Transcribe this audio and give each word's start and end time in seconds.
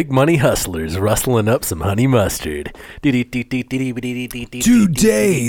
big 0.00 0.10
money 0.10 0.36
hustlers 0.36 0.98
rustling 0.98 1.46
up 1.46 1.62
some 1.62 1.82
honey 1.82 2.06
mustard. 2.06 2.74
Today, 3.02 3.22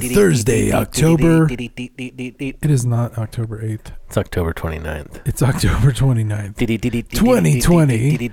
Thursday, 0.01 0.73
October. 0.73 1.47
It 1.49 2.69
is 2.69 2.85
not 2.85 3.17
October 3.17 3.63
8th. 3.63 3.93
It's 4.07 4.17
October 4.17 4.51
29th. 4.51 5.21
It's 5.25 5.41
October 5.41 5.93
29th. 5.93 6.57
2020. 6.57 8.29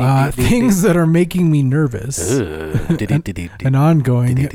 Uh, 0.00 0.32
things 0.32 0.82
that 0.82 0.96
are 0.96 1.06
making 1.06 1.52
me 1.52 1.62
nervous. 1.62 2.18
An 3.64 3.76
ongoing, 3.76 4.48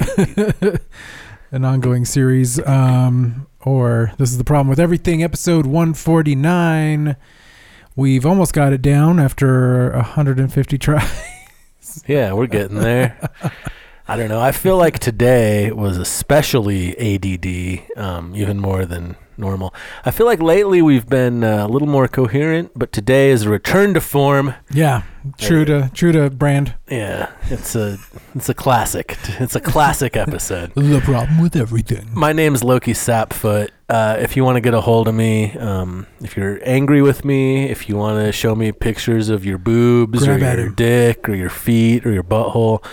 an 1.51 1.63
ongoing 1.63 2.03
series. 2.03 2.59
Um, 2.67 3.47
or 3.61 4.11
this 4.17 4.31
is 4.31 4.37
the 4.37 4.43
problem 4.43 4.67
with 4.67 4.81
everything. 4.81 5.23
Episode 5.23 5.65
149. 5.65 7.15
We've 7.95 8.25
almost 8.25 8.53
got 8.53 8.73
it 8.73 8.81
down 8.81 9.19
after 9.19 9.91
150 9.91 10.77
tries. 10.77 12.03
Yeah, 12.07 12.33
we're 12.33 12.47
getting 12.47 12.79
there. 12.79 13.17
I 14.07 14.17
don't 14.17 14.27
know. 14.27 14.41
I 14.41 14.51
feel 14.51 14.77
like 14.77 14.99
today 14.99 15.71
was 15.71 15.97
especially 15.97 16.93
ADD, 16.97 17.97
um, 17.97 18.35
even 18.35 18.59
more 18.59 18.85
than 18.85 19.15
normal. 19.37 19.73
I 20.05 20.11
feel 20.11 20.25
like 20.25 20.41
lately 20.41 20.81
we've 20.81 21.07
been 21.07 21.43
uh, 21.43 21.65
a 21.65 21.67
little 21.67 21.87
more 21.87 22.07
coherent, 22.07 22.71
but 22.75 22.91
today 22.91 23.29
is 23.29 23.43
a 23.43 23.49
return 23.49 23.93
to 23.93 24.01
form. 24.01 24.53
Yeah, 24.71 25.03
true 25.37 25.65
to 25.65 25.89
true 25.93 26.11
to 26.11 26.29
brand. 26.29 26.75
Yeah, 26.89 27.31
it's 27.49 27.75
a 27.75 27.97
it's 28.33 28.49
a 28.49 28.53
classic. 28.53 29.17
It's 29.39 29.55
a 29.55 29.61
classic 29.61 30.15
episode. 30.25 30.73
The 30.75 31.01
problem 31.01 31.41
with 31.41 31.55
everything. 31.55 32.09
My 32.13 32.33
name's 32.33 32.61
Lowki 32.61 32.93
Sapfoot. 32.93 33.69
Uh, 33.87 34.17
if 34.19 34.35
you 34.35 34.43
want 34.43 34.55
to 34.55 34.61
get 34.61 34.73
a 34.73 34.81
hold 34.81 35.07
of 35.07 35.13
me, 35.13 35.55
um, 35.57 36.07
if 36.21 36.35
you're 36.35 36.59
angry 36.63 37.01
with 37.03 37.23
me, 37.23 37.69
if 37.69 37.87
you 37.87 37.95
want 37.95 38.25
to 38.25 38.31
show 38.31 38.55
me 38.55 38.71
pictures 38.71 39.29
of 39.29 39.45
your 39.45 39.59
boobs 39.59 40.25
Grab 40.25 40.41
or 40.41 40.61
your 40.61 40.69
dick 40.71 41.29
or 41.29 41.35
your 41.35 41.51
feet 41.51 42.05
or 42.05 42.11
your 42.11 42.23
butthole, 42.23 42.83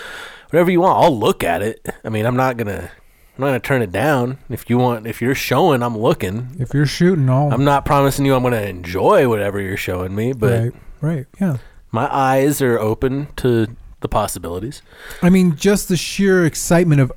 whatever 0.51 0.69
you 0.69 0.81
want, 0.81 1.03
I'll 1.03 1.17
look 1.17 1.43
at 1.43 1.63
it. 1.63 1.83
I 2.03 2.09
mean, 2.09 2.27
I'm 2.27 2.35
not 2.35 2.57
gonna, 2.57 2.91
I'm 3.35 3.41
not 3.41 3.47
gonna 3.47 3.59
turn 3.59 3.81
it 3.81 3.91
down. 3.91 4.37
If 4.49 4.69
you 4.69 4.77
want, 4.77 5.07
if 5.07 5.21
you're 5.21 5.33
showing, 5.35 5.81
I'm 5.81 5.97
looking. 5.97 6.55
If 6.59 6.73
you're 6.73 6.85
shooting 6.85 7.29
all 7.29 7.51
I'm 7.53 7.63
not 7.65 7.83
promising 7.85 8.25
you 8.25 8.35
I'm 8.35 8.43
gonna 8.43 8.61
enjoy 8.61 9.27
whatever 9.27 9.59
you're 9.59 9.77
showing 9.77 10.13
me, 10.15 10.33
but 10.33 10.59
right, 10.61 10.73
right, 11.01 11.25
yeah. 11.41 11.57
my 11.91 12.13
eyes 12.13 12.61
are 12.61 12.77
open 12.77 13.27
to 13.37 13.75
the 14.01 14.07
possibilities. 14.07 14.81
I 15.21 15.29
mean, 15.29 15.55
just 15.55 15.87
the 15.89 15.97
sheer 15.97 16.45
excitement 16.45 17.01
of 17.01 17.11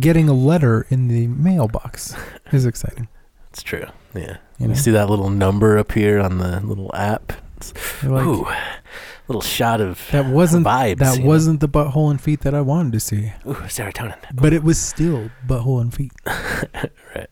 getting 0.00 0.28
a 0.28 0.32
letter 0.32 0.86
in 0.90 1.08
the 1.08 1.28
mailbox 1.28 2.16
is 2.52 2.66
exciting. 2.66 3.06
It's 3.50 3.62
true. 3.62 3.86
Yeah. 4.14 4.38
You 4.58 4.68
You, 4.68 4.74
see 4.74 4.90
that 4.92 5.10
little 5.10 5.30
number 5.30 5.78
up 5.78 5.92
here 5.92 6.18
on 6.20 6.38
the 6.38 6.60
little 6.60 6.90
app? 6.94 7.32
Like, 8.02 8.26
ooh, 8.26 8.46
little 9.32 9.40
shot 9.42 9.80
of 9.80 10.06
that 10.12 10.26
wasn't 10.26 10.66
vibes. 10.66 10.98
that 10.98 11.18
wasn't 11.22 11.60
the 11.60 11.68
butthole 11.68 12.10
and 12.10 12.20
feet 12.20 12.40
that 12.40 12.54
I 12.54 12.60
wanted 12.60 12.92
to 12.92 13.00
see, 13.00 13.32
ooh 13.46 13.54
serotonin. 13.68 14.16
but 14.34 14.52
it 14.52 14.62
was 14.62 14.78
still 14.78 15.30
butthole 15.46 15.80
and 15.80 15.92
feet. 15.94 16.12
right. 17.14 17.28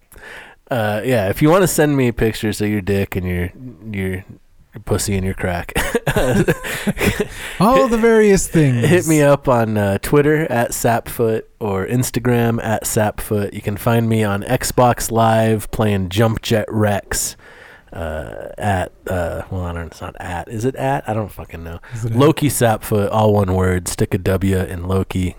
Uh, 0.70 1.02
yeah. 1.04 1.28
If 1.28 1.42
you 1.42 1.50
want 1.50 1.62
to 1.62 1.68
send 1.68 1.96
me 1.96 2.12
pictures 2.12 2.60
of 2.60 2.68
your 2.68 2.80
dick 2.80 3.16
and 3.16 3.26
your 3.26 3.50
your, 3.90 4.24
your 4.74 4.82
pussy 4.84 5.16
and 5.16 5.24
your 5.24 5.34
crack, 5.34 5.72
All 7.60 7.88
the 7.88 7.98
various 8.00 8.46
things. 8.48 8.86
hit 8.86 9.06
me 9.06 9.20
up 9.22 9.48
on 9.48 9.76
uh, 9.76 9.98
Twitter 9.98 10.50
at 10.50 10.70
Sapfoot 10.70 11.42
or 11.58 11.86
Instagram 11.86 12.62
at 12.62 12.84
Sapfoot. 12.84 13.52
You 13.52 13.60
can 13.62 13.76
find 13.76 14.08
me 14.08 14.22
on 14.24 14.42
Xbox 14.42 15.10
Live 15.10 15.70
playing 15.70 16.08
Jump 16.08 16.40
Jet 16.42 16.66
Rex. 16.68 17.36
Uh, 17.92 18.48
at 18.56 18.92
uh, 19.08 19.42
well, 19.50 19.62
I 19.62 19.72
don't. 19.72 19.86
It's 19.86 20.00
not 20.00 20.14
at. 20.20 20.48
Is 20.48 20.64
it 20.64 20.76
at? 20.76 21.08
I 21.08 21.14
don't 21.14 21.30
fucking 21.30 21.64
know. 21.64 21.80
Is 21.94 22.04
it 22.04 22.12
a- 22.12 22.14
Lowki 22.14 22.48
Sapfoot, 22.48 23.10
all 23.10 23.32
one 23.32 23.54
word. 23.54 23.88
Stick 23.88 24.14
a 24.14 24.18
W 24.18 24.58
in 24.58 24.86
Loki. 24.86 25.36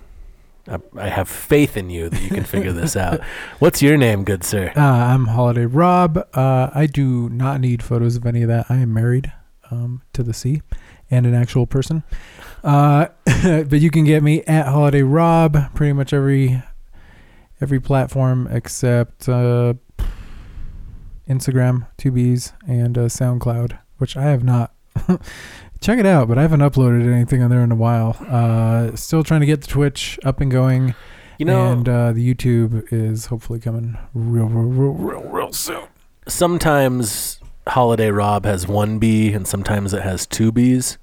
I, 0.68 0.80
I 0.98 1.08
have 1.10 1.28
faith 1.30 1.76
in 1.76 1.90
you 1.90 2.10
that 2.10 2.22
you 2.22 2.30
can 2.30 2.44
figure 2.44 2.72
this 2.72 2.96
out. 2.96 3.22
What's 3.60 3.82
your 3.82 3.98
name, 3.98 4.24
good 4.24 4.44
sir? 4.44 4.72
Uh, 4.76 4.82
I'm 4.82 5.28
Holiday 5.28 5.66
Rob. 5.66 6.18
Uh, 6.34 6.70
I 6.74 6.88
do 6.88 7.30
not 7.30 7.60
need 7.62 7.82
photos 7.82 8.16
of 8.16 8.26
any 8.26 8.42
of 8.44 8.48
that. 8.50 8.68
I 8.70 8.78
am 8.78 8.94
married 8.94 9.32
um, 9.72 10.02
to 10.14 10.22
the 10.24 10.34
sea 10.34 10.62
and 11.10 11.26
an 11.26 11.34
actual 11.34 11.66
person. 11.66 12.04
Uh, 12.64 13.08
but 13.44 13.80
you 13.80 13.90
can 13.90 14.06
get 14.06 14.22
me 14.24 14.44
at 14.44 14.68
Holiday 14.68 15.02
Rob 15.02 15.74
pretty 15.74 15.94
much 15.94 16.14
every 16.14 16.62
every 17.60 17.80
platform 17.80 18.48
except 18.52 19.30
uh, 19.30 19.74
Instagram, 21.32 21.88
2Bs, 21.98 22.54
and 22.68 22.98
uh, 22.98 23.02
SoundCloud, 23.06 23.78
which 23.98 24.18
I 24.18 24.24
have 24.24 24.44
not. 24.44 24.74
Check 25.82 25.98
it 25.98 26.06
out, 26.06 26.28
but 26.28 26.38
I 26.38 26.44
haven't 26.44 26.60
uploaded 26.60 27.12
anything 27.12 27.42
on 27.42 27.50
there 27.50 27.64
in 27.64 27.72
a 27.72 27.76
while. 27.76 28.16
Uh, 28.28 28.96
still 28.96 29.24
trying 29.24 29.40
to 29.40 29.48
get 29.48 29.62
the 29.62 29.68
Twitch 29.68 30.20
up 30.24 30.40
and 30.42 30.52
going. 30.52 30.94
You 31.40 31.46
know, 31.46 31.72
and 31.72 31.90
uh, 31.90 32.12
the 32.12 32.34
YouTube 32.34 32.94
is 32.94 33.26
hopefully 33.28 33.60
coming 33.60 33.98
real, 34.14 34.46
real, 34.46 34.70
real, 34.70 34.92
real, 34.94 35.24
real 35.24 35.54
soon. 35.54 35.88
sometimes 36.28 37.40
Holiday 37.68 38.12
Rob 38.12 38.46
has 38.46 38.68
one 38.68 39.00
B 39.00 39.34
and 39.34 39.48
sometimes 39.48 39.92
it 39.92 40.04
has 40.04 40.28
two 40.28 40.52
Bs. 40.52 40.98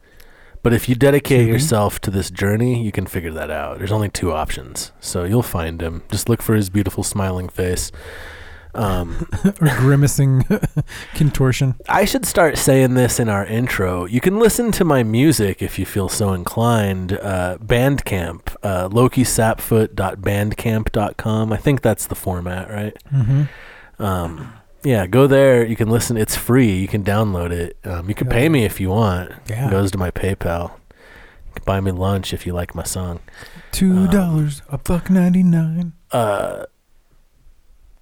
But 0.63 0.73
if 0.73 0.89
you 0.89 0.95
dedicate 0.95 1.49
2B? 1.49 1.53
yourself 1.53 2.01
to 2.03 2.11
this 2.11 2.31
journey, 2.31 2.83
you 2.85 2.93
can 2.93 3.07
figure 3.07 3.33
that 3.33 3.51
out. 3.51 3.79
There's 3.79 3.93
only 3.93 4.09
two 4.09 4.33
options. 4.33 4.93
So 5.01 5.25
you'll 5.25 5.43
find 5.43 5.81
him. 5.81 6.03
Just 6.11 6.29
look 6.29 6.43
for 6.43 6.55
his 6.55 6.69
beautiful 6.71 7.03
smiling 7.03 7.49
face. 7.49 7.91
Um, 8.79 9.29
or 9.61 9.69
grimacing 9.77 10.45
contortion. 11.15 11.75
I 11.89 12.05
should 12.05 12.25
start 12.25 12.59
saying 12.59 12.95
this 12.95 13.19
in 13.19 13.29
our 13.29 13.45
intro. 13.45 14.05
You 14.05 14.21
can 14.21 14.39
listen 14.39 14.71
to 14.73 14.85
my 14.85 15.03
music 15.03 15.61
if 15.63 15.81
you 15.81 15.87
feel 15.87 16.09
so 16.09 16.33
inclined. 16.33 17.15
Uh, 17.15 17.59
Bandcamp, 17.61 18.55
uh, 18.63 18.89
lowkisapfoot.bandcamp.com. 18.89 21.53
I 21.53 21.57
think 21.57 21.83
that's 21.83 22.07
the 22.07 22.15
format, 22.15 22.71
right? 22.71 22.97
Mm-hmm. 23.13 24.03
Um, 24.03 24.53
yeah, 24.85 25.07
go 25.07 25.27
there. 25.27 25.67
You 25.67 25.75
can 25.75 25.91
listen. 25.91 26.17
It's 26.17 26.37
free. 26.37 26.79
You 26.79 26.87
can 26.87 27.03
download 27.03 27.51
it. 27.51 27.77
Um, 27.85 28.09
you 28.09 28.15
can 28.15 28.29
pay 28.29 28.49
me 28.49 28.65
if 28.65 28.79
you 28.81 28.91
want. 28.91 29.33
Yeah. 29.49 29.67
It 29.67 29.71
goes 29.71 29.91
to 29.91 29.99
my 29.99 30.13
PayPal. 30.13 30.71
You 31.47 31.53
can 31.57 31.65
buy 31.65 31.81
me 31.81 31.91
lunch 31.91 32.33
if 32.33 32.47
you 32.47 32.53
like 32.53 32.77
my 32.77 32.85
song. 32.85 33.19
Two 33.73 34.07
dollars 34.07 34.63
a 34.69 34.79
buck 34.79 35.11
ninety 35.11 35.43
nine. 35.43 35.95
Uh, 36.13 36.67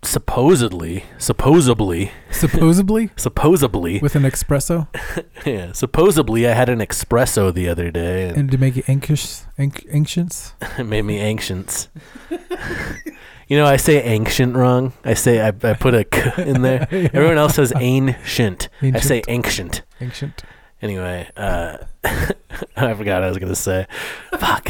supposedly, 0.06 1.05
supposedly, 1.19 2.12
Supposedly 2.31 3.11
supposedly, 3.17 3.99
with 3.99 4.15
an 4.15 4.22
espresso 4.22 4.89
yeah, 5.47 5.72
supposedly, 5.72 6.47
I 6.49 6.53
had 6.55 6.69
an 6.69 6.78
espresso 6.81 7.53
the 7.53 7.69
other 7.69 7.91
day, 7.91 8.28
and 8.28 8.37
and 8.39 8.50
to 8.50 8.59
make 8.59 8.77
it 8.77 8.89
anxious, 8.89 9.47
anx- 9.59 9.84
anxious. 9.91 10.55
it 10.78 10.84
made 10.84 11.03
me 11.03 11.19
anxious. 11.19 11.89
you 13.49 13.56
know, 13.56 13.67
I 13.67 13.77
say 13.77 14.03
ancient 14.03 14.56
wrong. 14.56 14.93
I 15.05 15.15
say 15.15 15.41
I, 15.41 15.49
I 15.49 15.75
put 15.75 15.94
a 15.94 16.05
k 16.05 16.33
in 16.43 16.62
there. 16.62 16.87
Everyone 16.91 17.38
else 17.38 17.55
says 17.56 17.73
ancient. 17.77 18.69
I 18.83 19.00
say 19.00 19.23
ancient. 19.28 19.83
ancient. 20.00 20.43
Anyway, 20.83 21.28
uh, 21.37 21.78
I 22.05 22.94
forgot 22.94 23.17
what 23.21 23.25
I 23.25 23.28
was 23.28 23.38
gonna 23.38 23.55
say. 23.55 23.87
Fuck. 24.38 24.69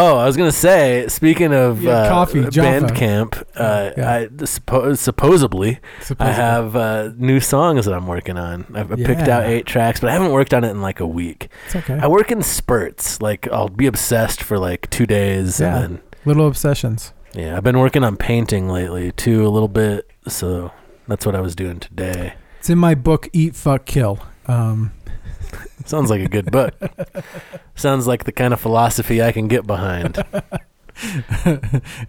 Oh, 0.00 0.16
I 0.16 0.26
was 0.26 0.36
gonna 0.36 0.52
say. 0.52 1.08
Speaking 1.08 1.52
of 1.52 1.82
Yeah, 1.82 1.90
uh, 1.90 2.08
coffee. 2.08 2.42
Bandcamp, 2.42 3.42
uh, 3.56 3.90
Yeah. 3.96 4.12
I 4.14 4.26
suppo- 4.44 4.96
supposedly 4.96 5.80
I 6.20 6.30
have 6.30 6.76
uh, 6.76 7.10
new 7.16 7.40
songs 7.40 7.84
that 7.86 7.94
I'm 7.94 8.06
working 8.06 8.36
on. 8.38 8.66
I've 8.74 8.92
I 8.92 8.94
picked 8.94 9.28
out 9.28 9.44
eight 9.46 9.66
tracks, 9.66 9.98
but 10.00 10.10
I 10.10 10.12
haven't 10.12 10.30
worked 10.30 10.54
on 10.54 10.62
it 10.62 10.70
in 10.70 10.80
like 10.80 11.00
a 11.00 11.06
week. 11.06 11.48
It's 11.66 11.74
okay. 11.76 11.98
I 12.00 12.06
work 12.06 12.30
in 12.30 12.42
spurts. 12.42 13.20
Like 13.20 13.48
I'll 13.50 13.68
be 13.68 13.86
obsessed 13.86 14.40
for 14.42 14.56
like 14.56 14.88
two 14.90 15.04
days, 15.06 15.58
Yeah. 15.58 15.76
and 15.78 15.82
then 15.96 16.02
Little 16.24 16.46
obsessions. 16.46 17.12
yeah, 17.34 17.56
I've 17.56 17.64
been 17.64 17.78
working 17.80 18.04
on 18.04 18.16
painting 18.16 18.68
lately 18.68 19.10
too, 19.12 19.44
a 19.46 19.50
little 19.50 19.68
bit. 19.68 20.08
So 20.28 20.70
that's 21.08 21.26
what 21.26 21.34
I 21.34 21.40
was 21.40 21.56
doing 21.56 21.80
today. 21.80 22.34
It's 22.60 22.70
in 22.70 22.78
my 22.78 22.94
book, 22.94 23.28
Eat, 23.32 23.56
Fuck, 23.56 23.84
Kill. 23.86 24.20
Um, 24.46 24.92
Sounds 25.84 26.10
like 26.10 26.20
a 26.20 26.28
good 26.28 26.50
book. 26.50 26.74
Sounds 27.74 28.06
like 28.06 28.24
the 28.24 28.32
kind 28.32 28.52
of 28.52 28.60
philosophy 28.60 29.22
I 29.22 29.32
can 29.32 29.48
get 29.48 29.66
behind. 29.66 30.22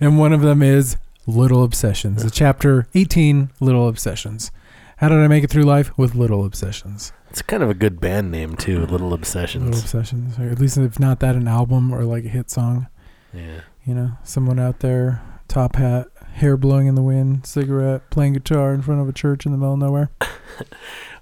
and 0.01 0.17
one 0.17 0.33
of 0.33 0.41
them 0.41 0.61
is 0.61 0.97
Little 1.27 1.63
Obsessions. 1.63 2.23
A 2.23 2.29
chapter 2.29 2.87
18, 2.93 3.51
Little 3.59 3.87
Obsessions. 3.87 4.51
How 4.97 5.07
did 5.07 5.19
I 5.19 5.27
make 5.27 5.43
it 5.43 5.49
through 5.49 5.63
life? 5.63 5.97
With 5.97 6.13
little 6.13 6.43
obsessions. 6.43 7.13
It's 7.29 7.41
kind 7.41 7.63
of 7.63 7.69
a 7.69 7.73
good 7.73 8.01
band 8.01 8.31
name 8.31 8.57
too, 8.57 8.85
Little 8.85 9.13
Obsessions. 9.13 9.63
Little 9.63 9.79
Obsessions. 9.79 10.37
Or 10.37 10.49
at 10.49 10.59
least 10.59 10.77
if 10.77 10.99
not 10.99 11.21
that, 11.21 11.35
an 11.35 11.47
album 11.47 11.93
or 11.93 12.03
like 12.03 12.25
a 12.25 12.29
hit 12.29 12.49
song. 12.49 12.87
Yeah. 13.33 13.61
You 13.85 13.93
know, 13.93 14.11
someone 14.23 14.59
out 14.59 14.81
there, 14.81 15.21
top 15.47 15.77
hat, 15.77 16.07
hair 16.33 16.57
blowing 16.57 16.87
in 16.87 16.95
the 16.95 17.01
wind, 17.01 17.45
cigarette, 17.45 18.09
playing 18.09 18.33
guitar 18.33 18.73
in 18.73 18.81
front 18.81 18.99
of 18.99 19.07
a 19.07 19.13
church 19.13 19.45
in 19.45 19.53
the 19.53 19.57
middle 19.57 19.73
of 19.73 19.79
nowhere. 19.79 20.09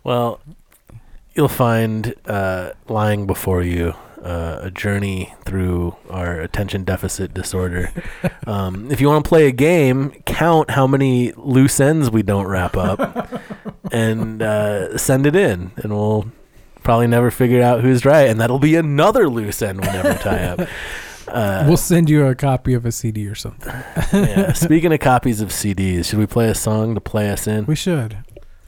Well, 0.07 0.39
you'll 1.37 1.47
find 1.47 2.15
uh, 2.25 2.71
lying 2.89 3.27
before 3.27 3.61
you 3.61 3.93
uh, 4.23 4.59
a 4.63 4.71
journey 4.71 5.33
through 5.45 5.95
our 6.09 6.41
attention 6.41 6.83
deficit 6.83 7.33
disorder. 7.33 7.91
um, 8.47 8.91
if 8.91 8.99
you 8.99 9.07
want 9.07 9.23
to 9.23 9.29
play 9.29 9.47
a 9.47 9.51
game, 9.51 10.11
count 10.25 10.71
how 10.71 10.87
many 10.87 11.31
loose 11.33 11.79
ends 11.79 12.09
we 12.09 12.23
don't 12.23 12.47
wrap 12.47 12.75
up, 12.75 13.29
and 13.91 14.41
uh, 14.41 14.97
send 14.97 15.25
it 15.25 15.35
in, 15.35 15.71
and 15.77 15.93
we'll 15.93 16.29
probably 16.83 17.07
never 17.07 17.29
figure 17.31 17.61
out 17.61 17.81
who's 17.81 18.03
right, 18.03 18.29
and 18.29 18.39
that'll 18.39 18.59
be 18.59 18.75
another 18.75 19.29
loose 19.29 19.61
end 19.61 19.79
we 19.79 19.87
never 19.87 20.15
tie 20.15 20.43
up. 20.43 20.67
Uh, 21.27 21.65
we'll 21.67 21.75
send 21.75 22.09
you 22.09 22.25
a 22.25 22.33
copy 22.33 22.73
of 22.73 22.85
a 22.85 22.91
CD 22.91 23.27
or 23.27 23.35
something. 23.35 23.73
yeah. 24.13 24.53
Speaking 24.53 24.93
of 24.93 25.01
copies 25.01 25.41
of 25.41 25.49
CDs, 25.49 26.05
should 26.05 26.19
we 26.19 26.25
play 26.25 26.47
a 26.47 26.55
song 26.55 26.95
to 26.95 27.01
play 27.01 27.29
us 27.29 27.47
in? 27.47 27.65
We 27.65 27.75
should. 27.75 28.23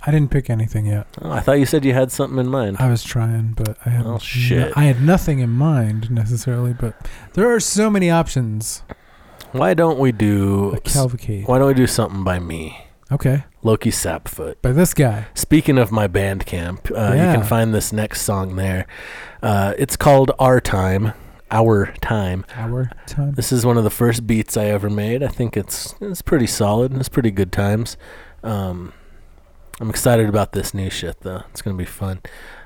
I 0.06 0.12
didn't 0.12 0.32
pick 0.32 0.50
anything 0.50 0.86
yet. 0.86 1.08
Oh, 1.22 1.32
I 1.32 1.42
thought 1.42 1.54
you 1.54 1.66
said 1.66 1.84
you 1.84 1.94
had 1.94 2.12
something 2.12 2.40
in 2.40 2.48
mind. 2.48 2.78
I 2.80 2.90
was 2.90 3.04
trying, 3.04 3.52
but 3.52 3.78
I 3.86 3.90
had. 3.90 4.06
Oh 4.06 4.18
shit! 4.20 4.70
No, 4.70 4.74
I 4.76 4.86
had 4.86 5.02
nothing 5.02 5.40
in 5.40 5.50
mind 5.50 6.10
necessarily, 6.10 6.74
but 6.74 7.08
there 7.34 7.54
are 7.54 7.60
so 7.60 7.90
many 7.90 8.10
options. 8.10 8.84
Why 9.52 9.74
don't 9.74 10.00
we 10.00 10.12
do 10.12 10.74
a 10.74 10.80
cavalcade? 10.80 11.48
Why 11.48 11.58
don't 11.58 11.68
we 11.68 11.74
do 11.74 11.88
something 11.88 12.24
by 12.24 12.40
me? 12.40 12.86
Okay. 13.12 13.44
Lowki 13.64 13.92
Sapfoot. 13.92 14.62
By 14.62 14.72
this 14.72 14.94
guy. 14.94 15.26
Speaking 15.34 15.80
of 15.80 15.92
my 15.92 16.08
Bandcamp, 16.08 16.92
uh, 16.92 17.14
yeah. 17.16 17.32
you 17.32 17.38
can 17.38 17.46
find 17.46 17.74
this 17.74 17.92
next 17.92 18.22
song 18.22 18.56
there. 18.56 18.86
Uh, 19.42 19.74
it's 19.78 19.98
called 19.98 20.32
Our 20.38 20.62
Time. 20.62 21.14
Our 21.50 21.88
Time. 22.02 22.46
Our 22.56 22.92
Time. 23.08 23.34
This 23.34 23.52
is 23.52 23.66
one 23.66 23.78
of 23.78 23.84
the 23.84 23.90
first 23.90 24.28
beats 24.28 24.56
I 24.56 24.66
ever 24.66 24.90
made. 24.90 25.24
I 25.24 25.28
think 25.28 25.58
it's 25.58 25.96
it's 26.00 26.22
pretty 26.22 26.46
solid. 26.46 26.96
It's 26.96 27.10
pretty 27.10 27.32
good 27.32 27.52
times. 27.52 27.98
Um, 28.44 28.94
I'm 29.80 29.90
excited 29.90 30.28
about 30.28 30.52
this 30.52 30.74
new 30.74 30.90
shit 30.90 31.22
though. 31.22 31.44
It's 31.52 31.62
gonna 31.62 31.78
be 31.78 31.86
fun. 31.86 32.22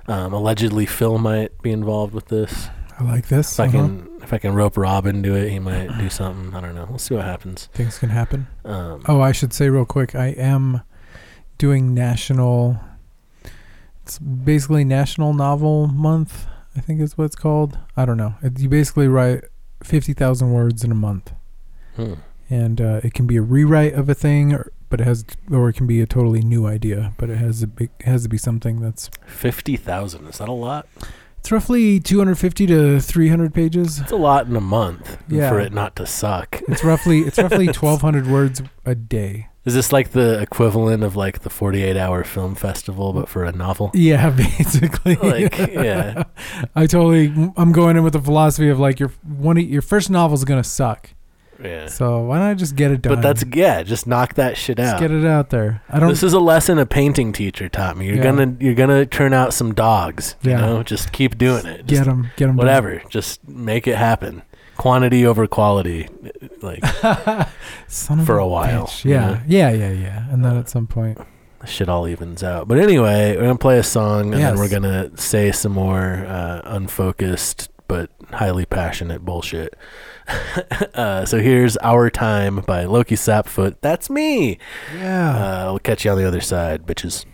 Um, 0.07 0.33
allegedly, 0.33 0.85
Phil 0.85 1.17
might 1.17 1.61
be 1.61 1.71
involved 1.71 2.13
with 2.13 2.27
this. 2.27 2.69
I 2.99 3.03
like 3.03 3.27
this. 3.27 3.53
If 3.53 3.59
uh-huh. 3.59 3.69
I 3.69 3.71
can, 3.71 4.09
if 4.21 4.33
I 4.33 4.37
can 4.37 4.53
rope 4.53 4.77
Robin 4.77 5.23
to 5.23 5.35
it, 5.35 5.49
he 5.49 5.59
might 5.59 5.97
do 5.97 6.09
something. 6.09 6.53
I 6.55 6.61
don't 6.61 6.75
know. 6.75 6.85
We'll 6.89 6.99
see 6.99 7.15
what 7.15 7.25
happens. 7.25 7.69
Things 7.73 7.97
can 7.97 8.09
happen. 8.09 8.47
Um, 8.65 9.03
oh, 9.07 9.21
I 9.21 9.31
should 9.31 9.53
say 9.53 9.69
real 9.69 9.85
quick. 9.85 10.15
I 10.15 10.27
am 10.27 10.81
doing 11.57 11.93
national. 11.93 12.79
It's 14.03 14.19
basically 14.19 14.83
National 14.83 15.33
Novel 15.33 15.87
Month. 15.87 16.47
I 16.75 16.81
think 16.81 16.99
is 16.99 17.17
what 17.17 17.25
it's 17.25 17.35
called. 17.35 17.77
I 17.95 18.05
don't 18.05 18.17
know. 18.17 18.35
It, 18.41 18.59
you 18.59 18.69
basically 18.69 19.07
write 19.07 19.43
fifty 19.83 20.13
thousand 20.13 20.51
words 20.51 20.83
in 20.83 20.91
a 20.91 20.95
month, 20.95 21.31
hmm. 21.95 22.15
and 22.49 22.81
uh, 22.81 23.01
it 23.03 23.13
can 23.13 23.27
be 23.27 23.37
a 23.37 23.41
rewrite 23.41 23.93
of 23.93 24.09
a 24.09 24.15
thing, 24.15 24.53
or, 24.53 24.71
but 24.93 25.01
it 25.01 25.05
has, 25.05 25.25
or 25.49 25.69
it 25.69 25.73
can 25.73 25.87
be 25.87 26.01
a 26.01 26.05
totally 26.05 26.41
new 26.41 26.67
idea. 26.67 27.13
But 27.17 27.31
it 27.31 27.37
has 27.37 27.63
a 27.63 27.67
big, 27.67 27.89
it 27.99 28.05
has 28.05 28.21
to 28.21 28.29
be 28.29 28.37
something 28.37 28.79
that's 28.79 29.09
fifty 29.25 29.75
thousand. 29.75 30.27
Is 30.27 30.37
that 30.37 30.47
a 30.47 30.51
lot? 30.51 30.87
It's 31.39 31.51
roughly 31.51 31.99
250 31.99 32.67
to 32.67 32.99
300 32.99 33.55
pages. 33.55 33.99
It's 33.99 34.11
a 34.11 34.15
lot 34.15 34.45
in 34.45 34.55
a 34.55 34.61
month 34.61 35.17
yeah. 35.27 35.49
for 35.49 35.59
it 35.59 35.73
not 35.73 35.95
to 35.95 36.05
suck. 36.05 36.61
It's 36.67 36.83
roughly 36.83 37.21
it's 37.21 37.39
roughly 37.39 37.65
1200 37.73 38.27
words 38.27 38.61
a 38.85 38.93
day. 38.93 39.47
Is 39.65 39.73
this 39.73 39.91
like 39.91 40.11
the 40.11 40.39
equivalent 40.39 41.03
of 41.03 41.15
like 41.15 41.39
the 41.39 41.49
48 41.49 41.97
hour 41.97 42.23
film 42.23 42.53
festival 42.53 43.13
but 43.13 43.27
for 43.27 43.45
a 43.45 43.51
novel? 43.51 43.89
Yeah, 43.95 44.29
basically. 44.57 45.15
like, 45.15 45.57
yeah. 45.57 46.25
I 46.75 46.85
totally 46.85 47.33
I'm 47.57 47.71
going 47.71 47.97
in 47.97 48.03
with 48.03 48.13
the 48.13 48.21
philosophy 48.21 48.69
of 48.69 48.79
like 48.79 48.99
your 48.99 49.09
one 49.23 49.57
your 49.57 49.81
first 49.81 50.11
novel 50.11 50.35
is 50.35 50.45
going 50.45 50.61
to 50.61 50.69
suck. 50.69 51.09
Yeah. 51.63 51.87
So 51.87 52.19
why 52.21 52.39
don't 52.39 52.47
I 52.47 52.53
just 52.53 52.75
get 52.75 52.91
it 52.91 53.01
done? 53.01 53.15
But 53.15 53.21
that's 53.21 53.43
yeah, 53.55 53.83
just 53.83 54.05
knock 54.05 54.35
that 54.35 54.57
shit 54.57 54.79
out. 54.79 54.99
Just 54.99 55.01
get 55.01 55.11
it 55.11 55.25
out 55.25 55.49
there. 55.49 55.81
I 55.89 55.99
don't. 55.99 56.09
This 56.09 56.23
is 56.23 56.33
a 56.33 56.39
lesson 56.39 56.77
a 56.77 56.85
painting 56.85 57.31
teacher 57.31 57.69
taught 57.69 57.97
me. 57.97 58.07
You're 58.07 58.17
yeah. 58.17 58.23
gonna 58.23 58.57
you're 58.59 58.73
gonna 58.73 59.05
turn 59.05 59.33
out 59.33 59.53
some 59.53 59.73
dogs. 59.73 60.35
You 60.41 60.51
yeah. 60.51 60.59
know, 60.59 60.83
just 60.83 61.11
keep 61.11 61.37
doing 61.37 61.65
it. 61.65 61.85
Just 61.85 62.03
get 62.03 62.09
them, 62.09 62.31
get 62.35 62.47
them. 62.47 62.57
Whatever. 62.57 62.99
Done. 62.99 63.09
Just 63.09 63.47
make 63.47 63.87
it 63.87 63.95
happen. 63.95 64.43
Quantity 64.75 65.25
over 65.25 65.45
quality, 65.45 66.09
like 66.61 66.83
for 67.87 68.39
a, 68.39 68.43
a 68.43 68.47
while. 68.47 68.91
Yeah, 69.03 69.19
know? 69.19 69.41
yeah, 69.47 69.71
yeah, 69.71 69.91
yeah. 69.91 70.31
And 70.31 70.43
then 70.43 70.57
at 70.57 70.67
some 70.67 70.87
point, 70.87 71.19
shit 71.65 71.87
all 71.87 72.07
evens 72.07 72.43
out. 72.43 72.67
But 72.67 72.79
anyway, 72.79 73.35
we're 73.35 73.43
gonna 73.43 73.57
play 73.57 73.77
a 73.77 73.83
song 73.83 74.33
and 74.33 74.41
yes. 74.41 74.51
then 74.51 74.59
we're 74.59 74.69
gonna 74.69 75.15
say 75.15 75.51
some 75.51 75.73
more 75.73 76.25
uh, 76.27 76.61
unfocused 76.65 77.69
but 77.87 78.09
highly 78.31 78.65
passionate 78.65 79.23
bullshit. 79.23 79.75
uh, 80.93 81.25
so 81.25 81.39
here's 81.39 81.77
Our 81.77 82.09
Time 82.09 82.57
by 82.61 82.85
Lowki 82.85 83.17
Sapfoot. 83.17 83.75
That's 83.81 84.09
me. 84.09 84.57
Yeah. 84.95 85.29
Uh, 85.29 85.65
we'll 85.71 85.79
catch 85.79 86.05
you 86.05 86.11
on 86.11 86.17
the 86.17 86.27
other 86.27 86.41
side, 86.41 86.85
bitches. 86.85 87.25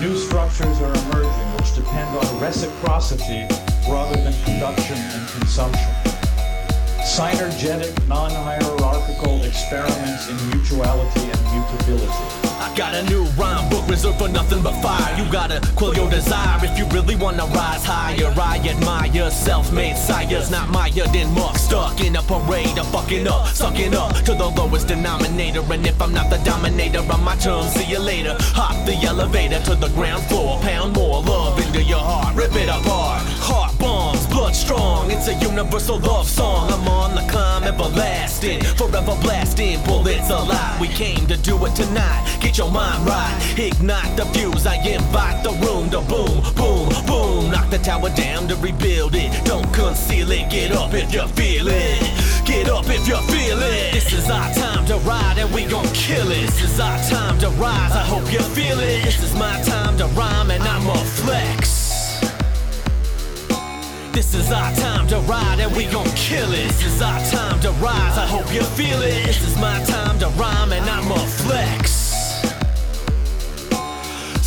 New 0.00 0.16
structures 0.16 0.80
are 0.80 0.92
emerging 0.92 1.56
which 1.56 1.74
depend 1.74 2.16
on 2.16 2.40
reciprocity 2.40 3.46
rather 3.88 4.16
than 4.16 4.34
production 4.44 4.96
and 4.96 5.28
consumption. 5.30 5.88
Synergetic, 7.02 8.08
non-hierarchical 8.08 8.81
experiments 9.62 10.28
in 10.28 10.36
mutuality 10.50 11.20
and 11.30 11.40
mutability. 11.54 12.24
I 12.58 12.74
got 12.76 12.94
a 12.94 13.02
new 13.08 13.24
rhyme 13.38 13.68
book 13.70 13.86
reserved 13.88 14.18
for 14.18 14.28
nothing 14.28 14.62
but 14.62 14.74
fire. 14.82 15.16
You 15.16 15.30
gotta 15.30 15.60
quell 15.76 15.94
your 15.94 16.10
desire 16.10 16.58
if 16.64 16.76
you 16.78 16.86
really 16.86 17.16
wanna 17.16 17.46
rise 17.46 17.84
higher. 17.84 18.32
I 18.36 18.58
admire 18.58 19.30
self-made 19.30 19.96
sires, 19.96 20.50
not 20.50 20.68
mired 20.70 21.14
in 21.14 21.28
muck. 21.34 21.56
Stuck 21.56 22.00
in 22.00 22.16
a 22.16 22.22
parade 22.22 22.78
of 22.78 22.90
fucking 22.90 23.28
up, 23.28 23.48
sucking 23.48 23.94
up 23.94 24.14
to 24.26 24.34
the 24.34 24.48
lowest 24.48 24.88
denominator. 24.88 25.62
And 25.72 25.86
if 25.86 26.00
I'm 26.00 26.12
not 26.12 26.30
the 26.30 26.38
dominator 26.38 27.00
on 27.12 27.22
my 27.22 27.36
terms, 27.36 27.72
see 27.72 27.84
you 27.84 28.00
later. 28.00 28.36
Hop 28.58 28.74
the 28.86 28.94
elevator 29.06 29.60
to 29.60 29.74
the 29.74 29.88
ground 29.90 30.24
floor, 30.24 30.58
pound 30.60 30.94
more 30.94 31.22
love 31.22 31.58
into 31.64 31.82
your 31.82 32.00
heart, 32.00 32.34
rip 32.34 32.54
it 32.56 32.68
apart. 32.68 33.22
Strong. 34.62 35.10
It's 35.10 35.26
a 35.26 35.34
universal 35.34 35.98
love 35.98 36.28
song. 36.28 36.70
I'm 36.70 36.86
on 36.86 37.16
the 37.16 37.22
climb, 37.32 37.64
everlasting, 37.64 38.62
forever 38.78 39.16
blasting. 39.20 39.82
Bullets 39.82 40.30
alive. 40.30 40.80
We 40.80 40.86
came 40.86 41.26
to 41.26 41.36
do 41.36 41.66
it 41.66 41.74
tonight. 41.74 42.38
Get 42.40 42.58
your 42.58 42.70
mind 42.70 43.04
right, 43.04 43.34
ignite 43.58 44.16
the 44.16 44.24
fuse. 44.26 44.64
I 44.64 44.76
invite 44.76 45.42
the 45.42 45.50
room 45.66 45.90
to 45.90 46.00
boom, 46.02 46.42
boom, 46.54 46.88
boom. 47.06 47.50
Knock 47.50 47.70
the 47.70 47.78
tower 47.78 48.10
down 48.10 48.46
to 48.48 48.56
rebuild 48.56 49.16
it. 49.16 49.30
Don't 49.44 49.68
conceal 49.74 50.30
it. 50.30 50.48
Get 50.48 50.70
up 50.70 50.94
if 50.94 51.12
you 51.12 51.26
feel 51.34 51.66
it. 51.66 52.00
Get 52.46 52.68
up 52.68 52.86
if 52.88 53.08
you 53.08 53.16
feel 53.34 53.58
it. 53.60 53.92
This 53.92 54.12
is 54.12 54.30
our 54.30 54.54
time 54.54 54.86
to 54.86 54.96
ride 54.98 55.38
and 55.38 55.52
we 55.52 55.64
gon' 55.64 55.86
kill 55.92 56.30
it. 56.30 56.46
This 56.46 56.62
is 56.62 56.78
our 56.78 56.98
time 57.10 57.36
to 57.40 57.48
rise. 57.58 57.92
I 57.92 58.04
hope 58.04 58.32
you 58.32 58.40
feel 58.54 58.78
it. 58.78 59.02
This 59.02 59.20
is 59.24 59.34
my 59.34 59.60
time 59.62 59.98
to 59.98 60.06
rhyme 60.18 60.52
and 60.52 60.62
I'ma 60.62 60.94
flex. 60.94 61.81
This 64.12 64.34
is 64.34 64.52
our 64.52 64.70
time 64.74 65.06
to 65.08 65.18
ride 65.20 65.58
and 65.58 65.74
we 65.74 65.86
gon' 65.86 66.06
kill 66.14 66.52
it. 66.52 66.68
This 66.68 66.84
is 66.84 67.00
our 67.00 67.18
time 67.30 67.58
to 67.60 67.70
rise. 67.72 68.18
I 68.18 68.26
hope 68.26 68.52
you 68.52 68.62
feel 68.62 69.00
it. 69.00 69.24
This 69.24 69.42
is 69.42 69.56
my 69.56 69.82
time 69.84 70.18
to 70.18 70.28
rhyme 70.38 70.70
and 70.72 70.84
I'ma 70.84 71.16
flex. 71.16 72.01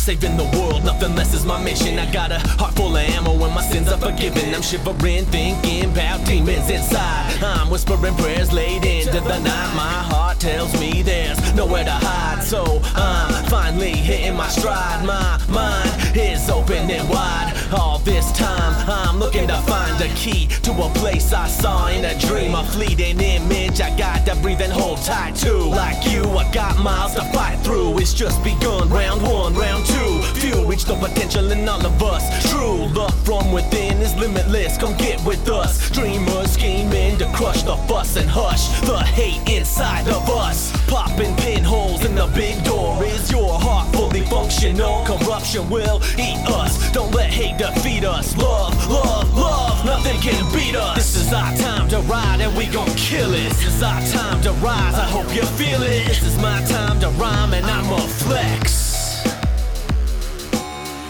Saving 0.06 0.36
the 0.36 0.44
world, 0.56 0.84
nothing 0.84 1.16
less 1.16 1.34
is 1.34 1.44
my 1.44 1.60
mission. 1.60 1.98
I 1.98 2.08
got 2.12 2.30
a 2.30 2.38
heart 2.38 2.76
full 2.76 2.96
of 2.96 3.02
ammo 3.02 3.32
and 3.44 3.52
my 3.52 3.60
sins 3.60 3.90
are 3.90 3.98
forgiven. 3.98 4.54
I'm 4.54 4.62
shivering, 4.62 5.24
thinking 5.24 5.90
about 5.90 6.24
demons 6.24 6.70
inside. 6.70 7.42
I'm 7.42 7.68
whispering 7.70 8.14
prayers 8.14 8.52
late 8.52 8.84
into 8.84 9.18
the 9.18 9.38
night. 9.40 9.74
My 9.74 9.98
heart 10.06 10.38
tells 10.38 10.78
me 10.78 11.02
there's 11.02 11.38
nowhere 11.54 11.82
to 11.82 11.90
hide. 11.90 12.44
So 12.44 12.80
I'm 12.94 13.44
finally 13.46 13.96
hitting 13.96 14.36
my 14.36 14.46
stride. 14.46 15.04
My 15.04 15.42
mind 15.48 16.16
is 16.16 16.48
opening 16.48 17.08
wide. 17.08 17.54
All 17.76 17.98
this 17.98 18.30
time, 18.30 18.88
I'm 18.88 19.18
looking 19.18 19.48
to 19.48 19.56
find 19.62 20.00
a 20.00 20.08
key 20.14 20.46
to 20.62 20.70
a 20.70 20.88
place 20.94 21.32
I 21.32 21.48
saw 21.48 21.88
in 21.88 22.04
a 22.04 22.16
dream. 22.20 22.54
A 22.54 22.62
fleeting 22.62 23.18
image 23.18 23.80
I 23.80 23.90
got 23.98 24.24
to 24.26 24.36
breathe 24.36 24.60
and 24.60 24.72
hold 24.72 25.02
tight 25.02 25.34
to. 25.42 25.52
Like 25.52 26.06
you, 26.06 26.22
I 26.22 26.48
got 26.52 26.78
miles 26.78 27.16
to 27.16 27.24
fight 27.32 27.56
through. 27.64 27.98
It's 27.98 28.14
just 28.14 28.44
begun. 28.44 28.88
Round 28.88 29.20
one, 29.20 29.56
round 29.56 29.84
two 29.84 29.95
Few 30.40 30.66
reach 30.66 30.84
the 30.84 30.94
potential 30.96 31.50
in 31.50 31.66
all 31.66 31.84
of 31.84 32.02
us. 32.02 32.50
True 32.50 32.86
love 32.88 33.14
from 33.24 33.52
within 33.52 33.96
is 34.02 34.14
limitless. 34.16 34.76
Come 34.76 34.94
get 34.98 35.24
with 35.24 35.48
us. 35.48 35.88
Dreamers 35.90 36.52
scheming 36.52 37.16
to 37.18 37.26
crush 37.32 37.62
the 37.62 37.76
fuss 37.88 38.16
and 38.16 38.28
hush 38.28 38.68
the 38.80 38.98
hate 38.98 39.40
inside 39.48 40.06
of 40.08 40.28
us. 40.28 40.72
Popping 40.88 41.34
pinholes 41.36 42.04
in 42.04 42.14
the 42.14 42.26
big 42.34 42.62
door. 42.64 43.02
Is 43.04 43.30
your 43.30 43.58
heart 43.58 43.90
fully 43.94 44.26
functional? 44.26 45.04
Corruption 45.06 45.70
will 45.70 46.02
eat 46.18 46.44
us. 46.50 46.92
Don't 46.92 47.14
let 47.14 47.30
hate 47.30 47.56
defeat 47.56 48.04
us. 48.04 48.36
Love, 48.36 48.74
love, 48.90 49.32
love. 49.34 49.84
Nothing 49.86 50.20
can 50.20 50.44
beat 50.52 50.76
us. 50.76 50.96
This 50.96 51.16
is 51.16 51.32
our 51.32 51.56
time 51.56 51.88
to 51.88 52.00
ride 52.00 52.40
and 52.42 52.54
we 52.56 52.66
gon' 52.66 52.94
kill 52.96 53.32
it. 53.32 53.48
This 53.50 53.66
is 53.66 53.82
our 53.82 54.02
time 54.08 54.42
to 54.42 54.52
rise. 54.52 54.94
I 54.94 55.08
hope 55.08 55.34
you 55.34 55.42
feel 55.56 55.82
it. 55.82 56.06
This 56.06 56.22
is 56.22 56.36
my 56.38 56.62
time 56.64 57.00
to 57.00 57.08
rhyme 57.10 57.54
and 57.54 57.64
I'ma 57.64 57.96
flex. 57.98 58.95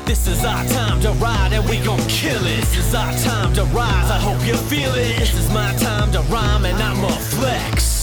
This 0.07 0.29
is 0.29 0.45
our 0.45 0.65
time 0.67 1.01
to 1.01 1.11
ride 1.15 1.53
and 1.53 1.69
we 1.69 1.81
gon' 1.81 1.99
kill 2.07 2.47
it. 2.47 2.61
This 2.61 2.77
is 2.77 2.95
our 2.95 3.13
time 3.19 3.53
to 3.55 3.65
rise, 3.65 4.09
I 4.09 4.21
hope 4.21 4.47
you 4.47 4.57
feel 4.57 4.95
it. 4.95 5.19
This 5.19 5.35
is 5.35 5.53
my 5.53 5.75
time 5.79 6.13
to 6.13 6.21
rhyme 6.33 6.65
and 6.65 6.81
I'ma 6.81 7.09
flex 7.09 7.96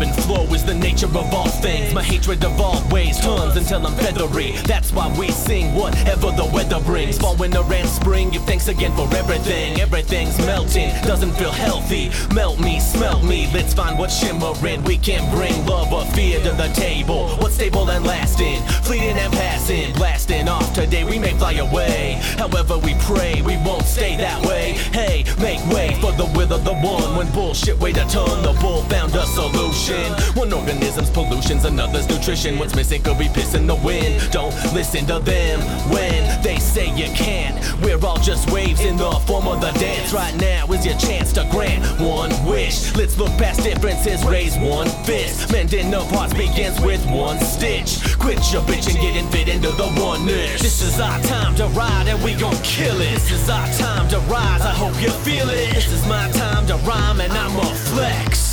and 0.00 0.14
flow 0.24 0.44
is 0.54 0.64
the 0.64 0.74
nature 0.74 1.06
of 1.06 1.34
all 1.34 1.48
things. 1.48 1.92
My 1.92 2.02
hatred 2.02 2.44
of 2.44 2.58
all 2.60 2.82
ways 2.88 3.20
turns 3.20 3.56
until 3.56 3.86
I'm 3.86 3.94
feathery. 3.96 4.52
That's 4.64 4.92
why 4.92 5.12
we 5.18 5.30
sing 5.30 5.74
whatever 5.74 6.30
the 6.30 6.48
weather 6.52 6.80
brings. 6.80 7.18
Fall, 7.18 7.36
winter, 7.36 7.62
and 7.74 7.88
spring, 7.88 8.30
give 8.30 8.44
thanks 8.44 8.68
again 8.68 8.94
for 8.96 9.12
everything. 9.14 9.80
Everything's 9.80 10.38
melting, 10.38 10.90
doesn't 11.02 11.32
feel 11.32 11.50
healthy. 11.50 12.10
Melt 12.34 12.60
me, 12.60 12.80
smelt 12.80 13.24
me, 13.24 13.50
let's 13.52 13.74
find 13.74 13.98
what's 13.98 14.16
shimmering. 14.16 14.82
We 14.84 14.96
can 14.98 15.28
bring 15.34 15.66
love 15.66 15.92
or 15.92 16.04
fear 16.14 16.38
to 16.40 16.52
the 16.52 16.68
table. 16.74 17.28
What's 17.40 17.56
stable 17.56 17.90
and 17.90 18.04
lasting, 18.04 18.62
fleeting 18.82 19.18
and 19.18 19.32
passing, 19.32 19.92
blasting 19.94 20.48
off 20.48 20.72
today. 20.72 21.04
We 21.04 21.18
may 21.18 21.36
fly 21.36 21.54
away. 21.54 22.20
However, 22.38 22.78
we 22.78 22.94
pray 23.00 23.42
we 23.42 23.56
won't 23.58 23.84
stay 23.84 24.16
that 24.16 24.46
way. 24.46 24.72
Hey, 24.92 25.24
make 25.38 25.64
way 25.74 25.94
for 26.00 26.12
the 26.12 26.30
will 26.36 26.52
of 26.52 26.64
the 26.64 26.74
one. 26.74 27.16
When 27.16 27.30
bullshit 27.32 27.78
weighed 27.78 27.98
a 27.98 28.06
ton, 28.06 28.42
the 28.42 28.58
bull 28.60 28.82
found 28.84 29.14
a 29.14 29.26
solution. 29.26 29.81
One 29.82 30.52
organism's 30.52 31.10
pollution's 31.10 31.64
another's 31.64 32.08
nutrition. 32.08 32.56
What's 32.56 32.76
missing 32.76 33.02
could 33.02 33.18
be 33.18 33.28
piss 33.28 33.54
in 33.54 33.66
the 33.66 33.74
wind. 33.74 34.30
Don't 34.30 34.54
listen 34.72 35.06
to 35.06 35.18
them 35.18 35.58
when 35.90 36.42
they 36.42 36.58
say 36.58 36.86
you 36.94 37.12
can't. 37.16 37.58
We're 37.82 37.98
all 38.06 38.18
just 38.18 38.48
waves 38.52 38.80
in 38.80 38.96
the 38.96 39.10
form 39.26 39.48
of 39.48 39.60
the 39.60 39.72
dance. 39.80 40.12
Right 40.12 40.36
now 40.36 40.66
is 40.66 40.86
your 40.86 40.96
chance 40.98 41.32
to 41.32 41.48
grant 41.50 41.82
one 42.00 42.30
wish. 42.46 42.94
Let's 42.94 43.18
look 43.18 43.30
past 43.38 43.64
differences, 43.64 44.24
raise 44.24 44.56
one 44.56 44.86
fist. 45.04 45.50
Mending 45.50 45.90
no 45.90 46.04
parts 46.06 46.32
begins 46.32 46.80
with 46.80 47.04
one 47.10 47.40
stitch. 47.40 47.98
Quit 48.20 48.38
your 48.52 48.62
bitch 48.62 48.86
and 48.86 49.00
get 49.00 49.16
in 49.16 49.28
fit 49.32 49.48
into 49.48 49.72
the 49.72 49.92
oneness. 50.00 50.62
This 50.62 50.80
is 50.80 51.00
our 51.00 51.18
time 51.22 51.56
to 51.56 51.66
ride 51.68 52.06
and 52.06 52.22
we 52.22 52.34
gon' 52.34 52.54
kill 52.62 53.00
it. 53.00 53.14
This 53.14 53.32
is 53.32 53.50
our 53.50 53.66
time 53.74 54.08
to 54.10 54.20
rise, 54.30 54.62
I 54.62 54.74
hope 54.74 54.94
you 55.02 55.10
feel 55.10 55.48
it. 55.50 55.74
This 55.74 55.90
is 55.90 56.06
my 56.06 56.30
time 56.30 56.68
to 56.68 56.76
rhyme 56.86 57.20
and 57.20 57.32
I'ma 57.32 57.64
flex. 57.90 58.51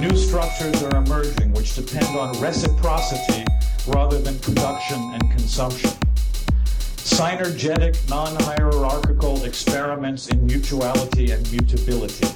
New 0.00 0.16
structures 0.16 0.82
are 0.82 0.96
emerging 0.96 1.52
which 1.52 1.74
depend 1.74 2.06
on 2.16 2.32
reciprocity 2.40 3.44
rather 3.86 4.18
than 4.18 4.38
production 4.38 4.96
and 5.12 5.30
consumption. 5.30 5.90
Synergetic, 6.96 8.08
non 8.08 8.34
hierarchical 8.44 9.44
experiments 9.44 10.28
in 10.28 10.46
mutuality 10.46 11.32
and 11.32 11.52
mutability. 11.52 12.26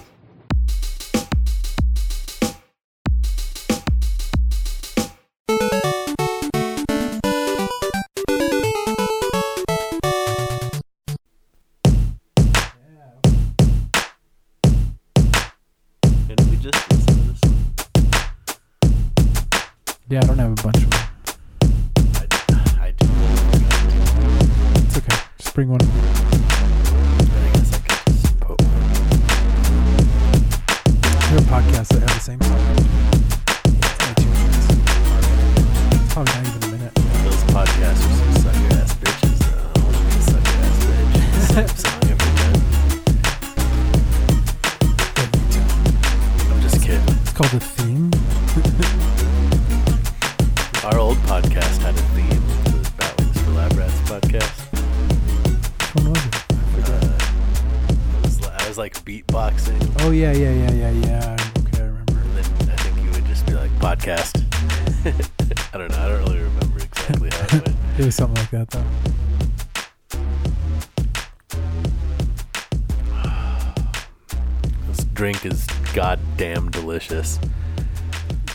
Delicious. 77.09 77.39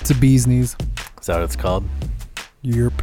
It's 0.01 0.11
a 0.11 0.15
bee's 0.15 0.47
knees. 0.47 0.75
Is 1.19 1.27
that 1.27 1.35
what 1.35 1.43
it's 1.43 1.55
called? 1.55 1.87
Yerp. 2.63 2.93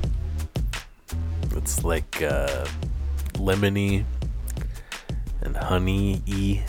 It's 1.57 1.85
like 1.85 2.23
uh, 2.23 2.67
lemony 3.35 4.05
and 5.43 5.57
honey 5.57 6.23
y. 6.27 6.65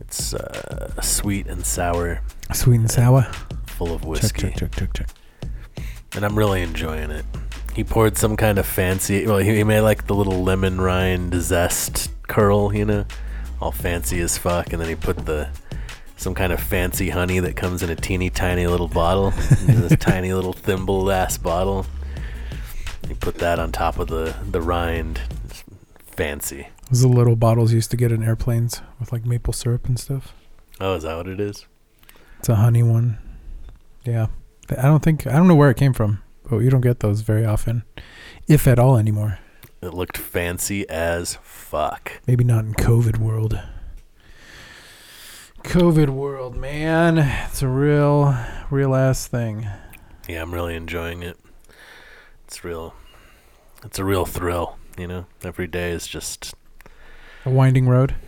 It's 0.00 0.34
uh, 0.34 1.00
sweet 1.00 1.46
and 1.46 1.64
sour, 1.64 2.20
Sweet 2.52 2.80
and 2.80 2.90
sour. 2.90 3.22
full 3.66 3.92
of 3.94 4.00
Check, 4.02 4.08
whiskey, 4.10 4.40
check, 4.50 4.56
check, 4.56 4.72
check, 4.72 4.92
check. 4.92 5.08
and 6.16 6.24
I'm 6.24 6.36
really 6.36 6.62
enjoying 6.62 7.10
it. 7.10 7.24
He 7.74 7.84
poured 7.84 8.16
some 8.18 8.36
kind 8.36 8.58
of 8.58 8.66
fancy. 8.66 9.26
Well, 9.26 9.38
he, 9.38 9.56
he 9.56 9.64
made 9.64 9.80
like 9.82 10.06
the 10.08 10.14
little 10.14 10.42
lemon 10.42 10.80
rind 10.80 11.34
zest 11.34 12.10
curl, 12.26 12.74
you 12.74 12.84
know, 12.84 13.04
all 13.60 13.72
fancy 13.72 14.20
as 14.20 14.38
fuck, 14.38 14.72
and 14.72 14.80
then 14.80 14.88
he 14.88 14.94
put 14.94 15.26
the 15.26 15.48
some 16.16 16.34
kind 16.34 16.52
of 16.52 16.60
fancy 16.60 17.08
honey 17.10 17.40
that 17.40 17.56
comes 17.56 17.82
in 17.82 17.88
a 17.88 17.96
teeny 17.96 18.28
tiny 18.28 18.66
little 18.66 18.88
bottle, 18.88 19.30
this 19.64 19.96
tiny 19.96 20.32
little 20.32 20.52
thimble 20.52 21.10
ass 21.10 21.38
bottle. 21.38 21.86
He 23.08 23.14
put 23.14 23.36
that 23.36 23.58
on 23.58 23.72
top 23.72 23.98
of 23.98 24.08
the 24.08 24.34
the 24.50 24.60
rind. 24.60 25.20
It's 25.48 25.64
fancy. 26.06 26.68
Those 26.90 27.04
are 27.04 27.08
the 27.08 27.16
little 27.16 27.36
bottles 27.36 27.72
you 27.72 27.76
used 27.76 27.90
to 27.92 27.96
get 27.96 28.12
in 28.12 28.22
airplanes 28.22 28.82
with 28.98 29.12
like 29.12 29.24
maple 29.24 29.52
syrup 29.52 29.86
and 29.86 29.98
stuff. 29.98 30.34
Oh, 30.80 30.94
is 30.94 31.04
that 31.04 31.16
what 31.16 31.28
it 31.28 31.40
is? 31.40 31.66
It's 32.38 32.48
a 32.48 32.56
honey 32.56 32.82
one. 32.82 33.18
Yeah. 34.04 34.26
I 34.70 34.82
don't 34.82 35.02
think 35.02 35.26
I 35.26 35.32
don't 35.32 35.48
know 35.48 35.54
where 35.54 35.70
it 35.70 35.76
came 35.76 35.92
from, 35.92 36.22
but 36.48 36.58
you 36.58 36.70
don't 36.70 36.80
get 36.80 37.00
those 37.00 37.22
very 37.22 37.44
often, 37.44 37.82
if 38.46 38.66
at 38.66 38.78
all 38.78 38.96
anymore. 38.96 39.38
It 39.82 39.94
looked 39.94 40.16
fancy 40.18 40.88
as 40.88 41.38
fuck. 41.42 42.20
Maybe 42.26 42.44
not 42.44 42.64
in 42.64 42.74
COVID 42.74 43.18
world. 43.18 43.60
COVID 45.64 46.10
world, 46.10 46.56
man. 46.56 47.18
It's 47.18 47.62
a 47.62 47.68
real, 47.68 48.36
real 48.70 48.94
ass 48.94 49.26
thing. 49.26 49.66
Yeah, 50.28 50.42
I'm 50.42 50.52
really 50.52 50.74
enjoying 50.76 51.22
it. 51.22 51.38
It's 52.46 52.62
real. 52.64 52.94
It's 53.84 53.98
a 53.98 54.04
real 54.04 54.26
thrill, 54.26 54.76
you 54.98 55.06
know. 55.06 55.26
Every 55.42 55.66
day 55.66 55.90
is 55.92 56.06
just. 56.06 56.54
A 57.44 57.50
winding 57.50 57.88
road. 57.88 58.14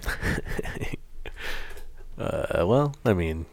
Uh, 2.19 2.65
well, 2.67 2.95
I 3.05 3.15
mean, 3.15 3.47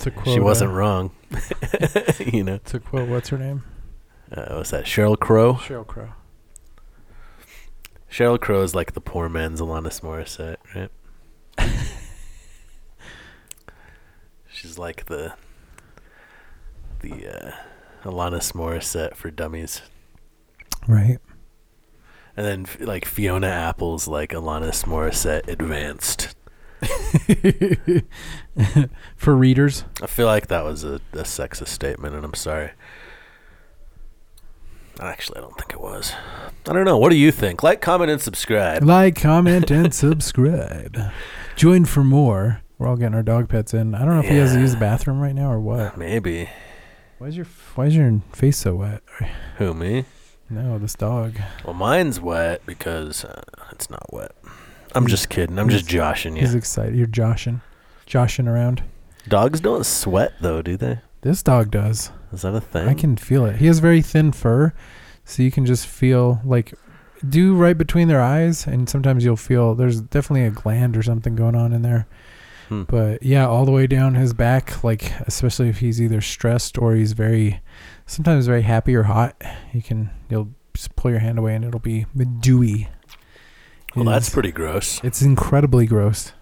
To 0.00 0.10
quote, 0.10 0.34
she 0.34 0.40
wasn't 0.40 0.72
uh, 0.72 0.74
wrong. 0.74 1.10
you 2.18 2.42
know, 2.44 2.58
To 2.66 2.80
quote, 2.80 3.08
what's 3.08 3.30
her 3.30 3.38
name? 3.38 3.62
uh, 4.32 4.56
what's 4.56 4.70
that? 4.72 4.84
Sheryl 4.84 5.18
Crow. 5.18 5.54
Sheryl 5.54 5.86
Crow. 5.86 6.10
Sheryl 8.14 8.40
Crow 8.40 8.62
is 8.62 8.76
like 8.76 8.92
the 8.92 9.00
poor 9.00 9.28
man's 9.28 9.60
Alanis 9.60 10.00
Morissette, 10.00 10.58
right? 10.72 10.88
She's 14.52 14.78
like 14.78 15.06
the 15.06 15.34
the 17.00 17.26
uh, 17.26 17.50
Alanis 18.04 18.52
Morissette 18.52 19.16
for 19.16 19.32
dummies, 19.32 19.82
Right. 20.86 21.18
and 22.36 22.46
then 22.46 22.86
like 22.86 23.04
Fiona 23.04 23.48
Apple's 23.48 24.06
like 24.06 24.30
Alanis 24.30 24.84
Morissette 24.84 25.48
advanced. 25.48 26.36
For 29.16 29.34
readers. 29.34 29.84
I 30.02 30.06
feel 30.06 30.26
like 30.26 30.46
that 30.48 30.64
was 30.64 30.84
a, 30.84 30.96
a 31.14 31.22
sexist 31.24 31.68
statement, 31.68 32.14
and 32.14 32.24
I'm 32.24 32.34
sorry. 32.34 32.70
Actually, 35.00 35.38
I 35.38 35.40
don't 35.42 35.56
think 35.58 35.72
it 35.72 35.80
was. 35.80 36.12
I 36.68 36.72
don't 36.72 36.84
know. 36.84 36.96
What 36.98 37.10
do 37.10 37.16
you 37.16 37.32
think? 37.32 37.62
Like, 37.62 37.80
comment, 37.80 38.10
and 38.10 38.20
subscribe. 38.20 38.82
Like, 38.84 39.16
comment, 39.20 39.70
and 39.70 39.92
subscribe. 39.94 40.96
Join 41.56 41.84
for 41.84 42.04
more. 42.04 42.62
We're 42.78 42.88
all 42.88 42.96
getting 42.96 43.14
our 43.14 43.22
dog 43.22 43.48
pets 43.48 43.74
in. 43.74 43.94
I 43.94 44.00
don't 44.04 44.14
know 44.14 44.20
if 44.20 44.28
he 44.28 44.36
has 44.36 44.50
to 44.50 44.56
Yeah. 44.56 44.62
use 44.62 44.72
the 44.72 44.78
bathroom 44.80 45.20
right 45.20 45.34
now 45.34 45.50
or 45.50 45.60
what. 45.60 45.96
Maybe. 45.96 46.48
Why 47.18 47.28
is 47.28 47.36
your 47.36 47.46
Why 47.74 47.86
is 47.86 47.96
your 47.96 48.20
face 48.32 48.56
so 48.58 48.76
wet? 48.76 49.02
Who, 49.58 49.74
me? 49.74 50.04
No, 50.50 50.78
this 50.78 50.94
dog. 50.94 51.38
Well, 51.64 51.74
mine's 51.74 52.20
wet 52.20 52.62
because 52.66 53.24
uh, 53.24 53.42
it's 53.72 53.88
not 53.90 54.12
wet. 54.12 54.32
I'm 54.94 55.06
just 55.06 55.28
kidding. 55.28 55.58
I'm 55.58 55.68
just 55.70 55.86
joshing 55.88 56.36
you. 56.36 56.42
He's 56.42 56.52
you. 56.52 56.58
excited. 56.58 56.94
You're 56.94 57.06
joshing, 57.06 57.62
joshing 58.06 58.46
around. 58.46 58.82
Dogs 59.28 59.60
don't 59.60 59.86
sweat, 59.86 60.34
though, 60.40 60.60
do 60.62 60.76
they? 60.76 61.00
This 61.22 61.42
dog 61.42 61.70
does. 61.70 62.10
Is 62.34 62.42
that 62.42 62.54
a 62.54 62.60
thing? 62.60 62.88
I 62.88 62.94
can 62.94 63.16
feel 63.16 63.46
it. 63.46 63.56
He 63.56 63.66
has 63.66 63.78
very 63.78 64.02
thin 64.02 64.32
fur, 64.32 64.72
so 65.24 65.42
you 65.42 65.50
can 65.50 65.64
just 65.64 65.86
feel 65.86 66.40
like 66.44 66.74
do 67.26 67.54
right 67.54 67.76
between 67.78 68.08
their 68.08 68.20
eyes, 68.20 68.66
and 68.66 68.88
sometimes 68.88 69.24
you'll 69.24 69.36
feel 69.36 69.74
there's 69.74 70.00
definitely 70.00 70.44
a 70.44 70.50
gland 70.50 70.96
or 70.96 71.02
something 71.02 71.34
going 71.34 71.54
on 71.54 71.72
in 71.72 71.82
there. 71.82 72.06
Hmm. 72.68 72.82
But 72.84 73.22
yeah, 73.22 73.46
all 73.46 73.64
the 73.64 73.72
way 73.72 73.86
down 73.86 74.14
his 74.14 74.32
back, 74.32 74.82
like 74.82 75.12
especially 75.20 75.68
if 75.68 75.78
he's 75.78 76.00
either 76.00 76.20
stressed 76.20 76.78
or 76.78 76.94
he's 76.94 77.12
very, 77.12 77.60
sometimes 78.06 78.46
very 78.46 78.62
happy 78.62 78.94
or 78.94 79.04
hot. 79.04 79.40
You 79.72 79.82
can 79.82 80.10
you'll 80.28 80.50
just 80.72 80.96
pull 80.96 81.10
your 81.10 81.20
hand 81.20 81.38
away 81.38 81.54
and 81.54 81.64
it'll 81.64 81.80
be 81.80 82.06
dewy. 82.40 82.88
Well, 83.94 84.06
that's 84.06 84.30
pretty 84.30 84.50
gross. 84.50 85.02
It's 85.04 85.22
incredibly 85.22 85.86
gross. 85.86 86.32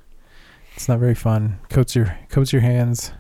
It's 0.75 0.88
not 0.88 1.00
very 1.00 1.14
fun. 1.14 1.58
Coats 1.68 1.94
your 1.94 2.18
coats 2.28 2.52
your 2.52 2.62
hands. 2.62 3.12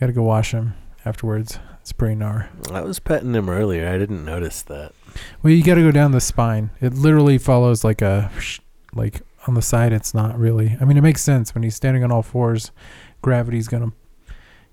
Got 0.00 0.06
to 0.06 0.12
go 0.12 0.22
wash 0.22 0.52
them 0.52 0.74
afterwards. 1.04 1.58
It's 1.84 1.92
pretty 1.92 2.14
gnar. 2.16 2.48
I 2.72 2.80
was 2.80 2.98
petting 2.98 3.34
him 3.34 3.50
earlier. 3.50 3.86
I 3.86 3.98
didn't 3.98 4.24
notice 4.24 4.62
that. 4.62 4.92
Well, 5.42 5.52
you 5.52 5.62
got 5.62 5.74
to 5.74 5.82
go 5.82 5.90
down 5.90 6.12
the 6.12 6.20
spine. 6.20 6.70
It 6.80 6.94
literally 6.94 7.36
follows 7.36 7.84
like 7.84 8.00
a 8.00 8.30
like 8.94 9.20
on 9.46 9.52
the 9.52 9.60
side. 9.60 9.92
It's 9.92 10.14
not 10.14 10.38
really. 10.38 10.78
I 10.80 10.86
mean, 10.86 10.96
it 10.96 11.02
makes 11.02 11.20
sense 11.22 11.54
when 11.54 11.62
he's 11.62 11.74
standing 11.76 12.02
on 12.02 12.10
all 12.10 12.22
fours. 12.22 12.70
Gravity's 13.20 13.68
gonna, 13.68 13.92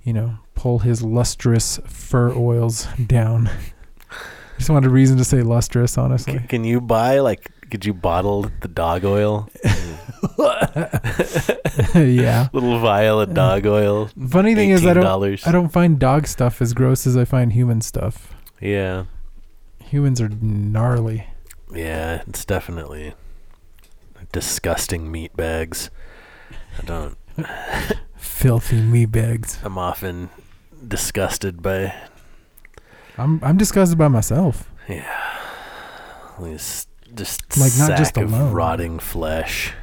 you 0.03 0.13
know, 0.13 0.37
pull 0.55 0.79
his 0.79 1.01
lustrous 1.03 1.81
fur 1.85 2.31
oils 2.33 2.87
down. 3.07 3.49
I 3.49 4.15
Just 4.57 4.69
wanted 4.69 4.87
a 4.87 4.91
reason 4.93 5.17
to 5.17 5.25
say 5.25 5.41
lustrous, 5.41 5.93
C- 5.95 6.01
honestly. 6.01 6.39
can 6.47 6.63
you 6.63 6.79
buy 6.79 7.19
like? 7.19 7.51
Could 7.71 7.85
you 7.85 7.93
bottle 7.93 8.51
the 8.59 8.67
dog 8.67 9.05
oil? 9.05 9.49
yeah. 11.95 12.49
Little 12.53 12.79
vial 12.79 13.21
of 13.21 13.33
dog 13.33 13.65
oil. 13.65 14.09
Funny 14.29 14.55
thing 14.55 14.71
is, 14.71 14.85
I 14.85 14.93
don't. 14.93 15.47
I 15.47 15.51
don't 15.51 15.69
find 15.69 15.97
dog 15.97 16.27
stuff 16.27 16.61
as 16.61 16.73
gross 16.73 17.07
as 17.07 17.15
I 17.15 17.25
find 17.25 17.53
human 17.53 17.81
stuff. 17.81 18.33
Yeah, 18.59 19.05
Humans 19.85 20.21
are 20.21 20.29
gnarly. 20.29 21.27
yeah. 21.73 22.23
It's 22.27 22.45
definitely 22.45 23.13
disgusting 24.31 25.11
meat 25.11 25.35
bags. 25.35 25.89
I 26.77 26.81
don't. 26.85 27.17
Filthy 28.17 28.81
meat 28.81 29.11
bags. 29.11 29.59
I'm 29.63 29.77
often 29.77 30.29
disgusted 30.87 31.61
by 31.61 31.93
I'm 33.17 33.39
I'm 33.43 33.57
disgusted 33.57 33.97
by 33.97 34.07
myself. 34.09 34.69
Yeah. 34.87 35.39
These 36.41 36.87
just 37.15 37.57
Like, 37.57 37.71
not 37.77 37.97
just 37.97 38.17
of 38.17 38.31
alone. 38.33 38.53
rotting 38.53 38.99
flesh. 38.99 39.73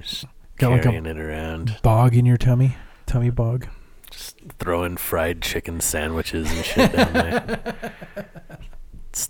Just 0.00 0.24
Got 0.58 0.70
like 0.72 0.82
carrying 0.82 1.06
it 1.06 1.18
around, 1.18 1.78
Bog 1.82 2.14
in 2.16 2.26
your 2.26 2.36
tummy. 2.36 2.76
Tummy 3.06 3.30
bog. 3.30 3.66
just 4.10 4.36
throwing 4.58 4.96
fried 4.96 5.42
chicken 5.42 5.80
sandwiches 5.80 6.50
and 6.50 6.64
shit 6.64 6.92
down 6.92 7.12
there. 7.12 7.92
It's, 9.10 9.28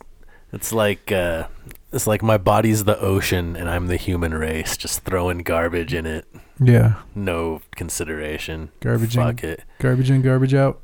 it's 0.52 0.72
like 0.72 1.12
uh, 1.12 1.48
it's 1.92 2.06
like 2.06 2.22
my 2.22 2.38
body's 2.38 2.84
the 2.84 2.98
ocean 2.98 3.54
and 3.56 3.68
I'm 3.68 3.86
the 3.88 3.96
human 3.96 4.32
race, 4.32 4.76
just 4.78 5.00
throwing 5.00 5.38
garbage 5.38 5.92
in 5.92 6.06
it, 6.06 6.26
Yeah. 6.58 6.94
no 7.14 7.60
consideration. 7.76 8.70
Garbage 8.80 9.16
in, 9.16 9.22
Fuck 9.22 9.44
it. 9.44 9.62
garbage 9.80 10.10
in, 10.10 10.22
garbage 10.22 10.54
out. 10.54 10.80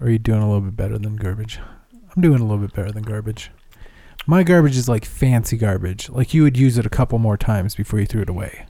Or 0.00 0.06
are 0.08 0.10
you 0.10 0.18
doing 0.18 0.40
a 0.42 0.46
little 0.46 0.60
bit 0.60 0.76
better 0.76 0.98
than 0.98 1.16
garbage? 1.16 1.60
I'm 2.14 2.20
doing 2.20 2.40
a 2.40 2.44
little 2.44 2.58
bit 2.58 2.74
better 2.74 2.92
than 2.92 3.04
garbage. 3.04 3.50
My 4.26 4.42
garbage 4.42 4.76
is 4.76 4.88
like 4.88 5.04
fancy 5.04 5.56
garbage. 5.56 6.08
Like 6.08 6.32
you 6.34 6.42
would 6.44 6.56
use 6.56 6.78
it 6.78 6.86
a 6.86 6.90
couple 6.90 7.18
more 7.18 7.36
times 7.36 7.74
before 7.74 7.98
you 8.00 8.06
threw 8.06 8.22
it 8.22 8.28
away. 8.28 8.66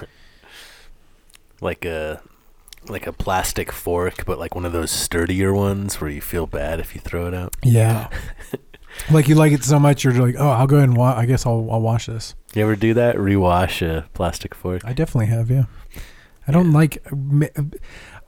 like 1.60 1.84
a 1.84 2.20
like 2.88 3.06
a 3.06 3.12
plastic 3.12 3.72
fork, 3.72 4.24
but 4.26 4.38
like 4.38 4.54
one 4.54 4.64
of 4.64 4.72
those 4.72 4.90
sturdier 4.90 5.52
ones 5.52 6.00
where 6.00 6.10
you 6.10 6.20
feel 6.20 6.46
bad 6.46 6.78
if 6.80 6.94
you 6.94 7.00
throw 7.00 7.26
it 7.26 7.34
out. 7.34 7.54
Yeah. 7.62 8.08
like 9.10 9.28
you 9.28 9.34
like 9.34 9.52
it 9.52 9.64
so 9.64 9.78
much, 9.78 10.04
you're 10.04 10.12
like, 10.14 10.36
oh, 10.38 10.48
I'll 10.50 10.66
go 10.66 10.76
ahead 10.76 10.88
and 10.90 10.96
wa- 10.98 11.16
I 11.16 11.26
guess 11.26 11.46
I'll 11.46 11.68
I'll 11.70 11.80
wash 11.80 12.06
this. 12.06 12.34
You 12.54 12.62
ever 12.62 12.76
do 12.76 12.94
that? 12.94 13.16
Rewash 13.16 13.82
a 13.86 14.08
plastic 14.14 14.54
fork? 14.54 14.82
I 14.84 14.92
definitely 14.92 15.26
have, 15.26 15.50
yeah. 15.50 15.64
I 16.48 16.52
don't 16.52 16.72
like. 16.72 17.04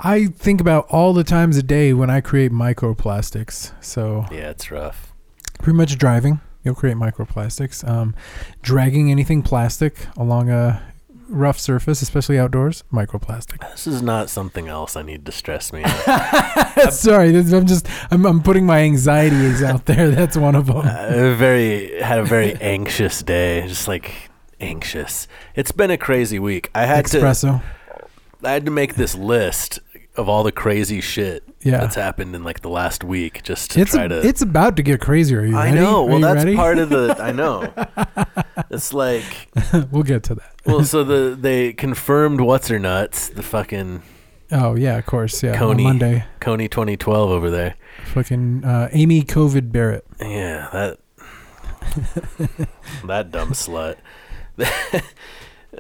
I 0.01 0.27
think 0.27 0.61
about 0.61 0.87
all 0.91 1.13
the 1.13 1.25
times 1.25 1.57
a 1.57 1.63
day 1.63 1.93
when 1.93 2.11
I 2.11 2.21
create 2.21 2.51
microplastics. 2.53 3.73
So 3.83 4.27
Yeah, 4.31 4.51
it's 4.51 4.71
rough. 4.71 5.13
pretty 5.61 5.77
much 5.77 5.97
driving, 5.99 6.41
you'll 6.65 6.75
create 6.75 6.97
microplastics. 6.97 7.87
Um, 7.89 8.15
dragging 8.63 9.11
anything 9.11 9.43
plastic 9.43 10.07
along 10.17 10.51
a 10.51 10.83
rough 11.29 11.59
surface, 11.59 12.01
especially 12.01 12.39
outdoors, 12.39 12.85
microplastic. 12.93 13.61
This 13.71 13.87
is 13.87 14.01
not 14.03 14.31
something 14.31 14.67
else 14.69 14.97
I 14.97 15.03
need 15.03 15.27
to 15.27 15.33
stress 15.33 15.73
me. 15.73 15.85
Sorry, 16.91 17.31
this- 17.33 17.53
I'm 17.53 17.67
just 17.67 17.87
I'm, 18.11 18.25
I'm 18.27 18.43
putting 18.43 18.67
my 18.67 18.81
anxieties 18.81 19.63
out 19.63 19.87
there. 19.87 20.11
That's 20.15 20.37
one 20.37 20.55
of 20.55 20.67
them. 20.67 20.79
I 20.79 21.35
very 21.35 22.01
had 22.01 22.19
a 22.19 22.25
very 22.25 22.55
anxious 22.61 23.23
day, 23.23 23.67
just 23.69 23.89
like 23.89 24.31
anxious. 24.61 25.29
It's 25.55 25.73
been 25.73 25.91
a 25.91 25.99
crazy 25.99 26.39
week. 26.39 26.71
I 26.75 26.87
had 26.87 27.07
to 27.07 27.19
Espresso. 27.19 27.63
I 28.43 28.53
had 28.53 28.65
to 28.67 28.71
make 28.71 28.95
this 28.95 29.15
list 29.17 29.81
of 30.19 30.29
all 30.29 30.43
the 30.43 30.53
crazy 30.53 31.01
shit 31.01 31.45
Yeah. 31.63 31.79
that's 31.79 31.95
happened 31.95 32.35
in 32.35 32.43
like 32.45 32.61
the 32.61 32.69
last 32.69 33.05
week 33.05 33.43
just 33.45 33.71
to 33.73 33.81
It's 33.81 33.93
try 33.93 34.05
a, 34.05 34.09
to 34.09 34.27
it's 34.27 34.43
about 34.43 34.77
to 34.77 34.83
get 34.83 35.01
crazier. 35.01 35.41
Are 35.41 35.47
you 35.47 35.57
I 35.57 35.67
ready? 35.67 35.77
know. 35.81 36.05
Are 36.05 36.09
Well, 36.11 36.21
that's 36.21 36.45
ready? 36.45 36.57
part 36.57 36.79
of 36.79 36.89
the 36.91 37.17
I 37.23 37.33
know. 37.33 37.73
It's 38.71 38.93
like 38.93 39.25
we'll 39.91 40.03
get 40.03 40.25
to 40.25 40.35
that. 40.35 40.53
well, 40.67 40.85
so 40.85 41.05
the 41.05 41.37
they 41.41 41.73
confirmed 41.73 42.41
what's 42.41 42.69
her 42.69 42.79
nuts, 42.79 43.29
the 43.31 43.43
fucking 43.43 44.03
Oh 44.51 44.75
yeah, 44.77 44.97
of 44.99 45.05
course. 45.07 45.43
Yeah, 45.43 45.57
Coney. 45.57 45.85
on 45.85 45.99
Monday. 45.99 46.25
Kony 46.41 46.71
2012 46.71 47.31
over 47.31 47.51
there. 47.51 47.75
Fucking 48.15 48.65
uh, 48.65 48.89
Amy 48.93 49.23
COVID 49.23 49.71
Barrett. 49.71 50.05
Yeah, 50.21 50.69
that 50.73 50.99
that 53.05 53.31
dumb 53.31 53.51
slut. 53.51 53.97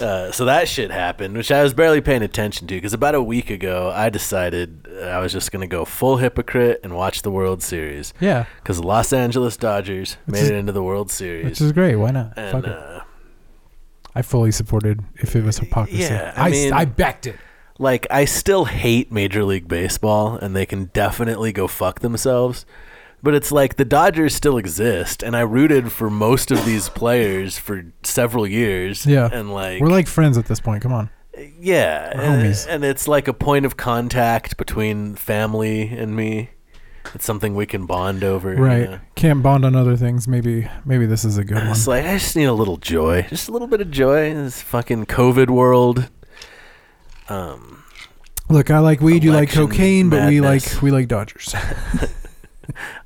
Uh, 0.03 0.33
so 0.33 0.45
that 0.47 0.69
shit 0.69 0.91
happened, 0.91 1.37
which 1.37 1.51
I 1.53 1.63
was 1.63 1.75
barely 1.75 2.01
paying 2.01 2.23
attention 2.23 2.67
to 2.69 2.75
because 2.75 2.93
about 2.93 3.15
a 3.15 3.23
week 3.23 3.51
ago 3.51 3.91
I 3.95 4.09
decided 4.11 4.87
I 5.03 5.19
was 5.21 5.33
just 5.33 5.53
gonna 5.53 5.67
go 5.67 5.85
full 5.85 6.17
hypocrite 6.19 6.81
and 6.83 6.95
watch 6.95 7.23
the 7.23 7.31
World 7.31 7.63
Series 7.63 8.13
Yeah, 8.21 8.47
because 8.63 8.79
the 8.79 8.87
Los 8.87 9.13
Angeles 9.13 9.57
Dodgers 9.57 10.17
Which 10.27 10.33
made 10.35 10.43
is- 10.45 10.51
it 10.51 10.55
into 10.57 10.73
the 10.73 10.83
World 10.83 11.11
Series, 11.11 11.45
which 11.45 11.61
is 11.61 11.73
great. 11.73 11.97
Why 11.97 12.11
not? 12.11 12.33
and 12.37 12.53
Fuck 12.53 12.65
it. 12.65 12.77
uh, 12.77 13.01
I 14.15 14.23
fully 14.23 14.51
supported 14.53 15.01
if 15.17 15.37
it 15.37 15.45
was 15.45 15.59
hypocrisy. 15.59 15.99
Yeah, 16.03 16.33
I 16.37 16.49
I, 16.49 16.51
mean- 16.51 16.73
I 16.73 16.85
backed 16.85 17.27
it. 17.27 17.37
like 17.79 18.07
I 18.11 18.25
still 18.25 18.65
hate 18.65 19.13
Major 19.13 19.45
League 19.45 19.69
Baseball, 19.69 20.37
and 20.37 20.57
they 20.57 20.67
can 20.67 20.87
definitely 20.93 21.53
go 21.53 21.69
fuck 21.69 22.01
themselves. 22.01 22.67
But 23.23 23.35
it's 23.35 23.51
like 23.51 23.77
the 23.77 23.85
Dodgers 23.85 24.35
still 24.35 24.59
exist, 24.59 25.23
and 25.25 25.37
I 25.37 25.41
rooted 25.41 25.91
for 25.91 26.09
most 26.09 26.51
of 26.53 26.65
these 26.65 26.89
players 26.89 27.59
for 27.59 27.85
several 28.05 28.47
years. 28.47 29.05
Yeah. 29.07 29.29
and 29.33 29.53
like 29.53 29.81
We're 29.81 29.89
like 29.89 30.07
friends 30.07 30.39
at 30.39 30.47
this 30.47 30.61
point. 30.61 30.83
Come 30.83 30.93
on. 30.93 31.11
yeah, 31.59 32.17
we're 32.17 32.23
and, 32.23 32.43
homies. 32.45 32.67
and 32.69 32.85
it's 32.85 33.09
like 33.09 33.27
a 33.27 33.33
point 33.35 33.67
of 33.67 33.77
contact 33.77 34.57
between 34.57 35.17
family 35.17 35.89
and 35.89 36.15
me. 36.15 36.51
It's 37.15 37.25
something 37.25 37.55
we 37.55 37.65
can 37.67 37.87
bond 37.87 38.23
over. 38.23 38.53
you 38.55 38.63
Right. 38.63 38.91
know? 38.91 39.01
Can't 39.15 39.43
bond 39.43 39.65
on 39.65 39.75
other 39.75 39.97
things. 39.97 40.29
Maybe 40.29 40.69
maybe 40.85 41.07
this 41.07 41.25
is 41.25 41.39
a 41.39 41.45
good 41.45 41.57
one. 41.57 41.69
It's 41.69 41.87
like 41.89 42.05
I 42.05 42.19
just 42.19 42.37
need 42.37 42.45
a 42.45 42.53
little 42.53 42.77
joy, 42.77 43.23
just 43.31 43.49
a 43.49 43.53
little 43.53 43.67
bit 43.69 43.81
of 43.81 43.91
joy 43.91 44.27
in 44.31 44.45
this 44.45 44.61
fucking 44.63 45.07
COVID 45.07 45.49
world. 45.51 46.09
Um, 47.29 47.83
Look, 48.51 48.71
I 48.71 48.79
like 48.79 49.01
weed. 49.01 49.25
You 49.25 49.33
like 49.33 49.51
cocaine, 49.51 50.09
but 50.09 50.29
we 50.29 50.41
like 50.41 50.83
we 50.83 50.91
like 50.91 51.09
Dodgers. 51.09 51.55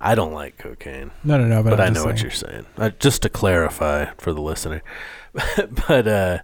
I 0.01 0.15
don't 0.15 0.33
like 0.33 0.59
cocaine. 0.59 1.11
no, 1.25 1.39
no, 1.39 1.47
no. 1.47 1.63
But, 1.63 1.71
but 1.71 1.81
I 1.81 1.89
know 1.89 1.95
just 1.95 2.07
what 2.07 2.23
you're 2.23 2.31
saying. 2.31 2.67
Uh, 2.77 2.91
just 2.99 3.23
to 3.23 3.29
clarify 3.29 4.07
for 4.19 4.33
the 4.33 4.41
listener, 4.41 4.83
but 5.89 6.07
uh, 6.09 6.39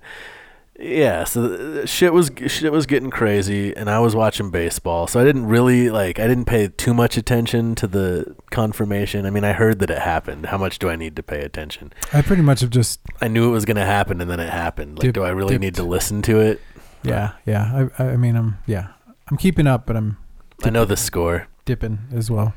yeah, 0.79 1.25
so 1.25 1.85
shit 1.87 2.12
was 2.12 2.31
shit 2.47 2.71
was 2.71 2.87
getting 2.87 3.11
crazy, 3.11 3.75
and 3.77 3.91
I 3.91 3.99
was 3.99 4.14
watching 4.14 4.51
baseball, 4.51 5.09
so 5.09 5.21
I 5.21 5.25
didn't 5.25 5.47
really 5.47 5.91
like. 5.91 6.21
I 6.21 6.29
didn't 6.29 6.45
pay 6.45 6.69
too 6.69 6.95
much 6.95 7.17
attention 7.17 7.75
to 7.77 7.87
the 7.88 8.37
confirmation. 8.51 9.27
I 9.27 9.31
mean, 9.31 9.43
I 9.45 9.53
heard 9.55 9.81
that 9.81 9.91
it 9.91 9.99
happened. 9.99 10.47
How 10.47 10.57
much 10.59 10.79
do 10.79 10.88
I 10.88 10.95
need 10.95 11.17
to 11.17 11.23
pay 11.23 11.41
attention? 11.41 11.93
I 12.12 12.23
pretty 12.23 12.43
much 12.43 12.61
have 12.61 12.71
just 12.71 13.01
I 13.21 13.27
knew 13.27 13.49
it 13.49 13.53
was 13.53 13.64
going 13.64 13.77
to 13.77 13.85
happen, 13.85 14.21
and 14.21 14.31
then 14.31 14.38
it 14.38 14.51
happened. 14.51 15.03
Like, 15.03 15.12
do 15.12 15.25
I 15.25 15.31
really 15.31 15.59
need 15.59 15.75
to 15.77 15.83
listen 15.83 16.23
to 16.23 16.38
it? 16.41 16.61
yeah, 17.03 17.33
yeah. 17.45 17.88
I 17.99 18.05
I 18.05 18.17
mean 18.17 18.37
I'm 18.37 18.59
yeah. 18.67 18.88
I'm 19.31 19.37
keeping 19.37 19.67
up, 19.67 19.85
but 19.85 19.97
I'm 19.97 20.17
I 20.64 20.71
know 20.71 20.85
the 20.85 20.97
score. 20.97 21.49
dipping 21.64 21.99
as 22.14 22.31
well. 22.31 22.55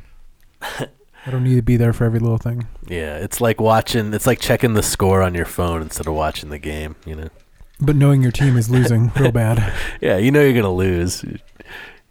I 0.62 1.30
don't 1.30 1.44
need 1.44 1.56
to 1.56 1.62
be 1.62 1.78
there 1.78 1.94
for 1.94 2.06
every 2.06 2.20
little 2.20 2.38
thing. 2.38 2.68
Yeah, 2.88 3.18
it's 3.18 3.40
like 3.40 3.62
watching. 3.62 4.14
It's 4.14 4.26
like 4.26 4.40
checking 4.40 4.74
the 4.74 4.84
score 4.84 5.22
on 5.22 5.36
your 5.36 5.46
phone 5.46 5.82
instead 5.82 6.08
of 6.08 6.14
watching 6.14 6.50
the 6.50 6.60
game. 6.60 6.96
You 7.06 7.16
know. 7.16 7.30
But 7.80 7.96
knowing 7.96 8.22
your 8.22 8.32
team 8.32 8.58
is 8.58 8.70
losing 8.70 9.12
real 9.20 9.32
bad. 9.32 9.74
Yeah, 10.02 10.18
you 10.18 10.32
know 10.32 10.42
you're 10.42 10.54
gonna 10.54 10.74
lose. 10.74 11.24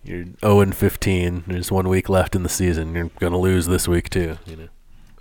You're 0.02 0.24
0 0.40 0.60
and 0.60 0.74
15. 0.74 1.44
There's 1.46 1.70
one 1.70 1.88
week 1.88 2.08
left 2.08 2.34
in 2.34 2.42
the 2.42 2.48
season. 2.48 2.94
You're 2.94 3.10
gonna 3.18 3.38
lose 3.38 3.66
this 3.66 3.86
week 3.86 4.10
too. 4.10 4.38
You 4.46 4.56
know. 4.56 4.68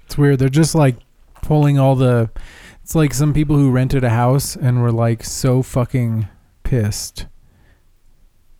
It's 0.05 0.17
weird. 0.17 0.39
They're 0.39 0.49
just 0.49 0.75
like 0.75 0.97
pulling 1.41 1.77
all 1.77 1.95
the. 1.95 2.29
It's 2.83 2.95
like 2.95 3.13
some 3.13 3.33
people 3.33 3.55
who 3.55 3.71
rented 3.71 4.03
a 4.03 4.09
house 4.09 4.55
and 4.55 4.81
were 4.81 4.91
like 4.91 5.23
so 5.23 5.61
fucking 5.61 6.27
pissed. 6.63 7.27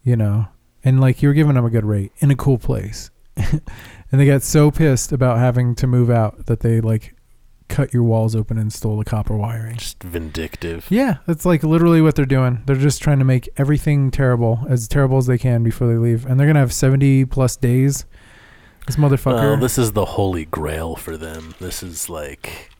You 0.03 0.15
know, 0.15 0.47
and 0.83 0.99
like 0.99 1.21
you 1.21 1.29
were 1.29 1.33
giving 1.33 1.55
them 1.55 1.65
a 1.65 1.69
good 1.69 1.85
rate 1.85 2.11
in 2.19 2.31
a 2.31 2.35
cool 2.35 2.57
place, 2.57 3.11
and 4.11 4.19
they 4.19 4.25
got 4.25 4.43
so 4.43 4.71
pissed 4.71 5.11
about 5.11 5.37
having 5.37 5.75
to 5.75 5.87
move 5.87 6.09
out 6.09 6.47
that 6.47 6.61
they 6.61 6.81
like 6.81 7.15
cut 7.67 7.93
your 7.93 8.03
walls 8.03 8.35
open 8.35 8.57
and 8.57 8.73
stole 8.73 8.97
the 8.97 9.05
copper 9.05 9.37
wiring. 9.37 9.77
Just 9.77 10.01
vindictive. 10.03 10.87
Yeah, 10.89 11.17
that's 11.27 11.45
like 11.45 11.63
literally 11.63 12.01
what 12.01 12.15
they're 12.15 12.25
doing. 12.25 12.63
They're 12.65 12.75
just 12.75 13.01
trying 13.01 13.19
to 13.19 13.25
make 13.25 13.47
everything 13.57 14.11
terrible, 14.11 14.65
as 14.67 14.87
terrible 14.87 15.17
as 15.17 15.27
they 15.27 15.37
can 15.37 15.63
before 15.63 15.87
they 15.87 15.97
leave. 15.97 16.25
And 16.25 16.39
they're 16.39 16.47
gonna 16.47 16.59
have 16.59 16.73
seventy 16.73 17.25
plus 17.25 17.55
days. 17.55 18.05
This 18.87 18.95
motherfucker. 18.95 19.35
Well, 19.35 19.57
this 19.57 19.77
is 19.77 19.91
the 19.91 20.05
holy 20.05 20.45
grail 20.45 20.95
for 20.95 21.15
them. 21.15 21.53
This 21.59 21.83
is 21.83 22.09
like 22.09 22.71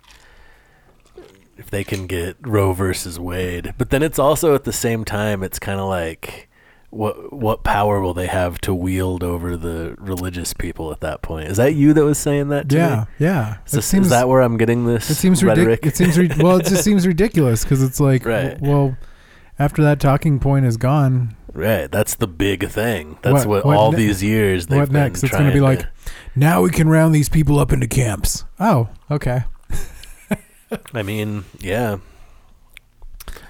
if 1.56 1.70
they 1.70 1.84
can 1.84 2.08
get 2.08 2.38
Roe 2.42 2.74
versus 2.74 3.20
Wade. 3.20 3.76
But 3.78 3.92
then 3.92 4.02
it's 4.02 4.18
also 4.18 4.56
at 4.56 4.64
the 4.64 4.74
same 4.74 5.06
time 5.06 5.44
it's 5.44 5.60
kind 5.60 5.80
of 5.80 5.88
like 5.88 6.49
what 6.92 7.32
what 7.32 7.64
power 7.64 8.02
will 8.02 8.14
they 8.16 8.26
have 8.28 8.60
to 8.62 8.74
wield 8.74 9.24
over 9.24 9.56
the 9.56 9.96
religious 10.00 10.54
people 10.54 10.92
at 10.92 11.02
that 11.02 11.22
point? 11.22 11.48
Is 11.50 11.58
that 11.58 11.74
you 11.76 11.94
that 11.94 12.04
was 12.04 12.18
saying 12.18 12.50
that 12.50 12.68
to 12.70 12.76
yeah, 12.78 12.96
me? 13.20 13.26
yeah. 13.26 13.58
Is, 13.66 13.72
this- 13.74 13.94
is 13.94 14.10
that 14.10 14.28
where 14.28 14.42
I'm 14.42 14.58
getting 14.58 14.86
this 14.86 15.10
It 15.10 15.16
seems 15.16 15.44
ridiculous. 15.44 15.80
It 15.84 15.96
seems 15.96 16.18
ri- 16.18 16.32
well. 16.44 16.58
It 16.58 16.66
just 16.66 16.84
seems 16.84 17.06
ridiculous 17.06 17.64
because 17.64 17.84
it's 17.84 18.00
like, 18.00 18.26
Right. 18.26 18.56
w- 18.56 18.72
well, 18.74 18.98
after 19.60 19.84
that 19.84 20.00
talking 20.00 20.40
point 20.40 20.66
is 20.66 20.78
gone, 20.78 21.36
right. 21.54 21.92
That's 21.92 22.16
the 22.16 22.28
big 22.28 22.68
thing. 22.70 23.18
That's 23.22 23.46
What- 23.46 23.64
what, 23.64 23.66
what 23.66 23.78
all 23.78 23.92
ne- 23.92 23.98
these 23.98 24.24
years 24.24 24.68
they've 24.68 24.80
what 24.80 24.92
next? 24.92 25.24
It's 25.24 25.32
gonna 25.32 25.54
be 25.54 25.60
like, 25.62 25.86
now 26.36 26.62
we 26.64 26.70
can 26.72 26.90
round 26.90 27.14
these 27.14 27.30
people 27.30 27.60
up 27.60 27.72
into 27.72 27.88
camps. 27.88 28.46
Oh, 28.60 28.90
okay. 29.12 29.44
I 30.94 31.02
mean, 31.04 31.46
yeah. 31.60 31.98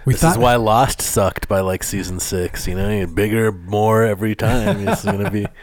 We 0.06 0.14
this 0.14 0.22
thought 0.22 0.32
is 0.34 0.38
why 0.38 0.56
Lost 0.56 1.02
sucked 1.02 1.48
by 1.48 1.60
like 1.62 1.84
season 1.84 2.20
six. 2.20 2.68
You 2.68 2.76
know, 2.76 2.90
you 2.90 3.08
bigger, 3.08 3.52
more 3.52 4.04
every 4.04 4.36
time. 4.36 4.88
it's 4.88 5.04
gonna 5.04 5.32
be. 5.32 5.46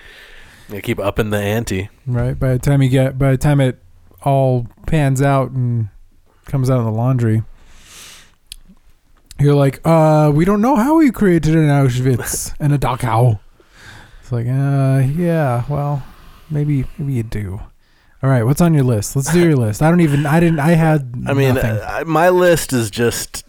You 0.68 0.81
keep 0.83 0.98
upping 0.98 1.31
the 1.31 1.38
ante. 1.38 1.90
right. 2.09 2.37
By 2.37 2.55
the 2.55 2.59
time 2.59 2.83
you 2.83 2.88
get, 2.88 3.16
by 3.16 3.31
the 3.31 3.37
time 3.37 3.61
it 3.61 3.81
all 4.22 4.66
pans 4.85 5.22
out 5.22 5.52
and 5.52 5.90
comes 6.46 6.68
out 6.68 6.81
of 6.81 6.85
the 6.85 6.90
laundry, 6.90 7.44
you're 9.38 9.55
like, 9.55 9.81
uh, 9.85 10.33
we 10.35 10.44
don't 10.44 10.61
know 10.61 10.74
how 10.74 10.96
we 10.96 11.12
created 11.12 11.55
an 11.55 11.68
Auschwitz 11.68 12.52
and 12.61 12.72
a 12.72 12.79
Dachau. 12.79 13.38
It's 14.20 14.33
like, 14.33 14.46
uh, 14.48 15.07
yeah, 15.16 15.62
well, 15.68 16.02
maybe, 16.50 16.85
maybe 16.98 17.12
you 17.12 17.22
do. 17.22 17.61
All 18.22 18.31
right, 18.31 18.42
what's 18.42 18.61
on 18.61 18.74
your 18.74 18.83
list? 18.83 19.14
Let's 19.14 19.33
do 19.33 19.38
your 19.40 19.57
list. 19.57 19.83
I 19.83 19.90
don't 19.90 20.00
even. 20.00 20.26
I 20.26 20.40
didn't. 20.40 20.59
I 20.59 20.70
had. 20.72 21.14
I 21.29 21.33
mean, 21.35 21.59
uh, 21.59 22.02
my 22.07 22.31
list 22.31 22.72
is 22.72 22.90
just 22.90 23.44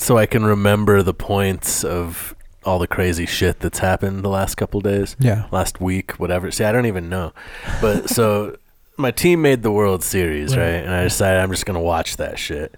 so 0.00 0.16
I 0.18 0.26
can 0.26 0.44
remember 0.44 1.02
the 1.02 1.14
points 1.14 1.84
of 1.84 2.34
all 2.64 2.78
the 2.78 2.86
crazy 2.86 3.26
shit 3.26 3.60
that's 3.60 3.78
happened 3.78 4.22
the 4.24 4.28
last 4.28 4.56
couple 4.56 4.80
days, 4.80 5.16
yeah. 5.18 5.46
last 5.50 5.80
week, 5.80 6.12
whatever. 6.18 6.50
See, 6.50 6.64
I 6.64 6.72
don't 6.72 6.86
even 6.86 7.08
know. 7.08 7.32
But 7.80 8.10
so 8.16 8.56
my 8.96 9.10
team 9.10 9.40
made 9.42 9.62
the 9.62 9.70
World 9.72 10.02
Series, 10.02 10.56
Right. 10.56 10.62
right? 10.64 10.84
And 10.84 10.92
I 10.92 11.04
decided 11.04 11.40
I'm 11.40 11.50
just 11.50 11.64
gonna 11.66 11.80
watch 11.80 12.16
that 12.16 12.38
shit. 12.38 12.74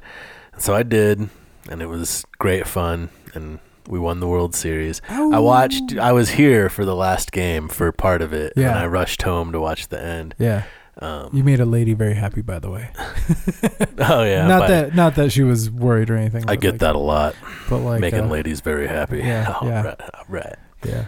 So 0.59 0.75
I 0.75 0.83
did, 0.83 1.29
and 1.71 1.81
it 1.83 1.87
was 1.89 2.25
great 2.39 2.67
fun, 2.69 3.09
and 3.35 3.59
we 3.89 3.99
won 3.99 4.21
the 4.21 4.29
World 4.29 4.55
Series. 4.55 5.03
I 5.09 5.39
watched. 5.41 5.97
I 5.99 6.13
was 6.13 6.31
here 6.31 6.69
for 6.69 6.85
the 6.85 6.95
last 6.95 7.33
game 7.33 7.69
for 7.69 7.91
part 7.91 8.23
of 8.23 8.33
it, 8.33 8.53
Yeah. 8.55 8.71
and 8.71 8.79
I 8.79 8.87
rushed 8.87 9.23
home 9.23 9.51
to 9.53 9.59
watch 9.61 9.89
the 9.89 10.01
end. 10.01 10.35
Yeah. 10.39 10.63
Um, 11.03 11.31
You 11.33 11.43
made 11.45 11.61
a 11.61 11.65
lady 11.65 11.95
very 11.95 12.15
happy, 12.15 12.43
by 12.43 12.59
the 12.59 12.71
way. 12.71 12.91
oh 13.99 14.23
yeah, 14.23 14.47
not 14.47 14.69
that. 14.69 14.95
Not 14.95 15.15
that 15.17 15.33
she 15.33 15.43
was 15.43 15.71
worried 15.71 16.11
or 16.11 16.17
anything. 16.17 16.45
I 16.49 16.57
get 16.57 16.73
like- 16.73 16.81
that 16.81 16.95
a 16.95 16.99
lot. 16.99 17.35
But 17.69 17.79
like, 17.79 18.01
making 18.01 18.21
uh, 18.21 18.27
ladies 18.29 18.61
very 18.61 18.87
happy. 18.87 19.19
yeah, 19.19 19.57
all 19.61 19.69
yeah. 19.69 19.83
right, 19.83 20.01
all 20.15 20.25
right. 20.29 20.57
yeah, 20.87 21.07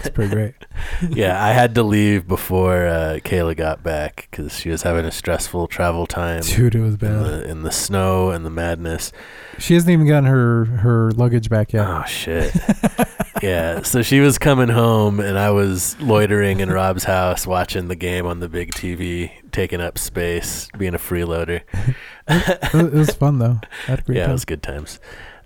it's 0.00 0.10
pretty 0.10 0.34
great. 0.34 0.54
yeah, 1.10 1.42
I 1.42 1.52
had 1.52 1.74
to 1.76 1.82
leave 1.82 2.26
before 2.26 2.86
uh, 2.86 3.18
Kayla 3.24 3.56
got 3.56 3.82
back 3.82 4.28
because 4.30 4.58
she 4.58 4.70
was 4.70 4.82
having 4.82 5.04
a 5.04 5.10
stressful 5.10 5.68
travel 5.68 6.06
time 6.06 6.42
Dude, 6.42 6.74
it 6.74 6.80
was 6.80 6.94
in 6.94 6.98
bad. 6.98 7.24
the, 7.24 7.48
in 7.48 7.62
the 7.62 7.72
snow 7.72 8.30
and 8.30 8.44
the 8.44 8.50
madness. 8.50 9.12
She 9.58 9.74
hasn't 9.74 9.90
even 9.90 10.06
gotten 10.06 10.28
her 10.28 10.64
her 10.64 11.10
luggage 11.12 11.48
back 11.48 11.72
yet. 11.72 11.86
Oh 11.86 12.04
shit. 12.04 12.54
yeah, 13.42 13.82
so 13.82 14.02
she 14.02 14.20
was 14.20 14.38
coming 14.38 14.68
home 14.68 15.20
and 15.20 15.38
I 15.38 15.50
was 15.50 15.98
loitering 16.00 16.60
in 16.60 16.70
Rob's 16.70 17.04
house 17.04 17.46
watching 17.46 17.88
the 17.88 17.96
game 17.96 18.26
on 18.26 18.40
the 18.40 18.48
big 18.48 18.72
TV, 18.72 19.32
taking 19.52 19.80
up 19.80 19.98
space, 19.98 20.68
being 20.76 20.94
a 20.94 20.98
freeloader. 20.98 21.62
it, 22.28 22.92
was, 22.92 23.10
fun 23.10 23.38
though. 23.38 23.60
I 23.86 23.90
had 23.90 23.98
a 24.00 24.02
great 24.02 24.18
yeah, 24.18 24.28
it 24.28 24.32
was 24.32 24.44
good 24.44 24.62
times. 24.62 25.00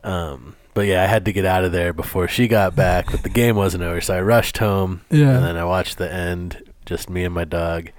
Um, 0.05 0.57
but 0.75 0.87
yeah, 0.87 1.03
I 1.03 1.07
had 1.07 1.25
to 1.27 1.33
get 1.33 1.45
out 1.45 1.65
of 1.65 1.73
there 1.73 1.93
before 1.93 2.29
she 2.29 2.49
got 2.49 2.75
back, 2.75 3.11
but 3.11 3.23
the 3.23 3.29
game 3.29 3.57
wasn't 3.57 3.85
over, 3.85 4.01
so 4.01 4.15
I 4.15 4.21
rushed 4.23 4.59
home. 4.59 5.03
Yeah. 5.11 5.37
And 5.37 5.45
then 5.45 5.57
I 5.57 5.65
watched 5.65 5.99
the 5.99 6.13
end, 6.13 6.63
just 6.87 7.11
me 7.11 7.25
and 7.25 7.35
my 7.35 7.45
dog, 7.45 7.91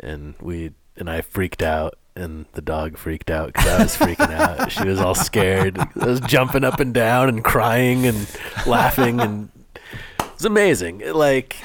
and 0.00 0.34
we 0.40 0.72
and 0.96 1.08
I 1.08 1.20
freaked 1.20 1.62
out, 1.62 1.94
and 2.16 2.46
the 2.52 2.62
dog 2.62 2.98
freaked 2.98 3.30
out 3.30 3.52
because 3.52 3.66
I 3.68 3.82
was 3.82 3.96
freaking 3.96 4.32
out. 4.32 4.70
She 4.72 4.84
was 4.84 5.00
all 5.00 5.14
scared. 5.14 5.78
I 5.78 6.06
was 6.06 6.20
jumping 6.20 6.64
up 6.64 6.80
and 6.80 6.92
down 6.92 7.28
and 7.28 7.44
crying 7.44 8.06
and 8.06 8.26
laughing, 8.66 9.20
and 9.20 9.48
it 9.74 10.34
was 10.34 10.44
amazing. 10.44 11.00
It, 11.00 11.14
like. 11.14 11.56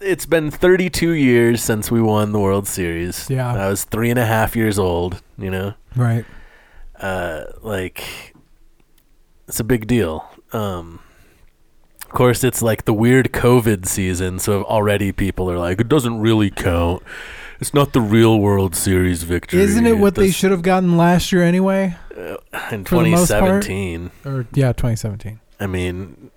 It's 0.00 0.26
been 0.26 0.52
32 0.52 1.10
years 1.10 1.60
since 1.60 1.90
we 1.90 2.00
won 2.00 2.30
the 2.30 2.38
World 2.38 2.68
Series. 2.68 3.28
Yeah. 3.28 3.52
I 3.52 3.68
was 3.68 3.82
three 3.82 4.10
and 4.10 4.18
a 4.20 4.24
half 4.24 4.54
years 4.54 4.78
old, 4.78 5.20
you 5.36 5.50
know? 5.50 5.74
right. 5.96 6.24
uh, 7.00 7.46
like 7.62 8.32
it's 9.48 9.58
a 9.58 9.64
big 9.64 9.86
deal. 9.86 10.28
Um, 10.52 11.00
of 12.02 12.10
course, 12.10 12.44
it's 12.44 12.62
like 12.62 12.84
the 12.84 12.92
weird 12.92 13.32
COVID 13.32 13.86
season, 13.86 14.38
so 14.38 14.64
already 14.64 15.12
people 15.12 15.50
are 15.50 15.58
like, 15.58 15.80
it 15.80 15.88
doesn't 15.88 16.20
really 16.20 16.50
count. 16.50 17.02
It's 17.60 17.74
not 17.74 17.92
the 17.92 18.00
real 18.00 18.38
World 18.38 18.76
Series 18.76 19.24
victory. 19.24 19.60
Isn't 19.60 19.84
it 19.84 19.98
what 19.98 20.14
they 20.14 20.30
should 20.30 20.52
have 20.52 20.62
gotten 20.62 20.96
last 20.96 21.32
year 21.32 21.42
anyway? 21.42 21.96
in 22.70 22.84
most 23.10 23.30
part? 23.30 23.64
2017? 23.64 24.10
Or 24.24 24.46
yeah, 24.52 24.72
2017. 24.72 25.40
I 25.58 25.66
mean, 25.66 26.30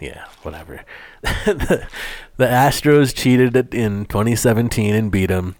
yeah, 0.00 0.26
whatever. 0.42 0.84
the, 1.22 1.86
the 2.36 2.46
Astros 2.46 3.14
cheated 3.14 3.74
in 3.74 4.04
2017 4.06 4.94
and 4.94 5.10
beat 5.10 5.26
them. 5.26 5.56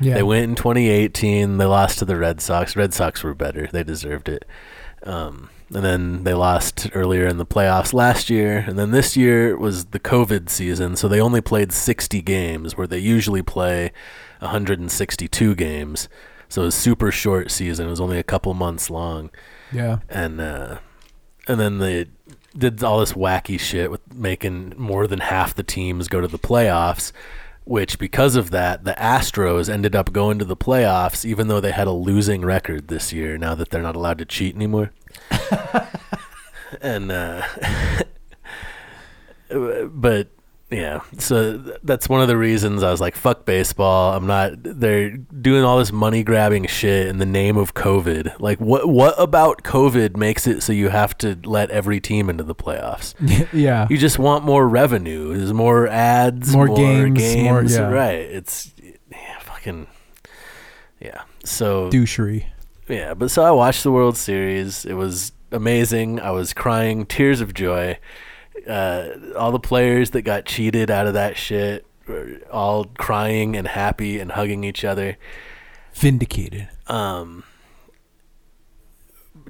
Yeah. 0.00 0.14
They 0.14 0.22
went 0.22 0.44
in 0.44 0.54
2018. 0.56 1.58
They 1.58 1.64
lost 1.64 1.98
to 2.00 2.04
the 2.04 2.16
Red 2.16 2.40
Sox. 2.40 2.76
Red 2.76 2.92
Sox 2.94 3.22
were 3.22 3.34
better. 3.34 3.68
They 3.70 3.82
deserved 3.82 4.28
it. 4.28 4.44
Um, 5.04 5.50
and 5.74 5.84
then 5.84 6.24
they 6.24 6.34
lost 6.34 6.88
earlier 6.94 7.26
in 7.26 7.36
the 7.36 7.46
playoffs 7.46 7.92
last 7.92 8.30
year. 8.30 8.64
And 8.66 8.78
then 8.78 8.90
this 8.90 9.16
year 9.16 9.56
was 9.56 9.86
the 9.86 10.00
COVID 10.00 10.48
season, 10.48 10.96
so 10.96 11.08
they 11.08 11.20
only 11.20 11.40
played 11.40 11.72
60 11.72 12.22
games 12.22 12.76
where 12.76 12.86
they 12.86 12.98
usually 12.98 13.42
play 13.42 13.92
162 14.40 15.54
games. 15.54 16.08
So 16.48 16.62
it 16.62 16.66
was 16.66 16.74
super 16.74 17.12
short 17.12 17.50
season. 17.50 17.86
It 17.86 17.90
was 17.90 18.00
only 18.00 18.18
a 18.18 18.22
couple 18.22 18.54
months 18.54 18.88
long 18.88 19.30
yeah. 19.72 19.98
and 20.08 20.40
uh, 20.40 20.78
and 21.46 21.60
then 21.60 21.78
they 21.78 22.06
did 22.56 22.82
all 22.82 23.00
this 23.00 23.12
wacky 23.12 23.58
shit 23.58 23.90
with 23.90 24.00
making 24.14 24.74
more 24.76 25.06
than 25.06 25.20
half 25.20 25.54
the 25.54 25.62
teams 25.62 26.08
go 26.08 26.20
to 26.20 26.28
the 26.28 26.38
playoffs. 26.38 27.12
Which, 27.68 27.98
because 27.98 28.34
of 28.34 28.50
that, 28.50 28.84
the 28.84 28.94
Astros 28.94 29.68
ended 29.68 29.94
up 29.94 30.10
going 30.10 30.38
to 30.38 30.46
the 30.46 30.56
playoffs, 30.56 31.26
even 31.26 31.48
though 31.48 31.60
they 31.60 31.72
had 31.72 31.86
a 31.86 31.92
losing 31.92 32.40
record 32.40 32.88
this 32.88 33.12
year. 33.12 33.36
Now 33.36 33.54
that 33.54 33.68
they're 33.68 33.82
not 33.82 33.94
allowed 33.94 34.16
to 34.20 34.24
cheat 34.24 34.54
anymore, 34.54 34.90
and 36.80 37.12
uh, 37.12 37.42
but 39.90 40.28
yeah, 40.70 41.00
so 41.18 41.58
th- 41.58 41.76
that's 41.82 42.08
one 42.10 42.20
of 42.20 42.28
the 42.28 42.36
reasons 42.36 42.82
I 42.82 42.90
was 42.90 43.00
like, 43.00 43.16
"Fuck 43.16 43.44
baseball." 43.46 44.14
I'm 44.14 44.26
not. 44.26 44.52
They're 44.62 45.10
doing 45.16 45.64
all 45.64 45.78
this 45.78 45.92
money 45.92 46.22
grabbing 46.22 46.66
shit 46.66 47.06
in 47.06 47.18
the 47.18 47.24
name 47.26 47.56
of 47.56 47.72
COVID. 47.74 48.38
Like, 48.38 48.60
what? 48.60 48.86
What 48.88 49.14
about 49.18 49.62
COVID 49.62 50.16
makes 50.16 50.46
it 50.46 50.62
so 50.62 50.72
you 50.74 50.90
have 50.90 51.16
to 51.18 51.38
let 51.44 51.70
every 51.70 52.00
team 52.00 52.28
into 52.28 52.44
the 52.44 52.54
playoffs? 52.54 53.14
yeah. 53.52 53.86
You 53.88 53.96
just 53.96 54.18
want 54.18 54.44
more 54.44 54.68
revenue. 54.68 55.34
There's 55.36 55.52
more 55.54 55.88
ads, 55.88 56.52
More 56.52 56.66
more, 56.66 56.76
games, 56.76 57.18
games, 57.18 57.44
more- 57.78 57.86
yeah. 57.88 57.88
right? 57.90 58.18
It's 58.20 58.70
yeah, 59.10 59.38
fucking 59.40 59.86
yeah. 61.00 61.22
So 61.44 61.88
Douchery. 61.90 62.44
yeah, 62.88 63.14
but 63.14 63.30
so 63.30 63.42
I 63.42 63.50
watched 63.52 63.84
the 63.84 63.92
World 63.92 64.16
Series. 64.18 64.84
It 64.84 64.94
was 64.94 65.32
amazing. 65.50 66.20
I 66.20 66.30
was 66.30 66.52
crying 66.52 67.06
tears 67.06 67.40
of 67.40 67.54
joy. 67.54 67.98
Uh, 68.68 69.34
all 69.36 69.50
the 69.52 69.58
players 69.58 70.10
that 70.10 70.22
got 70.22 70.44
cheated 70.44 70.90
out 70.90 71.06
of 71.06 71.14
that 71.14 71.36
shit 71.36 71.86
were 72.06 72.38
all 72.50 72.84
crying 72.84 73.56
and 73.56 73.66
happy 73.66 74.18
and 74.18 74.32
hugging 74.32 74.64
each 74.64 74.84
other. 74.84 75.16
Vindicated. 75.94 76.68
Um, 76.86 77.44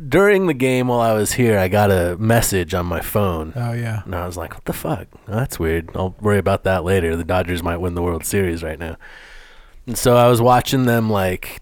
during 0.09 0.46
the 0.46 0.54
game 0.54 0.88
while 0.88 1.00
I 1.00 1.12
was 1.12 1.33
here, 1.33 1.59
I 1.59 1.68
got 1.68 1.90
a 1.90 2.16
message 2.18 2.74
on 2.74 2.87
my 2.87 3.00
phone. 3.00 3.52
Oh 3.57 3.72
yeah. 3.72 4.02
And 4.04 4.14
I 4.14 4.26
was 4.26 4.37
like, 4.37 4.54
what 4.54 4.64
the 4.64 4.72
fuck? 4.72 5.09
That's 5.26 5.59
weird. 5.59 5.90
I'll 5.94 6.14
worry 6.20 6.38
about 6.38 6.64
that 6.64 6.85
later. 6.85 7.16
The 7.16 7.24
Dodgers 7.24 7.62
might 7.62 7.78
win 7.78 7.94
the 7.94 8.02
World 8.02 8.24
Series 8.24 8.62
right 8.62 8.78
now. 8.78 8.96
And 9.87 9.96
so 9.98 10.16
I 10.16 10.28
was 10.28 10.40
watching 10.40 10.85
them 10.85 11.11
like 11.11 11.59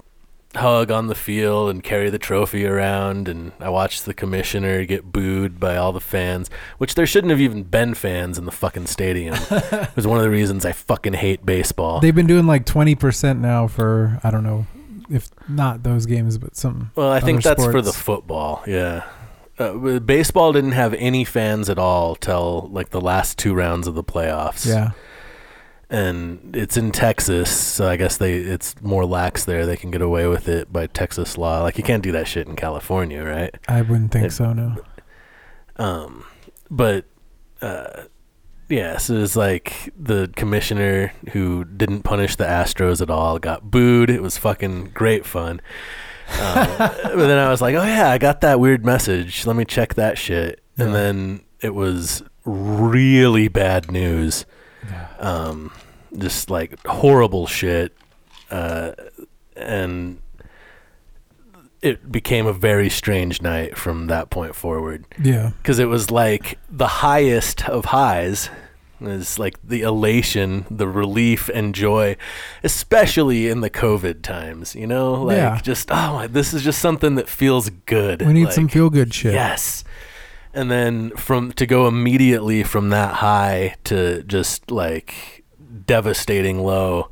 hug 0.57 0.91
on 0.91 1.07
the 1.07 1.15
field 1.15 1.71
and 1.71 1.83
carry 1.83 2.11
the 2.11 2.19
trophy 2.19 2.67
around 2.67 3.29
and 3.29 3.53
I 3.61 3.69
watched 3.69 4.05
the 4.05 4.15
commissioner 4.15 4.85
get 4.85 5.13
booed 5.13 5.59
by 5.61 5.77
all 5.77 5.93
the 5.93 6.01
fans, 6.01 6.51
which 6.79 6.95
there 6.95 7.07
shouldn't 7.07 7.31
have 7.31 7.41
even 7.41 7.63
been 7.63 7.95
fans 7.95 8.39
in 8.39 8.45
the 8.45 8.53
fucking 8.53 8.87
stadium. 8.87 9.37
it 9.51 9.97
was 9.97 10.07
one 10.07 10.19
of 10.19 10.25
the 10.25 10.31
reasons 10.31 10.65
I 10.65 10.73
fucking 10.73 11.15
hate 11.15 11.47
baseball. 11.47 12.01
They've 12.01 12.15
been 12.15 12.27
doing 12.27 12.47
like 12.47 12.67
20% 12.67 13.39
now 13.39 13.67
for 13.67 14.21
I 14.23 14.31
don't 14.31 14.45
know 14.45 14.67
if 15.11 15.31
not 15.49 15.83
those 15.83 16.07
games, 16.07 16.39
but 16.39 16.57
some. 16.57 16.91
Well, 16.95 17.13
I 17.13 17.21
think 17.21 17.43
that's 17.43 17.65
for 17.65 17.83
the 17.83 17.93
football. 17.93 18.63
Yeah. 18.67 19.05
Uh, 19.59 19.99
baseball 20.01 20.53
didn't 20.53 20.73
have 20.73 20.93
any 20.95 21.25
fans 21.25 21.71
at 21.71 21.79
all 21.79 22.15
till 22.15 22.69
like 22.73 22.91
the 22.91 23.01
last 23.01 23.39
two 23.39 23.55
rounds 23.55 23.87
of 23.87 23.95
the 23.95 24.05
playoffs. 24.05 24.67
Yeah. 24.67 24.91
And 25.89 26.55
it's 26.57 26.77
in 26.77 26.91
Texas, 26.93 27.51
so 27.51 27.89
I 27.89 27.97
guess 27.97 28.17
they 28.17 28.35
it's 28.35 28.75
more 28.83 29.05
lax 29.07 29.45
there. 29.45 29.67
They 29.67 29.77
can 29.77 29.91
get 29.91 30.03
away 30.03 30.27
with 30.27 30.49
it 30.49 30.73
by 30.73 30.87
Texas 30.89 31.39
law. 31.39 31.63
Like 31.63 31.79
you 31.79 31.85
can't 31.85 32.03
do 32.03 32.13
that 32.13 32.27
shit 32.27 32.47
in 32.49 32.57
California, 32.57 33.23
right? 33.23 33.55
I 33.69 33.83
wouldn't 33.83 34.11
think 34.13 34.27
It- 34.27 34.33
so. 34.33 34.53
No. 34.53 34.77
Um, 35.77 36.25
but 36.71 37.05
uh, 37.63 38.05
yeah, 38.69 38.97
so 38.97 39.15
it's 39.15 39.37
like 39.37 39.93
the 39.97 40.31
commissioner 40.35 41.13
who 41.33 41.65
didn't 41.65 42.03
punish 42.03 42.37
the 42.37 42.45
Astros 42.45 43.01
at 43.01 43.11
all 43.11 43.39
got 43.39 43.71
booed. 43.71 44.11
It 44.11 44.23
was 44.23 44.37
fucking 44.39 44.91
great 44.95 45.25
fun. 45.27 45.61
Um, 46.41 46.67
but 46.79 47.17
then 47.17 47.39
I 47.39 47.51
was 47.51 47.61
like, 47.61 47.77
oh 47.77 47.85
yeah, 47.85 48.11
I 48.11 48.19
got 48.19 48.41
that 48.41 48.59
weird 48.59 48.85
message. 48.85 49.47
Let 49.47 49.55
me 49.55 49.65
check 49.65 49.95
that 49.95 50.19
shit. 50.19 50.61
And 50.77 50.93
then 50.95 51.45
it 51.61 51.75
was 51.75 52.23
really 52.45 53.47
bad 53.49 53.91
news. 53.93 54.45
Um, 55.19 55.73
just 56.17 56.51
like 56.51 56.85
horrible 56.87 57.47
shit. 57.47 57.97
Uh, 58.51 58.93
and 59.57 60.19
it 61.83 62.11
became 62.11 62.47
a 62.47 62.53
very 62.53 62.89
strange 62.91 63.43
night 63.43 63.77
from 63.77 64.07
that 64.09 64.31
point 64.31 64.55
forward 64.55 65.05
Yeah. 65.23 65.51
because 65.59 65.79
it 65.79 65.87
was 65.87 66.11
like 66.11 66.59
the 66.71 66.87
highest 66.87 67.69
of 67.69 67.87
highs 67.87 68.51
is 69.01 69.39
like 69.39 69.57
the 69.63 69.83
elation 69.83 70.65
the 70.71 70.89
relief 70.89 71.51
and 71.53 71.75
joy 71.75 72.17
especially 72.65 73.47
in 73.49 73.61
the 73.61 73.69
covid 73.69 74.23
times 74.23 74.75
you 74.75 74.87
know 74.87 75.23
like 75.23 75.37
Yeah. 75.37 75.61
just 75.63 75.89
oh 75.93 76.27
this 76.29 76.55
is 76.55 76.63
just 76.65 76.79
something 76.79 77.15
that 77.17 77.29
feels 77.29 77.69
good 77.85 78.23
We 78.23 78.33
need 78.33 78.53
some 78.53 78.69
feel 78.69 78.89
good 78.89 79.13
shit. 79.13 79.35
yes 79.35 79.85
and 80.57 80.71
then 80.71 81.11
from 81.11 81.53
to 81.53 81.67
go 81.67 81.87
immediately 81.87 82.63
from 82.65 82.89
that 82.89 83.17
high 83.17 83.77
to 83.85 84.23
just 84.25 84.71
like 84.71 85.45
devastating 85.85 86.59
low 86.65 87.11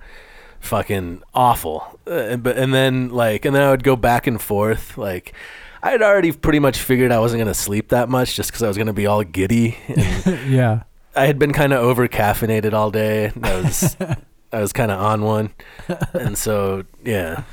fucking 0.60 1.22
awful. 1.34 2.00
Uh, 2.06 2.36
but 2.36 2.56
and 2.56 2.72
then 2.72 3.10
like 3.10 3.44
and 3.44 3.54
then 3.54 3.62
i 3.62 3.70
would 3.70 3.84
go 3.84 3.96
back 3.96 4.26
and 4.26 4.40
forth 4.40 4.98
like 4.98 5.32
i 5.82 5.90
had 5.90 6.02
already 6.02 6.32
pretty 6.32 6.58
much 6.58 6.78
figured 6.78 7.10
i 7.10 7.18
wasn't 7.18 7.38
going 7.38 7.48
to 7.48 7.54
sleep 7.54 7.88
that 7.88 8.10
much 8.10 8.34
just 8.34 8.50
because 8.50 8.62
i 8.62 8.68
was 8.68 8.76
going 8.76 8.86
to 8.86 8.92
be 8.92 9.06
all 9.06 9.22
giddy 9.22 9.78
yeah. 10.46 10.82
i 11.14 11.26
had 11.26 11.38
been 11.38 11.52
kind 11.52 11.72
of 11.72 11.80
over 11.80 12.08
caffeinated 12.08 12.72
all 12.72 12.90
day. 12.90 13.30
I 13.42 13.60
was 13.60 13.96
i 14.52 14.60
was 14.60 14.72
kind 14.72 14.90
of 14.90 15.00
on 15.00 15.22
one. 15.22 15.52
And 16.12 16.38
so 16.38 16.84
yeah. 17.04 17.44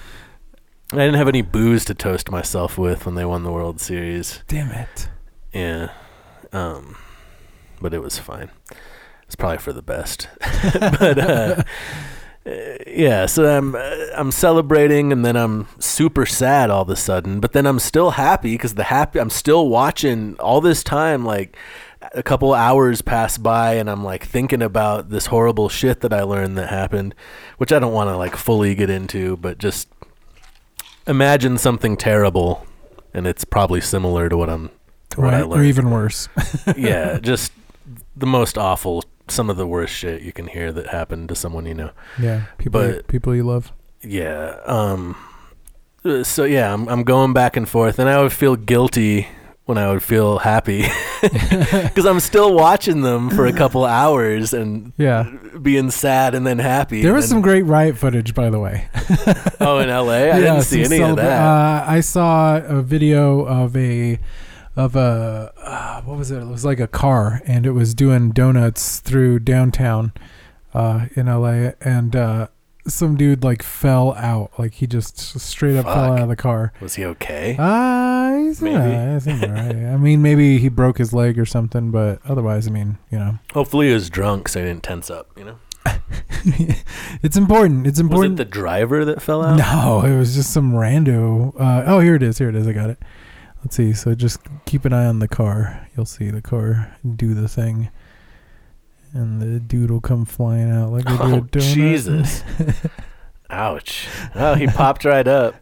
I 0.93 0.97
didn't 0.97 1.15
have 1.15 1.29
any 1.29 1.41
booze 1.41 1.85
to 1.85 1.93
toast 1.93 2.29
myself 2.29 2.77
with 2.77 3.05
when 3.05 3.15
they 3.15 3.23
won 3.23 3.43
the 3.43 3.51
world 3.51 3.79
series. 3.79 4.43
Damn 4.47 4.71
it. 4.71 5.07
Yeah. 5.53 5.91
Um, 6.51 6.97
but 7.81 7.93
it 7.93 8.01
was 8.01 8.19
fine. 8.19 8.51
It's 9.23 9.35
probably 9.35 9.59
for 9.59 9.73
the 9.73 9.81
best. 9.81 10.27
but 10.73 11.17
uh, 11.17 11.63
yeah, 12.87 13.25
so 13.27 13.45
I'm 13.45 13.75
uh, 13.75 14.07
I'm 14.15 14.31
celebrating 14.31 15.11
and 15.11 15.23
then 15.23 15.35
I'm 15.35 15.67
super 15.79 16.25
sad 16.25 16.69
all 16.69 16.81
of 16.81 16.89
a 16.89 16.95
sudden, 16.95 17.39
but 17.39 17.53
then 17.53 17.65
I'm 17.65 17.79
still 17.79 18.11
happy 18.11 18.53
because 18.55 18.75
the 18.75 18.85
happy 18.85 19.19
I'm 19.19 19.29
still 19.29 19.69
watching 19.69 20.35
all 20.39 20.59
this 20.59 20.83
time 20.83 21.23
like 21.23 21.55
a 22.13 22.23
couple 22.23 22.53
hours 22.53 23.01
pass 23.01 23.37
by 23.37 23.75
and 23.75 23.89
I'm 23.89 24.03
like 24.03 24.25
thinking 24.25 24.61
about 24.63 25.09
this 25.09 25.27
horrible 25.27 25.69
shit 25.69 26.01
that 26.01 26.11
I 26.11 26.23
learned 26.23 26.57
that 26.57 26.69
happened, 26.69 27.13
which 27.57 27.71
I 27.71 27.79
don't 27.79 27.93
want 27.93 28.09
to 28.09 28.17
like 28.17 28.35
fully 28.35 28.73
get 28.73 28.89
into, 28.89 29.37
but 29.37 29.59
just 29.59 29.87
imagine 31.07 31.57
something 31.57 31.95
terrible 31.95 32.65
and 33.13 33.27
it's 33.27 33.45
probably 33.45 33.81
similar 33.81 34.29
to 34.29 34.37
what 34.37 34.49
I'm 34.49 34.71
what 35.17 35.33
I 35.33 35.41
Right. 35.41 35.49
Or 35.59 35.63
even 35.63 35.89
worse. 35.91 36.27
yeah, 36.77 37.19
just 37.19 37.51
the 38.15 38.25
most 38.27 38.57
awful, 38.57 39.03
some 39.27 39.49
of 39.49 39.57
the 39.57 39.65
worst 39.67 39.93
shit 39.93 40.21
you 40.21 40.31
can 40.33 40.47
hear 40.47 40.71
that 40.71 40.87
happened 40.87 41.29
to 41.29 41.35
someone 41.35 41.65
you 41.65 41.73
know. 41.73 41.91
yeah. 42.19 42.43
People. 42.57 42.81
But- 42.81 43.07
people 43.07 43.35
you 43.35 43.43
love. 43.43 43.71
Yeah. 44.03 44.57
Um. 44.65 45.15
uh, 46.03 46.23
So 46.23 46.43
yeah, 46.43 46.73
I'm 46.73 46.87
I'm 46.89 47.03
going 47.03 47.33
back 47.33 47.55
and 47.57 47.67
forth, 47.69 47.99
and 47.99 48.09
I 48.09 48.21
would 48.21 48.33
feel 48.33 48.55
guilty 48.55 49.27
when 49.65 49.77
I 49.77 49.91
would 49.91 50.01
feel 50.03 50.39
happy 50.39 50.81
because 51.21 52.05
I'm 52.05 52.19
still 52.19 52.53
watching 52.55 53.01
them 53.03 53.29
for 53.29 53.45
a 53.45 53.53
couple 53.53 53.85
hours 53.85 54.53
and 54.53 54.91
Yeah. 54.97 55.31
being 55.61 55.91
sad 55.91 56.33
and 56.35 56.45
then 56.47 56.57
happy. 56.59 57.03
There 57.03 57.13
was 57.13 57.29
some 57.29 57.41
great 57.41 57.61
riot 57.61 57.95
footage, 57.97 58.33
by 58.33 58.49
the 58.49 58.59
way. 58.59 58.87
oh 59.61 59.77
in 59.77 59.89
L.A. 59.89 60.31
I 60.31 60.39
didn't 60.39 60.63
see 60.63 60.83
any 60.83 61.01
of 61.01 61.15
that. 61.17 61.41
Uh, 61.41 61.85
I 61.87 61.99
saw 62.01 62.57
a 62.57 62.81
video 62.81 63.41
of 63.45 63.77
a 63.77 64.17
of 64.75 64.95
a 64.95 65.53
uh, 65.57 66.01
what 66.01 66.17
was 66.17 66.31
it? 66.31 66.41
It 66.41 66.47
was 66.47 66.65
like 66.65 66.79
a 66.79 66.87
car, 66.87 67.41
and 67.45 67.65
it 67.65 67.71
was 67.71 67.93
doing 67.93 68.31
donuts 68.31 68.99
through 68.99 69.39
downtown 69.39 70.13
uh, 70.73 71.07
in 71.15 71.27
LA, 71.27 71.71
and 71.81 72.15
uh, 72.15 72.47
some 72.87 73.15
dude 73.15 73.43
like 73.43 73.63
fell 73.63 74.13
out, 74.13 74.51
like 74.57 74.75
he 74.75 74.87
just 74.87 75.17
straight 75.39 75.77
up 75.77 75.85
fell 75.85 76.13
out 76.13 76.21
of 76.21 76.29
the 76.29 76.35
car. 76.35 76.73
was 76.81 76.95
he 76.95 77.05
okay? 77.05 77.55
Uh, 77.59 78.37
he's 78.37 78.61
Maybe. 78.61 78.77
maybe. 78.77 79.15
I 79.15 79.19
think 79.19 79.43
alright. 79.43 79.75
I 79.75 79.97
mean, 79.97 80.21
maybe 80.21 80.57
he 80.57 80.69
broke 80.69 80.97
his 80.97 81.13
leg 81.13 81.37
or 81.37 81.45
something, 81.45 81.91
but 81.91 82.19
otherwise, 82.25 82.67
I 82.67 82.71
mean, 82.71 82.97
you 83.11 83.19
know, 83.19 83.39
Hopefully 83.53 83.87
he 83.87 83.93
was 83.93 84.09
drunk, 84.09 84.47
so 84.47 84.59
he 84.59 84.65
didn't 84.65 84.83
tense 84.83 85.09
up. 85.09 85.27
You 85.37 85.45
know. 85.45 85.55
it's 87.23 87.37
important. 87.37 87.87
It's 87.87 87.99
important. 87.99 88.33
Was 88.33 88.41
it 88.41 88.45
the 88.45 88.51
driver 88.51 89.05
that 89.05 89.21
fell 89.21 89.43
out? 89.43 89.57
No, 89.57 90.01
it 90.05 90.17
was 90.17 90.35
just 90.35 90.53
some 90.53 90.73
rando. 90.73 91.53
Uh, 91.59 91.83
oh, 91.85 91.99
here 91.99 92.15
it 92.15 92.23
is. 92.23 92.37
Here 92.37 92.49
it 92.49 92.55
is. 92.55 92.67
I 92.67 92.73
got 92.73 92.89
it. 92.89 92.99
Let's 93.63 93.75
see. 93.75 93.93
So 93.93 94.15
just 94.15 94.39
keep 94.65 94.85
an 94.85 94.93
eye 94.93 95.05
on 95.05 95.19
the 95.19 95.27
car. 95.27 95.87
You'll 95.95 96.05
see 96.05 96.29
the 96.29 96.41
car 96.41 96.95
do 97.15 97.33
the 97.33 97.47
thing, 97.47 97.89
and 99.13 99.41
the 99.41 99.59
dude 99.59 99.91
will 99.91 100.01
come 100.01 100.25
flying 100.25 100.71
out 100.71 100.91
like 100.91 101.05
do 101.05 101.13
Oh, 101.19 101.37
a 101.37 101.41
donut. 101.41 101.73
Jesus. 101.73 102.43
Ouch. 103.49 104.07
Oh, 104.33 104.55
he 104.55 104.65
popped 104.65 105.03
right 105.03 105.27
up. 105.27 105.55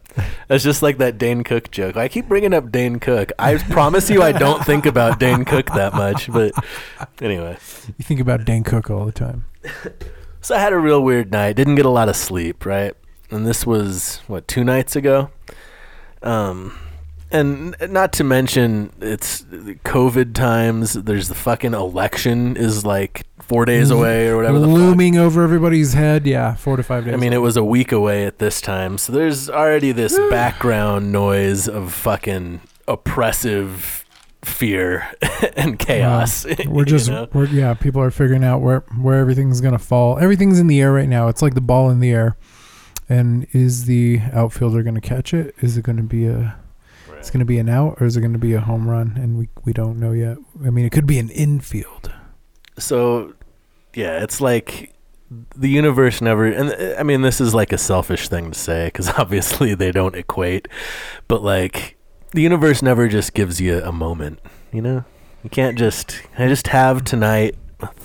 That's 0.46 0.62
just 0.62 0.80
like 0.80 0.98
that 0.98 1.18
Dane 1.18 1.42
Cook 1.42 1.72
joke. 1.72 1.96
I 1.96 2.06
keep 2.06 2.28
bringing 2.28 2.54
up 2.54 2.70
Dane 2.70 3.00
Cook. 3.00 3.32
I 3.36 3.56
promise 3.58 4.08
you 4.08 4.22
I 4.22 4.30
don't 4.30 4.64
think 4.64 4.86
about 4.86 5.18
Dane 5.18 5.44
Cook 5.44 5.66
that 5.74 5.92
much. 5.92 6.30
But 6.30 6.52
anyway. 7.20 7.58
you 7.98 8.04
think 8.04 8.20
about 8.20 8.44
Dane 8.44 8.62
Cook 8.62 8.90
all 8.90 9.04
the 9.04 9.12
time. 9.12 9.44
So 10.42 10.54
I 10.54 10.58
had 10.58 10.72
a 10.72 10.78
real 10.78 11.02
weird 11.02 11.30
night. 11.30 11.54
Didn't 11.54 11.74
get 11.74 11.84
a 11.84 11.90
lot 11.90 12.08
of 12.08 12.16
sleep, 12.16 12.64
right? 12.64 12.94
And 13.30 13.46
this 13.46 13.66
was, 13.66 14.22
what, 14.26 14.48
two 14.48 14.64
nights 14.64 14.96
ago? 14.96 15.28
Um, 16.22 16.78
and 17.30 17.76
not 17.88 18.12
to 18.14 18.24
mention 18.24 18.92
it's 19.00 19.42
COVID 19.42 20.34
times. 20.34 20.94
There's 20.94 21.28
the 21.28 21.34
fucking 21.34 21.74
election 21.74 22.56
is 22.56 22.84
like 22.84 23.24
four 23.38 23.64
days 23.64 23.88
mm-hmm. 23.90 23.98
away 23.98 24.28
or 24.28 24.36
whatever. 24.36 24.58
Looming 24.58 25.16
over 25.16 25.42
everybody's 25.42 25.92
head. 25.92 26.26
Yeah, 26.26 26.54
four 26.54 26.76
to 26.76 26.82
five 26.82 27.04
days. 27.04 27.14
I 27.14 27.16
mean, 27.16 27.32
it 27.32 27.38
was 27.38 27.56
a 27.56 27.64
week 27.64 27.92
away 27.92 28.24
at 28.24 28.38
this 28.38 28.60
time, 28.60 28.98
so 28.98 29.12
there's 29.12 29.50
already 29.50 29.92
this 29.92 30.18
background 30.30 31.12
noise 31.12 31.68
of 31.68 31.92
fucking 31.92 32.60
oppressive 32.86 34.04
fear 34.42 35.06
and 35.56 35.78
chaos. 35.78 36.46
We're 36.66 36.80
you 36.80 36.84
just, 36.84 37.08
know? 37.08 37.28
we're, 37.32 37.46
yeah. 37.46 37.74
People 37.74 38.02
are 38.02 38.10
figuring 38.10 38.44
out 38.44 38.60
where 38.60 38.80
where 39.00 39.18
everything's 39.18 39.60
gonna 39.60 39.78
fall. 39.78 40.18
Everything's 40.18 40.58
in 40.58 40.66
the 40.66 40.80
air 40.80 40.92
right 40.92 41.08
now. 41.08 41.28
It's 41.28 41.42
like 41.42 41.54
the 41.54 41.60
ball 41.60 41.90
in 41.90 42.00
the 42.00 42.10
air. 42.10 42.36
And 43.08 43.48
is 43.50 43.86
the 43.86 44.20
outfielder 44.32 44.82
gonna 44.84 45.00
catch 45.00 45.34
it? 45.34 45.54
Is 45.60 45.76
it 45.76 45.82
gonna 45.82 46.04
be 46.04 46.26
a 46.26 46.56
It's 47.20 47.30
going 47.30 47.40
to 47.40 47.44
be 47.46 47.58
an 47.58 47.68
out 47.68 47.98
or 48.00 48.06
is 48.06 48.16
it 48.16 48.20
going 48.20 48.32
to 48.32 48.38
be 48.38 48.54
a 48.54 48.60
home 48.60 48.88
run? 48.88 49.12
And 49.16 49.38
we, 49.38 49.48
we 49.64 49.72
don't 49.72 50.00
know 50.00 50.12
yet. 50.12 50.38
I 50.64 50.70
mean, 50.70 50.84
it 50.86 50.90
could 50.90 51.06
be 51.06 51.18
an 51.18 51.28
infield. 51.30 52.10
so, 52.78 53.34
yeah, 53.94 54.22
it's 54.22 54.40
like 54.40 54.94
the 55.54 55.68
universe 55.68 56.20
never. 56.22 56.46
And 56.46 56.74
I 56.98 57.02
mean, 57.02 57.20
this 57.22 57.40
is 57.40 57.54
like 57.54 57.72
a 57.72 57.78
selfish 57.78 58.28
thing 58.28 58.50
to 58.52 58.58
say 58.58 58.86
because 58.86 59.08
obviously 59.18 59.74
they 59.74 59.92
don't 59.92 60.16
equate, 60.16 60.66
but 61.28 61.42
like 61.42 61.96
the 62.32 62.40
universe 62.42 62.82
never 62.82 63.06
just 63.06 63.34
gives 63.34 63.60
you 63.60 63.80
a 63.82 63.92
moment. 63.92 64.38
You 64.72 64.80
know, 64.82 65.04
you 65.44 65.50
can't 65.50 65.76
just. 65.76 66.22
I 66.38 66.48
just 66.48 66.68
have 66.68 67.04
tonight 67.04 67.54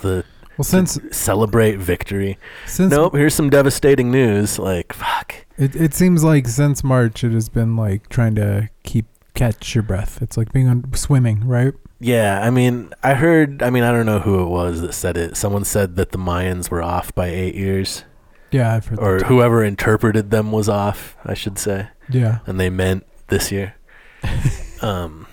the 0.02 0.24
Well, 0.58 0.64
since 0.64 0.98
celebrate 1.10 1.76
victory. 1.78 2.38
since 2.66 2.90
nope, 2.90 3.14
here's 3.14 3.34
some 3.34 3.48
devastating 3.50 4.10
news. 4.10 4.58
Like, 4.58 4.92
fuck. 4.92 5.45
It, 5.58 5.74
it 5.76 5.94
seems 5.94 6.22
like 6.22 6.48
since 6.48 6.84
March, 6.84 7.24
it 7.24 7.32
has 7.32 7.48
been 7.48 7.76
like 7.76 8.08
trying 8.08 8.34
to 8.36 8.68
keep 8.82 9.06
catch 9.34 9.74
your 9.74 9.82
breath. 9.82 10.20
It's 10.20 10.36
like 10.36 10.52
being 10.52 10.68
on 10.68 10.92
swimming, 10.94 11.46
right? 11.46 11.74
Yeah, 11.98 12.40
I 12.42 12.50
mean, 12.50 12.92
I 13.02 13.14
heard, 13.14 13.62
I 13.62 13.70
mean, 13.70 13.82
I 13.82 13.90
don't 13.90 14.06
know 14.06 14.18
who 14.18 14.42
it 14.42 14.48
was 14.48 14.82
that 14.82 14.92
said 14.92 15.16
it. 15.16 15.36
Someone 15.36 15.64
said 15.64 15.96
that 15.96 16.12
the 16.12 16.18
Mayans 16.18 16.70
were 16.70 16.82
off 16.82 17.14
by 17.14 17.28
eight 17.28 17.54
years, 17.54 18.04
Yeah, 18.50 18.74
I've 18.74 18.86
heard 18.86 18.98
or 18.98 19.18
whoever 19.20 19.64
interpreted 19.64 20.30
them 20.30 20.52
was 20.52 20.68
off, 20.68 21.16
I 21.24 21.34
should 21.34 21.58
say, 21.58 21.88
Yeah, 22.10 22.40
and 22.46 22.60
they 22.60 22.68
meant 22.68 23.06
this 23.28 23.50
year. 23.50 23.76
um, 24.82 25.26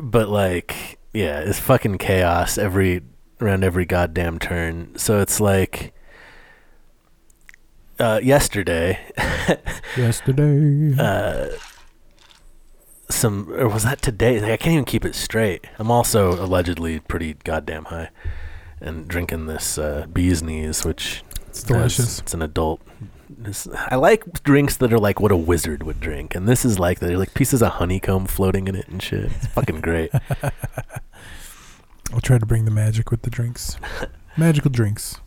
but 0.00 0.28
like, 0.28 0.98
yeah, 1.12 1.40
it's 1.40 1.58
fucking 1.58 1.98
chaos 1.98 2.56
every 2.56 3.02
around 3.40 3.64
every 3.64 3.84
goddamn 3.84 4.38
turn. 4.38 4.96
So 4.96 5.20
it's 5.20 5.40
like, 5.40 5.92
uh, 7.98 8.20
yesterday, 8.22 8.98
Yesterday. 9.96 10.94
uh, 10.98 11.48
some 13.08 13.52
or 13.52 13.68
was 13.68 13.84
that 13.84 14.02
today? 14.02 14.40
Like, 14.40 14.50
I 14.52 14.56
can't 14.56 14.72
even 14.74 14.84
keep 14.84 15.04
it 15.04 15.14
straight. 15.14 15.66
I'm 15.78 15.90
also 15.90 16.32
allegedly 16.42 17.00
pretty 17.00 17.34
goddamn 17.44 17.86
high, 17.86 18.10
and 18.80 19.06
drinking 19.08 19.46
this 19.46 19.78
uh, 19.78 20.06
bee's 20.12 20.42
knees, 20.42 20.84
which 20.84 21.22
it's 21.48 21.62
delicious. 21.62 22.18
it's 22.18 22.34
an 22.34 22.42
adult. 22.42 22.80
This, 23.28 23.66
I 23.74 23.96
like 23.96 24.42
drinks 24.44 24.76
that 24.76 24.92
are 24.92 24.98
like 24.98 25.20
what 25.20 25.32
a 25.32 25.36
wizard 25.36 25.82
would 25.82 26.00
drink, 26.00 26.34
and 26.34 26.48
this 26.48 26.64
is 26.64 26.78
like 26.78 27.00
they're 27.00 27.18
like 27.18 27.34
pieces 27.34 27.62
of 27.62 27.72
honeycomb 27.72 28.26
floating 28.26 28.68
in 28.68 28.74
it 28.76 28.88
and 28.88 29.02
shit. 29.02 29.24
It's 29.32 29.46
fucking 29.48 29.80
great. 29.80 30.10
I'll 32.12 32.20
try 32.20 32.38
to 32.38 32.46
bring 32.46 32.64
the 32.66 32.70
magic 32.70 33.10
with 33.10 33.22
the 33.22 33.30
drinks. 33.30 33.76
Magical 34.36 34.70
drinks. 34.70 35.20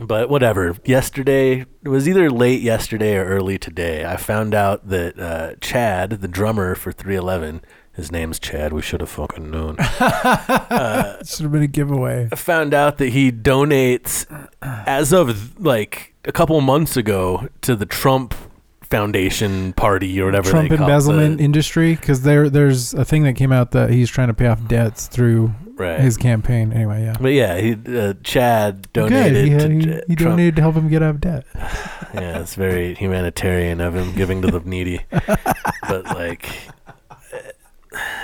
But 0.00 0.28
whatever. 0.28 0.76
Yesterday, 0.84 1.66
it 1.82 1.88
was 1.88 2.08
either 2.08 2.30
late 2.30 2.62
yesterday 2.62 3.16
or 3.16 3.24
early 3.24 3.58
today. 3.58 4.04
I 4.04 4.16
found 4.16 4.54
out 4.54 4.88
that 4.88 5.18
uh, 5.18 5.54
Chad, 5.60 6.10
the 6.10 6.28
drummer 6.28 6.74
for 6.74 6.90
311, 6.90 7.62
his 7.92 8.10
name's 8.10 8.40
Chad. 8.40 8.72
We 8.72 8.82
should 8.82 9.00
have 9.00 9.10
fucking 9.10 9.50
known. 9.50 9.76
uh, 9.78 11.22
Should 11.24 11.42
have 11.42 11.52
been 11.52 11.62
a 11.62 11.68
giveaway. 11.68 12.28
I 12.32 12.36
found 12.36 12.74
out 12.74 12.98
that 12.98 13.10
he 13.10 13.30
donates, 13.30 14.26
as 14.60 15.12
of 15.12 15.60
like 15.60 16.14
a 16.24 16.32
couple 16.32 16.60
months 16.60 16.96
ago, 16.96 17.48
to 17.62 17.76
the 17.76 17.86
Trump 17.86 18.34
Foundation 18.82 19.72
party 19.74 20.20
or 20.20 20.26
whatever. 20.26 20.50
Trump 20.50 20.70
they 20.70 20.76
call 20.76 20.86
embezzlement 20.86 21.38
the, 21.38 21.44
industry 21.44 21.94
because 21.94 22.22
there 22.22 22.50
there's 22.50 22.94
a 22.94 23.04
thing 23.04 23.22
that 23.24 23.34
came 23.34 23.50
out 23.50 23.70
that 23.72 23.90
he's 23.90 24.10
trying 24.10 24.28
to 24.28 24.34
pay 24.34 24.46
off 24.46 24.66
debts 24.68 25.06
through 25.06 25.52
right. 25.76 26.00
his 26.00 26.16
campaign. 26.16 26.72
Anyway, 26.72 27.02
yeah. 27.04 27.16
but 27.20 27.28
yeah, 27.32 27.58
he 27.58 27.72
uh, 27.96 28.14
Chad 28.22 28.92
Good. 28.92 29.10
donated 29.10 29.44
He, 29.44 29.50
had- 29.50 29.60
to 29.60 29.70
he, 29.70 30.00
he 30.08 30.16
Trump. 30.16 30.32
donated 30.32 30.56
to 30.56 30.62
help 30.62 30.74
him 30.76 30.88
get 30.88 31.02
out 31.02 31.10
of 31.16 31.20
debt. 31.20 31.44
Yeah, 32.14 32.38
it's 32.38 32.54
very 32.54 32.94
humanitarian 32.94 33.80
of 33.80 33.96
him 33.96 34.12
giving 34.14 34.40
to 34.42 34.48
the 34.48 34.60
needy. 34.60 35.00
but 35.10 36.04
like 36.04 36.48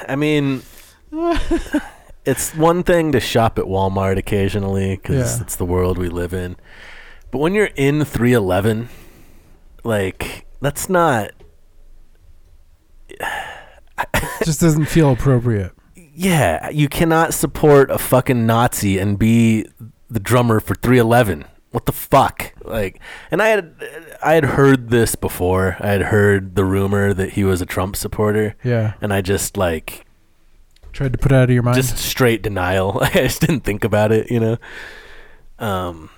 I 0.07 0.15
mean 0.15 0.63
it's 2.25 2.55
one 2.55 2.85
thing 2.85 3.11
to 3.11 3.19
shop 3.19 3.59
at 3.59 3.65
Walmart 3.65 4.17
occasionally 4.17 4.97
cuz 4.99 5.17
Yeah. 5.17 5.43
it's 5.43 5.57
the 5.57 5.65
world 5.65 5.99
we 5.99 6.09
live 6.09 6.33
in. 6.33 6.55
But 7.33 7.39
when 7.39 7.53
you're 7.53 7.71
in 7.75 8.05
311 8.05 8.91
like 9.83 10.47
that's 10.61 10.89
not 10.89 11.33
Just 14.45 14.61
doesn't 14.61 14.87
feel 14.87 15.11
appropriate. 15.13 15.73
Yeah, 16.23 16.69
you 16.69 16.87
cannot 16.89 17.33
support 17.33 17.91
a 17.91 17.97
fucking 17.99 18.45
Nazi 18.47 18.99
and 18.99 19.19
be 19.19 19.67
the 20.11 20.21
drummer 20.21 20.61
for 20.61 20.75
311. 20.75 21.47
What 21.71 21.87
the 21.87 21.93
fuck? 21.93 22.53
Like, 22.63 23.01
and 23.31 23.41
I 23.41 23.49
had 23.49 23.75
I 24.23 24.33
had 24.35 24.45
heard 24.45 24.91
this 24.91 25.15
before. 25.15 25.77
I 25.81 25.89
had 25.89 26.03
heard 26.03 26.57
the 26.57 26.65
rumor 26.65 27.15
that 27.15 27.31
he 27.35 27.45
was 27.45 27.63
a 27.63 27.67
Trump 27.67 27.97
supporter, 27.97 28.55
Yeah. 28.63 28.95
and 29.01 29.13
I 29.15 29.21
just 29.23 29.57
like 29.57 30.05
Tried 30.93 31.13
to 31.13 31.19
put 31.19 31.31
it 31.33 31.37
out 31.37 31.45
of 31.45 31.51
your 31.51 31.63
mind. 31.63 31.77
just 31.77 31.97
straight 31.97 32.43
denial. 32.43 32.99
I 33.03 33.11
just 33.11 33.41
didn't 33.41 33.61
think 33.61 33.85
about 33.85 34.11
it, 34.13 34.31
you 34.31 34.41
know. 34.41 34.57
Um, 35.59 36.11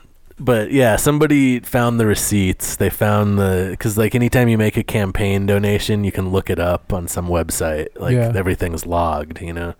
but 0.44 0.70
yeah, 0.72 0.96
somebody 0.96 1.60
found 1.60 1.98
the 2.00 2.06
receipts. 2.06 2.76
They 2.76 2.90
found 2.90 3.38
the 3.38 3.68
because 3.70 3.96
like 3.96 4.14
anytime 4.14 4.48
you 4.48 4.58
make 4.58 4.76
a 4.76 4.82
campaign 4.82 5.46
donation, 5.46 6.04
you 6.04 6.12
can 6.12 6.30
look 6.30 6.50
it 6.50 6.58
up 6.58 6.92
on 6.92 7.08
some 7.08 7.28
website. 7.28 7.88
Like 7.96 8.14
Yeah. 8.14 8.32
everything's 8.34 8.84
logged, 8.86 9.40
you 9.40 9.52
know. 9.52 9.74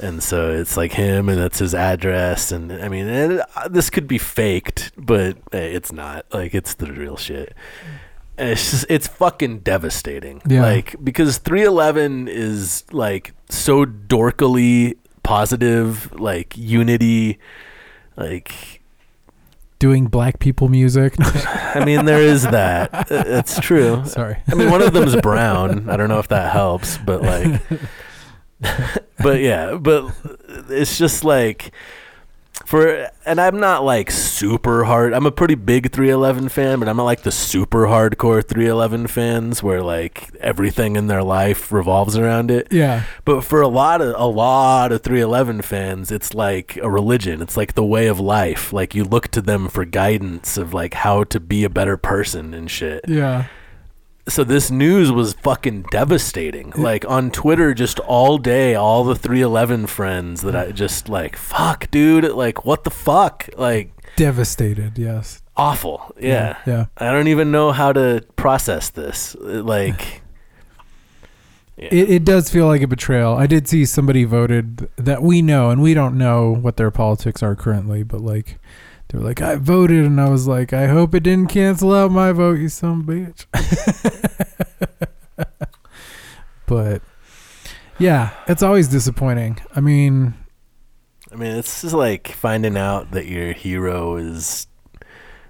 And 0.00 0.22
so 0.22 0.52
it's 0.52 0.76
like 0.76 0.92
him, 0.92 1.28
and 1.28 1.38
that's 1.38 1.58
his 1.58 1.74
address. 1.74 2.52
And 2.52 2.72
I 2.72 2.88
mean, 2.88 3.08
uh, 3.08 3.68
this 3.68 3.90
could 3.90 4.06
be 4.06 4.18
faked, 4.18 4.92
but 4.96 5.36
hey, 5.50 5.72
it's 5.74 5.90
not. 5.92 6.24
Like 6.32 6.54
it's 6.54 6.74
the 6.74 6.92
real 6.92 7.16
shit. 7.16 7.52
And 8.36 8.50
it's 8.50 8.70
just, 8.70 8.86
it's 8.88 9.08
fucking 9.08 9.60
devastating. 9.60 10.40
Yeah. 10.48 10.62
Like 10.62 10.94
because 11.02 11.38
311 11.38 12.28
is 12.28 12.84
like 12.92 13.32
so 13.50 13.84
dorkily 13.84 14.96
positive, 15.24 16.12
like 16.20 16.56
unity, 16.56 17.40
like 18.16 18.77
Doing 19.78 20.06
black 20.06 20.40
people 20.40 20.68
music. 20.68 21.14
I 21.20 21.84
mean 21.84 22.04
there 22.04 22.20
is 22.20 22.42
that. 22.42 23.06
It's 23.10 23.60
true. 23.60 24.04
Sorry. 24.06 24.38
I 24.48 24.54
mean 24.54 24.70
one 24.70 24.82
of 24.82 24.92
them's 24.92 25.16
brown. 25.16 25.88
I 25.88 25.96
don't 25.96 26.08
know 26.08 26.18
if 26.18 26.28
that 26.28 26.52
helps, 26.52 26.98
but 26.98 27.22
like 27.22 27.60
but 29.22 29.40
yeah, 29.40 29.76
but 29.76 30.12
it's 30.68 30.98
just 30.98 31.24
like 31.24 31.72
for 32.68 33.08
and 33.24 33.40
I'm 33.40 33.58
not 33.58 33.82
like 33.82 34.10
super 34.10 34.84
hard. 34.84 35.14
I'm 35.14 35.24
a 35.24 35.30
pretty 35.30 35.54
big 35.54 35.90
311 35.90 36.50
fan, 36.50 36.78
but 36.78 36.86
I'm 36.86 36.98
not 36.98 37.04
like 37.04 37.22
the 37.22 37.32
super 37.32 37.86
hardcore 37.86 38.46
311 38.46 39.06
fans 39.06 39.62
where 39.62 39.82
like 39.82 40.28
everything 40.38 40.96
in 40.96 41.06
their 41.06 41.22
life 41.22 41.72
revolves 41.72 42.18
around 42.18 42.50
it. 42.50 42.68
Yeah. 42.70 43.04
But 43.24 43.42
for 43.42 43.62
a 43.62 43.68
lot 43.68 44.02
of 44.02 44.14
a 44.20 44.26
lot 44.26 44.92
of 44.92 45.02
311 45.02 45.62
fans, 45.62 46.12
it's 46.12 46.34
like 46.34 46.76
a 46.76 46.90
religion. 46.90 47.40
It's 47.40 47.56
like 47.56 47.72
the 47.72 47.84
way 47.84 48.06
of 48.06 48.20
life. 48.20 48.70
Like 48.70 48.94
you 48.94 49.02
look 49.02 49.28
to 49.28 49.40
them 49.40 49.68
for 49.68 49.86
guidance 49.86 50.58
of 50.58 50.74
like 50.74 50.92
how 50.92 51.24
to 51.24 51.40
be 51.40 51.64
a 51.64 51.70
better 51.70 51.96
person 51.96 52.52
and 52.52 52.70
shit 52.70 53.02
Yeah. 53.08 53.46
So 54.28 54.44
this 54.44 54.70
news 54.70 55.10
was 55.10 55.32
fucking 55.34 55.86
devastating. 55.90 56.70
Like 56.76 57.04
on 57.08 57.30
Twitter, 57.30 57.74
just 57.74 57.98
all 58.00 58.38
day, 58.38 58.74
all 58.74 59.04
the 59.04 59.16
311 59.16 59.86
friends 59.86 60.42
that 60.42 60.54
I 60.54 60.66
mm. 60.66 60.74
just 60.74 61.08
like, 61.08 61.36
fuck, 61.36 61.90
dude, 61.90 62.24
like 62.32 62.64
what 62.64 62.84
the 62.84 62.90
fuck, 62.90 63.48
like 63.56 63.92
Devastated. 64.16 64.98
Yes. 64.98 65.42
awful. 65.56 66.14
Yeah, 66.20 66.58
Yeah. 66.66 66.86
I 66.96 67.12
don't 67.12 67.28
even 67.28 67.50
know 67.50 67.72
how 67.72 67.92
to 67.92 68.24
process 68.36 68.90
this. 68.90 69.36
Like, 69.40 70.22
yeah. 71.76 71.88
It, 71.90 72.10
it 72.10 72.24
does 72.24 72.50
feel 72.50 72.66
like 72.66 72.82
a 72.82 72.88
betrayal. 72.88 73.36
I 73.36 73.46
did 73.46 73.68
see 73.68 73.84
somebody 73.84 74.24
voted 74.24 74.88
that 74.96 75.22
we 75.22 75.40
know, 75.42 75.70
and 75.70 75.80
we 75.80 75.94
don't 75.94 76.18
know 76.18 76.50
what 76.52 76.76
their 76.76 76.90
politics 76.90 77.42
are 77.42 77.54
currently, 77.54 78.02
but 78.02 78.20
like 78.20 78.58
they 79.08 79.18
were 79.18 79.24
like, 79.24 79.40
I 79.40 79.56
voted, 79.56 80.04
and 80.04 80.20
I 80.20 80.28
was 80.28 80.46
like, 80.46 80.72
I 80.72 80.86
hope 80.86 81.14
it 81.14 81.22
didn't 81.22 81.48
cancel 81.48 81.94
out 81.94 82.10
my 82.10 82.32
vote, 82.32 82.58
you 82.58 82.68
some 82.68 83.04
bitch. 83.04 83.46
but 86.66 87.02
yeah, 87.98 88.30
it's 88.46 88.62
always 88.62 88.88
disappointing. 88.88 89.58
I 89.74 89.80
mean, 89.80 90.34
I 91.32 91.36
mean, 91.36 91.56
it's 91.56 91.82
just 91.82 91.94
like 91.94 92.28
finding 92.28 92.76
out 92.76 93.10
that 93.12 93.26
your 93.26 93.52
hero 93.52 94.16
is. 94.16 94.66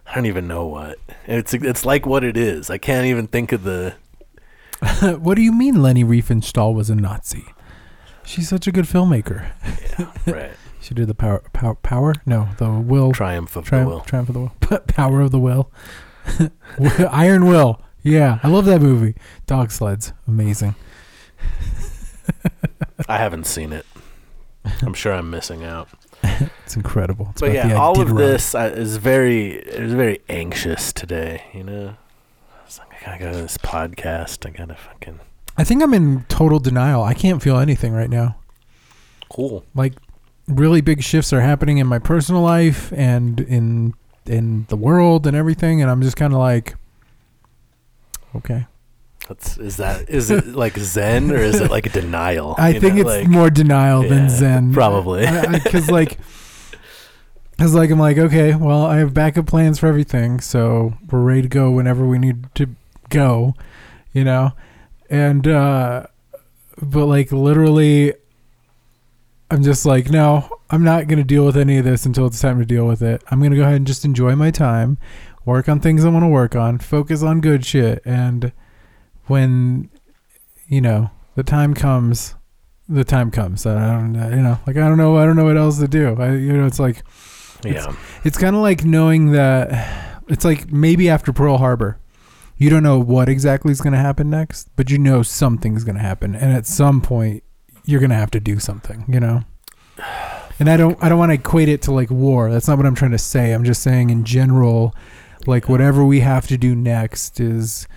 I 0.06 0.14
don't 0.14 0.26
even 0.26 0.48
know 0.48 0.66
what. 0.66 0.98
It's 1.26 1.52
it's 1.52 1.84
like 1.84 2.06
what 2.06 2.24
it 2.24 2.36
is. 2.36 2.70
I 2.70 2.78
can't 2.78 3.06
even 3.06 3.26
think 3.26 3.52
of 3.52 3.64
the. 3.64 3.94
what 5.20 5.34
do 5.34 5.42
you 5.42 5.52
mean 5.52 5.82
Leni 5.82 6.04
Riefenstahl 6.04 6.74
was 6.74 6.88
a 6.90 6.94
Nazi? 6.94 7.44
She's 8.24 8.48
such 8.48 8.66
a 8.66 8.72
good 8.72 8.84
filmmaker. 8.84 9.50
yeah, 9.98 10.32
Right. 10.32 10.52
She 10.88 10.94
did 10.94 11.06
the 11.06 11.14
power, 11.14 11.42
power, 11.52 11.74
power? 11.74 12.14
No, 12.24 12.48
the 12.56 12.70
will. 12.70 13.12
Triumph 13.12 13.56
of 13.56 13.66
Triumph, 13.66 13.90
the 13.90 13.94
will. 13.94 14.00
Triumph 14.00 14.30
of 14.30 14.32
the 14.32 14.40
Will. 14.40 14.78
Power 14.86 15.20
of 15.20 15.30
the 15.32 15.38
Will. 15.38 15.70
Iron 17.10 17.46
Will. 17.46 17.82
Yeah, 18.02 18.38
I 18.42 18.48
love 18.48 18.64
that 18.64 18.80
movie. 18.80 19.14
Dog 19.44 19.70
sleds. 19.70 20.14
Amazing. 20.26 20.74
I 23.06 23.18
haven't 23.18 23.44
seen 23.44 23.74
it. 23.74 23.84
I'm 24.80 24.94
sure 24.94 25.12
I'm 25.12 25.28
missing 25.28 25.62
out. 25.62 25.90
It's 26.64 26.74
incredible. 26.76 27.28
It's 27.32 27.40
but 27.42 27.52
yeah, 27.52 27.74
all 27.74 28.00
of 28.00 28.14
this 28.16 28.54
I, 28.54 28.68
is 28.68 28.96
very 28.96 29.52
is 29.52 29.92
very 29.92 30.20
anxious 30.28 30.92
today. 30.92 31.44
You 31.52 31.64
know, 31.64 31.96
it's 32.66 32.78
like 32.78 32.94
I 32.94 33.04
gotta 33.04 33.18
go 33.18 33.32
to 33.32 33.38
this 33.38 33.58
podcast. 33.58 34.46
I 34.46 34.50
gotta 34.50 34.74
fucking 34.74 35.20
I 35.58 35.64
think 35.64 35.82
I'm 35.82 35.92
in 35.92 36.24
total 36.28 36.58
denial. 36.58 37.02
I 37.02 37.12
can't 37.12 37.42
feel 37.42 37.58
anything 37.58 37.92
right 37.92 38.10
now. 38.10 38.36
cool. 39.30 39.64
Like 39.74 39.94
really 40.48 40.80
big 40.80 41.02
shifts 41.02 41.32
are 41.32 41.40
happening 41.42 41.78
in 41.78 41.86
my 41.86 41.98
personal 41.98 42.42
life 42.42 42.92
and 42.92 43.38
in 43.40 43.94
in 44.26 44.66
the 44.68 44.76
world 44.76 45.26
and 45.26 45.36
everything 45.36 45.80
and 45.82 45.90
I'm 45.90 46.02
just 46.02 46.16
kind 46.16 46.32
of 46.32 46.38
like 46.38 46.74
okay. 48.36 48.66
That's 49.28 49.58
is 49.58 49.76
that 49.76 50.08
is 50.08 50.30
it 50.30 50.46
like 50.64 50.76
Zen 50.78 51.30
or 51.30 51.36
is 51.36 51.60
it 51.60 51.70
like 51.70 51.86
a 51.86 51.90
denial? 51.90 52.54
I 52.58 52.72
think 52.78 52.94
know, 52.94 53.00
it's 53.02 53.06
like- 53.06 53.28
more 53.28 53.50
denial 53.50 54.02
Yeah, 54.02 54.08
than 54.10 54.30
zen. 54.30 54.72
probably. 54.72 55.26
Because 55.52 55.90
like, 55.90 56.18
because 57.50 57.74
like 57.74 57.90
I'm 57.90 57.98
like, 57.98 58.16
okay, 58.18 58.54
well, 58.54 58.86
I 58.86 58.98
have 58.98 59.12
backup 59.12 59.46
plans 59.46 59.78
for 59.78 59.86
everything, 59.86 60.40
so 60.40 60.94
we're 61.10 61.20
ready 61.20 61.42
to 61.42 61.48
go 61.48 61.70
whenever 61.70 62.06
we 62.06 62.18
need 62.18 62.46
to 62.54 62.68
go, 63.10 63.54
you 64.14 64.24
know, 64.24 64.52
and 65.10 65.46
uh, 65.46 66.06
but 66.80 67.04
like 67.06 67.30
literally, 67.32 68.14
I'm 69.50 69.62
just 69.62 69.86
like, 69.86 70.10
no, 70.10 70.48
I'm 70.70 70.84
not 70.84 71.06
gonna 71.08 71.24
deal 71.24 71.46
with 71.46 71.56
any 71.56 71.78
of 71.78 71.84
this 71.84 72.04
until 72.06 72.26
it's 72.26 72.40
time 72.40 72.58
to 72.58 72.66
deal 72.66 72.86
with 72.86 73.02
it. 73.02 73.22
I'm 73.30 73.42
gonna 73.42 73.56
go 73.56 73.62
ahead 73.62 73.76
and 73.76 73.86
just 73.86 74.04
enjoy 74.04 74.36
my 74.36 74.50
time, 74.50 74.98
work 75.44 75.68
on 75.68 75.80
things 75.80 76.04
I 76.04 76.10
want 76.10 76.24
to 76.24 76.28
work 76.28 76.54
on, 76.54 76.78
focus 76.78 77.22
on 77.22 77.40
good 77.40 77.64
shit, 77.64 78.02
and 78.04 78.52
when, 79.26 79.90
you 80.66 80.80
know, 80.80 81.10
the 81.34 81.42
time 81.42 81.74
comes 81.74 82.34
the 82.88 83.04
time 83.04 83.30
comes. 83.30 83.66
I 83.66 83.92
don't, 83.92 84.14
you 84.14 84.42
know, 84.42 84.58
like 84.66 84.76
I 84.76 84.88
don't 84.88 84.96
know, 84.96 85.18
I 85.18 85.26
don't 85.26 85.36
know 85.36 85.44
what 85.44 85.58
else 85.58 85.78
to 85.78 85.88
do. 85.88 86.16
I, 86.18 86.32
you 86.32 86.54
know, 86.54 86.66
it's 86.66 86.80
like 86.80 87.02
yeah, 87.64 87.94
it's 88.24 88.38
kind 88.38 88.56
of 88.56 88.62
like 88.62 88.84
knowing 88.84 89.32
that, 89.32 90.24
It's 90.28 90.44
like 90.44 90.70
maybe 90.70 91.08
after 91.08 91.32
Pearl 91.32 91.58
Harbor. 91.58 91.98
You 92.56 92.70
don't 92.70 92.82
know 92.82 92.98
what 92.98 93.28
exactly 93.28 93.70
is 93.70 93.80
going 93.80 93.92
to 93.92 94.00
happen 94.00 94.28
next, 94.30 94.68
but 94.74 94.90
you 94.90 94.98
know 94.98 95.22
something's 95.22 95.84
going 95.84 95.94
to 95.94 96.02
happen 96.02 96.34
and 96.34 96.52
at 96.52 96.66
some 96.66 97.00
point 97.00 97.44
you're 97.88 98.00
going 98.00 98.10
to 98.10 98.16
have 98.16 98.30
to 98.30 98.40
do 98.40 98.58
something, 98.58 99.06
you 99.08 99.18
know. 99.18 99.42
And 100.58 100.68
I 100.68 100.76
don't 100.76 101.02
I 101.02 101.08
don't 101.08 101.18
want 101.18 101.30
to 101.30 101.34
equate 101.34 101.68
it 101.68 101.82
to 101.82 101.92
like 101.92 102.10
war. 102.10 102.50
That's 102.50 102.68
not 102.68 102.76
what 102.76 102.86
I'm 102.86 102.94
trying 102.94 103.12
to 103.12 103.18
say. 103.18 103.52
I'm 103.52 103.64
just 103.64 103.82
saying 103.82 104.10
in 104.10 104.24
general 104.24 104.94
like 105.46 105.68
whatever 105.68 106.04
we 106.04 106.20
have 106.20 106.46
to 106.48 106.58
do 106.58 106.74
next 106.74 107.40
is 107.40 107.88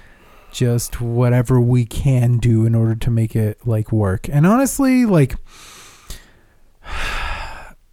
just 0.51 1.01
whatever 1.01 1.59
we 1.59 1.85
can 1.85 2.37
do 2.37 2.65
in 2.65 2.73
order 2.73 2.95
to 2.95 3.09
make 3.09 3.35
it 3.35 3.67
like 3.67 3.91
work. 3.91 4.29
And 4.29 4.47
honestly, 4.47 5.05
like 5.05 5.35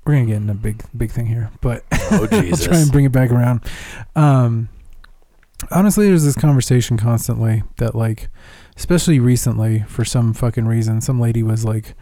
we're 0.05 0.15
gonna 0.15 0.27
get 0.27 0.37
in 0.37 0.51
a 0.51 0.55
big 0.55 0.85
big 0.97 1.11
thing 1.11 1.27
here, 1.27 1.51
but 1.61 1.85
Oh 1.93 2.29
I'll 2.31 2.57
try 2.57 2.79
and 2.79 2.93
bring 2.93 3.07
it 3.07 3.13
back 3.13 3.31
around. 3.31 3.63
Um, 4.15 4.69
honestly, 5.71 6.07
there's 6.07 6.25
this 6.25 6.37
conversation 6.37 6.97
constantly 6.97 7.63
that, 7.77 7.95
like, 7.95 8.29
especially 8.79 9.19
recently, 9.19 9.81
for 9.89 10.05
some 10.05 10.33
fucking 10.33 10.67
reason, 10.67 11.01
some 11.01 11.21
lady 11.21 11.43
was 11.43 11.65
like, 11.65 11.95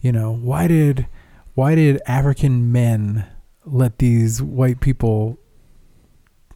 you 0.00 0.10
know, 0.10 0.32
why 0.32 0.66
did, 0.66 1.06
why 1.54 1.76
did 1.76 2.02
African 2.04 2.72
men 2.72 3.24
let 3.64 3.98
these 3.98 4.42
white 4.42 4.80
people, 4.80 5.38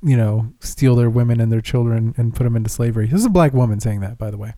you 0.03 0.16
know, 0.16 0.53
steal 0.59 0.97
their 0.97 1.09
women 1.09 1.41
and 1.41 1.53
their 1.53 1.61
children 1.61 2.14
and 2.16 2.35
put 2.35 2.43
them 2.43 2.57
into 2.57 2.68
slavery? 2.68 3.07
This 3.07 3.21
is 3.21 3.27
a 3.27 3.31
black 3.31 3.55
woman 3.55 3.79
saying 3.79 4.01
that, 4.01 4.18
by 4.18 4.33
the 4.33 4.37
way, 4.37 4.55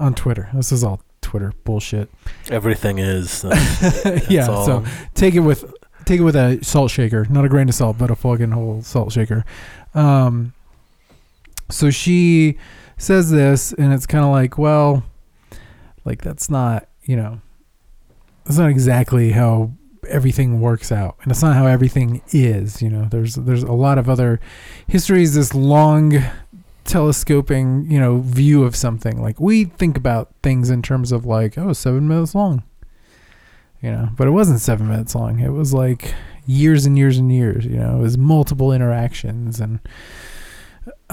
on 0.00 0.14
Twitter. 0.14 0.50
This 0.52 0.72
is 0.72 0.82
all 0.82 1.00
Twitter 1.20 1.52
bullshit. 1.62 2.10
Everything 2.50 2.98
is. 2.98 3.42
That's, 3.42 4.28
yeah. 4.28 4.48
all. 4.48 4.66
So 4.66 4.84
take 5.14 5.34
it 5.34 5.40
with 5.40 5.64
take 6.04 6.18
it 6.18 6.24
with 6.24 6.36
a 6.36 6.58
salt 6.62 6.90
shaker, 6.90 7.24
not 7.30 7.44
a 7.44 7.48
grain 7.48 7.68
of 7.68 7.74
salt, 7.76 7.98
but 7.98 8.10
a 8.10 8.16
fucking 8.16 8.50
whole 8.50 8.82
salt 8.82 9.12
shaker. 9.12 9.44
Um, 9.94 10.54
so 11.70 11.90
she 11.90 12.58
says 13.04 13.30
this, 13.30 13.72
and 13.72 13.92
it's 13.92 14.06
kind 14.06 14.24
of 14.24 14.30
like, 14.30 14.58
well, 14.58 15.04
like 16.04 16.22
that's 16.22 16.50
not, 16.50 16.88
you 17.02 17.16
know, 17.16 17.40
that's 18.44 18.58
not 18.58 18.70
exactly 18.70 19.32
how 19.32 19.72
everything 20.08 20.60
works 20.60 20.90
out, 20.92 21.16
and 21.22 21.30
it's 21.30 21.42
not 21.42 21.54
how 21.54 21.66
everything 21.66 22.22
is. 22.30 22.82
You 22.82 22.90
know, 22.90 23.08
there's 23.10 23.36
there's 23.36 23.62
a 23.62 23.72
lot 23.72 23.98
of 23.98 24.08
other 24.08 24.40
histories. 24.86 25.34
This 25.34 25.54
long 25.54 26.14
telescoping, 26.84 27.90
you 27.90 27.98
know, 27.98 28.20
view 28.20 28.64
of 28.64 28.76
something. 28.76 29.22
Like 29.22 29.40
we 29.40 29.64
think 29.64 29.96
about 29.96 30.34
things 30.42 30.70
in 30.70 30.82
terms 30.82 31.12
of 31.12 31.24
like, 31.24 31.56
oh, 31.56 31.72
seven 31.72 32.08
minutes 32.08 32.34
long 32.34 32.62
you 33.84 33.90
know 33.90 34.08
but 34.16 34.26
it 34.26 34.30
wasn't 34.30 34.58
seven 34.58 34.88
minutes 34.88 35.14
long 35.14 35.38
it 35.38 35.50
was 35.50 35.74
like 35.74 36.14
years 36.46 36.86
and 36.86 36.96
years 36.96 37.18
and 37.18 37.30
years 37.30 37.66
you 37.66 37.76
know 37.76 37.98
it 37.98 38.00
was 38.00 38.16
multiple 38.16 38.72
interactions 38.72 39.60
and 39.60 39.78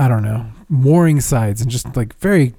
i 0.02 0.08
don't 0.08 0.24
know 0.24 0.46
warring 0.70 1.22
sides 1.22 1.62
and 1.62 1.70
just 1.70 1.96
like 1.96 2.18
very 2.20 2.54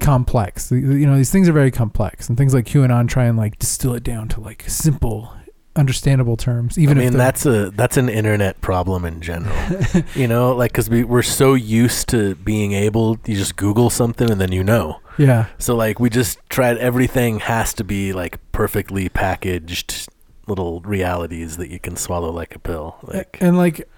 complex 0.00 0.70
you 0.70 1.06
know 1.06 1.16
these 1.16 1.30
things 1.30 1.48
are 1.48 1.52
very 1.52 1.70
complex 1.70 2.28
and 2.28 2.38
things 2.38 2.54
like 2.54 2.64
qanon 2.64 3.08
try 3.08 3.24
and 3.24 3.36
like 3.36 3.58
distill 3.58 3.94
it 3.94 4.02
down 4.02 4.28
to 4.28 4.40
like 4.40 4.64
simple 4.66 5.34
understandable 5.76 6.36
terms 6.36 6.78
even 6.78 6.98
I 6.98 7.02
if 7.02 7.10
mean, 7.10 7.18
that's 7.18 7.46
a 7.46 7.70
that's 7.70 7.96
an 7.96 8.08
internet 8.08 8.60
problem 8.60 9.04
in 9.04 9.20
general. 9.20 9.54
you 10.14 10.26
know, 10.26 10.54
like 10.54 10.72
because 10.72 10.90
we 10.90 11.04
we're 11.04 11.22
so 11.22 11.54
used 11.54 12.08
to 12.08 12.34
being 12.34 12.72
able, 12.72 13.18
you 13.24 13.36
just 13.36 13.56
Google 13.56 13.88
something 13.88 14.30
and 14.30 14.40
then 14.40 14.50
you 14.52 14.64
know. 14.64 15.00
yeah 15.16 15.46
So 15.58 15.76
like 15.76 16.00
we 16.00 16.10
just 16.10 16.38
tried 16.48 16.76
everything 16.78 17.38
has 17.40 17.72
to 17.74 17.84
be 17.84 18.12
like 18.12 18.40
perfectly 18.52 19.08
packaged 19.08 20.08
little 20.48 20.80
realities 20.80 21.56
that 21.56 21.70
you 21.70 21.78
can 21.78 21.96
swallow 21.96 22.30
like 22.30 22.54
a 22.54 22.58
pill. 22.58 22.96
Like 23.02 23.38
and 23.40 23.56
like 23.56 23.88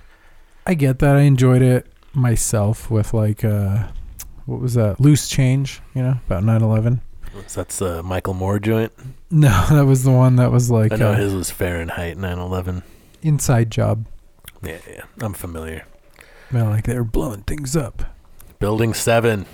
i 0.64 0.74
get 0.74 1.00
that 1.00 1.16
i 1.16 1.22
enjoyed 1.22 1.60
it 1.62 1.91
myself 2.14 2.90
with 2.90 3.14
like 3.14 3.44
uh 3.44 3.88
what 4.46 4.60
was 4.60 4.74
that 4.74 5.00
loose 5.00 5.28
change 5.28 5.80
you 5.94 6.02
know 6.02 6.16
about 6.26 6.42
9-11 6.42 7.00
that's 7.54 7.78
the 7.78 8.02
Michael 8.02 8.34
Moore 8.34 8.58
joint. 8.58 8.92
no 9.30 9.48
that 9.70 9.86
was 9.86 10.04
the 10.04 10.10
one 10.10 10.36
that 10.36 10.50
was 10.52 10.70
like 10.70 10.92
I 10.92 10.96
know 10.96 11.12
uh, 11.12 11.16
his 11.16 11.34
was 11.34 11.50
Fahrenheit 11.50 12.16
9/11. 12.18 12.82
inside 13.22 13.70
job 13.70 14.06
Yeah, 14.62 14.78
yeah, 14.90 15.04
I'm 15.20 15.32
familiar. 15.34 15.86
Man, 16.50 16.68
like 16.70 16.84
they 16.84 16.94
were 16.94 17.04
blowing 17.04 17.42
things 17.44 17.74
up, 17.74 18.02
Building 18.58 18.92
Seven. 18.92 19.46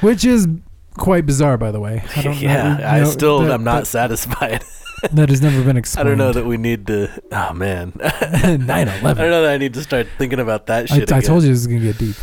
which 0.00 0.24
is 0.24 0.48
quite 0.96 1.26
bizarre, 1.26 1.58
by 1.58 1.70
the 1.70 1.78
way. 1.80 2.02
I 2.16 2.22
don't 2.22 2.38
yeah, 2.40 2.78
know- 2.78 2.86
I 2.88 3.04
still 3.04 3.40
that, 3.40 3.50
am 3.52 3.62
not 3.64 3.80
That, 3.80 3.86
satisfied. 3.86 4.64
that 5.12 5.28
has 5.28 5.42
never 5.42 5.62
been 5.62 5.76
I 5.76 6.02
don't 6.02 6.18
know 6.18 6.32
that 6.32 6.46
we 6.46 6.56
need 6.56 6.86
to. 6.86 7.10
Oh 7.32 7.52
man, 7.52 7.92
9/11. 7.92 8.68
I 8.70 8.84
don't 8.84 9.30
know 9.30 9.42
that 9.42 9.54
I 9.54 9.58
need 9.58 9.74
to 9.74 9.82
start 9.82 10.06
thinking 10.18 10.40
about 10.40 10.66
that 10.66 10.90
I, 10.90 10.96
shit. 10.96 11.12
I 11.12 11.18
again. 11.18 11.28
told 11.28 11.42
you 11.42 11.50
this 11.50 11.60
is 11.60 11.66
gonna 11.66 11.80
get 11.80 11.98
deep. 11.98 12.16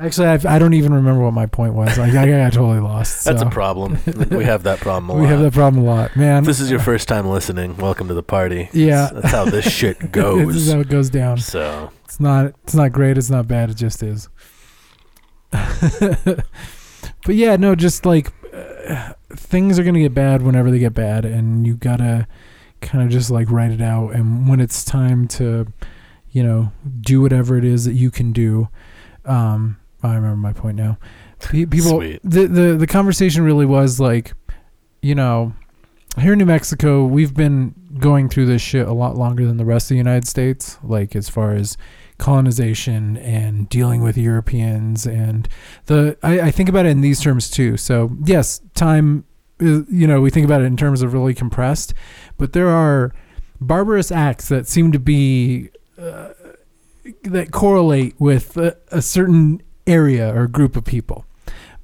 Actually, 0.00 0.28
I've, 0.28 0.46
I 0.46 0.60
don't 0.60 0.74
even 0.74 0.94
remember 0.94 1.24
what 1.24 1.32
my 1.32 1.46
point 1.46 1.74
was. 1.74 1.98
Like, 1.98 2.14
I 2.14 2.28
got 2.28 2.52
totally 2.52 2.78
lost. 2.78 3.24
That's 3.24 3.40
so. 3.40 3.48
a 3.48 3.50
problem. 3.50 3.98
we 4.30 4.44
have 4.44 4.62
that 4.62 4.78
problem 4.78 5.10
a 5.10 5.14
lot. 5.14 5.20
We 5.20 5.26
have 5.26 5.40
that 5.40 5.52
problem 5.52 5.82
a 5.82 5.86
lot, 5.86 6.14
man. 6.14 6.42
If 6.42 6.44
this 6.44 6.60
is 6.60 6.70
your 6.70 6.78
first 6.78 7.08
time 7.08 7.26
listening, 7.26 7.76
welcome 7.78 8.06
to 8.06 8.14
the 8.14 8.22
party. 8.22 8.68
Yeah. 8.72 9.08
That's, 9.08 9.12
that's 9.12 9.30
how 9.34 9.44
this 9.46 9.68
shit 9.68 10.12
goes. 10.12 10.46
this 10.46 10.56
is 10.56 10.72
how 10.72 10.78
it 10.78 10.88
goes 10.88 11.10
down. 11.10 11.38
So 11.38 11.90
It's 12.04 12.20
not. 12.20 12.54
It's 12.62 12.74
not 12.74 12.92
great. 12.92 13.18
It's 13.18 13.28
not 13.28 13.48
bad. 13.48 13.70
It 13.70 13.74
just 13.76 14.04
is. 14.04 14.28
but 15.50 16.44
yeah, 17.26 17.56
no, 17.56 17.74
just 17.74 18.06
like 18.06 18.32
things 19.30 19.78
are 19.78 19.84
gonna 19.84 20.00
get 20.00 20.14
bad 20.14 20.42
whenever 20.42 20.70
they 20.70 20.78
get 20.78 20.94
bad, 20.94 21.24
and 21.24 21.66
you 21.66 21.74
gotta 21.74 22.26
kind 22.80 23.04
of 23.04 23.10
just 23.10 23.30
like 23.30 23.50
write 23.50 23.70
it 23.70 23.82
out. 23.82 24.10
And 24.14 24.48
when 24.48 24.60
it's 24.60 24.84
time 24.84 25.28
to, 25.28 25.66
you 26.30 26.42
know, 26.42 26.72
do 27.00 27.20
whatever 27.20 27.56
it 27.56 27.64
is 27.64 27.84
that 27.84 27.94
you 27.94 28.10
can 28.10 28.32
do. 28.32 28.68
Um, 29.24 29.78
I 30.02 30.14
remember 30.14 30.36
my 30.36 30.52
point 30.52 30.76
now. 30.76 30.98
People, 31.40 31.98
Sweet. 31.98 32.20
the 32.24 32.46
the 32.46 32.76
the 32.76 32.86
conversation 32.86 33.42
really 33.42 33.66
was 33.66 34.00
like, 34.00 34.32
you 35.02 35.14
know, 35.14 35.52
here 36.18 36.32
in 36.32 36.38
New 36.38 36.46
Mexico, 36.46 37.04
we've 37.04 37.34
been 37.34 37.74
going 37.98 38.28
through 38.28 38.46
this 38.46 38.62
shit 38.62 38.86
a 38.86 38.92
lot 38.92 39.16
longer 39.16 39.46
than 39.46 39.56
the 39.56 39.64
rest 39.64 39.86
of 39.86 39.90
the 39.90 39.98
United 39.98 40.26
States. 40.26 40.78
Like 40.82 41.14
as 41.14 41.28
far 41.28 41.52
as 41.54 41.76
colonization 42.18 43.16
and 43.18 43.68
dealing 43.68 44.02
with 44.02 44.18
Europeans 44.18 45.06
and 45.06 45.48
the 45.86 46.16
I, 46.22 46.40
I 46.40 46.50
think 46.50 46.68
about 46.68 46.84
it 46.84 46.90
in 46.90 47.00
these 47.00 47.20
terms 47.20 47.48
too. 47.50 47.76
So 47.76 48.10
yes, 48.24 48.60
time 48.74 49.24
you 49.60 50.06
know, 50.06 50.20
we 50.20 50.30
think 50.30 50.44
about 50.44 50.60
it 50.60 50.64
in 50.64 50.76
terms 50.76 51.02
of 51.02 51.12
really 51.12 51.34
compressed, 51.34 51.94
but 52.36 52.52
there 52.52 52.68
are 52.68 53.12
barbarous 53.60 54.12
acts 54.12 54.48
that 54.48 54.68
seem 54.68 54.92
to 54.92 55.00
be 55.00 55.70
uh, 55.98 56.28
that 57.22 57.50
correlate 57.50 58.14
with 58.20 58.56
a, 58.56 58.76
a 58.92 59.02
certain 59.02 59.60
area 59.86 60.34
or 60.34 60.46
group 60.46 60.76
of 60.76 60.84
people. 60.84 61.24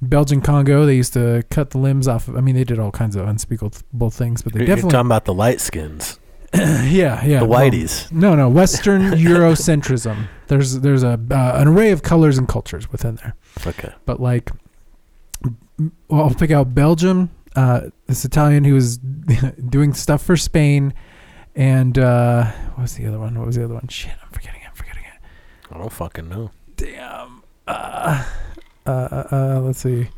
Belgian 0.01 0.41
Congo, 0.41 0.85
they 0.85 0.95
used 0.95 1.13
to 1.13 1.43
cut 1.49 1.71
the 1.71 1.77
limbs 1.77 2.07
off. 2.07 2.27
Of, 2.27 2.37
I 2.37 2.41
mean, 2.41 2.55
they 2.55 2.63
did 2.63 2.79
all 2.79 2.91
kinds 2.91 3.15
of 3.15 3.27
unspeakable 3.27 4.11
things, 4.11 4.41
but 4.41 4.53
they 4.53 4.59
you're, 4.59 4.67
you're 4.67 4.75
definitely, 4.75 4.91
talking 4.91 5.07
about 5.07 5.25
the 5.25 5.33
light 5.33 5.59
skins, 5.59 6.19
yeah, 6.89 7.23
yeah, 7.25 7.39
the 7.39 7.45
well, 7.45 7.59
whiteys. 7.61 8.11
no, 8.11 8.35
no, 8.35 8.49
Western 8.49 9.01
Eurocentrism. 9.11 10.27
There's 10.47 10.79
there's 10.79 11.03
a 11.03 11.19
uh, 11.31 11.51
an 11.55 11.67
array 11.67 11.91
of 11.91 12.01
colors 12.03 12.37
and 12.37 12.47
cultures 12.47 12.91
within 12.91 13.15
there, 13.15 13.35
Okay. 13.65 13.93
but 14.05 14.19
like, 14.21 14.51
well, 16.07 16.23
I'll 16.23 16.33
pick 16.33 16.51
out 16.51 16.73
Belgium. 16.73 17.31
Uh, 17.55 17.89
this 18.07 18.25
Italian 18.25 18.63
who 18.65 18.73
was 18.73 18.97
doing 19.69 19.93
stuff 19.93 20.21
for 20.21 20.35
Spain, 20.37 20.93
and 21.55 21.97
uh, 21.97 22.45
what 22.75 22.81
was 22.83 22.95
the 22.95 23.07
other 23.07 23.19
one? 23.19 23.37
What 23.37 23.47
was 23.47 23.55
the 23.55 23.63
other 23.63 23.73
one? 23.73 23.87
Shit, 23.87 24.11
I'm 24.23 24.29
forgetting 24.31 24.61
it. 24.61 24.67
I'm 24.67 24.75
forgetting 24.75 25.03
it. 25.03 25.19
I 25.71 25.77
don't 25.77 25.91
fucking 25.91 26.27
know. 26.29 26.51
Damn. 26.75 27.43
Uh, 27.67 28.23
uh, 28.85 28.89
uh, 28.91 29.23
uh, 29.31 29.59
let's 29.61 29.79
see. 29.79 30.09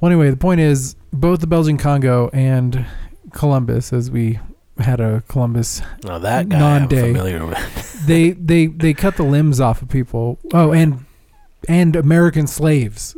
Well, 0.00 0.10
anyway, 0.12 0.30
the 0.30 0.36
point 0.36 0.60
is 0.60 0.94
both 1.12 1.40
the 1.40 1.46
Belgian 1.48 1.76
Congo 1.78 2.30
and 2.32 2.86
Columbus, 3.32 3.92
as 3.92 4.10
we 4.10 4.38
had 4.78 5.00
a 5.00 5.22
Columbus 5.28 5.80
that 6.02 6.48
guy 6.48 6.56
I'm 6.56 6.80
Non-day. 6.82 7.12
familiar 7.12 7.44
with. 7.46 8.02
they 8.06 8.30
they 8.30 8.66
they 8.66 8.94
cut 8.94 9.16
the 9.16 9.22
limbs 9.24 9.60
off 9.60 9.82
of 9.82 9.88
people. 9.88 10.38
Oh, 10.52 10.72
and 10.72 11.04
and 11.68 11.96
American 11.96 12.46
slaves 12.46 13.16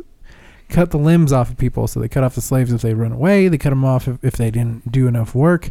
cut 0.69 0.91
the 0.91 0.97
limbs 0.97 1.31
off 1.33 1.49
of 1.49 1.57
people. 1.57 1.87
So 1.87 1.99
they 1.99 2.07
cut 2.07 2.23
off 2.23 2.35
the 2.35 2.41
slaves 2.41 2.71
if 2.73 2.81
they 2.81 2.93
run 2.93 3.11
away. 3.11 3.47
They 3.47 3.57
cut 3.57 3.69
them 3.71 3.85
off 3.85 4.07
if, 4.07 4.23
if 4.23 4.33
they 4.33 4.49
didn't 4.51 4.91
do 4.91 5.07
enough 5.07 5.35
work. 5.35 5.69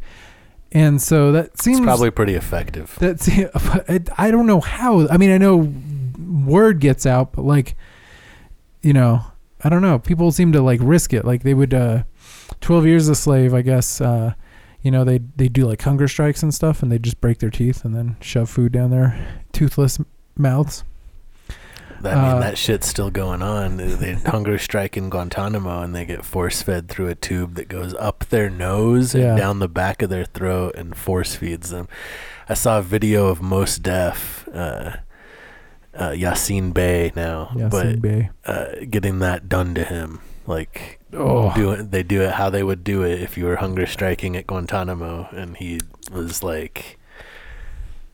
And 0.73 1.03
so 1.03 1.33
that 1.33 1.61
seems 1.61 1.79
It's 1.79 1.85
probably 1.85 2.11
pretty 2.13 2.35
effective. 2.35 2.97
that's 3.01 3.29
I 4.19 4.31
don't 4.31 4.47
know 4.47 4.61
how. 4.61 5.09
I 5.09 5.17
mean, 5.17 5.31
I 5.33 5.39
know 5.39 5.73
word 6.47 6.79
gets 6.81 7.07
out, 7.07 7.33
but 7.33 7.43
like, 7.45 7.77
you 8.83 8.93
know, 8.93 9.25
I 9.65 9.69
don't 9.69 9.83
know. 9.83 9.99
People 9.99 10.31
seem 10.31 10.53
to 10.53 10.63
like 10.63 10.79
risk 10.83 11.13
it. 11.13 11.25
Like 11.25 11.43
they 11.43 11.55
would, 11.55 11.75
uh, 11.75 12.05
twelve 12.61 12.87
years 12.87 13.09
a 13.09 13.15
slave, 13.17 13.53
I 13.53 13.63
guess. 13.63 14.01
Uh, 14.01 14.35
you 14.83 14.91
know, 14.91 15.05
they 15.05 15.19
they 15.37 15.49
do 15.49 15.67
like 15.67 15.83
hunger 15.83 16.09
strikes 16.09 16.43
and 16.43 16.53
stuff, 16.55 16.83
and 16.83 16.91
they 16.91 16.99
just 16.99 17.21
break 17.21 17.39
their 17.39 17.51
teeth 17.51 17.85
and 17.85 17.95
then 17.95 18.17
shove 18.21 18.49
food 18.51 18.73
down 18.73 18.91
their 18.91 19.43
toothless 19.53 19.99
mouths. 20.37 20.85
That, 22.03 22.17
I 22.17 22.23
mean, 22.23 22.37
uh, 22.39 22.41
that 22.41 22.57
shit's 22.57 22.87
still 22.87 23.11
going 23.11 23.43
on. 23.43 23.77
They, 23.77 23.89
they 23.89 24.13
hunger 24.31 24.57
strike 24.57 24.97
in 24.97 25.11
Guantanamo, 25.11 25.83
and 25.83 25.95
they 25.95 26.07
get 26.07 26.25
force 26.25 26.63
fed 26.63 26.89
through 26.89 27.09
a 27.09 27.15
tube 27.15 27.57
that 27.57 27.69
goes 27.69 27.93
up 27.95 28.25
their 28.31 28.49
nose 28.49 29.15
Yeah. 29.15 29.31
and 29.33 29.39
down 29.39 29.59
the 29.59 29.69
back 29.69 30.01
of 30.01 30.09
their 30.09 30.25
throat, 30.25 30.77
and 30.77 30.97
force 30.97 31.35
feeds 31.35 31.69
them. 31.69 31.89
I 32.49 32.55
saw 32.55 32.79
a 32.79 32.83
video 32.83 33.27
of 33.27 33.43
Mos 33.43 33.77
Def. 33.79 34.49
Uh, 34.53 34.97
uh, 35.93 36.11
Yasin 36.13 36.73
Bey 36.73 37.13
now, 37.17 37.51
Yasin 37.53 37.71
but 37.71 38.01
Bey. 38.01 38.31
uh, 38.47 38.67
getting 38.89 39.19
that 39.19 39.49
done 39.49 39.75
to 39.75 39.83
him, 39.85 40.21
like 40.47 40.99
Oh. 41.13 41.53
do 41.55 41.73
it, 41.73 41.91
they 41.91 42.03
do 42.03 42.23
it 42.23 42.33
how 42.33 42.51
they 42.51 42.63
would 42.63 42.85
do 42.85 43.03
it 43.03 43.21
if 43.21 43.37
you 43.37 43.45
were 43.45 43.57
hunger 43.57 43.87
striking 43.87 44.37
at 44.37 44.47
Guantanamo, 44.47 45.29
and 45.33 45.57
he 45.57 45.81
was 46.13 46.43
like. 46.43 46.97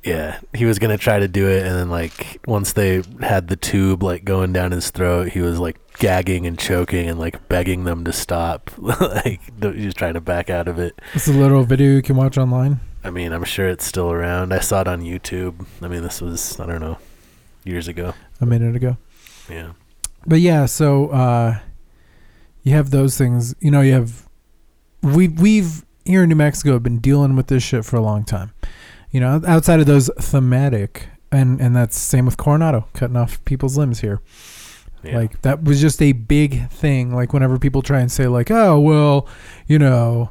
Yeah, 0.04 0.38
he 0.54 0.66
was 0.66 0.78
gonna 0.78 0.98
try 0.98 1.18
to 1.18 1.26
do 1.26 1.48
it, 1.48 1.66
and 1.66 1.74
then 1.74 1.90
like 1.90 2.38
once 2.46 2.72
they 2.74 3.02
had 3.22 3.48
the 3.48 3.56
tube 3.56 4.04
like 4.04 4.24
going 4.24 4.52
down 4.52 4.70
his 4.70 4.90
throat, 4.90 5.30
he 5.30 5.40
was 5.40 5.58
like 5.58 5.78
gagging 5.98 6.46
and 6.46 6.56
choking 6.56 7.08
and 7.08 7.18
like 7.18 7.48
begging 7.48 7.82
them 7.82 8.04
to 8.04 8.12
stop. 8.12 8.70
like 8.78 9.40
he 9.60 9.84
was 9.84 9.94
trying 9.94 10.14
to 10.14 10.20
back 10.20 10.48
out 10.48 10.68
of 10.68 10.78
it. 10.78 11.00
It's 11.14 11.26
a 11.26 11.32
little 11.32 11.64
video 11.64 11.90
you 11.90 12.02
can 12.02 12.14
watch 12.14 12.38
online. 12.38 12.78
I 13.02 13.10
mean, 13.10 13.32
I'm 13.32 13.42
sure 13.42 13.68
it's 13.68 13.84
still 13.84 14.12
around. 14.12 14.52
I 14.52 14.60
saw 14.60 14.82
it 14.82 14.86
on 14.86 15.02
YouTube. 15.02 15.66
I 15.82 15.88
mean, 15.88 16.04
this 16.04 16.20
was 16.20 16.60
I 16.60 16.66
don't 16.66 16.80
know, 16.80 16.98
years 17.64 17.88
ago. 17.88 18.14
A 18.40 18.46
minute 18.46 18.76
ago. 18.76 18.98
Yeah. 19.50 19.72
But 20.24 20.38
yeah, 20.38 20.66
so 20.66 21.08
uh, 21.08 21.58
you 22.66 22.72
have 22.72 22.90
those 22.90 23.16
things. 23.16 23.54
You 23.60 23.70
know, 23.70 23.80
you 23.80 23.92
have 23.92 24.28
we 25.00 25.28
we've 25.28 25.84
here 26.04 26.24
in 26.24 26.28
New 26.28 26.34
Mexico 26.34 26.72
have 26.72 26.82
been 26.82 26.98
dealing 26.98 27.36
with 27.36 27.46
this 27.46 27.62
shit 27.62 27.84
for 27.84 27.94
a 27.94 28.00
long 28.00 28.24
time. 28.24 28.52
You 29.12 29.20
know, 29.20 29.40
outside 29.46 29.78
of 29.78 29.86
those 29.86 30.10
thematic, 30.18 31.08
and 31.30 31.60
and 31.60 31.76
that's 31.76 31.96
same 31.96 32.26
with 32.26 32.36
Coronado, 32.36 32.88
cutting 32.92 33.16
off 33.16 33.42
people's 33.44 33.78
limbs 33.78 34.00
here. 34.00 34.20
yeah. 35.04 35.16
Like 35.16 35.42
that 35.42 35.62
was 35.62 35.80
just 35.80 36.02
a 36.02 36.10
big 36.10 36.68
thing. 36.70 37.14
Like 37.14 37.32
whenever 37.32 37.56
people 37.56 37.82
try 37.82 38.00
and 38.00 38.10
say 38.10 38.26
like, 38.26 38.50
oh 38.50 38.80
well, 38.80 39.28
you 39.68 39.78
know. 39.78 40.30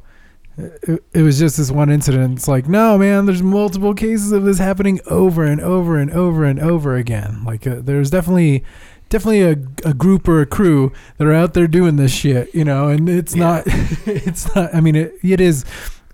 It, 0.58 1.04
it 1.14 1.22
was 1.22 1.38
just 1.38 1.58
this 1.58 1.70
one 1.70 1.90
incident. 1.90 2.38
It's 2.38 2.48
like, 2.48 2.70
no, 2.70 2.98
man. 2.98 3.26
There's 3.26 3.44
multiple 3.44 3.94
cases 3.94 4.32
of 4.32 4.46
this 4.46 4.58
happening 4.58 5.02
over 5.06 5.44
and 5.44 5.60
over 5.60 5.98
and 5.98 6.10
over 6.10 6.46
and 6.46 6.62
over 6.62 6.96
again. 6.96 7.44
Like, 7.44 7.68
uh, 7.68 7.82
there's 7.82 8.10
definitely, 8.10 8.64
definitely 9.10 9.42
a, 9.44 9.52
a 9.90 9.94
group 9.94 10.28
or 10.28 10.42
a 10.42 10.46
crew 10.46 10.92
that 11.18 11.28
are 11.28 11.34
out 11.34 11.54
there 11.54 11.68
doing 11.68 11.96
this 11.96 12.12
shit, 12.14 12.54
you 12.54 12.66
know. 12.66 12.88
And 12.90 13.08
it's 13.10 13.36
Yeah. 13.36 13.44
not, 13.44 13.64
it's 14.06 14.54
not. 14.56 14.74
I 14.74 14.82
mean, 14.82 14.96
it, 14.96 15.14
it 15.24 15.40
is 15.42 15.66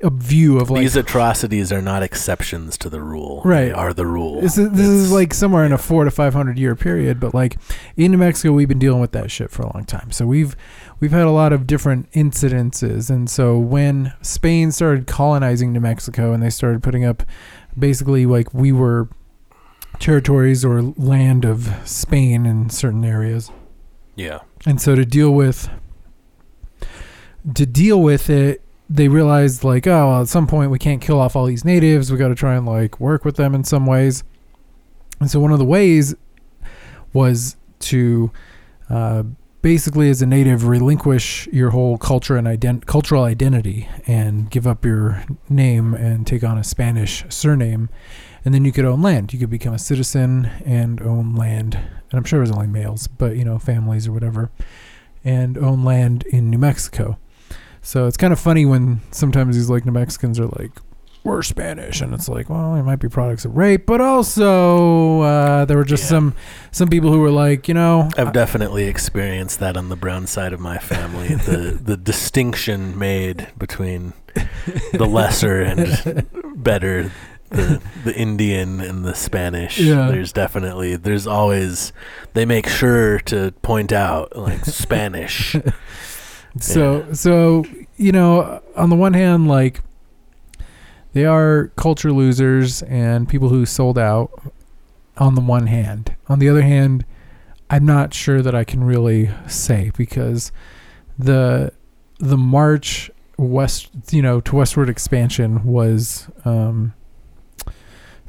a 0.04 0.10
view 0.10 0.60
of 0.60 0.72
like 0.72 0.82
These 0.82 0.96
atrocities 0.96 1.72
are 1.72 1.82
not 1.82 2.02
exceptions 2.02 2.76
to 2.80 2.90
the 2.90 3.02
rule. 3.02 3.44
Right. 3.46 3.66
They 3.66 3.72
are 3.72 3.94
the 3.94 4.08
rule. 4.08 4.42
This 4.42 4.58
is, 4.58 4.72
this 4.72 4.88
is 4.88 5.12
like 5.12 5.32
somewhere 5.32 5.64
in 5.64 5.72
a 5.72 5.78
four 5.78 6.06
to 6.06 6.10
five 6.12 6.34
hundred 6.34 6.58
year 6.58 6.76
period, 6.76 7.20
but 7.20 7.36
like 7.36 7.58
in 7.96 8.12
New 8.12 8.18
Mexico, 8.18 8.52
we've 8.52 8.68
been 8.68 8.80
dealing 8.80 9.00
with 9.00 9.12
that 9.12 9.30
shit 9.30 9.52
for 9.52 9.62
a 9.62 9.72
long 9.76 9.86
time. 9.86 10.12
So 10.12 10.26
we've 10.26 10.56
we've 11.00 11.12
had 11.12 11.28
a 11.28 11.32
lot 11.32 11.54
of 11.54 11.68
different 11.68 12.12
incidences, 12.14 13.12
and 13.12 13.30
so 13.30 13.60
when 13.60 14.12
Spain 14.24 14.72
started 14.72 15.06
colonizing 15.06 15.72
New 15.72 15.80
Mexico 15.82 16.34
and 16.34 16.42
they 16.42 16.50
started 16.50 16.82
putting 16.82 17.06
up, 17.06 17.22
basically 17.78 18.26
like 18.26 18.52
we 18.56 18.72
were 18.72 19.08
territories 20.02 20.66
or 20.66 20.82
land 20.82 21.46
of 21.46 21.74
Spain 21.86 22.46
in 22.46 22.70
certain 22.70 23.06
areas, 23.06 23.52
yeah. 24.16 24.40
and 24.66 24.82
so 24.82 24.96
to 24.96 25.06
deal 25.06 25.32
with 25.32 25.70
to 27.56 27.66
deal 27.66 28.02
with 28.02 28.30
it 28.30 28.62
they 28.92 29.08
realized 29.08 29.64
like 29.64 29.88
oh 29.88 30.08
well, 30.10 30.22
at 30.22 30.28
some 30.28 30.48
point 30.48 30.70
we 30.70 30.78
can't 30.78 31.02
kill 31.02 31.20
off 31.20 31.36
all 31.36 31.46
these 31.46 31.64
natives. 31.64 32.12
We 32.12 32.18
got 32.18 32.28
to 32.28 32.36
try 32.36 32.56
and 32.56 32.66
like 32.66 33.00
work 33.00 33.24
with 33.24 33.38
them 33.38 33.56
in 33.56 33.64
some 33.64 33.86
ways. 33.86 34.24
And 35.20 35.32
so 35.32 35.40
one 35.40 35.52
of 35.52 35.60
the 35.60 35.66
ways 35.66 36.14
was 37.14 37.56
to 37.80 38.32
uh, 38.90 39.24
basically 39.62 40.10
as 40.10 40.22
a 40.22 40.26
native 40.26 40.68
relinquish 40.68 41.48
your 41.48 41.70
whole 41.70 41.98
culture 41.98 42.36
and 42.36 42.48
ident- 42.48 42.86
cultural 42.86 43.24
identity 43.24 43.88
and 44.08 44.50
give 44.50 44.68
up 44.68 44.84
your 44.84 45.24
name 45.48 45.94
and 45.94 46.26
take 46.28 46.44
on 46.44 46.58
a 46.58 46.64
spanish 46.64 47.24
surname 47.30 47.90
and 48.46 48.54
then 48.54 48.66
you 48.66 48.72
could 48.72 48.86
own 48.86 49.02
land. 49.02 49.34
You 49.34 49.40
could 49.40 49.50
become 49.50 49.74
a 49.74 49.80
citizen 49.80 50.46
and 50.66 51.02
own 51.02 51.36
land. 51.36 51.76
And 51.76 52.18
i'm 52.18 52.24
sure 52.26 52.40
it 52.40 52.42
was 52.44 52.52
only 52.52 52.68
males 52.68 53.08
but 53.08 53.38
you 53.38 53.46
know 53.46 53.58
families 53.60 54.08
or 54.08 54.12
whatever. 54.12 54.52
And 55.24 55.58
own 55.58 55.84
land 55.84 56.24
in 56.32 56.50
new 56.50 56.58
mexico. 56.58 57.18
So 57.84 58.08
it's 58.08 58.18
kind 58.18 58.34
of 58.34 58.40
funny 58.40 58.66
when 58.66 59.02
sometimes 59.12 59.56
these 59.56 59.70
like 59.70 59.86
New 59.86 59.92
Mexicans 59.92 60.40
are 60.40 60.46
like, 60.48 60.72
we're 61.24 61.42
Spanish, 61.44 62.02
and 62.02 62.14
it's 62.16 62.28
like, 62.30 62.50
well, 62.50 62.74
it 62.76 62.82
might 62.84 62.98
be 63.00 63.08
products 63.08 63.46
of 63.46 63.56
rape, 63.56 63.86
but 63.86 64.02
also 64.02 65.22
uh, 65.22 65.66
there 65.66 65.78
were 65.78 65.84
just 65.84 66.04
Yeah. 66.04 66.10
some 66.10 66.36
some 66.72 66.90
people 66.90 67.12
who 67.12 67.20
were 67.20 67.30
like, 67.32 67.68
you 67.68 67.74
know, 67.76 68.10
I've 68.18 68.34
definitely 68.34 68.86
experienced 68.86 69.60
that 69.60 69.78
on 69.78 69.90
the 69.90 69.96
brown 69.96 70.26
side 70.28 70.54
of 70.54 70.60
my 70.60 70.78
family. 70.80 71.30
the 71.36 71.80
the 71.84 71.98
distinction 71.98 72.98
made 72.98 73.48
between 73.58 74.14
the 74.94 75.06
lesser 75.06 75.62
and 75.62 76.26
better, 76.56 77.12
the 77.52 77.82
the 78.04 78.16
Indian 78.16 78.82
and 78.82 79.06
the 79.06 79.14
Spanish. 79.14 79.80
Yeah. 79.80 80.08
There's 80.08 80.34
definitely 80.34 80.96
there's 80.96 81.28
always 81.28 81.94
they 82.34 82.46
make 82.46 82.68
sure 82.68 83.20
to 83.20 83.52
point 83.62 83.92
out 83.92 84.36
like 84.36 84.66
Spanish. 84.66 85.56
So 86.60 87.14
so 87.14 87.64
you 87.96 88.12
know, 88.12 88.62
on 88.76 88.90
the 88.90 88.96
one 88.98 89.14
hand, 89.14 89.48
like 89.48 89.80
they 91.14 91.26
are 91.26 91.72
culture 91.78 92.12
losers 92.12 92.82
and 92.84 93.28
people 93.28 93.50
who 93.50 93.66
sold 93.66 93.98
out. 93.98 94.32
On 95.18 95.36
the 95.36 95.42
one 95.42 95.68
hand, 95.68 96.16
on 96.28 96.40
the 96.40 96.50
other 96.50 96.62
hand, 96.62 97.06
I'm 97.70 97.86
not 97.86 98.14
sure 98.14 98.42
that 98.42 98.56
I 98.56 98.64
can 98.64 98.84
really 98.84 99.30
say 99.48 99.92
because 99.96 100.52
the 101.18 101.72
the 102.20 102.38
march 102.38 103.12
west, 103.38 103.90
you 104.12 104.22
know, 104.22 104.42
to 104.42 104.56
westward 104.56 104.90
expansion 104.90 105.64
was 105.64 106.28
um, 106.44 106.94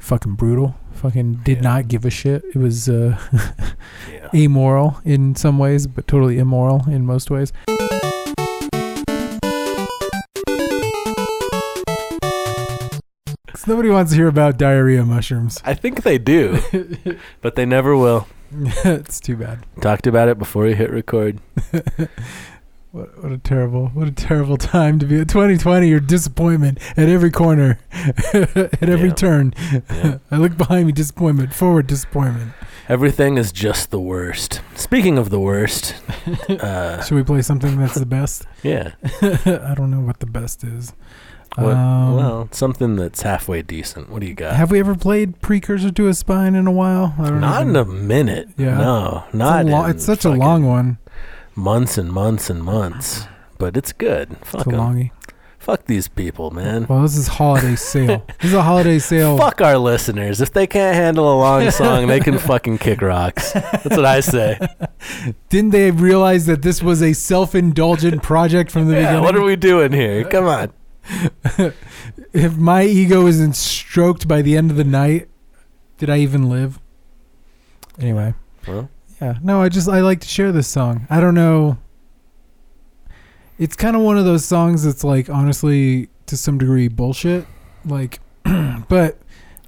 fucking 0.03 0.33
brutal. 0.35 0.75
Fucking 0.93 1.35
did 1.45 1.57
Yeah. 1.57 1.63
not 1.63 1.87
give 1.87 2.05
a 2.05 2.09
shit. 2.09 2.43
It 2.53 2.57
was 2.57 2.89
uh, 2.89 3.17
yeah. 4.11 4.29
amoral 4.33 4.99
in 5.05 5.35
some 5.35 5.57
ways, 5.57 5.87
but 5.87 6.07
totally 6.07 6.37
immoral 6.39 6.83
in 6.89 7.05
most 7.05 7.31
ways. 7.31 7.51
Nobody 13.65 13.89
wants 13.89 14.11
to 14.11 14.17
hear 14.17 14.27
about 14.27 14.57
diarrhea 14.57 15.05
mushrooms. 15.05 15.61
I 15.63 15.73
think 15.73 16.03
they 16.03 16.17
do, 16.17 16.59
but 17.41 17.55
they 17.55 17.65
never 17.65 17.95
will. 17.95 18.27
it's 18.51 19.21
too 19.21 19.37
bad. 19.37 19.59
Talked 19.79 20.05
about 20.05 20.27
it 20.27 20.37
before 20.37 20.65
we 20.65 20.73
hit 20.73 20.89
record. 20.91 21.39
What, 22.93 23.23
what 23.23 23.31
a 23.31 23.39
terrible, 23.39 23.87
what 23.87 24.07
a 24.07 24.11
terrible 24.11 24.55
time 24.57 24.99
to 24.99 25.07
be 25.07 25.19
at 25.19 25.27
2020. 25.27 25.87
Your 25.89 25.99
disappointment 25.99 26.77
at 26.95 27.09
every 27.09 27.31
corner, 27.31 27.79
at 27.91 28.83
every 28.87 29.09
Yeah. 29.09 29.13
turn. 29.15 29.53
Yeah. 29.89 30.17
I 30.31 30.37
look 30.37 30.55
behind 30.57 30.85
me, 30.85 30.91
disappointment. 30.93 31.55
Forward, 31.55 31.87
disappointment. 31.87 32.51
Everything 32.87 33.37
is 33.39 33.51
just 33.51 33.89
the 33.89 33.99
worst. 33.99 34.61
Speaking 34.75 35.17
of 35.17 35.31
the 35.31 35.39
worst, 35.39 35.95
uh, 36.49 37.01
Should 37.01 37.15
we 37.15 37.23
play 37.23 37.41
something 37.41 37.79
that's 37.79 37.95
the 37.95 38.05
best? 38.05 38.45
yeah. 38.61 38.91
I 39.23 39.73
don't 39.75 39.89
know 39.89 40.01
what 40.01 40.19
the 40.19 40.27
best 40.27 40.63
is. 40.63 40.93
What, 41.55 41.73
Um, 41.75 42.15
well, 42.15 42.47
something 42.51 42.95
that's 42.95 43.23
halfway 43.23 43.63
decent. 43.63 44.09
What 44.11 44.21
do 44.21 44.27
you 44.27 44.35
got? 44.35 44.55
Have 44.55 44.69
we 44.69 44.79
ever 44.79 44.95
played 44.95 45.41
Precursor 45.41 45.91
to 45.91 46.07
a 46.09 46.13
Spine 46.13 46.53
in 46.53 46.67
a 46.67 46.71
while? 46.71 47.15
I 47.17 47.29
don't 47.29 47.41
Not 47.41 47.61
in 47.63 47.75
a 47.75 47.85
minute. 47.85 48.49
Yeah. 48.57 48.77
No, 48.77 49.23
It's, 49.25 49.33
a 49.33 49.37
not. 49.37 49.65
lo- 49.65 49.83
in 49.85 49.91
it's 49.91 50.05
such 50.05 50.25
a 50.25 50.29
long 50.31 50.65
one. 50.65 50.97
Months 51.55 51.97
and 51.97 52.11
months 52.11 52.49
and 52.49 52.63
months. 52.63 53.27
But 53.57 53.77
it's 53.77 53.93
good. 53.93 54.37
Fuck 54.43 54.67
It's 54.67 54.75
a 54.75 54.79
'em. 54.81 55.11
Fuck 55.59 55.85
these 55.85 56.09
people, 56.09 56.51
man. 56.51 56.87
Well, 56.89 57.03
this 57.03 57.15
is 57.15 57.27
Holiday 57.27 57.75
Sail. 57.77 58.25
this 58.41 58.49
is 58.51 58.53
a 58.53 58.63
Holiday 58.63 58.99
Sail. 58.99 59.37
Fuck 59.37 59.61
our 59.61 59.77
listeners. 59.77 60.41
If 60.41 60.51
they 60.51 60.67
can't 60.67 60.93
handle 60.95 61.31
a 61.33 61.37
long 61.39 61.71
song, 61.71 62.07
they 62.07 62.19
can 62.19 62.37
fucking 62.37 62.79
kick 62.79 63.01
rocks. 63.01 63.53
That's 63.53 63.85
what 63.95 64.03
I 64.03 64.19
say. 64.19 64.59
Didn't 65.49 65.69
they 65.69 65.91
realize 65.91 66.47
that 66.47 66.63
this 66.63 66.83
was 66.83 67.01
a 67.01 67.13
self-indulgent 67.13 68.21
project 68.23 68.71
from 68.71 68.87
the 68.87 68.95
Yeah, 68.95 68.99
beginning? 69.03 69.23
what 69.23 69.35
are 69.37 69.41
we 69.43 69.55
doing 69.55 69.93
here? 69.93 70.25
Come 70.25 70.47
on. 70.47 70.73
if 72.33 72.57
my 72.57 72.83
ego 72.83 73.25
isn't 73.27 73.55
stroked 73.55 74.27
by 74.27 74.41
the 74.41 74.57
end 74.57 74.69
of 74.69 74.75
the 74.75 74.83
night, 74.83 75.29
did 75.97 76.09
I 76.09 76.17
even 76.17 76.49
live? 76.49 76.77
Anyway, 77.99 78.33
Well, 78.67 78.89
yeah. 79.23 79.39
No, 79.41 79.61
I 79.61 79.69
just 79.69 79.87
I 79.89 80.01
like 80.01 80.19
to 80.21 80.27
share 80.27 80.51
this 80.51 80.67
song. 80.67 81.07
I 81.09 81.19
don't 81.19 81.35
know. 81.35 81.77
It's 83.59 83.75
kind 83.75 83.95
of 83.95 84.01
one 84.01 84.17
of 84.17 84.25
those 84.25 84.45
songs 84.45 84.83
that's 84.83 85.03
like 85.03 85.29
honestly 85.29 86.09
to 86.25 86.37
some 86.37 86.57
degree 86.57 86.87
bullshit. 86.87 87.45
Like, 87.85 88.19
but 88.43 89.17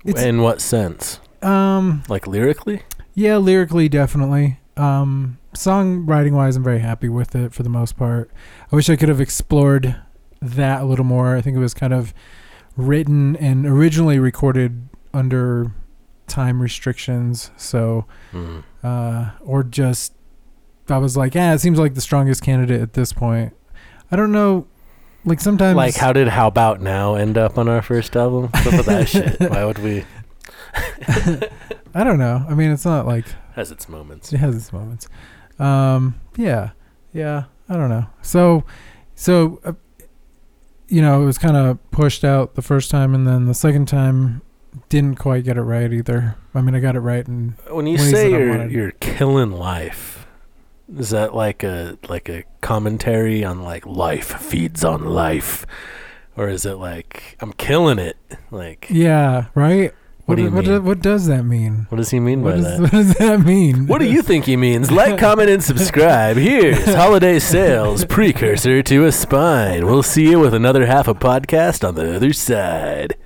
it's 0.03 0.21
in 0.21 0.41
what 0.41 0.61
sense? 0.61 1.19
um 1.41 2.03
Like 2.09 2.27
lyrically? 2.27 2.81
yeah, 3.13 3.37
lyrically 3.37 3.87
definitely. 3.89 4.59
Um, 4.77 5.37
songwriting 5.53 6.33
wise, 6.33 6.55
I'm 6.57 6.63
very 6.63 6.79
happy 6.79 7.07
with 7.07 7.33
it 7.35 7.53
for 7.53 7.63
the 7.63 7.69
most 7.69 7.95
part. 7.95 8.29
I 8.71 8.75
wish 8.75 8.89
I 8.89 8.95
could 8.97 9.07
have 9.09 9.21
explored 9.21 9.95
that 10.41 10.81
a 10.81 10.85
little 10.85 11.05
more. 11.05 11.35
I 11.37 11.41
think 11.41 11.55
it 11.55 11.59
was 11.61 11.73
kind 11.73 11.93
of 11.93 12.13
written 12.75 13.35
and 13.37 13.65
originally 13.65 14.19
recorded 14.19 14.89
under 15.13 15.71
time 16.27 16.61
restrictions, 16.61 17.51
so 17.55 18.05
Mm. 18.33 18.63
Uh, 18.85 19.31
or 19.41 19.63
just 19.63 20.13
I 20.89 20.97
was 20.97 21.17
like, 21.17 21.33
yeah, 21.35 21.53
it 21.53 21.59
seems 21.59 21.79
like 21.79 21.95
the 21.95 22.01
strongest 22.01 22.43
candidate 22.43 22.81
at 22.81 22.93
this 22.93 23.11
point. 23.11 23.53
I 24.11 24.15
don't 24.15 24.31
know, 24.31 24.67
like 25.25 25.39
sometimes 25.39 25.75
Like, 25.75 25.95
how 25.95 26.13
did 26.13 26.27
How 26.27 26.47
About 26.47 26.79
Now 26.81 27.15
end 27.15 27.37
up 27.37 27.57
on 27.57 27.67
our 27.67 27.81
first 27.81 28.15
album? 28.15 28.51
Up 28.53 28.65
with 28.65 28.85
that 28.85 29.09
shit? 29.09 29.39
Why 29.49 29.65
would 29.65 29.79
we? 29.79 30.05
I 31.95 32.03
don't 32.03 32.19
know. 32.19 32.45
I 32.47 32.53
mean, 32.53 32.71
it's 32.71 32.85
not 32.85 33.05
like 33.07 33.25
Has 33.53 33.71
its 33.71 33.89
moments. 33.89 34.31
it 34.33 34.37
has 34.37 34.55
its 34.55 34.71
moments. 34.71 35.07
Um, 35.57 36.19
yeah, 36.37 36.71
yeah. 37.13 37.45
I 37.67 37.73
don't 37.77 37.89
know. 37.89 38.05
So, 38.21 38.63
so 39.15 39.59
uh, 39.65 39.73
you 40.87 41.01
know, 41.01 41.21
it 41.23 41.25
was 41.25 41.37
kind 41.39 41.57
of 41.57 41.79
pushed 41.91 42.23
out 42.23 42.53
the 42.55 42.61
first 42.61 42.91
time, 42.91 43.15
and 43.15 43.25
then 43.25 43.45
the 43.47 43.53
second 43.55 43.87
time 43.87 44.41
didn't 44.89 45.15
quite 45.15 45.43
get 45.43 45.57
it 45.57 45.61
right 45.61 45.91
either. 45.91 46.35
I 46.53 46.61
mean, 46.61 46.75
I 46.75 46.79
got 46.79 46.95
it 46.95 46.99
right, 46.99 47.25
and 47.27 47.53
When 47.69 47.87
you 47.87 47.97
say 47.97 48.29
you're 48.29 48.67
you're 48.67 48.91
killing 48.91 49.51
life, 49.51 50.27
is 50.97 51.09
that 51.09 51.33
like 51.35 51.63
a 51.63 51.97
like 52.09 52.29
a 52.29 52.43
commentary 52.61 53.43
on 53.43 53.63
like 53.63 53.85
life 53.85 54.39
feeds 54.39 54.83
on 54.83 55.05
life, 55.05 55.65
or 56.37 56.49
is 56.49 56.65
it 56.65 56.75
like 56.75 57.37
I'm 57.39 57.53
killing 57.53 57.99
it? 57.99 58.17
Like 58.51 58.87
yeah, 58.89 59.47
right. 59.55 59.93
What 60.25 60.37
do 60.37 60.41
you 60.41 60.49
what, 60.49 60.65
mean? 60.65 60.83
what 60.83 61.01
does 61.01 61.27
that 61.27 61.43
mean? 61.43 61.85
what 61.89 61.97
does 61.97 62.09
he 62.09 62.19
mean 62.19 62.41
What 62.41 62.55
by 62.55 62.55
does, 62.55 62.65
that? 62.65 62.81
what 62.81 62.91
does 62.91 63.13
that 63.15 63.41
mean? 63.41 63.85
What 63.85 63.99
do 63.99 64.05
you 64.09 64.23
think 64.23 64.45
he 64.45 64.57
means? 64.57 64.89
Like, 64.89 65.19
comment, 65.19 65.51
and 65.51 65.63
subscribe. 65.63 66.35
Here's 66.35 66.95
Holiday 66.95 67.37
Sail's 67.37 68.05
precursor 68.05 68.81
to 68.81 69.05
a 69.05 69.11
spine. 69.11 69.85
We'll 69.85 70.01
see 70.01 70.31
you 70.31 70.39
with 70.39 70.55
another 70.55 70.87
half 70.87 71.07
a 71.07 71.13
podcast 71.13 71.87
on 71.87 71.93
the 71.93 72.15
other 72.15 72.33
side. 72.33 73.17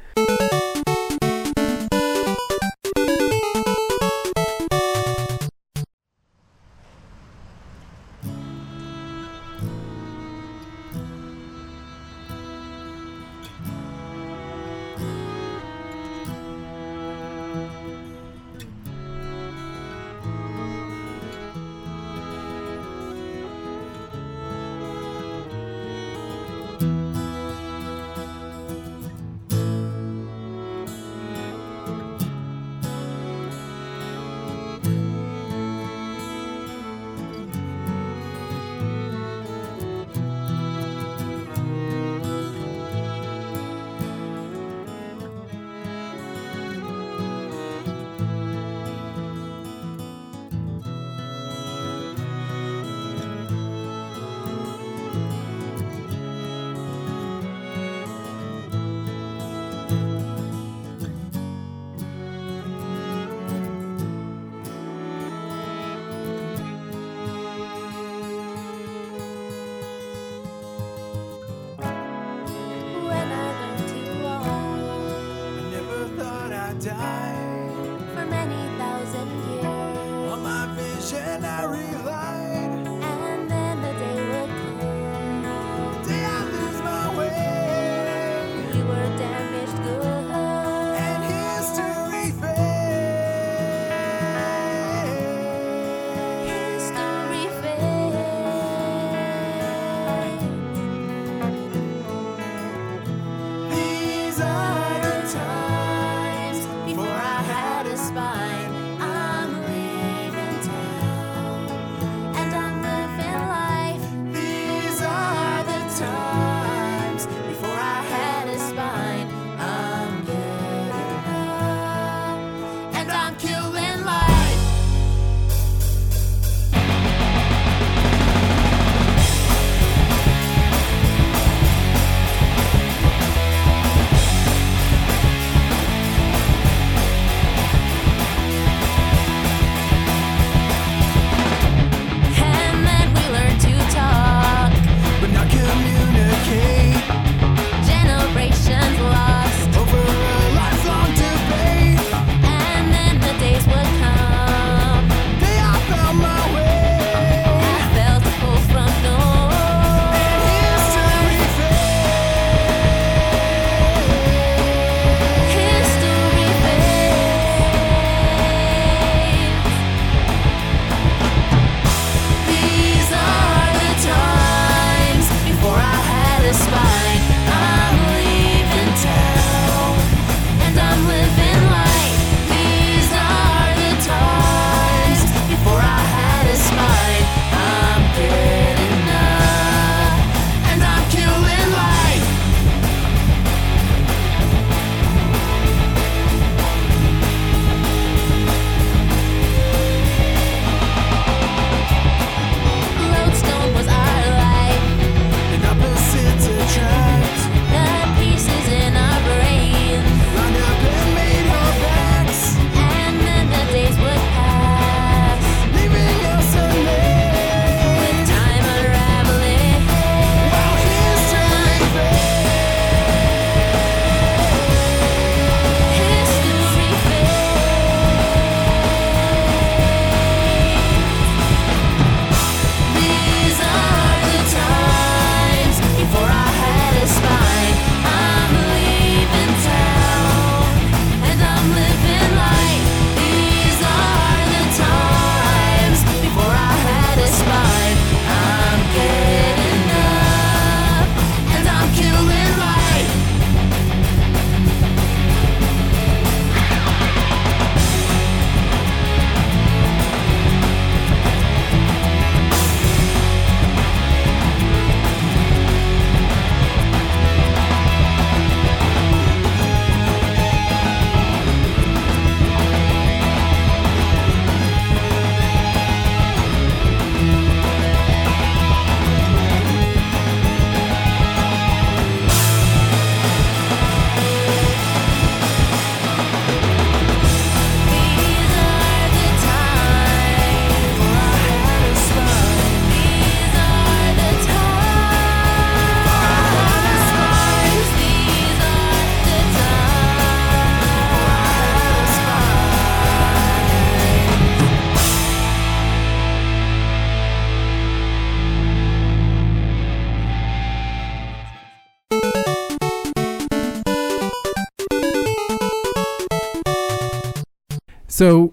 So, 318.20 318.52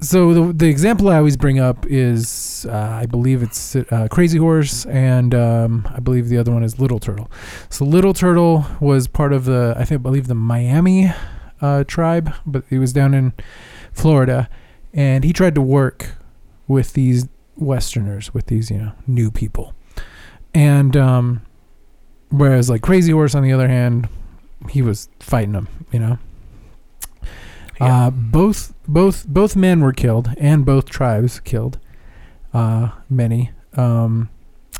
so 0.00 0.34
the 0.34 0.52
the 0.52 0.66
example 0.66 1.08
I 1.08 1.18
always 1.18 1.36
bring 1.36 1.60
up 1.60 1.86
is 1.86 2.66
uh, 2.68 2.98
I 3.02 3.06
believe 3.06 3.44
it's 3.44 3.76
uh, 3.76 4.08
Crazy 4.10 4.38
Horse, 4.38 4.86
and 4.86 5.36
um, 5.36 5.88
I 5.94 6.00
believe 6.00 6.28
the 6.28 6.36
other 6.36 6.50
one 6.50 6.64
is 6.64 6.80
Little 6.80 6.98
Turtle. 6.98 7.30
So 7.70 7.84
Little 7.84 8.12
Turtle 8.12 8.66
was 8.80 9.06
part 9.06 9.32
of 9.32 9.44
the 9.44 9.74
I 9.76 9.84
think 9.84 10.00
I 10.00 10.02
believe 10.02 10.26
the 10.26 10.34
Miami 10.34 11.12
uh, 11.60 11.84
tribe, 11.84 12.34
but 12.44 12.64
he 12.68 12.76
was 12.80 12.92
down 12.92 13.14
in 13.14 13.34
Florida, 13.92 14.48
and 14.92 15.22
he 15.22 15.32
tried 15.32 15.54
to 15.54 15.62
work 15.62 16.16
with 16.66 16.94
these 16.94 17.28
Westerners, 17.54 18.34
with 18.34 18.46
these 18.46 18.68
you 18.68 18.78
know 18.78 18.92
new 19.06 19.30
people, 19.30 19.76
and 20.52 20.96
um, 20.96 21.42
whereas 22.30 22.68
like 22.68 22.82
Crazy 22.82 23.12
Horse 23.12 23.36
on 23.36 23.44
the 23.44 23.52
other 23.52 23.68
hand, 23.68 24.08
he 24.70 24.82
was 24.82 25.08
fighting 25.20 25.52
them, 25.52 25.68
you 25.92 26.00
know. 26.00 26.18
Yeah. 27.80 28.06
Uh, 28.06 28.10
both 28.10 28.74
both 28.86 29.26
both 29.26 29.54
men 29.56 29.80
were 29.80 29.92
killed, 29.92 30.30
and 30.38 30.64
both 30.64 30.86
tribes 30.86 31.40
killed. 31.40 31.78
Uh, 32.52 32.90
many, 33.10 33.50
um, 33.74 34.30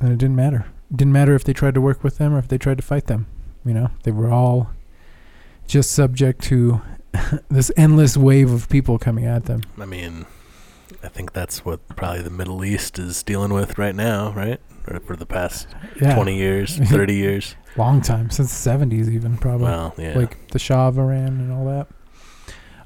and 0.00 0.12
it 0.12 0.18
didn't 0.18 0.36
matter. 0.36 0.66
It 0.90 0.96
didn't 0.96 1.12
matter 1.12 1.34
if 1.34 1.44
they 1.44 1.52
tried 1.52 1.74
to 1.74 1.80
work 1.80 2.02
with 2.02 2.18
them 2.18 2.34
or 2.34 2.38
if 2.38 2.48
they 2.48 2.58
tried 2.58 2.78
to 2.78 2.82
fight 2.82 3.06
them. 3.06 3.26
You 3.64 3.74
know, 3.74 3.90
they 4.04 4.10
were 4.10 4.30
all 4.30 4.70
just 5.66 5.92
subject 5.92 6.42
to 6.44 6.80
this 7.50 7.70
endless 7.76 8.16
wave 8.16 8.50
of 8.50 8.68
people 8.68 8.98
coming 8.98 9.26
at 9.26 9.44
them. 9.44 9.60
I 9.78 9.84
mean, 9.84 10.24
I 11.02 11.08
think 11.08 11.32
that's 11.34 11.64
what 11.64 11.86
probably 11.94 12.22
the 12.22 12.30
Middle 12.30 12.64
East 12.64 12.98
is 12.98 13.22
dealing 13.22 13.52
with 13.52 13.76
right 13.78 13.94
now, 13.94 14.32
right? 14.32 14.60
Or 14.88 14.98
for 15.00 15.14
the 15.16 15.26
past 15.26 15.68
Yeah, 16.00 16.14
20 16.14 16.34
years, 16.36 16.78
30 16.78 17.14
years. 17.26 17.54
long 17.76 18.00
time 18.00 18.30
since 18.30 18.48
the 18.48 18.56
seventies, 18.56 19.10
even 19.10 19.36
probably. 19.36 19.66
Well, 19.66 19.94
yeah. 19.98 20.16
like 20.16 20.48
the 20.48 20.58
Shah 20.58 20.88
of 20.88 20.98
Iran 20.98 21.26
and 21.38 21.52
all 21.52 21.66
that. 21.66 21.88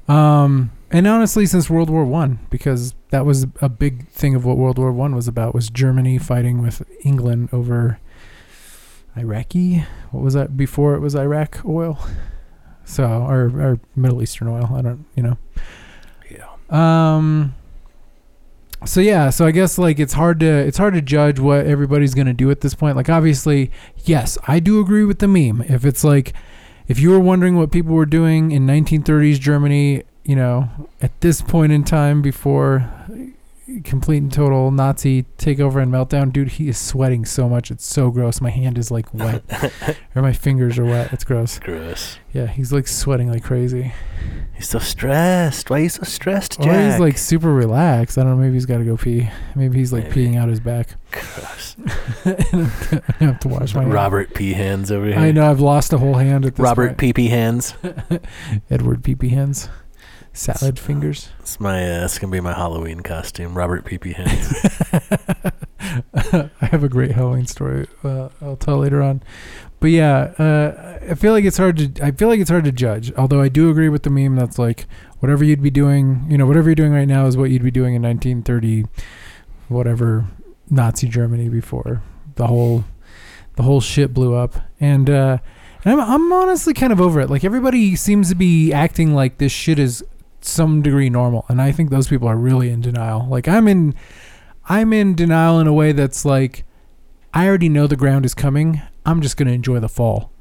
Um, 0.07 0.71
and 0.91 1.07
honestly, 1.07 1.45
since 1.45 1.69
World 1.69 1.89
War 1.89 2.05
One, 2.05 2.39
because 2.49 2.93
that 3.09 3.25
was 3.25 3.47
a 3.61 3.69
big 3.69 4.07
thing 4.09 4.35
of 4.35 4.45
what 4.45 4.57
World 4.57 4.77
War 4.77 4.91
One 4.91 5.15
was 5.15 5.27
about, 5.27 5.55
was 5.55 5.69
Germany 5.69 6.17
fighting 6.17 6.61
with 6.61 6.83
England 7.03 7.49
over 7.51 7.99
Iraqi. 9.15 9.85
What 10.11 10.23
was 10.23 10.33
that 10.33 10.57
before 10.57 10.95
it 10.95 10.99
was 10.99 11.15
Iraq 11.15 11.65
oil? 11.65 11.99
So 12.85 13.05
or 13.05 13.45
or 13.59 13.79
Middle 13.95 14.21
Eastern 14.21 14.47
oil. 14.49 14.69
I 14.75 14.81
don't, 14.81 15.05
you 15.15 15.23
know. 15.23 15.37
yeah. 16.29 16.49
Um. 16.69 17.55
So 18.85 18.99
yeah, 18.99 19.29
so 19.29 19.45
I 19.45 19.51
guess 19.51 19.77
like 19.77 19.99
it's 19.99 20.13
hard 20.13 20.41
to 20.41 20.45
it's 20.45 20.77
hard 20.77 20.93
to 20.95 21.01
judge 21.01 21.39
what 21.39 21.65
everybody's 21.65 22.13
gonna 22.13 22.33
do 22.33 22.51
at 22.51 22.59
this 22.59 22.75
point. 22.75 22.97
Like 22.97 23.09
obviously, 23.09 23.71
yes, 24.03 24.37
I 24.47 24.59
do 24.59 24.81
agree 24.81 25.05
with 25.05 25.19
the 25.19 25.27
meme. 25.27 25.61
If 25.61 25.85
it's 25.85 26.03
like, 26.03 26.33
if 26.93 26.99
you 26.99 27.09
were 27.09 27.19
wondering 27.19 27.57
what 27.57 27.71
people 27.71 27.95
were 27.95 28.05
doing 28.05 28.51
in 28.51 28.67
1930s 28.67 29.39
Germany, 29.39 30.03
you 30.23 30.35
know, 30.35 30.69
at 31.01 31.21
this 31.21 31.41
point 31.41 31.71
in 31.71 31.83
time 31.83 32.21
before 32.21 32.87
complete 33.83 34.17
and 34.17 34.31
total 34.31 34.71
Nazi 34.71 35.23
takeover 35.37 35.81
and 35.81 35.91
meltdown, 35.91 36.31
dude, 36.33 36.49
he 36.49 36.67
is 36.69 36.77
sweating 36.77 37.25
so 37.25 37.47
much. 37.47 37.71
It's 37.71 37.85
so 37.85 38.11
gross. 38.11 38.41
My 38.41 38.49
hand 38.49 38.77
is 38.77 38.91
like 38.91 39.13
wet, 39.13 39.43
or 40.15 40.21
my 40.21 40.33
fingers 40.33 40.77
are 40.77 40.85
wet. 40.85 41.13
It's 41.13 41.23
gross. 41.23 41.59
Gross. 41.59 42.17
Yeah, 42.33 42.47
he's 42.47 42.73
like 42.73 42.87
sweating 42.87 43.29
like 43.29 43.43
crazy. 43.43 43.93
He's 44.53 44.69
so 44.69 44.79
stressed. 44.79 45.69
Why 45.69 45.77
are 45.79 45.83
you 45.83 45.89
so 45.89 46.03
stressed, 46.03 46.59
Or 46.59 46.63
Jack? 46.63 46.91
he's 46.91 46.99
like 46.99 47.17
super 47.17 47.53
relaxed. 47.53 48.17
I 48.17 48.23
don't 48.23 48.31
know. 48.31 48.37
Maybe 48.43 48.53
he's 48.53 48.65
got 48.65 48.77
to 48.79 48.85
go 48.85 48.97
pee. 48.97 49.29
Maybe 49.55 49.77
he's 49.77 49.91
like 49.93 50.09
Maybe. 50.09 50.27
peeing 50.27 50.37
out 50.37 50.49
his 50.49 50.59
back. 50.59 50.95
Gross. 51.11 51.75
I 52.25 53.15
have 53.19 53.39
to 53.39 53.47
wash 53.47 53.73
my 53.75 53.81
hand. 53.81 53.93
Robert 53.93 54.33
P. 54.33 54.53
Hands 54.53 54.89
over 54.91 55.05
here. 55.07 55.17
I 55.17 55.31
know. 55.31 55.49
I've 55.49 55.59
lost 55.59 55.93
a 55.93 55.97
whole 55.97 56.15
hand 56.15 56.45
at 56.45 56.55
this 56.55 56.63
Robert 56.63 56.89
point. 56.89 56.97
P. 56.97 57.13
P. 57.13 57.27
Hands. 57.29 57.73
Edward 58.69 59.03
Pee 59.03 59.15
Pee 59.15 59.29
hands. 59.29 59.69
Salad 60.33 60.79
fingers. 60.79 61.29
It's 61.39 61.59
my. 61.59 61.83
Uh, 61.83 62.05
it's 62.05 62.17
gonna 62.17 62.31
be 62.31 62.39
my 62.39 62.53
Halloween 62.53 63.01
costume. 63.01 63.55
Robert 63.55 63.85
P. 63.85 63.99
P. 63.99 64.13
Hands. 64.13 64.53
I 66.33 66.65
have 66.65 66.83
a 66.83 66.89
great 66.89 67.11
Halloween 67.11 67.45
story. 67.45 67.87
Uh, 68.03 68.29
I'll 68.41 68.55
tell 68.55 68.79
later 68.79 69.01
on. 69.01 69.21
But 69.79 69.91
yeah, 69.91 70.33
uh, 70.39 70.99
I 71.11 71.13
feel 71.13 71.33
like 71.33 71.45
it's 71.45 71.57
hard 71.57 71.77
to. 71.77 72.03
I 72.03 72.11
feel 72.11 72.29
like 72.29 72.39
it's 72.39 72.49
hard 72.49 72.63
to 72.65 72.71
judge. 72.71 73.13
Although 73.13 73.41
I 73.41 73.47
do 73.47 73.69
agree 73.69 73.89
with 73.89 74.03
the 74.03 74.09
meme 74.09 74.35
that's 74.35 74.57
like 74.57 74.87
whatever 75.19 75.43
you'd 75.43 75.61
be 75.61 75.69
doing, 75.69 76.25
you 76.27 76.37
know, 76.37 76.47
whatever 76.47 76.69
you're 76.69 76.75
doing 76.75 76.93
right 76.93 77.07
now 77.07 77.27
is 77.27 77.37
what 77.37 77.51
you'd 77.51 77.63
be 77.63 77.71
doing 77.71 77.93
in 77.93 78.01
1930, 78.01 78.85
whatever 79.67 80.25
Nazi 80.69 81.07
Germany 81.07 81.47
before 81.47 82.01
the 82.35 82.47
whole 82.47 82.85
the 83.55 83.63
whole 83.63 83.81
shit 83.81 84.15
blew 84.15 84.33
up. 84.33 84.55
And 84.79 85.09
uh, 85.09 85.37
and 85.85 85.93
I'm 85.93 85.99
I'm 85.99 86.33
honestly 86.33 86.73
kind 86.73 86.91
of 86.93 86.99
over 86.99 87.19
it. 87.19 87.29
Like 87.29 87.43
everybody 87.43 87.95
seems 87.95 88.29
to 88.29 88.35
be 88.35 88.73
acting 88.73 89.13
like 89.13 89.37
this 89.37 89.51
shit 89.51 89.77
is 89.79 90.03
some 90.45 90.81
degree 90.81 91.09
normal, 91.09 91.45
and 91.49 91.61
I 91.61 91.71
think 91.71 91.89
those 91.89 92.07
people 92.07 92.27
are 92.27 92.37
really 92.37 92.69
in 92.69 92.81
denial. 92.81 93.27
Like 93.27 93.47
I'm 93.47 93.67
in. 93.67 93.95
I'm 94.65 94.93
in 94.93 95.13
denial 95.13 95.59
in 95.59 95.67
a 95.67 95.73
way 95.73 95.91
that's 95.91 96.23
like, 96.23 96.63
I 97.33 97.47
already 97.47 97.67
know 97.67 97.85
the 97.85 97.97
ground 97.97 98.25
is 98.25 98.33
coming. 98.33 98.81
I'm 99.05 99.21
just 99.21 99.35
gonna 99.35 99.51
enjoy 99.51 99.79
the 99.81 99.89
fall. 99.89 100.31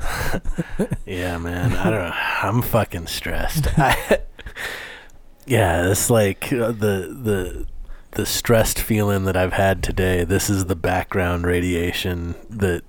yeah, 1.06 1.38
man. 1.38 1.72
I 1.74 1.84
don't 1.84 2.00
know. 2.00 2.14
I'm 2.14 2.62
fucking 2.62 3.06
stressed. 3.06 3.68
I, 3.78 4.18
yeah, 5.46 5.88
it's 5.90 6.10
like 6.10 6.52
uh, 6.52 6.72
the 6.72 7.16
the 7.22 7.66
the 8.12 8.26
stressed 8.26 8.80
feeling 8.80 9.24
that 9.24 9.36
I've 9.36 9.52
had 9.52 9.82
today. 9.82 10.24
This 10.24 10.50
is 10.50 10.66
the 10.66 10.76
background 10.76 11.46
radiation 11.46 12.34
that. 12.50 12.82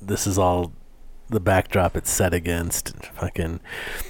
This 0.00 0.26
is 0.26 0.36
all 0.36 0.72
the 1.32 1.40
backdrop 1.40 1.96
it's 1.96 2.10
set 2.10 2.32
against. 2.32 2.96
Fucking 3.14 3.60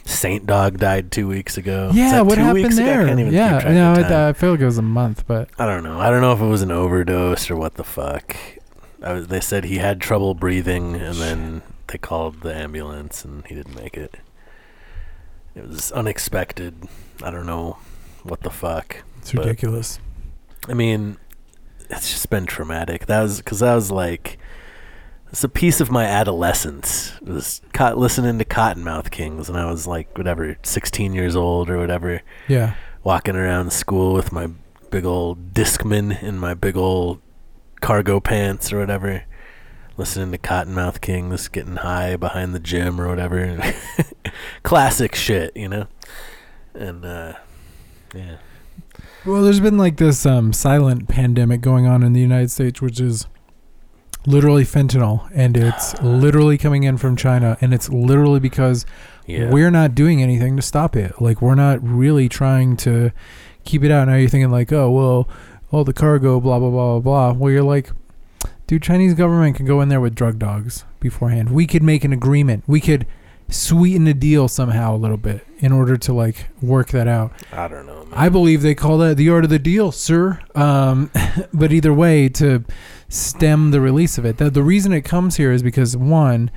Saint 0.04 0.46
Dog 0.46 0.78
died 0.78 1.10
two 1.10 1.26
weeks 1.28 1.56
ago. 1.56 1.90
Yeah, 1.94 2.20
what 2.20 2.34
two 2.34 2.42
happened 2.42 2.64
weeks 2.64 2.76
ago? 2.78 2.84
I 2.84 2.96
there? 2.96 3.06
can't 3.06 3.20
even 3.20 3.32
yeah, 3.32 3.52
keep 3.52 3.60
track 3.62 3.74
no, 3.74 3.92
of 3.92 3.98
I, 3.98 4.02
time. 4.02 4.28
I 4.28 4.32
feel 4.34 4.50
like 4.52 4.60
it 4.60 4.64
was 4.66 4.78
a 4.78 4.82
month, 4.82 5.26
but 5.26 5.48
I 5.58 5.66
don't 5.66 5.82
know. 5.82 5.98
I 5.98 6.10
don't 6.10 6.20
know 6.20 6.32
if 6.32 6.40
it 6.40 6.46
was 6.46 6.62
an 6.62 6.70
overdose 6.70 7.50
or 7.50 7.56
what 7.56 7.74
the 7.74 7.84
fuck. 7.84 8.36
I 9.02 9.12
was, 9.14 9.28
they 9.28 9.40
said 9.40 9.64
he 9.64 9.78
had 9.78 10.00
trouble 10.00 10.34
breathing, 10.34 10.94
and 10.94 11.16
then 11.16 11.62
they 11.88 11.98
called 11.98 12.42
the 12.42 12.54
ambulance, 12.54 13.24
and 13.24 13.46
he 13.46 13.54
didn't 13.54 13.74
make 13.74 13.96
it. 13.96 14.16
It 15.54 15.66
was 15.68 15.90
unexpected. 15.92 16.74
I 17.22 17.30
don't 17.30 17.46
know 17.46 17.78
what 18.22 18.40
the 18.42 18.50
fuck. 18.50 19.02
it's 19.18 19.32
But- 19.32 19.46
ridiculous. 19.46 19.98
I 20.68 20.74
mean, 20.74 21.16
it's 21.90 22.10
just 22.10 22.30
been 22.30 22.46
traumatic. 22.46 23.06
That 23.06 23.22
was 23.22 23.38
because 23.38 23.58
that 23.60 23.74
was 23.74 23.90
like, 23.90 24.38
it's 25.32 25.42
a 25.42 25.48
piece 25.48 25.80
of 25.80 25.90
my 25.90 26.04
adolescence. 26.04 27.14
It 27.22 27.28
was 27.28 27.62
caught 27.72 27.96
listening 27.96 28.38
to 28.38 28.44
Kottonmouth 28.44 29.10
Kings, 29.10 29.48
and 29.48 29.56
I 29.56 29.70
was 29.70 29.86
like, 29.86 30.16
whatever, 30.16 30.58
16 30.62 31.14
years 31.14 31.34
old 31.34 31.70
or 31.70 31.78
whatever 31.78 32.20
Yeah, 32.48 32.74
walking 33.02 33.34
around 33.34 33.72
school 33.72 34.12
with 34.12 34.30
my 34.30 34.50
big 34.90 35.06
old 35.06 35.54
Discman 35.54 36.22
and 36.22 36.38
my 36.38 36.52
big 36.52 36.76
old 36.76 37.22
cargo 37.80 38.20
pants 38.20 38.74
or 38.74 38.78
whatever, 38.78 39.24
listening 39.96 40.32
to 40.32 40.38
Kottonmouth 40.38 41.00
Kings, 41.00 41.48
getting 41.48 41.76
high 41.76 42.16
behind 42.16 42.54
the 42.54 42.60
gym 42.60 43.00
or 43.00 43.08
whatever. 43.08 43.58
Classic 44.62 45.14
shit, 45.14 45.56
you 45.56 45.68
know? 45.68 45.86
And, 46.74 47.06
uh, 47.06 47.32
yeah. 48.14 48.36
Well, 49.24 49.42
there's 49.42 49.60
been 49.60 49.78
like 49.78 49.96
this 49.96 50.26
um, 50.26 50.52
silent 50.52 51.08
pandemic 51.08 51.62
going 51.62 51.86
on 51.86 52.02
in 52.02 52.12
the 52.12 52.20
United 52.20 52.50
States, 52.50 52.82
which 52.82 53.00
is 53.00 53.26
literally 54.26 54.64
fentanyl, 54.64 55.28
and 55.34 55.56
it's 55.56 55.94
literally 56.02 56.58
coming 56.58 56.84
in 56.84 56.96
from 56.98 57.16
China, 57.16 57.56
and 57.60 57.72
it's 57.74 57.88
literally 57.88 58.40
because 58.40 58.86
Yeah. 59.26 59.50
we're 59.50 59.70
not 59.70 59.94
doing 59.94 60.22
anything 60.22 60.56
to 60.56 60.62
stop 60.62 60.96
it. 60.96 61.20
Like 61.20 61.40
we're 61.42 61.54
not 61.54 61.78
really 61.82 62.28
trying 62.28 62.76
to 62.78 63.10
keep 63.64 63.82
it 63.84 63.90
out. 63.90 64.08
Now 64.08 64.14
you're 64.16 64.28
thinking 64.28 64.50
like, 64.50 64.72
oh 64.72 64.90
well, 64.90 65.28
all 65.70 65.84
the 65.84 65.92
cargo, 65.92 66.40
blah 66.40 66.58
blah 66.58 66.70
blah 66.70 66.98
blah 66.98 67.30
blah. 67.30 67.32
Well, 67.38 67.52
you're 67.52 67.62
like, 67.62 67.90
dude, 68.66 68.82
Chinese 68.82 69.14
government 69.14 69.56
can 69.56 69.66
go 69.66 69.80
in 69.80 69.88
there 69.88 70.00
with 70.00 70.14
drug 70.14 70.38
dogs 70.38 70.84
beforehand. 71.00 71.50
We 71.50 71.66
could 71.66 71.82
make 71.82 72.04
an 72.04 72.12
agreement. 72.12 72.64
We 72.66 72.80
could 72.80 73.06
sweeten 73.52 74.04
the 74.04 74.14
deal 74.14 74.48
somehow 74.48 74.94
a 74.94 74.98
little 74.98 75.16
bit 75.16 75.46
in 75.58 75.72
order 75.72 75.96
to 75.96 76.12
like 76.12 76.48
work 76.60 76.88
that 76.88 77.06
out. 77.06 77.32
I 77.52 77.68
don't 77.68 77.86
know, 77.86 78.04
man. 78.04 78.12
I 78.14 78.28
believe 78.28 78.62
they 78.62 78.74
call 78.74 78.98
that 78.98 79.16
the 79.16 79.28
art 79.30 79.44
of 79.44 79.50
the 79.50 79.58
deal, 79.58 79.92
sir. 79.92 80.40
Um, 80.54 81.10
but 81.52 81.72
either 81.72 81.92
way, 81.94 82.28
to 82.30 82.64
stem 83.08 83.70
the 83.70 83.80
release 83.80 84.18
of 84.18 84.24
it, 84.24 84.38
the, 84.38 84.50
the 84.50 84.62
reason 84.62 84.92
it 84.92 85.02
comes 85.02 85.36
here 85.36 85.52
is 85.52 85.62
because 85.62 85.96
one, 85.96 86.50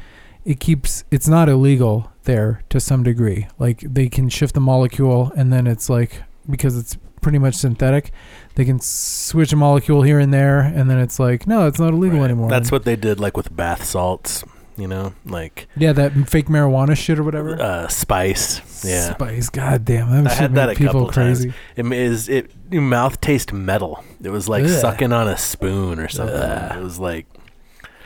it 0.45 0.59
keeps 0.59 1.03
it's 1.11 1.27
not 1.27 1.49
illegal 1.49 2.11
there 2.23 2.63
to 2.69 2.79
some 2.79 3.03
degree. 3.03 3.47
Like 3.59 3.79
they 3.81 4.09
can 4.09 4.29
shift 4.29 4.53
the 4.55 4.61
molecule, 4.61 5.31
and 5.35 5.51
then 5.53 5.67
it's 5.67 5.89
like 5.89 6.23
because 6.49 6.77
it's 6.77 6.97
pretty 7.21 7.39
much 7.39 7.55
synthetic, 7.55 8.11
they 8.53 8.63
can 8.63 8.79
switch 8.79 9.51
a 9.51 9.55
molecule 9.55 10.03
here 10.03 10.19
and 10.19 10.31
there, 10.31 10.59
and 10.59 10.89
then 10.89 10.99
it's 10.99 11.19
like 11.19 11.47
no, 11.47 11.67
it's 11.67 11.79
not 11.79 11.91
illegal 11.93 12.19
Right. 12.19 12.25
anymore. 12.25 12.49
That's 12.49 12.71
what 12.71 12.85
they 12.85 12.95
did, 12.95 13.19
like 13.19 13.35
with 13.35 13.55
bath 13.55 13.83
salts, 13.83 14.43
you 14.77 14.87
know? 14.87 15.13
Like, 15.25 15.67
yeah, 15.77 15.93
that 15.93 16.11
fake 16.29 16.47
marijuana 16.47 16.95
shit 16.97 17.19
or 17.19 17.23
whatever. 17.23 17.61
uh, 17.61 17.87
spice. 17.87 18.83
Yeah. 18.83 19.13
Spice, 19.13 19.49
god 19.49 19.85
damn, 19.85 20.11
that 20.23 20.31
I 20.31 20.33
had 20.35 20.55
that 20.55 20.69
a 20.69 20.75
people 20.75 20.93
couple 20.93 21.11
times. 21.11 21.39
crazy. 21.45 21.53
It 21.75 21.85
is 21.91 22.29
it 22.29 22.51
your 22.71 22.81
mouth 22.81 23.19
tastes 23.21 23.51
metal. 23.53 24.03
It 24.21 24.29
was 24.29 24.47
like 24.49 24.63
Ugh. 24.65 24.69
sucking 24.69 25.11
on 25.13 25.27
a 25.27 25.37
spoon 25.37 25.99
or 25.99 26.07
something. 26.07 26.35
Ugh. 26.35 26.77
It 26.77 26.83
was 26.83 26.99
like 26.99 27.25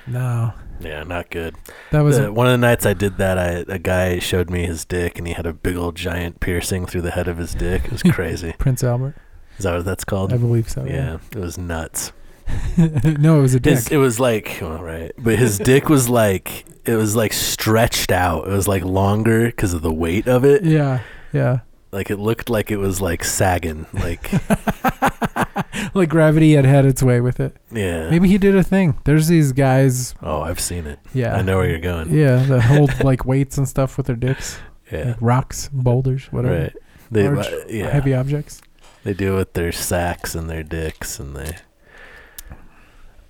No, 0.08 0.54
Yeah, 0.80 1.04
not 1.04 1.30
good. 1.30 1.56
That 1.92 2.02
was 2.02 2.18
The- 2.18 2.32
one 2.32 2.48
of 2.48 2.52
the 2.52 2.58
nights 2.58 2.86
I 2.86 2.94
did 2.94 3.18
that, 3.18 3.38
I 3.38 3.66
a 3.68 3.78
guy 3.80 4.20
showed 4.20 4.50
me 4.50 4.66
his 4.66 4.86
dick, 4.86 5.18
and 5.18 5.28
he 5.28 5.34
had 5.34 5.46
a 5.46 5.54
big 5.54 5.76
old 5.76 5.96
giant 5.96 6.40
piercing 6.40 6.86
through 6.86 7.02
the 7.02 7.12
head 7.12 7.28
of 7.28 7.38
his 7.38 7.54
dick. 7.54 7.86
It 7.86 7.92
was 7.92 8.04
crazy. 8.12 8.54
Prince 8.58 8.84
Albert. 8.84 9.16
Is 9.58 9.64
that 9.66 9.76
what 9.76 9.86
that's 9.86 10.06
called? 10.06 10.32
I 10.32 10.38
believe 10.38 10.70
so. 10.70 10.86
yeah, 10.86 11.18
it 11.32 11.38
was 11.38 11.58
nuts. 11.58 12.14
no, 13.20 13.40
it 13.40 13.42
was 13.42 13.54
a 13.56 13.60
dick. 13.60 13.76
His, 13.76 13.88
it 13.90 13.98
was 13.98 14.20
like, 14.20 14.58
well, 14.62 14.82
right, 14.84 15.12
but 15.18 15.38
his 15.38 15.58
dick 15.58 15.90
was 15.90 16.10
like, 16.10 16.66
it 16.86 16.96
was 16.96 17.16
like 17.16 17.34
stretched 17.34 18.12
out. 18.12 18.48
It 18.48 18.52
was 18.52 18.68
like 18.68 18.84
longer 18.84 19.46
because 19.48 19.74
of 19.74 19.82
the 19.82 19.94
weight 19.94 20.28
of 20.28 20.44
it. 20.46 20.64
yeah, 20.64 21.02
yeah. 21.34 21.60
Like 21.92 22.12
it 22.12 22.18
looked 22.18 22.50
like 22.52 22.70
it 22.72 22.78
was 22.78 23.02
like 23.02 23.24
sagging. 23.24 23.88
Like, 23.94 24.32
Like 25.96 26.10
gravity 26.10 26.54
had 26.54 26.66
had 26.66 26.86
its 26.86 27.02
way 27.02 27.20
with 27.22 27.40
it. 27.40 27.56
yeah. 27.72 28.10
Maybe 28.10 28.28
he 28.30 28.38
did 28.38 28.56
a 28.56 28.64
thing. 28.64 28.98
There's 29.06 29.28
these 29.28 29.52
guys. 29.54 30.14
Oh, 30.22 30.42
I've 30.42 30.60
seen 30.60 30.86
it. 30.86 31.00
Yeah. 31.14 31.36
I 31.36 31.42
know 31.42 31.58
where 31.58 31.68
you're 31.70 31.80
going. 31.80 32.14
Yeah, 32.14 32.38
that 32.44 32.62
hold 32.66 33.04
like 33.04 33.26
weights 33.26 33.58
and 33.58 33.68
stuff 33.68 33.98
with 33.98 34.06
their 34.06 34.16
dicks, 34.16 34.60
Yeah. 34.92 35.10
like 35.10 35.18
rocks, 35.22 35.70
boulders, 35.74 36.26
whatever, 36.32 36.60
Right. 36.64 36.76
They, 37.12 37.28
Large, 37.28 37.48
uh, 37.48 37.58
yeah. 37.70 37.90
heavy 37.90 38.14
objects. 38.14 38.62
They 39.04 39.14
do 39.14 39.34
it 39.34 39.38
with 39.38 39.54
their 39.54 39.72
sacks 39.72 40.36
and 40.36 40.48
their 40.50 40.64
dicks, 40.64 41.20
and 41.20 41.36
they. 41.36 41.56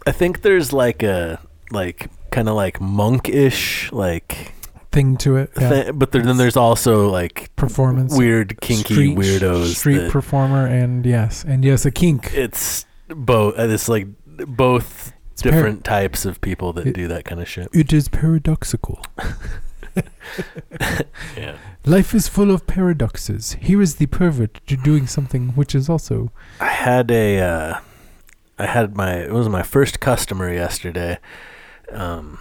I 0.10 0.12
think 0.12 0.42
there's 0.42 0.74
like 0.74 1.04
a 1.04 1.40
like 1.72 2.10
kind 2.32 2.50
of 2.50 2.56
like 2.56 2.82
monkish 2.82 3.92
like, 3.92 4.54
Thing 4.92 5.18
to 5.18 5.36
it. 5.38 5.52
Yeah. 5.56 5.70
thi- 5.70 5.92
but 5.92 6.12
there, 6.12 6.24
then 6.24 6.38
there's 6.38 6.58
also 6.58 7.10
like 7.12 7.56
Performance. 7.56 8.18
weird 8.18 8.60
kinky 8.60 8.94
Street- 8.96 9.18
weirdos. 9.18 9.76
Street 9.76 10.10
performer, 10.10 10.66
and 10.66 11.06
yes, 11.06 11.44
and 11.44 11.64
yes, 11.64 11.86
a 11.86 11.92
kink. 11.92 12.34
it's 12.34 12.86
both. 13.08 13.54
It's 13.60 13.88
like 13.88 14.08
both 14.26 15.12
par- 15.12 15.52
different 15.52 15.84
types 15.86 16.26
of 16.26 16.42
people 16.42 16.74
that 16.74 16.88
It- 16.88 16.96
do 16.96 17.08
that 17.08 17.24
kind 17.26 17.40
of 17.40 17.48
shit. 17.48 17.70
It 17.72 17.94
is 17.94 18.10
paradoxical. 18.10 19.00
Yeah. 21.38 21.56
Life 21.86 22.14
is 22.14 22.28
full 22.28 22.52
of 22.52 22.68
paradoxes. 22.68 23.54
Here 23.62 23.82
is 23.82 23.96
the 23.96 24.06
pervert 24.08 24.60
to 24.68 24.76
doing 24.78 25.08
something 25.08 25.50
which 25.50 25.74
is 25.76 25.90
also. 25.90 26.32
I 26.60 26.68
had 26.68 27.10
a, 27.12 27.40
uh, 27.40 27.80
I 28.60 28.66
had 28.66 28.96
my, 28.96 29.14
it 29.16 29.32
was 29.32 29.48
my 29.50 29.64
first 29.64 30.00
customer 30.00 30.52
yesterday. 30.54 31.18
Um, 31.92 32.40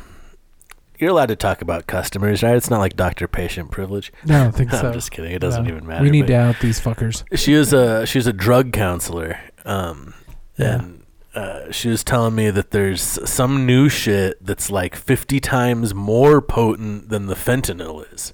you're 0.98 1.10
allowed 1.10 1.26
to 1.26 1.36
talk 1.36 1.62
about 1.62 1.86
customers, 1.86 2.42
right? 2.42 2.56
It's 2.56 2.70
not 2.70 2.80
like 2.80 2.96
doctor-patient 2.96 3.70
privilege. 3.70 4.12
No, 4.26 4.40
I 4.40 4.42
don't 4.44 4.52
think 4.54 4.70
so. 4.72 4.88
I'm 4.88 4.92
just 4.92 5.10
kidding. 5.12 5.32
It 5.32 5.38
doesn't 5.38 5.64
No. 5.64 5.70
even 5.70 5.86
matter. 5.86 6.02
We 6.02 6.10
need 6.10 6.26
to 6.26 6.34
out 6.34 6.56
these 6.60 6.80
fuckers. 6.80 7.22
She 7.38 7.54
was 7.54 7.72
a 7.72 8.04
she 8.04 8.18
was 8.18 8.26
a 8.26 8.32
drug 8.32 8.72
counselor, 8.72 9.38
um, 9.64 10.12
Yeah. 10.58 10.74
and 10.80 11.02
uh, 11.36 11.70
she 11.70 11.88
was 11.88 12.02
telling 12.02 12.34
me 12.34 12.50
that 12.50 12.72
there's 12.72 13.00
some 13.00 13.64
new 13.64 13.88
shit 13.88 14.44
that's 14.44 14.70
like 14.72 14.96
50 14.96 15.38
times 15.38 15.94
more 15.94 16.40
potent 16.42 17.10
than 17.10 17.26
the 17.26 17.36
fentanyl 17.36 18.12
is. 18.12 18.32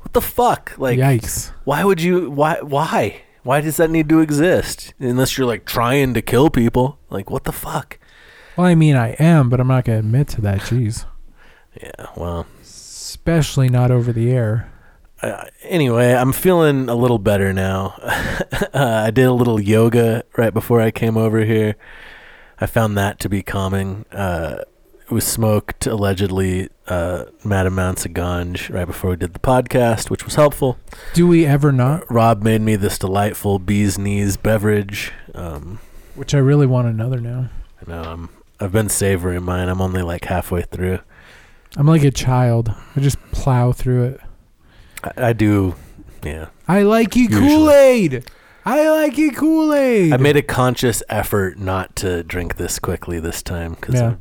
What 0.00 0.14
the 0.14 0.22
fuck? 0.22 0.72
Like, 0.78 0.98
Yikes. 0.98 1.52
why 1.64 1.84
would 1.84 2.00
you? 2.00 2.30
Why? 2.30 2.60
Why? 2.62 3.20
Why 3.42 3.60
does 3.60 3.76
that 3.78 3.90
need 3.90 4.08
to 4.08 4.20
exist? 4.20 4.94
Unless 4.98 5.36
you're 5.36 5.46
like 5.46 5.64
trying 5.64 6.14
to 6.14 6.22
kill 6.22 6.48
people. 6.50 6.98
Like, 7.10 7.28
what 7.30 7.44
the 7.44 7.52
fuck? 7.52 7.98
Well, 8.56 8.66
I 8.66 8.74
mean, 8.74 8.96
I 8.96 9.10
am, 9.18 9.48
but 9.48 9.60
I'm 9.60 9.68
not 9.68 9.84
going 9.84 10.00
to 10.00 10.06
admit 10.06 10.28
to 10.28 10.40
that. 10.42 10.60
Jeez. 10.60 11.06
Yeah. 11.80 12.06
Well. 12.16 12.46
Especially 12.60 13.68
not 13.68 13.90
over 13.90 14.12
the 14.12 14.30
air. 14.30 14.72
uh, 15.22 15.44
anyway, 15.62 16.12
I'm 16.12 16.32
feeling 16.32 16.88
a 16.88 16.94
little 16.94 17.18
better 17.18 17.52
now. 17.52 17.94
uh, 18.74 19.02
I 19.06 19.10
did 19.10 19.24
a 19.24 19.32
little 19.32 19.60
yoga 19.60 20.24
right 20.36 20.52
before 20.52 20.80
I 20.80 20.90
came 20.90 21.16
over 21.16 21.44
here. 21.44 21.76
I 22.60 22.66
found 22.66 22.96
that 22.98 23.18
to 23.20 23.28
be 23.28 23.42
calming. 23.42 24.04
Uh, 24.12 24.64
we 25.12 25.20
smoked 25.20 25.86
allegedly 25.86 26.68
uh, 26.88 27.24
mad 27.44 27.66
amounts 27.66 28.04
of 28.06 28.12
ganj 28.12 28.72
right 28.72 28.86
before 28.86 29.10
we 29.10 29.16
did 29.16 29.34
the 29.34 29.38
podcast, 29.38 30.10
which 30.10 30.24
was 30.24 30.34
helpful. 30.34 30.78
Do 31.14 31.26
we 31.26 31.44
ever 31.46 31.70
not? 31.72 32.10
Rob 32.10 32.42
made 32.42 32.60
me 32.62 32.76
this 32.76 32.98
delightful 32.98 33.58
bee's 33.58 33.98
knees 33.98 34.36
beverage. 34.36 35.12
Um, 35.34 35.78
Which 36.14 36.34
I 36.34 36.38
really 36.38 36.66
want 36.66 36.88
another 36.88 37.20
now. 37.20 37.50
I 37.86 37.90
know 37.90 38.02
I'm, 38.02 38.28
I've 38.60 38.72
been 38.72 38.88
savoring 38.88 39.42
mine. 39.44 39.68
I'm 39.68 39.80
only 39.80 40.02
like 40.02 40.24
halfway 40.26 40.62
through. 40.62 40.98
I'm 41.76 41.86
like 41.86 42.04
a 42.04 42.10
child. 42.10 42.74
I 42.96 43.00
just 43.00 43.18
plow 43.32 43.72
through 43.72 44.04
it. 44.04 44.20
I, 45.04 45.28
I 45.28 45.32
do, 45.32 45.74
yeah. 46.22 46.48
I 46.68 46.82
like 46.82 47.16
you 47.16 47.28
Kool 47.28 47.70
Aid. 47.70 48.24
I 48.64 48.88
like 48.90 49.18
you 49.18 49.32
Kool 49.32 49.72
Aid. 49.74 50.12
I 50.12 50.16
made 50.18 50.36
a 50.36 50.42
conscious 50.42 51.02
effort 51.08 51.58
not 51.58 51.96
to 51.96 52.22
drink 52.22 52.56
this 52.56 52.78
quickly 52.78 53.18
this 53.18 53.42
time 53.42 53.72
because 53.74 53.94
Yeah. 53.96 54.14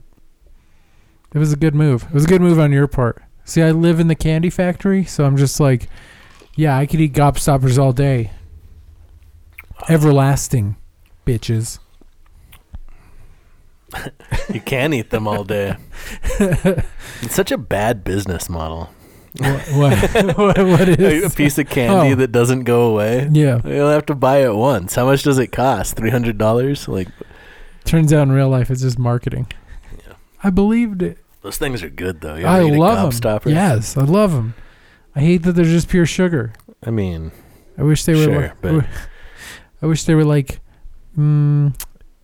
It 1.34 1.38
was 1.40 1.54
a 1.54 1.56
good 1.58 1.76
move. 1.76 2.04
It 2.04 2.14
was 2.14 2.26
a 2.26 2.28
good 2.28 2.42
move 2.42 2.60
on 2.60 2.72
your 2.72 2.88
part. 2.88 3.22
See, 3.46 3.62
I 3.62 3.72
live 3.72 4.00
in 4.00 4.08
the 4.08 4.16
candy 4.16 4.50
factory, 4.50 5.04
so 5.06 5.26
I'm 5.26 5.38
just 5.38 5.60
like, 5.60 5.88
yeah, 6.56 6.78
I 6.78 6.86
could 6.86 7.00
eat 7.02 7.14
gobstoppers 7.14 7.78
all 7.78 7.94
day. 7.94 8.32
Everlasting, 9.90 10.76
bitches. 11.26 11.80
You 14.54 14.62
can 14.62 14.94
eat 14.94 15.10
them 15.10 15.28
all 15.28 15.44
day. 15.44 15.76
it's 16.40 17.36
such 17.36 17.52
a 17.52 17.58
bad 17.58 18.04
business 18.04 18.50
model. 18.50 18.90
What? 19.38 19.58
What, 19.74 20.38
what, 20.38 20.58
what 20.58 20.90
A, 21.00 21.24
a 21.26 21.30
piece 21.30 21.58
of 21.58 21.70
candy 21.70 22.12
Oh. 22.12 22.16
that 22.16 22.32
doesn't 22.34 22.64
go 22.66 22.90
away. 22.92 23.30
Yeah. 23.32 23.62
You'll 23.66 23.90
have 23.90 24.06
to 24.08 24.16
buy 24.16 24.44
it 24.44 24.54
once. 24.54 24.96
How 24.96 25.06
much 25.06 25.24
does 25.24 25.40
it 25.40 25.48
cost? 25.54 25.96
Three 25.96 26.10
hundred 26.10 26.38
dollars? 26.38 26.88
Like 26.90 27.08
Turns 27.86 28.12
out 28.14 28.24
in 28.24 28.32
real 28.34 28.50
life, 28.50 28.70
it's 28.70 28.82
just 28.82 29.00
marketing. 29.00 29.48
Yeah. 30.06 30.14
I 30.44 30.50
believed 30.50 31.02
it. 31.02 31.18
Those 31.42 31.58
things 31.58 31.84
are 31.84 31.90
good 31.90 32.22
though. 32.22 32.36
You 32.36 32.46
I 32.46 32.60
ever 32.60 32.68
eat 32.68 32.76
a 32.76 32.80
love 32.80 33.22
them. 33.22 33.40
Yes, 33.46 33.98
I 33.98 34.04
love 34.04 34.32
them. 34.32 34.54
I 35.16 35.20
hate 35.22 35.44
that 35.44 35.54
they're 35.54 35.66
just 35.66 35.90
pure 35.90 36.06
sugar. 36.06 36.54
I 36.86 36.90
mean, 36.92 37.32
I 37.78 37.84
wish 37.84 38.06
they 38.06 38.14
were. 38.16 38.24
Sure, 38.24 38.42
like, 38.42 38.62
but- 38.62 38.86
I 39.84 39.88
wish 39.88 40.04
they 40.04 40.14
were 40.14 40.24
like, 40.24 40.60
mm, 41.18 41.74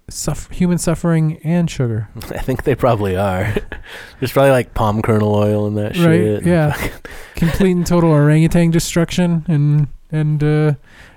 suff- 0.09 0.49
human 0.51 0.78
suffering 0.78 1.39
and 1.43 1.70
sugar. 1.70 2.07
I 2.15 2.38
think 2.38 2.63
they 2.63 2.76
probably 2.76 3.15
are. 3.18 3.53
There's 4.20 4.32
probably 4.32 4.51
like 4.51 4.74
palm 4.76 5.01
kernel 5.01 5.34
oil 5.34 5.65
in 5.68 5.74
that 5.76 5.97
Right, 5.97 6.18
shit. 6.18 6.45
yeah. 6.45 6.89
Complete 7.36 7.72
and 7.72 7.86
total 7.86 8.11
orangutan 8.11 8.72
destruction 8.72 9.43
and 9.47 9.88
and 10.11 10.43
uh, 10.43 10.74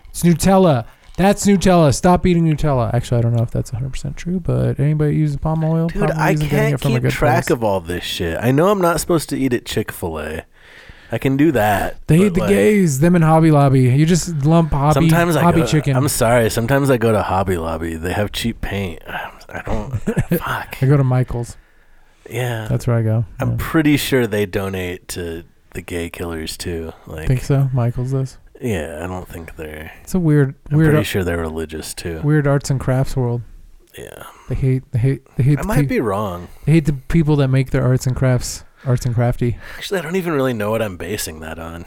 it's 0.09 0.23
Nutella. 0.23 0.87
That's 1.21 1.45
Nutella. 1.45 1.95
Stop 1.95 2.25
eating 2.25 2.45
Nutella. 2.47 2.95
Actually, 2.95 3.19
I 3.19 3.21
don't 3.21 3.35
know 3.35 3.43
if 3.43 3.51
that's 3.51 3.71
100% 3.71 4.17
true, 4.17 4.41
but 4.41 4.81
anybody 4.81 5.17
uses 5.17 5.37
palm 5.37 5.63
oil? 5.63 5.89
Dude, 5.89 6.11
I 6.11 6.35
can't 6.35 6.75
it 6.75 6.81
from 6.81 6.93
a 6.93 6.95
keep 6.95 7.03
good 7.03 7.13
track 7.13 7.47
place. 7.47 7.51
of 7.51 7.63
all 7.63 7.81
this 7.81 8.03
shit. 8.05 8.39
I 8.41 8.53
know 8.53 8.69
I'm 8.71 8.81
not 8.81 9.01
supposed 9.01 9.29
to 9.29 9.37
eat 9.39 9.53
at 9.53 9.67
Chick 9.67 9.93
Fil 9.93 10.19
A. 10.19 10.45
I 11.13 11.19
can 11.19 11.37
do 11.37 11.53
that. 11.53 12.07
They 12.07 12.17
hate 12.17 12.33
the 12.35 12.41
like, 12.41 12.49
gays. 12.49 13.01
Them 13.01 13.17
and 13.17 13.23
Hobby 13.25 13.51
Lobby. 13.51 13.83
You 13.83 14.07
just 14.07 14.47
lump 14.47 14.71
hobby 14.73 14.95
Sometimes 14.95 15.37
I 15.37 15.43
hobby 15.43 15.65
chicken. 15.67 15.95
I'm 15.95 16.09
sorry. 16.09 16.49
Sometimes 16.49 16.89
I 16.89 16.97
go 16.97 17.13
to 17.13 17.21
Hobby 17.21 17.59
Lobby. 17.59 17.97
They 17.97 18.13
have 18.13 18.33
cheap 18.33 18.61
paint. 18.63 19.03
I 19.09 19.63
don't. 19.67 19.91
fuck. 20.39 20.77
I 20.81 20.87
go 20.87 20.97
to 20.97 21.05
Michael's. 21.05 21.57
Yeah. 22.31 22.67
That's 22.69 22.87
where 22.87 22.97
I 22.97 23.03
go. 23.03 23.27
I'm 23.41 23.51
Yeah. 23.51 23.57
pretty 23.59 23.97
sure 23.99 24.27
they 24.27 24.47
donate 24.47 25.09
to 25.09 25.45
the 25.75 25.83
gay 25.83 26.09
killers 26.09 26.57
too. 26.57 26.93
Like, 27.07 27.27
think 27.27 27.43
so. 27.43 27.69
Michael's 27.75 28.13
does. 28.13 28.39
Yeah, 28.61 29.01
I 29.03 29.07
don't 29.07 29.27
think 29.29 29.57
they're. 29.57 29.93
It's 30.03 30.15
a 30.15 30.21
weird, 30.21 30.55
I'm 30.71 30.77
weird, 30.79 30.91
pretty 30.93 31.05
sure 31.05 31.25
they're 31.25 31.39
religious 31.39 31.95
too. 31.95 32.21
weird 32.23 32.47
arts 32.47 32.71
and 32.71 32.79
crafts 32.81 33.17
world. 33.17 33.43
Yeah, 33.99 34.23
They 34.49 34.55
hate, 34.55 34.83
they 34.93 34.99
hate, 35.01 35.27
they 35.37 35.43
hate. 35.43 35.59
I 35.59 35.63
the 35.63 35.69
might 35.69 35.77
pe- 35.81 35.87
be 35.87 36.01
wrong. 36.01 36.47
They 36.65 36.73
hate 36.73 36.85
the 36.87 36.93
people 36.93 37.35
that 37.37 37.49
make 37.49 37.71
their 37.71 37.83
arts 37.83 38.07
and 38.07 38.15
crafts, 38.15 38.65
arts 38.87 39.05
and 39.05 39.15
crafty. 39.15 39.59
Actually, 39.77 39.99
I 39.99 40.03
don't 40.03 40.15
even 40.17 40.33
really 40.33 40.53
know 40.53 40.71
what 40.71 40.81
I'm 40.81 40.97
basing 40.97 41.41
that 41.41 41.59
on. 41.59 41.85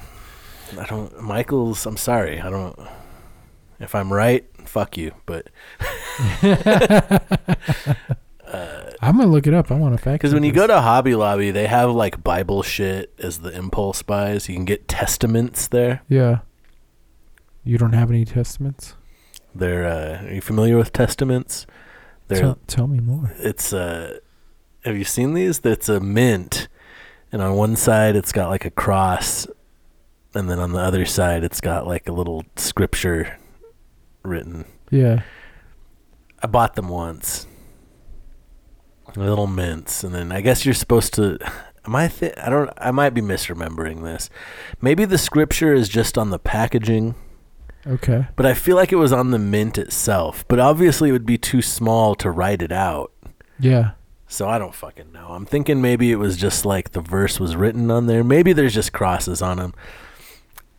I 0.77 0.85
don't. 0.85 1.21
Michael's. 1.21 1.85
I'm 1.85 1.95
sorry. 1.97 2.41
I 2.41 2.49
don't. 2.49 2.77
If 3.79 3.95
I'm 3.95 4.11
right, 4.11 4.45
fuck 4.65 4.97
you. 4.97 5.13
But 5.25 5.47
I'm 9.01 9.17
gonna 9.17 9.27
look 9.27 9.47
it 9.47 9.53
up. 9.53 9.71
I 9.71 9.75
want 9.75 9.95
to 9.97 10.01
fact. 10.03 10.21
because 10.21 10.33
when 10.33 10.43
you 10.43 10.51
go 10.51 10.67
to 10.67 10.81
Hobby 10.81 11.15
Lobby, 11.15 11.51
they 11.51 11.67
have 11.67 11.91
like 11.91 12.23
Bible 12.23 12.63
shit 12.63 13.13
as 13.19 13.39
the 13.39 13.49
impulse 13.49 14.01
buys. 14.03 14.47
You 14.49 14.55
can 14.55 14.65
get 14.65 14.87
testaments 14.87 15.67
there. 15.67 16.01
yeah, 16.09 16.39
you 17.63 17.77
don't 17.77 17.93
have 17.93 18.09
any 18.09 18.25
testaments. 18.25 18.95
They're. 19.55 19.85
Uh, 19.85 20.25
are 20.27 20.33
you 20.33 20.41
familiar 20.41 20.77
with 20.77 20.91
testaments? 20.93 21.65
They're. 22.27 22.39
Tell, 22.41 22.59
tell 22.67 22.87
me 22.87 22.99
more. 22.99 23.33
it's 23.37 23.73
uh 23.73 24.17
have 24.85 24.97
you 24.97 25.03
seen 25.05 25.33
these 25.33 25.59
that's 25.59 25.87
a 25.87 25.99
mint 25.99 26.67
and 27.31 27.41
on 27.41 27.55
one 27.55 27.75
side 27.75 28.15
it's 28.15 28.31
got 28.33 28.49
like 28.49 28.65
a 28.65 28.69
cross 28.69 29.47
and 30.35 30.49
then 30.49 30.59
on 30.59 30.71
the 30.73 30.79
other 30.79 31.05
side 31.05 31.43
it's 31.43 31.61
got 31.61 31.87
like 31.87 32.07
a 32.09 32.11
little 32.11 32.43
scripture 32.57 33.37
written 34.23 34.65
Yeah, 34.91 35.21
i 36.41 36.47
bought 36.47 36.75
them 36.75 36.89
once 36.89 37.47
little 39.15 39.47
mints 39.47 40.03
and 40.03 40.13
then 40.13 40.31
i 40.31 40.41
guess 40.41 40.65
you're 40.65 40.73
supposed 40.73 41.13
to 41.13 41.37
am 41.85 41.95
i 41.95 42.07
th- 42.07 42.33
i 42.37 42.49
don't 42.49 42.69
i 42.77 42.89
might 42.91 43.11
be 43.11 43.21
misremembering 43.21 44.03
this 44.03 44.29
maybe 44.81 45.05
the 45.05 45.17
scripture 45.17 45.73
is 45.73 45.87
just 45.87 46.17
on 46.17 46.29
the 46.29 46.39
packaging 46.39 47.13
okay. 47.87 48.27
but 48.35 48.45
i 48.45 48.53
feel 48.53 48.75
like 48.75 48.91
it 48.91 48.97
was 48.97 49.11
on 49.13 49.31
the 49.31 49.39
mint 49.39 49.77
itself 49.77 50.45
but 50.47 50.59
obviously 50.59 51.09
it 51.09 51.11
would 51.11 51.25
be 51.25 51.37
too 51.37 51.61
small 51.61 52.15
to 52.15 52.29
write 52.31 52.61
it 52.61 52.71
out 52.71 53.11
Yeah, 53.59 53.91
So 54.27 54.47
I 54.49 54.57
don't 54.57 54.73
fucking 54.73 55.11
know. 55.11 55.27
I'm 55.29 55.45
thinking 55.45 55.79
maybe 55.81 56.11
it 56.11 56.15
was 56.17 56.35
just 56.37 56.65
like 56.65 56.91
the 56.91 57.01
verse 57.01 57.39
was 57.39 57.55
written 57.55 57.91
on 57.91 58.07
there. 58.07 58.23
Maybe 58.23 58.51
there's 58.51 58.73
just 58.73 58.91
crosses 58.91 59.41
on 59.41 59.57
them. 59.57 59.73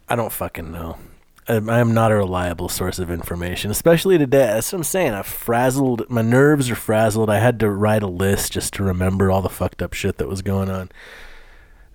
I 0.08 0.16
don't 0.16 0.32
fucking 0.32 0.72
know. 0.72 0.98
I'm, 1.46 1.70
I'm 1.70 1.94
not 1.94 2.10
a 2.10 2.16
reliable 2.16 2.68
source 2.68 2.98
of 2.98 3.10
information, 3.10 3.70
especially 3.70 4.18
today. 4.18 4.46
That's 4.46 4.72
what 4.72 4.78
I'm 4.78 4.84
saying. 4.84 5.12
I 5.14 5.22
frazzled. 5.22 6.08
My 6.10 6.22
nerves 6.22 6.68
are 6.70 6.74
frazzled. 6.74 7.30
I 7.30 7.38
had 7.38 7.60
to 7.60 7.70
write 7.70 8.02
a 8.02 8.08
list 8.08 8.52
just 8.52 8.74
to 8.74 8.82
remember 8.82 9.30
all 9.30 9.40
the 9.42 9.48
fucked 9.48 9.82
up 9.82 9.92
shit 9.94 10.16
that 10.18 10.28
was 10.28 10.42
going 10.42 10.68
on. 10.70 10.90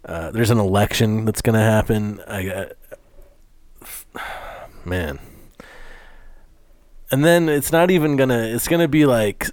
Uh, 0.05 0.31
there's 0.31 0.51
an 0.51 0.59
election 0.59 1.25
that's 1.25 1.41
gonna 1.41 1.59
happen. 1.63 2.21
I 2.27 2.43
got, 2.43 2.71
man, 4.89 5.19
and 7.11 7.23
then 7.23 7.47
it's 7.49 7.71
not 7.71 7.91
even 7.91 8.15
gonna. 8.17 8.39
It's 8.39 8.67
gonna 8.67 8.87
be 8.87 9.05
like 9.05 9.47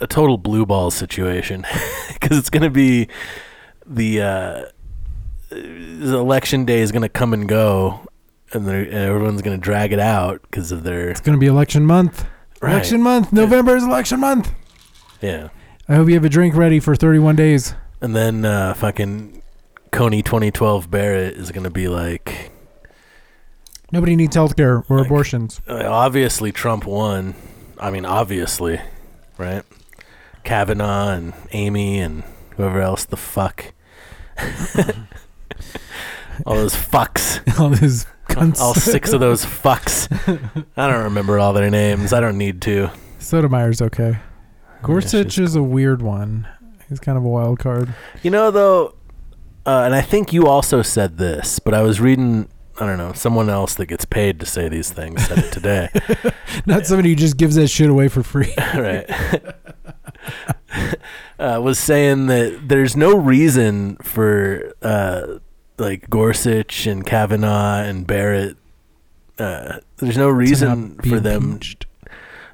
a 0.00 0.06
total 0.06 0.38
blue 0.38 0.66
ball 0.66 0.90
situation 0.90 1.64
because 2.12 2.38
it's 2.38 2.50
gonna 2.50 2.70
be 2.70 3.08
the 3.86 4.20
uh, 4.22 4.62
the 5.50 6.16
election 6.16 6.64
day 6.64 6.80
is 6.80 6.92
gonna 6.92 7.08
come 7.08 7.32
and 7.32 7.48
go, 7.48 8.06
and, 8.52 8.66
and 8.68 8.92
everyone's 8.94 9.42
gonna 9.42 9.58
drag 9.58 9.92
it 9.92 10.00
out 10.00 10.42
because 10.42 10.72
of 10.72 10.82
their. 10.82 11.10
It's 11.10 11.20
gonna 11.20 11.38
be 11.38 11.46
election 11.46 11.84
month. 11.86 12.24
Right. 12.60 12.72
Election 12.72 13.02
month. 13.02 13.32
November 13.32 13.76
is 13.76 13.84
election 13.84 14.20
month. 14.20 14.52
Yeah, 15.20 15.48
I 15.88 15.94
hope 15.96 16.08
you 16.08 16.14
have 16.14 16.24
a 16.24 16.28
drink 16.28 16.54
ready 16.54 16.80
for 16.80 16.94
31 16.96 17.36
days. 17.36 17.74
and 18.00 18.14
then 18.14 18.44
uh, 18.44 18.74
fucking 18.74 19.42
Coney 19.90 20.22
2012 20.22 20.90
Barrett 20.90 21.34
is 21.34 21.52
gonna 21.52 21.70
be 21.70 21.88
like. 21.88 22.50
Nobody 23.96 24.14
needs 24.14 24.36
healthcare 24.36 24.84
or 24.90 24.98
Like- 24.98 25.06
abortions. 25.06 25.58
Uh, 25.66 25.82
obviously 25.86 26.52
Trump 26.52 26.84
won. 26.84 27.34
I 27.80 27.90
mean, 27.90 28.04
obviously, 28.04 28.78
right? 29.38 29.62
Kavanaugh 30.44 31.08
and 31.12 31.32
Amy 31.52 31.98
and 32.00 32.22
whoever 32.56 32.82
else 32.82 33.06
the 33.06 33.16
fuck. 33.16 33.72
all 36.44 36.56
those 36.56 36.74
fucks. 36.74 37.40
All 37.58 37.70
these 37.70 38.04
cunts. 38.28 38.60
All 38.60 38.74
six 38.74 39.14
of 39.14 39.20
those 39.20 39.46
fucks. 39.46 40.08
I 40.76 40.90
don't 40.90 41.04
remember 41.04 41.38
all 41.38 41.54
their 41.54 41.70
names. 41.70 42.12
I 42.12 42.20
don't 42.20 42.36
need 42.36 42.60
to. 42.62 42.90
Sotomayor's 43.18 43.80
okay. 43.80 44.18
Gorsuch 44.82 45.32
she's 45.32 45.50
is 45.50 45.56
a 45.56 45.62
weird 45.62 46.02
one. 46.02 46.46
He's 46.90 47.00
kind 47.00 47.16
of 47.16 47.24
a 47.24 47.28
wild 47.28 47.58
card. 47.58 47.94
You 48.22 48.30
know, 48.30 48.50
though, 48.50 48.94
uh, 49.64 49.84
and 49.86 49.94
I 49.94 50.02
think 50.02 50.34
you 50.34 50.46
also 50.46 50.82
said 50.82 51.16
this, 51.16 51.58
but 51.58 51.72
I 51.72 51.80
was 51.80 51.98
reading. 51.98 52.48
I 52.78 52.86
don't 52.86 52.98
know. 52.98 53.12
Someone 53.12 53.48
else 53.48 53.74
that 53.76 53.86
gets 53.86 54.04
paid 54.04 54.40
to 54.40 54.46
say 54.46 54.68
these 54.68 54.92
things 54.92 55.24
said 55.26 55.38
it 55.38 55.52
today. 55.52 55.88
Not 56.66 56.86
somebody 56.86 57.10
who 57.10 57.16
just 57.16 57.36
gives 57.36 57.56
that 57.56 57.68
shit 57.68 57.88
away 57.88 58.08
for 58.08 58.22
free. 58.22 58.52
right. 58.74 59.08
uh, 61.38 61.60
was 61.62 61.78
saying 61.78 62.26
that 62.26 62.68
there's 62.68 62.96
no 62.96 63.16
reason 63.16 63.96
for 63.96 64.72
uh, 64.82 65.38
like 65.78 66.08
Gorsuch 66.10 66.86
and 66.86 67.06
Kavanaugh 67.06 67.82
and 67.82 68.06
Barrett. 68.06 68.56
Uh, 69.38 69.78
there's 69.98 70.16
no 70.16 70.28
reason 70.28 70.96
for 70.98 71.20
them. 71.20 71.60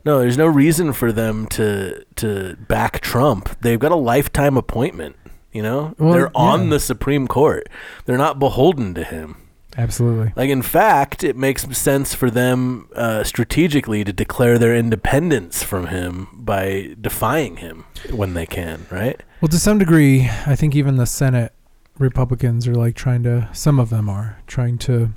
No, 0.05 0.19
there's 0.19 0.39
no 0.39 0.47
reason 0.47 0.93
for 0.93 1.13
them 1.13 1.47
to 1.49 2.05
to 2.17 2.57
back 2.69 3.01
Trump. 3.01 3.61
They've 3.61 3.79
got 3.79 3.93
a 3.93 3.97
lifetime 3.97 4.57
appointment. 4.57 5.17
You 5.53 5.63
know, 5.63 5.95
Well, 5.99 6.15
they're 6.15 6.31
on 6.35 6.65
yeah. 6.65 6.71
the 6.71 6.81
Supreme 6.81 7.29
Court. 7.29 7.69
They're 8.07 8.17
not 8.17 8.39
beholden 8.39 8.95
to 8.95 9.05
him. 9.05 9.37
Absolutely. 9.77 10.33
Like 10.37 10.51
in 10.51 10.63
fact, 10.63 11.25
it 11.25 11.37
makes 11.37 11.63
sense 11.77 12.15
for 12.15 12.31
them 12.31 12.89
uh, 12.95 13.25
strategically 13.25 14.05
to 14.05 14.13
declare 14.13 14.59
their 14.59 14.77
independence 14.77 15.63
from 15.63 15.87
him 15.87 16.29
by 16.35 16.95
defying 17.01 17.57
him 17.57 17.85
when 18.11 18.35
they 18.35 18.45
can, 18.47 18.87
right? 18.91 19.21
Well, 19.41 19.49
to 19.49 19.59
some 19.59 19.79
degree, 19.79 20.29
I 20.47 20.55
think 20.57 20.75
even 20.75 20.97
the 20.97 21.07
Senate 21.07 21.53
Republicans 21.99 22.69
are 22.69 22.75
like 22.75 22.95
trying 22.97 23.23
to, 23.23 23.49
some 23.53 23.79
of 23.79 23.89
them 23.91 24.09
are 24.09 24.39
trying 24.47 24.79
to 24.79 25.11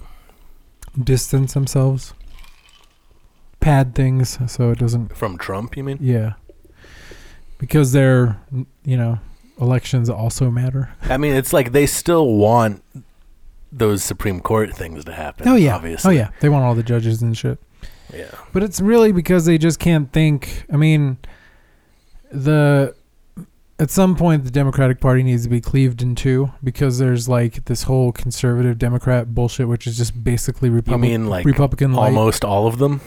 distance 1.01 1.53
themselves, 1.53 2.13
pad 3.59 3.93
things 3.95 4.39
so 4.51 4.71
it 4.71 4.79
doesn't, 4.79 5.15
From 5.17 5.37
Trump, 5.37 5.75
you 5.75 5.83
mean? 5.83 5.97
yeah. 6.01 6.33
Because 7.57 7.93
their, 7.93 8.41
you 8.83 8.97
know, 8.97 9.19
elections 9.59 10.09
also 10.09 10.51
matter. 10.51 10.93
I 11.03 11.17
mean, 11.17 11.33
it's 11.33 11.53
like 11.53 11.71
they 11.71 11.85
still 11.85 12.33
want 12.33 12.83
those 13.77 14.03
Supreme 14.03 14.39
Court 14.39 14.73
things 14.75 15.03
to 15.05 15.11
happen. 15.13 15.47
Oh, 15.47 15.55
yeah. 15.55 15.73
Oh, 15.73 15.75
obviously. 15.77 16.15
Oh, 16.15 16.21
yeah. 16.21 16.29
They 16.39 16.49
want 16.49 16.63
all 16.65 16.75
the 16.75 16.83
judges 16.83 17.21
and 17.21 17.37
shit. 17.37 17.59
yeah. 18.13 18.31
But 18.53 18.63
it's 18.63 18.79
really 18.79 19.11
because 19.11 19.45
they 19.45 19.57
just 19.57 19.79
can't 19.79 20.11
think. 20.13 20.65
I 20.71 20.77
mean, 20.77 21.17
the 22.31 22.95
at 23.79 23.89
some 23.89 24.15
point 24.15 24.45
the 24.45 24.51
Democratic 24.51 25.01
Party 25.01 25.21
needs 25.23 25.43
to 25.43 25.49
be 25.49 25.59
cleaved 25.59 26.01
in 26.01 26.15
two 26.15 26.51
because 26.63 26.97
there's 26.97 27.27
like 27.27 27.65
this 27.65 27.83
whole 27.83 28.11
conservative 28.11 28.77
Democrat 28.77 29.33
bullshit, 29.35 29.67
which 29.67 29.85
is 29.87 29.97
just 29.97 30.23
basically 30.23 30.69
You 30.69 30.75
Republican. 30.75 31.01
mean 31.01 31.27
like 31.27 31.45
Republican 31.45 31.93
light. 31.93 32.05
almost 32.07 32.45
all 32.45 32.67
of 32.67 32.77
them? 32.77 33.01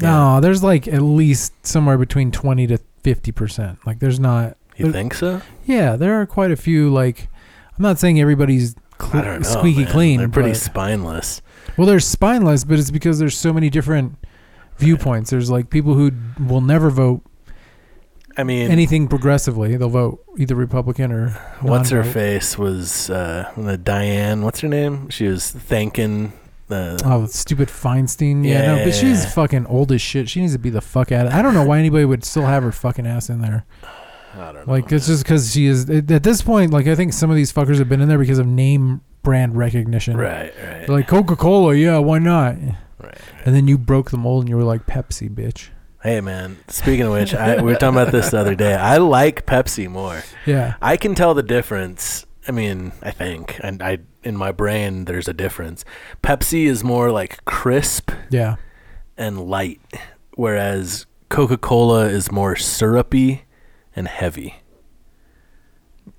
No, 0.00 0.40
there's 0.40 0.62
like 0.62 0.86
at 0.86 1.02
least 1.02 1.52
somewhere 1.66 1.98
between 1.98 2.30
twenty 2.30 2.66
to 2.68 2.78
fifty 3.02 3.32
percent. 3.32 3.78
Like 3.86 3.98
there's 3.98 4.20
not. 4.20 4.56
You 4.76 4.86
But- 4.86 4.92
think 4.92 5.14
so? 5.14 5.42
Yeah, 5.66 5.96
there 5.96 6.20
are 6.20 6.26
quite 6.26 6.50
a 6.52 6.56
few. 6.56 6.90
Like 6.90 7.28
I'm 7.76 7.82
not 7.82 7.98
saying 7.98 8.20
everybody's 8.20 8.76
cl- 9.00 9.22
don't 9.24 9.42
know. 9.42 9.48
squeaky 9.48 9.82
man. 9.84 9.92
clean. 9.92 10.18
They're 10.18 10.28
pretty 10.28 10.50
but- 10.50 10.58
spineless. 10.58 11.42
Well, 11.76 11.86
they're 11.86 12.00
spineless, 12.00 12.64
but 12.64 12.78
it's 12.78 12.90
because 12.90 13.18
there's 13.18 13.36
so 13.36 13.52
many 13.52 13.70
different 13.70 14.16
viewpoints. 14.78 15.30
There's 15.30 15.50
like 15.50 15.70
people 15.70 15.94
who 15.94 16.10
will 16.44 16.60
never 16.60 16.90
vote 16.90 17.22
I 18.36 18.44
mean, 18.44 18.70
anything 18.70 19.08
progressively. 19.08 19.76
They'll 19.76 19.88
vote 19.88 20.24
either 20.38 20.54
Republican 20.54 21.12
or 21.12 21.30
what's 21.60 21.90
her 21.90 22.04
face 22.04 22.56
was 22.58 23.10
uh, 23.10 23.50
the 23.56 23.76
Diane. 23.76 24.42
What's 24.42 24.60
her 24.60 24.68
name? 24.68 25.08
She 25.10 25.26
was 25.26 25.50
thanking 25.50 26.32
the. 26.68 27.00
Oh, 27.04 27.26
stupid 27.26 27.68
Feinstein. 27.68 28.44
Yeah, 28.44 28.76
no, 28.76 28.84
but 28.84 28.94
she's 28.94 29.24
Yeah. 29.24 29.30
fucking 29.30 29.66
old 29.66 29.90
as 29.92 30.00
shit. 30.00 30.28
She 30.28 30.40
needs 30.40 30.52
to 30.52 30.58
be 30.58 30.70
the 30.70 30.80
fuck 30.80 31.10
out 31.12 31.26
of. 31.26 31.32
I 31.32 31.42
don't 31.42 31.54
know 31.54 31.64
why 31.64 31.78
anybody 31.78 32.04
would 32.04 32.24
still 32.24 32.46
have 32.46 32.62
her 32.62 32.72
fucking 32.72 33.06
ass 33.06 33.28
in 33.28 33.40
there. 33.40 33.64
I 34.34 34.52
don't 34.52 34.66
know. 34.66 34.72
Like 34.72 34.90
it's 34.92 35.06
just 35.06 35.24
because 35.24 35.52
she 35.52 35.66
is 35.66 35.88
at 35.88 36.22
this 36.22 36.42
point. 36.42 36.72
Like 36.72 36.86
I 36.86 36.94
think 36.94 37.12
some 37.12 37.30
of 37.30 37.36
these 37.36 37.52
fuckers 37.52 37.78
have 37.78 37.88
been 37.88 38.00
in 38.00 38.08
there 38.08 38.18
because 38.18 38.38
of 38.38 38.46
name 38.46 39.00
brand 39.22 39.56
recognition. 39.56 40.16
right, 40.16 40.54
right, 40.56 40.86
They're 40.86 40.88
like 40.88 41.08
Coca 41.08 41.36
Cola, 41.36 41.74
yeah, 41.74 41.98
why 41.98 42.18
not? 42.18 42.56
right. 42.98 43.18
And 43.44 43.54
then 43.54 43.68
you 43.68 43.78
broke 43.78 44.10
the 44.10 44.16
mold 44.16 44.44
and 44.44 44.48
you 44.48 44.56
were 44.56 44.64
like 44.64 44.86
Pepsi, 44.86 45.28
bitch. 45.28 45.70
Hey 46.02 46.20
man, 46.20 46.58
speaking 46.68 47.06
of 47.06 47.12
which, 47.12 47.34
I, 47.34 47.56
we 47.56 47.62
were 47.62 47.74
talking 47.74 48.00
about 48.00 48.12
this 48.12 48.30
the 48.30 48.38
other 48.38 48.54
day. 48.54 48.74
I 48.74 48.98
like 48.98 49.46
Pepsi 49.46 49.88
more. 49.88 50.22
Yeah, 50.46 50.76
I 50.80 50.96
can 50.96 51.14
tell 51.14 51.34
the 51.34 51.42
difference. 51.42 52.24
I 52.46 52.52
mean, 52.52 52.92
I 53.02 53.10
think, 53.10 53.58
and 53.62 53.82
I 53.82 53.98
in 54.22 54.36
my 54.36 54.52
brain, 54.52 55.06
there's 55.06 55.26
a 55.26 55.34
difference. 55.34 55.84
Pepsi 56.22 56.66
is 56.66 56.84
more 56.84 57.10
like 57.10 57.44
crisp 57.44 58.12
yeah. 58.30 58.56
and 59.16 59.48
light, 59.48 59.80
whereas 60.34 61.06
Coca 61.28 61.58
Cola 61.58 62.06
is 62.06 62.30
more 62.30 62.54
syrupy 62.54 63.44
and 63.98 64.08
heavy. 64.08 64.54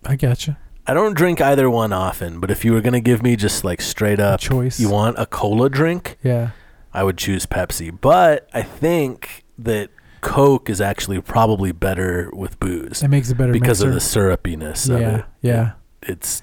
I 0.05 0.15
gotcha. 0.15 0.57
I 0.85 0.93
don't 0.93 1.15
drink 1.15 1.39
either 1.41 1.69
one 1.69 1.93
often, 1.93 2.39
but 2.39 2.51
if 2.51 2.63
you 2.65 2.73
were 2.73 2.81
gonna 2.81 2.99
give 2.99 3.21
me 3.23 3.35
just 3.35 3.63
like 3.63 3.81
straight 3.81 4.19
up, 4.19 4.39
choice. 4.39 4.79
you 4.79 4.89
want 4.89 5.17
a 5.19 5.25
cola 5.25 5.69
drink, 5.69 6.17
Yeah. 6.23 6.51
I 6.93 7.03
would 7.03 7.17
choose 7.17 7.45
Pepsi. 7.45 7.95
But 7.99 8.49
I 8.53 8.63
think 8.63 9.43
that 9.59 9.89
Coke 10.21 10.69
is 10.69 10.81
actually 10.81 11.21
probably 11.21 11.71
better 11.71 12.29
with 12.33 12.59
booze 12.59 13.03
It 13.03 13.07
makes 13.09 13.29
it 13.29 13.35
better 13.35 13.53
because 13.53 13.81
of 13.81 13.89
the 13.89 13.95
mixer. 13.95 14.19
syrupiness 14.19 14.89
of 14.89 14.99
Yeah, 14.99 15.17
it. 15.17 15.25
yeah. 15.41 15.71
It's 16.01 16.41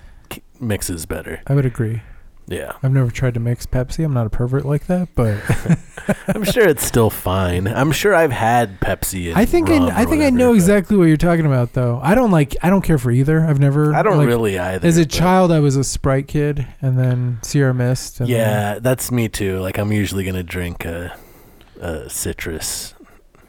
mixes 0.60 1.04
better. 1.06 1.40
I 1.46 1.54
would 1.54 1.66
agree. 1.66 2.02
Yeah, 2.48 2.72
I've 2.82 2.92
never 2.92 3.10
tried 3.10 3.34
to 3.34 3.40
mix 3.40 3.66
Pepsi. 3.66 4.04
I'm 4.04 4.14
not 4.14 4.26
a 4.26 4.30
pervert 4.30 4.64
like 4.64 4.86
that, 4.86 5.08
but 5.16 5.36
I'm 6.28 6.44
sure 6.44 6.66
it's 6.68 6.84
still 6.84 7.10
fine. 7.10 7.66
I'm 7.66 7.90
sure 7.90 8.14
I've 8.14 8.30
had 8.30 8.78
Pepsi. 8.80 9.34
I 9.34 9.44
think 9.44 9.68
I, 9.68 10.02
I 10.02 10.04
think 10.04 10.22
I 10.22 10.30
know 10.30 10.54
exactly 10.54 10.96
what 10.96 11.04
you're 11.04 11.16
talking 11.16 11.44
about, 11.46 11.72
though. 11.72 11.98
I 12.02 12.14
don't 12.14 12.30
like. 12.30 12.54
I 12.62 12.70
don't 12.70 12.82
care 12.82 12.98
for 12.98 13.10
either. 13.10 13.44
I've 13.44 13.58
never. 13.58 13.92
I 13.94 14.02
don't 14.02 14.18
like, 14.18 14.28
really 14.28 14.58
either. 14.58 14.86
As 14.86 14.96
a 14.96 15.04
child, 15.06 15.50
I 15.50 15.58
was 15.58 15.74
a 15.76 15.82
Sprite 15.82 16.28
kid, 16.28 16.66
and 16.80 16.96
then 16.98 17.38
Sierra 17.42 17.74
Mist. 17.74 18.20
And 18.20 18.28
then- 18.28 18.36
Yeah, 18.36 18.78
that's 18.78 19.10
me 19.10 19.28
too. 19.28 19.58
Like 19.58 19.78
I'm 19.78 19.90
usually 19.92 20.24
gonna 20.24 20.44
drink 20.44 20.84
a, 20.84 21.16
a 21.80 22.08
citrus, 22.08 22.94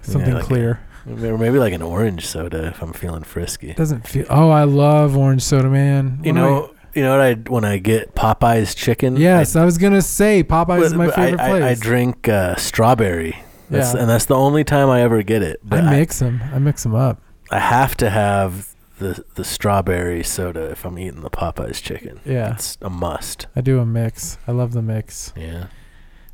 something 0.01 0.33
like 0.33 0.43
a- 0.43 0.47
clear. 0.47 0.79
or 1.07 1.37
maybe 1.37 1.59
like 1.59 1.73
an 1.73 1.83
orange 1.83 2.25
soda 2.25 2.67
if 2.69 2.81
I'm 2.81 2.93
feeling 2.93 3.23
frisky. 3.23 3.73
Doesn't 3.73 4.07
feel. 4.07 4.25
Oh, 4.29 4.49
I 4.49 4.63
love 4.63 5.15
orange 5.15 5.43
soda, 5.43 5.69
man. 5.69 6.19
You 6.23 6.33
When 6.33 6.35
know, 6.41 6.71
you 6.97 7.03
know 7.03 7.11
what 7.11 7.21
I 7.21 7.33
when 7.35 7.63
I 7.63 7.77
get 7.77 8.15
Popeye's 8.15 8.73
chicken. 8.75 9.15
Yes, 9.17 9.55
I, 9.55 9.63
was 9.63 9.77
gonna 9.77 10.01
say 10.01 10.43
Popeyes 10.43 10.83
is 10.85 10.93
my 10.95 11.05
but 11.05 11.15
favorite 11.15 11.39
I, 11.39 11.49
place. 11.49 11.63
I, 11.63 11.69
I 11.69 11.75
drink 11.75 12.27
uh, 12.27 12.55
strawberry. 12.55 13.37
That's, 13.69 13.93
Yeah. 13.93 14.01
and 14.01 14.09
that's 14.09 14.25
the 14.25 14.35
only 14.35 14.63
time 14.63 14.89
I 14.89 15.01
ever 15.01 15.21
get 15.23 15.41
it. 15.43 15.59
But 15.63 15.83
I 15.83 15.87
I, 15.87 15.99
mix 15.99 16.19
them. 16.19 16.41
I 16.53 16.59
mix 16.59 16.83
them 16.83 16.95
up. 16.95 17.21
I 17.51 17.59
have 17.59 17.95
to 17.97 18.09
have 18.09 18.73
the 18.99 19.23
the 19.35 19.43
strawberry 19.43 20.23
soda 20.23 20.71
if 20.71 20.85
I'm 20.85 20.97
eating 20.97 21.21
the 21.21 21.29
Popeye's 21.29 21.81
chicken. 21.81 22.19
Yeah, 22.25 22.53
It's 22.55 22.77
a 22.81 22.89
must. 22.89 23.47
I 23.55 23.61
do 23.61 23.79
a 23.79 23.85
mix. 23.85 24.37
I 24.47 24.51
love 24.51 24.73
the 24.73 24.81
mix. 24.81 25.31
Yeah. 25.37 25.67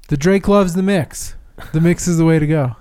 The 0.08 0.18
Drake 0.18 0.48
loves 0.48 0.74
the 0.74 0.84
mix. 0.84 1.36
The 1.74 1.82
mix 1.82 2.08
is 2.08 2.18
the 2.18 2.26
way 2.26 2.40
to 2.40 2.48
go. 2.48 2.76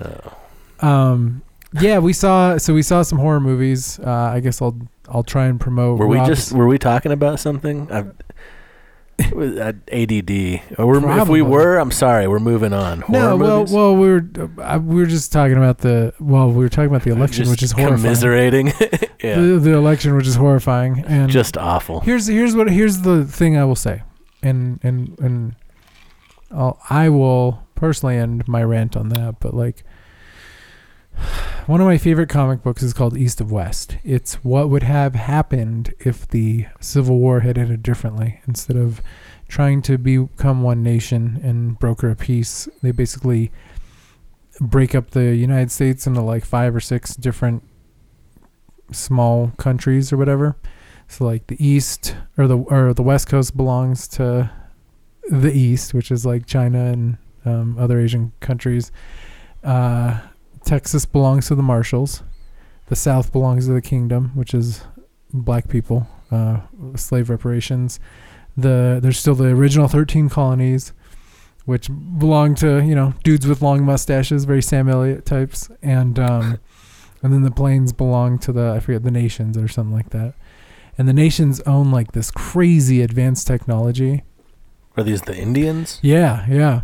Oh. 0.00 0.34
Um, 0.80 1.42
yeah, 1.80 1.98
we 1.98 2.12
saw. 2.12 2.56
So 2.56 2.72
we 2.72 2.82
saw 2.82 3.02
some 3.02 3.18
horror 3.18 3.40
movies. 3.40 3.98
Uh, 3.98 4.30
I 4.32 4.38
guess 4.38 4.62
I'll 4.62 4.78
I'll 5.10 5.22
try 5.24 5.46
and 5.46 5.60
promote. 5.60 5.98
Were 5.98 6.06
we 6.06 6.16
Rob's- 6.16 6.28
just 6.28 6.52
were 6.52 6.66
we 6.66 6.78
talking 6.78 7.12
about 7.12 7.40
something? 7.40 7.90
I've, 7.90 8.12
it 9.18 9.34
was, 9.34 9.58
ADD. 9.58 10.78
Or 10.78 10.96
if 11.20 11.28
we 11.28 11.42
were, 11.42 11.76
I'm 11.78 11.90
sorry. 11.90 12.28
We're 12.28 12.38
moving 12.38 12.72
on. 12.72 13.00
Horror 13.00 13.18
No, 13.18 13.36
well, 13.36 13.58
movies? 13.60 13.72
well, 13.74 13.96
we 13.96 14.08
were 14.08 14.28
uh, 14.62 14.78
we 14.80 14.94
were 14.96 15.06
just 15.06 15.32
talking 15.32 15.56
about 15.56 15.78
the 15.78 16.14
well, 16.20 16.48
we 16.50 16.62
were 16.62 16.68
talking 16.68 16.88
about 16.90 17.02
the 17.02 17.10
election, 17.16 17.44
Just 17.44 17.50
which 17.50 17.62
is 17.64 17.72
horrifying. 17.72 18.00
commiserating. 18.00 18.66
yeah, 19.22 19.40
The, 19.40 19.58
the 19.60 19.72
election, 19.74 20.14
which 20.14 20.28
is 20.28 20.36
horrifying, 20.36 21.04
and 21.06 21.30
just 21.32 21.56
awful. 21.56 22.00
here's 22.00 22.28
here's 22.28 22.54
what 22.54 22.70
here's 22.70 23.00
the 23.00 23.24
thing 23.24 23.56
I 23.56 23.64
will 23.64 23.74
say, 23.74 24.02
and 24.42 24.78
and 24.84 25.18
and 25.18 25.56
I'll, 26.52 26.78
I 26.88 27.08
will 27.08 27.66
personally 27.74 28.16
end 28.16 28.46
my 28.46 28.62
rant 28.62 28.96
on 28.96 29.08
that. 29.08 29.40
But 29.40 29.52
like, 29.52 29.82
one 31.66 31.80
of 31.80 31.86
my 31.86 31.98
favorite 31.98 32.28
comic 32.28 32.62
books 32.62 32.82
is 32.82 32.92
called 32.92 33.16
East 33.16 33.40
of 33.40 33.52
West. 33.52 33.98
It's 34.04 34.34
what 34.44 34.70
would 34.70 34.82
have 34.82 35.14
happened 35.14 35.94
if 35.98 36.26
the 36.26 36.66
Civil 36.80 37.18
War 37.18 37.40
had 37.40 37.58
ended 37.58 37.82
differently. 37.82 38.40
Instead 38.46 38.76
of 38.76 39.02
trying 39.48 39.82
to 39.82 39.98
become 39.98 40.62
one 40.62 40.82
nation 40.82 41.40
and 41.42 41.78
broker 41.78 42.10
a 42.10 42.16
peace, 42.16 42.68
they 42.82 42.90
basically 42.90 43.50
break 44.60 44.94
up 44.94 45.10
the 45.10 45.34
United 45.34 45.70
States 45.70 46.06
into 46.06 46.20
like 46.20 46.44
five 46.44 46.74
or 46.74 46.80
six 46.80 47.14
different 47.16 47.62
small 48.92 49.52
countries 49.56 50.12
or 50.12 50.16
whatever. 50.16 50.56
So 51.08 51.24
like 51.24 51.46
the 51.46 51.64
east 51.64 52.16
or 52.36 52.46
the 52.46 52.58
or 52.58 52.92
the 52.92 53.02
west 53.02 53.28
coast 53.28 53.56
belongs 53.56 54.06
to 54.08 54.50
the 55.30 55.52
east, 55.52 55.94
which 55.94 56.10
is 56.10 56.26
like 56.26 56.46
China 56.46 56.86
and 56.86 57.18
um, 57.44 57.76
other 57.78 57.98
Asian 58.00 58.32
countries. 58.40 58.92
Uh, 59.64 60.20
Texas 60.68 61.06
belongs 61.06 61.46
to 61.46 61.54
the 61.54 61.62
Marshals. 61.62 62.22
The 62.88 62.96
south 62.96 63.32
belongs 63.32 63.66
to 63.66 63.72
the 63.72 63.80
kingdom, 63.80 64.32
which 64.34 64.52
is 64.52 64.84
black 65.32 65.66
people, 65.66 66.06
uh, 66.30 66.60
slave 66.94 67.30
reparations. 67.30 67.98
The 68.54 68.98
there's 69.02 69.18
still 69.18 69.34
the 69.34 69.46
original 69.46 69.88
13 69.88 70.28
colonies, 70.28 70.92
which 71.64 71.88
belong 71.88 72.54
to 72.56 72.84
you 72.84 72.94
know 72.94 73.14
dudes 73.24 73.46
with 73.46 73.62
long 73.62 73.82
mustaches, 73.82 74.44
very 74.44 74.60
Sam 74.60 74.90
Elliott 74.90 75.24
types, 75.24 75.70
and 75.80 76.18
um, 76.18 76.58
and 77.22 77.32
then 77.32 77.44
the 77.44 77.50
plains 77.50 77.94
belong 77.94 78.38
to 78.40 78.52
the 78.52 78.72
I 78.72 78.80
forget 78.80 79.04
the 79.04 79.10
nations 79.10 79.56
or 79.56 79.68
something 79.68 79.94
like 79.94 80.10
that. 80.10 80.34
And 80.98 81.08
the 81.08 81.14
nations 81.14 81.62
own 81.62 81.90
like 81.90 82.12
this 82.12 82.30
crazy 82.30 83.00
advanced 83.00 83.46
technology. 83.46 84.22
Are 84.98 85.02
these 85.02 85.22
the 85.22 85.34
Indians? 85.34 85.98
Yeah, 86.02 86.44
yeah. 86.46 86.82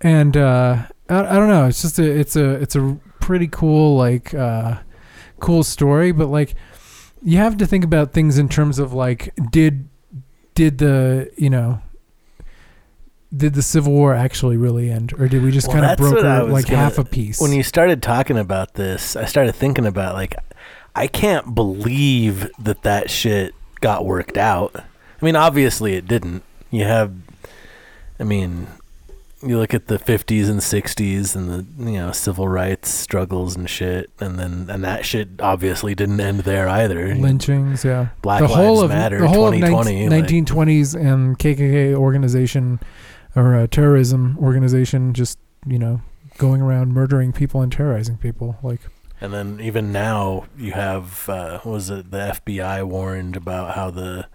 And 0.00 0.36
uh, 0.36 0.84
I, 1.08 1.18
I 1.18 1.32
don't 1.32 1.48
know. 1.48 1.66
It's 1.66 1.82
just 1.82 1.98
a 1.98 2.08
it's 2.08 2.36
a 2.36 2.50
it's 2.50 2.76
a 2.76 2.96
pretty 3.24 3.48
cool 3.48 3.96
like 3.96 4.34
uh, 4.34 4.76
cool 5.40 5.64
story, 5.64 6.12
but 6.12 6.28
like 6.28 6.54
you 7.22 7.38
have 7.38 7.56
to 7.56 7.66
think 7.66 7.84
about 7.84 8.12
things 8.12 8.36
in 8.38 8.48
terms 8.48 8.78
of 8.78 8.92
like 8.92 9.32
did 9.50 9.88
did 10.54 10.78
the 10.78 11.30
you 11.38 11.48
know 11.48 11.80
did 13.34 13.54
the 13.54 13.62
Civil 13.62 13.92
War 13.92 14.14
actually 14.14 14.56
really 14.56 14.90
end, 14.90 15.12
or 15.18 15.26
did 15.26 15.42
we 15.42 15.50
just 15.50 15.66
Well, 15.68 15.76
kind 15.80 15.86
of 15.86 15.98
that's 15.98 16.00
what 16.12 16.24
I 16.26 16.38
broker 16.40 16.52
like 16.52 16.66
gonna- 16.66 16.76
half 16.76 16.98
a 16.98 17.04
piece? 17.04 17.40
When 17.40 17.52
you 17.52 17.62
started 17.62 18.02
talking 18.02 18.38
about 18.38 18.74
this, 18.74 19.16
I 19.16 19.24
started 19.24 19.54
thinking 19.54 19.86
about 19.86 20.14
like, 20.14 20.36
I 20.94 21.06
can't 21.08 21.54
believe 21.54 22.48
that 22.60 22.82
that 22.82 23.10
shit 23.10 23.54
got 23.80 24.04
worked 24.04 24.36
out. 24.38 24.72
I 24.76 25.24
mean, 25.24 25.34
obviously 25.34 25.94
it 25.94 26.06
didn't. 26.06 26.42
You 26.70 26.84
have, 26.84 27.12
I 28.20 28.24
mean, 28.24 28.66
you 29.46 29.58
look 29.58 29.74
at 29.74 29.86
the 29.86 29.98
50s 29.98 30.48
and 30.48 30.60
60s 30.60 31.36
and 31.36 31.50
the 31.50 31.90
you 31.90 31.98
know 31.98 32.12
civil 32.12 32.48
rights 32.48 32.88
struggles 32.88 33.56
and 33.56 33.68
shit, 33.68 34.10
and 34.20 34.38
then 34.38 34.66
and 34.68 34.82
that 34.84 35.04
shit 35.04 35.28
obviously 35.40 35.94
didn't 35.94 36.20
end 36.20 36.40
there 36.40 36.68
either. 36.68 37.14
lynchings, 37.14 37.84
yeah. 37.84 38.08
Black 38.22 38.40
the 38.40 38.48
Lives 38.48 38.54
whole 38.56 38.82
of 38.82 38.90
Matter, 38.90 39.18
the 39.20 39.28
whole 39.28 39.50
2020. 39.52 40.06
of 40.06 40.12
like- 40.12 40.24
1920s 40.24 40.94
and 40.94 41.38
KKK 41.38 41.94
organization 41.94 42.80
or 43.36 43.54
a 43.54 43.66
terrorism 43.68 44.36
organization 44.40 45.12
just 45.14 45.38
you 45.66 45.78
know 45.78 46.00
going 46.38 46.60
around 46.60 46.92
murdering 46.92 47.32
people 47.32 47.60
and 47.62 47.70
terrorizing 47.72 48.16
people 48.16 48.56
like 48.62 48.80
And 49.20 49.32
then 49.32 49.60
even 49.60 49.92
now, 49.92 50.46
you 50.58 50.72
have 50.72 51.28
uh, 51.28 51.60
what 51.60 51.72
was 51.72 51.90
it 51.90 52.10
the 52.10 52.18
FBI 52.44 52.84
warned 52.84 53.36
about 53.36 53.74
how 53.76 53.90
the 53.90 54.26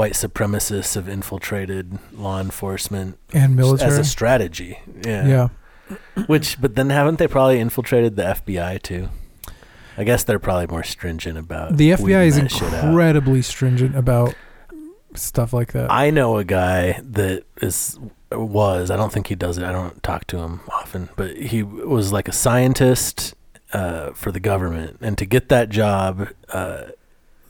white 0.00 0.14
supremacists 0.14 0.94
have 0.94 1.10
infiltrated 1.10 1.98
law 2.14 2.40
enforcement 2.40 3.18
and 3.34 3.54
military 3.54 3.90
as 3.90 3.98
a 3.98 4.04
strategy. 4.04 4.78
Yeah. 5.04 5.26
yeah 5.26 5.96
Which, 6.26 6.58
but 6.58 6.74
then 6.74 6.88
haven't 6.88 7.18
they 7.18 7.28
probably 7.28 7.60
infiltrated 7.60 8.16
the 8.16 8.22
FBI 8.22 8.80
too? 8.80 9.10
I 9.98 10.04
guess 10.04 10.24
they're 10.24 10.38
probably 10.38 10.68
more 10.68 10.84
stringent 10.84 11.36
about 11.36 11.76
the 11.76 11.90
FBI 11.90 12.28
is 12.28 12.36
that 12.36 12.50
shit 12.50 12.72
out. 12.72 12.84
incredibly 12.84 13.42
stringent 13.42 13.94
about 13.94 14.34
stuff 15.12 15.52
like 15.52 15.74
that 15.74 15.92
I 15.92 16.08
know 16.08 16.38
a 16.38 16.44
guy 16.44 16.98
that 17.04 17.44
is 17.60 17.98
was 18.32 18.90
I 18.90 18.96
don't 18.96 19.12
think 19.12 19.26
he 19.26 19.34
does 19.34 19.58
it. 19.58 19.64
I 19.64 19.72
don't 19.72 20.02
talk 20.02 20.26
to 20.28 20.38
him 20.38 20.60
often, 20.72 21.10
but 21.14 21.36
he 21.36 21.62
was 21.62 22.10
like 22.10 22.26
a 22.26 22.32
scientist 22.32 23.34
uh, 23.74 24.12
for 24.12 24.32
the 24.32 24.40
government, 24.40 24.96
and 25.02 25.18
to 25.18 25.26
get 25.26 25.50
that 25.50 25.68
job, 25.68 26.28
uh, 26.48 26.84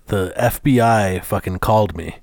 the 0.07 0.35
FBI 0.37 1.23
fucking 1.23 1.61
called 1.61 1.97
me. 1.97 2.17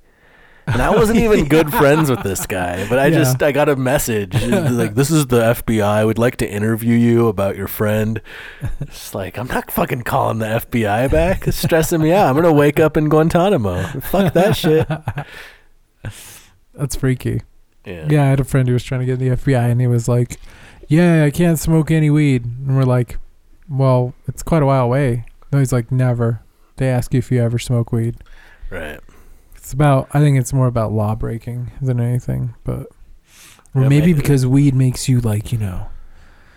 And 0.67 0.81
I 0.81 0.89
wasn't 0.89 1.19
even 1.19 1.45
good 1.45 1.71
friends 1.71 2.09
with 2.09 2.23
this 2.23 2.45
guy, 2.45 2.87
but 2.89 2.99
I 2.99 3.07
Yeah. 3.07 3.19
just 3.19 3.41
I 3.41 3.51
got 3.53 3.69
a 3.69 3.75
message 3.77 4.33
like 4.45 4.95
this 4.95 5.09
is 5.09 5.27
the 5.27 5.39
FBI. 5.41 5.81
I 5.85 6.03
would 6.05 6.17
like 6.19 6.35
to 6.37 6.49
interview 6.49 6.95
you 6.95 7.27
about 7.29 7.55
your 7.55 7.67
friend. 7.67 8.21
It's 8.81 9.15
like 9.15 9.37
I'm 9.37 9.47
not 9.47 9.71
fucking 9.71 10.01
calling 10.03 10.39
the 10.39 10.45
FBI 10.47 11.09
back. 11.09 11.47
It's 11.47 11.57
stressing 11.57 12.01
me 12.01 12.11
out. 12.11 12.27
I'm 12.27 12.35
gonna 12.35 12.51
wake 12.53 12.79
up 12.79 12.97
in 12.97 13.07
Guantanamo. 13.09 13.83
Fuck 14.01 14.33
that 14.33 14.55
shit. 14.57 14.87
that's 16.73 16.95
freaky 16.95 17.41
Yeah. 17.85 18.07
yeah 18.09 18.23
I 18.23 18.27
had 18.27 18.39
a 18.39 18.43
friend 18.43 18.67
who 18.67 18.73
was 18.73 18.83
trying 18.83 18.99
to 19.01 19.05
get 19.05 19.21
in 19.21 19.29
the 19.29 19.35
FBI 19.35 19.71
and 19.71 19.81
he 19.81 19.87
was 19.87 20.07
like 20.07 20.39
yeah 20.87 21.23
I 21.23 21.31
can't 21.31 21.59
smoke 21.59 21.91
any 21.91 22.09
weed 22.09 22.45
and 22.45 22.75
we're 22.77 22.83
like 22.83 23.17
well 23.69 24.13
it's 24.27 24.43
quite 24.43 24.61
a 24.63 24.65
while 24.65 24.85
away 24.85 25.25
no 25.51 25.59
he's 25.59 25.73
like 25.73 25.91
never 25.91 26.41
they 26.77 26.87
ask 26.89 27.13
you 27.13 27.17
if 27.19 27.31
you 27.31 27.41
ever 27.41 27.57
smoke 27.59 27.91
weed 27.91 28.15
Right. 28.69 28.99
It's 29.67 29.73
about. 29.73 30.07
I 30.13 30.21
think 30.21 30.39
it's 30.39 30.53
more 30.53 30.67
about 30.67 30.93
law 30.93 31.13
breaking 31.13 31.71
than 31.81 31.99
anything, 31.99 32.55
but 32.63 32.87
or 33.75 33.81
Yeah, 33.81 33.89
maybe 33.89 33.99
maybe. 33.99 34.13
because 34.13 34.47
weed 34.47 34.73
makes 34.73 35.09
you 35.09 35.19
like 35.19 35.51
you 35.51 35.57
know 35.57 35.87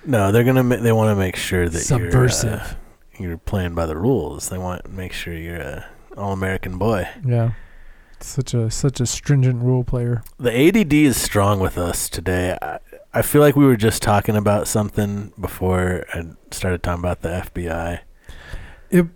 No, 0.07 0.31
they're 0.31 0.45
gonna. 0.45 0.63
Ma- 0.63 0.77
they 0.77 0.93
want 0.93 1.11
to 1.11 1.17
make 1.17 1.35
sure 1.35 1.69
that 1.69 1.77
subversive. 1.81 2.77
You're, 3.19 3.31
uh, 3.31 3.31
you're 3.31 3.39
playing 3.39 3.75
by 3.75 3.87
the 3.87 3.97
rules. 3.97 4.49
They 4.49 4.59
want 4.59 4.85
to 4.85 4.91
make 4.93 5.13
sure 5.13 5.35
you're 5.35 5.57
a 5.61 5.87
all-American 6.17 6.79
boy. 6.79 7.09
yeah, 7.27 7.55
such 8.21 8.55
a 8.55 8.71
such 8.71 9.01
a 9.01 9.07
stringent 9.07 9.61
rule 9.65 9.83
player. 9.83 10.23
The 10.39 10.57
ADD 10.69 10.93
is 10.93 11.21
strong 11.21 11.59
with 11.59 11.77
us 11.79 12.09
today. 12.09 12.57
I, 12.63 12.79
I 13.13 13.23
feel 13.23 13.41
like 13.41 13.57
we 13.57 13.65
were 13.67 13.77
just 13.77 14.03
talking 14.03 14.37
about 14.37 14.69
something 14.69 15.33
before 15.41 16.05
I 16.15 16.27
started 16.53 16.85
talking 16.85 17.01
about 17.01 17.23
the 17.23 17.31
FBI. 17.31 17.99
It 18.91 19.07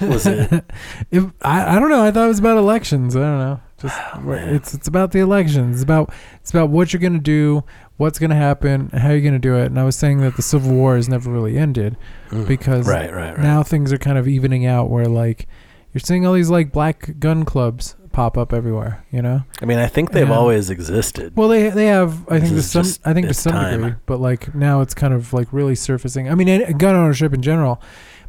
Was 0.00 0.26
it? 0.26 0.64
It, 1.10 1.24
I 1.42 1.76
I 1.76 1.78
don't 1.80 1.90
know. 1.90 2.02
I 2.04 2.10
thought 2.10 2.24
it 2.24 2.28
was 2.28 2.38
about 2.38 2.56
elections. 2.58 3.16
I 3.16 3.20
don't 3.20 3.38
know. 3.38 3.60
Just 3.80 4.00
Oh, 4.14 4.30
it's 4.32 4.74
it's 4.74 4.88
about 4.88 5.12
the 5.12 5.20
elections. 5.20 5.76
It's 5.76 5.82
about 5.84 6.12
it's 6.40 6.50
about 6.50 6.70
what 6.70 6.92
you're 6.92 7.00
gonna 7.00 7.18
do, 7.18 7.62
what's 7.96 8.18
gonna 8.18 8.34
happen, 8.34 8.88
how 8.90 9.10
you're 9.10 9.20
gonna 9.20 9.38
do 9.38 9.56
it. 9.56 9.66
And 9.66 9.78
I 9.78 9.84
was 9.84 9.96
saying 9.96 10.20
that 10.20 10.36
the 10.36 10.42
Civil 10.42 10.72
War 10.74 10.96
has 10.96 11.08
never 11.08 11.30
really 11.30 11.56
ended 11.56 11.96
Mm. 12.30 12.46
because 12.46 12.86
right, 12.88 13.12
right, 13.12 13.36
right. 13.36 13.38
now 13.42 13.62
things 13.62 13.92
are 13.92 13.98
kind 13.98 14.18
of 14.18 14.26
evening 14.28 14.66
out. 14.66 14.90
Where 14.90 15.06
like 15.06 15.46
you're 15.94 16.00
seeing 16.00 16.26
all 16.26 16.34
these 16.34 16.50
like 16.50 16.72
black 16.72 17.18
gun 17.18 17.44
clubs 17.44 17.94
pop 18.12 18.36
up 18.36 18.52
everywhere. 18.52 19.04
You 19.12 19.22
know. 19.22 19.44
I 19.62 19.64
mean, 19.64 19.78
I 19.78 19.86
think 19.86 20.10
they've 20.10 20.28
Yeah. 20.28 20.34
always 20.36 20.70
existed. 20.70 21.34
Well, 21.36 21.48
they 21.48 21.70
they 21.70 21.86
have. 21.86 22.26
I 22.28 22.40
think 22.40 22.54
to 22.54 22.62
some. 22.62 22.84
I 23.04 23.12
think 23.14 23.28
to 23.28 23.34
some 23.34 23.52
time. 23.52 23.80
degree, 23.82 23.94
but 24.06 24.20
like 24.20 24.54
now 24.54 24.80
it's 24.80 24.94
kind 24.94 25.14
of 25.14 25.32
like 25.32 25.52
really 25.52 25.76
surfacing. 25.76 26.28
I 26.28 26.34
mean, 26.34 26.76
gun 26.78 26.94
ownership 26.96 27.32
in 27.32 27.42
general, 27.42 27.80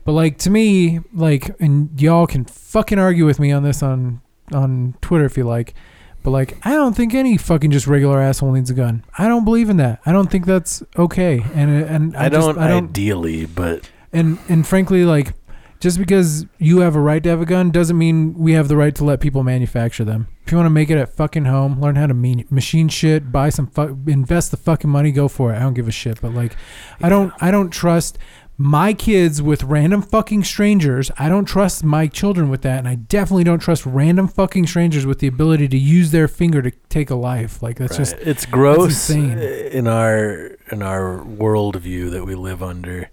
but 0.09 0.13
like 0.13 0.39
to 0.39 0.49
me, 0.49 1.01
like, 1.13 1.55
and 1.59 2.01
y'all 2.01 2.25
can 2.25 2.43
fucking 2.43 2.97
argue 2.97 3.27
with 3.27 3.39
me 3.39 3.51
on 3.51 3.61
this 3.61 3.83
on 3.83 4.21
on 4.51 4.95
Twitter 5.01 5.23
if 5.25 5.37
you 5.37 5.43
like, 5.43 5.75
but 6.23 6.31
like, 6.31 6.57
I 6.65 6.71
don't 6.71 6.95
think 6.95 7.13
any 7.13 7.37
fucking 7.37 7.69
just 7.69 7.85
regular 7.85 8.19
asshole 8.19 8.51
needs 8.53 8.71
a 8.71 8.73
gun. 8.73 9.03
I 9.19 9.27
don't 9.27 9.45
believe 9.45 9.69
in 9.69 9.77
that. 9.77 9.99
I 10.07 10.11
don't 10.11 10.31
think 10.31 10.47
that's 10.47 10.81
okay. 10.97 11.45
And 11.53 11.83
uh, 11.83 11.85
and 11.85 12.17
I, 12.17 12.25
I, 12.25 12.29
just- 12.29 12.47
don't, 12.47 12.57
I 12.57 12.69
don't. 12.69 12.85
ideally, 12.89 13.45
but 13.45 13.87
And 14.11 14.39
and 14.49 14.65
frankly, 14.65 15.05
like, 15.05 15.35
just 15.79 15.99
because 15.99 16.47
you 16.57 16.79
have 16.79 16.95
a 16.95 16.99
right 16.99 17.21
to 17.21 17.29
have 17.29 17.41
a 17.41 17.45
gun 17.45 17.69
doesn't 17.69 17.95
mean 17.95 18.33
we 18.33 18.53
have 18.53 18.67
the 18.67 18.75
right 18.77 18.95
to 18.95 19.03
let 19.03 19.19
people 19.19 19.43
manufacture 19.43 20.03
them. 20.03 20.27
If 20.43 20.51
you 20.51 20.57
want 20.57 20.65
to 20.65 20.71
make 20.71 20.89
it 20.89 20.97
at 20.97 21.15
fucking 21.15 21.45
home, 21.45 21.79
learn 21.79 21.95
how 21.95 22.07
to 22.07 22.15
mean, 22.15 22.47
machine 22.49 22.89
shit, 22.89 23.31
buy 23.31 23.49
some, 23.49 23.67
fuck, 23.67 23.91
invest 24.07 24.49
the 24.49 24.57
fucking 24.57 24.89
money, 24.89 25.11
go 25.11 25.27
for 25.27 25.53
it. 25.53 25.57
I 25.57 25.59
don't 25.59 25.75
give 25.75 25.87
a 25.87 25.91
shit. 25.91 26.19
But 26.19 26.33
like, 26.33 26.55
I 27.03 27.07
don't, 27.09 27.31
I 27.39 27.51
don't 27.51 27.69
trust 27.69 28.17
my 28.61 28.93
kids 28.93 29.41
with 29.41 29.63
random 29.63 30.01
fucking 30.01 30.43
strangers. 30.43 31.09
I 31.17 31.29
don't 31.29 31.45
trust 31.45 31.81
my 31.81 32.07
children 32.07 32.49
with 32.49 32.61
that, 32.63 32.77
and 32.79 32.89
I 32.89 32.95
definitely 32.95 33.45
don't 33.45 33.59
trust 33.59 33.85
random 33.85 34.27
fucking 34.27 34.67
strangers 34.67 35.05
with 35.05 35.19
the 35.19 35.27
ability 35.27 35.69
to 35.69 35.77
use 35.77 36.11
their 36.11 36.27
finger 36.27 36.61
to 36.61 36.71
take 36.89 37.09
a 37.09 37.15
life. 37.15 37.63
Like 37.63 37.77
that's 37.77 37.93
Right. 37.93 37.99
just 37.99 38.15
it's 38.15 38.45
gross 38.45 39.09
insane. 39.09 39.37
Uh, 39.39 39.41
in 39.41 39.87
our 39.87 40.57
in 40.71 40.81
our 40.81 41.19
worldview 41.25 42.11
that 42.11 42.25
we 42.25 42.35
live 42.35 42.61
under. 42.61 43.09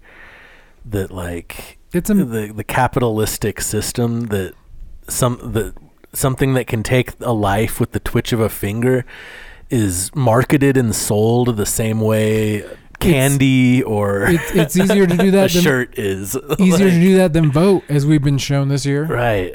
That 0.85 1.11
like 1.11 1.79
It's 1.93 2.09
a 2.09 2.13
the 2.13 2.51
the 2.53 2.63
capitalistic 2.65 3.61
system 3.61 4.27
that 4.27 4.53
some 5.07 5.37
the 5.41 5.73
something 6.13 6.55
that 6.55 6.67
can 6.67 6.83
take 6.83 7.13
a 7.21 7.31
life 7.31 7.79
with 7.79 7.93
the 7.93 7.99
twitch 8.01 8.33
of 8.33 8.41
a 8.41 8.49
finger 8.49 9.05
is 9.69 10.13
marketed 10.15 10.75
and 10.77 10.93
sold 10.95 11.55
the 11.55 11.65
same 11.65 11.99
way 12.01 12.65
candy 12.99 13.83
or 13.83 14.23
it's, 14.27 14.51
it's 14.51 14.77
easier 14.77 15.05
to 15.05 15.15
do 15.17 15.31
that 15.37 15.51
than 15.51 15.61
shirt 15.63 15.97
is 15.99 16.35
easier 16.59 16.85
Like- 16.85 16.93
to 16.95 16.99
do 16.99 17.17
that 17.17 17.33
than 17.33 17.51
vote, 17.51 17.83
as 17.89 18.05
we've 18.05 18.23
been 18.23 18.37
shown 18.37 18.69
this 18.69 18.85
year. 18.85 19.05
right 19.05 19.53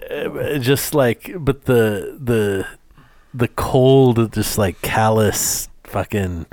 just 0.61 0.95
like 0.95 1.33
but 1.39 1.65
the 1.65 2.17
the 2.21 2.67
the 3.35 3.49
cold 3.49 4.33
just 4.33 4.59
like 4.59 4.81
callous 4.83 5.69
fucking 5.85 6.47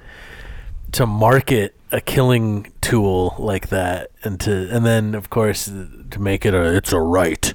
to 0.93 1.05
market 1.05 1.75
a 1.91 2.01
killing 2.01 2.71
tool 2.81 3.35
like 3.37 3.69
that 3.69 4.11
and 4.23 4.39
to 4.39 4.69
and 4.71 4.85
then 4.85 5.13
of 5.15 5.29
course 5.29 5.65
to 5.65 6.19
make 6.19 6.45
it 6.45 6.53
a 6.53 6.75
it's 6.75 6.91
a 6.93 6.99
right 6.99 7.53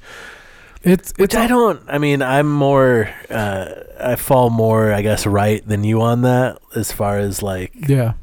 It's 0.83 1.11
which 1.17 1.33
it's 1.33 1.35
I 1.35 1.47
don't. 1.47 1.81
I 1.87 1.97
mean, 1.97 2.21
I'm 2.21 2.45
more. 2.51 3.09
Uh, 3.27 3.65
I 3.99 4.15
fall 4.17 4.51
more, 4.51 4.93
I 4.93 5.01
guess, 5.01 5.25
right 5.25 5.65
than 5.67 5.83
you 5.83 5.99
on 6.01 6.21
that. 6.21 6.59
As 6.75 6.91
far 6.91 7.17
as 7.17 7.41
like, 7.41 7.71
yeah. 7.89 8.13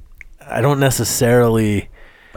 I 0.49 0.61
don't 0.61 0.81
necessarily. 0.81 1.89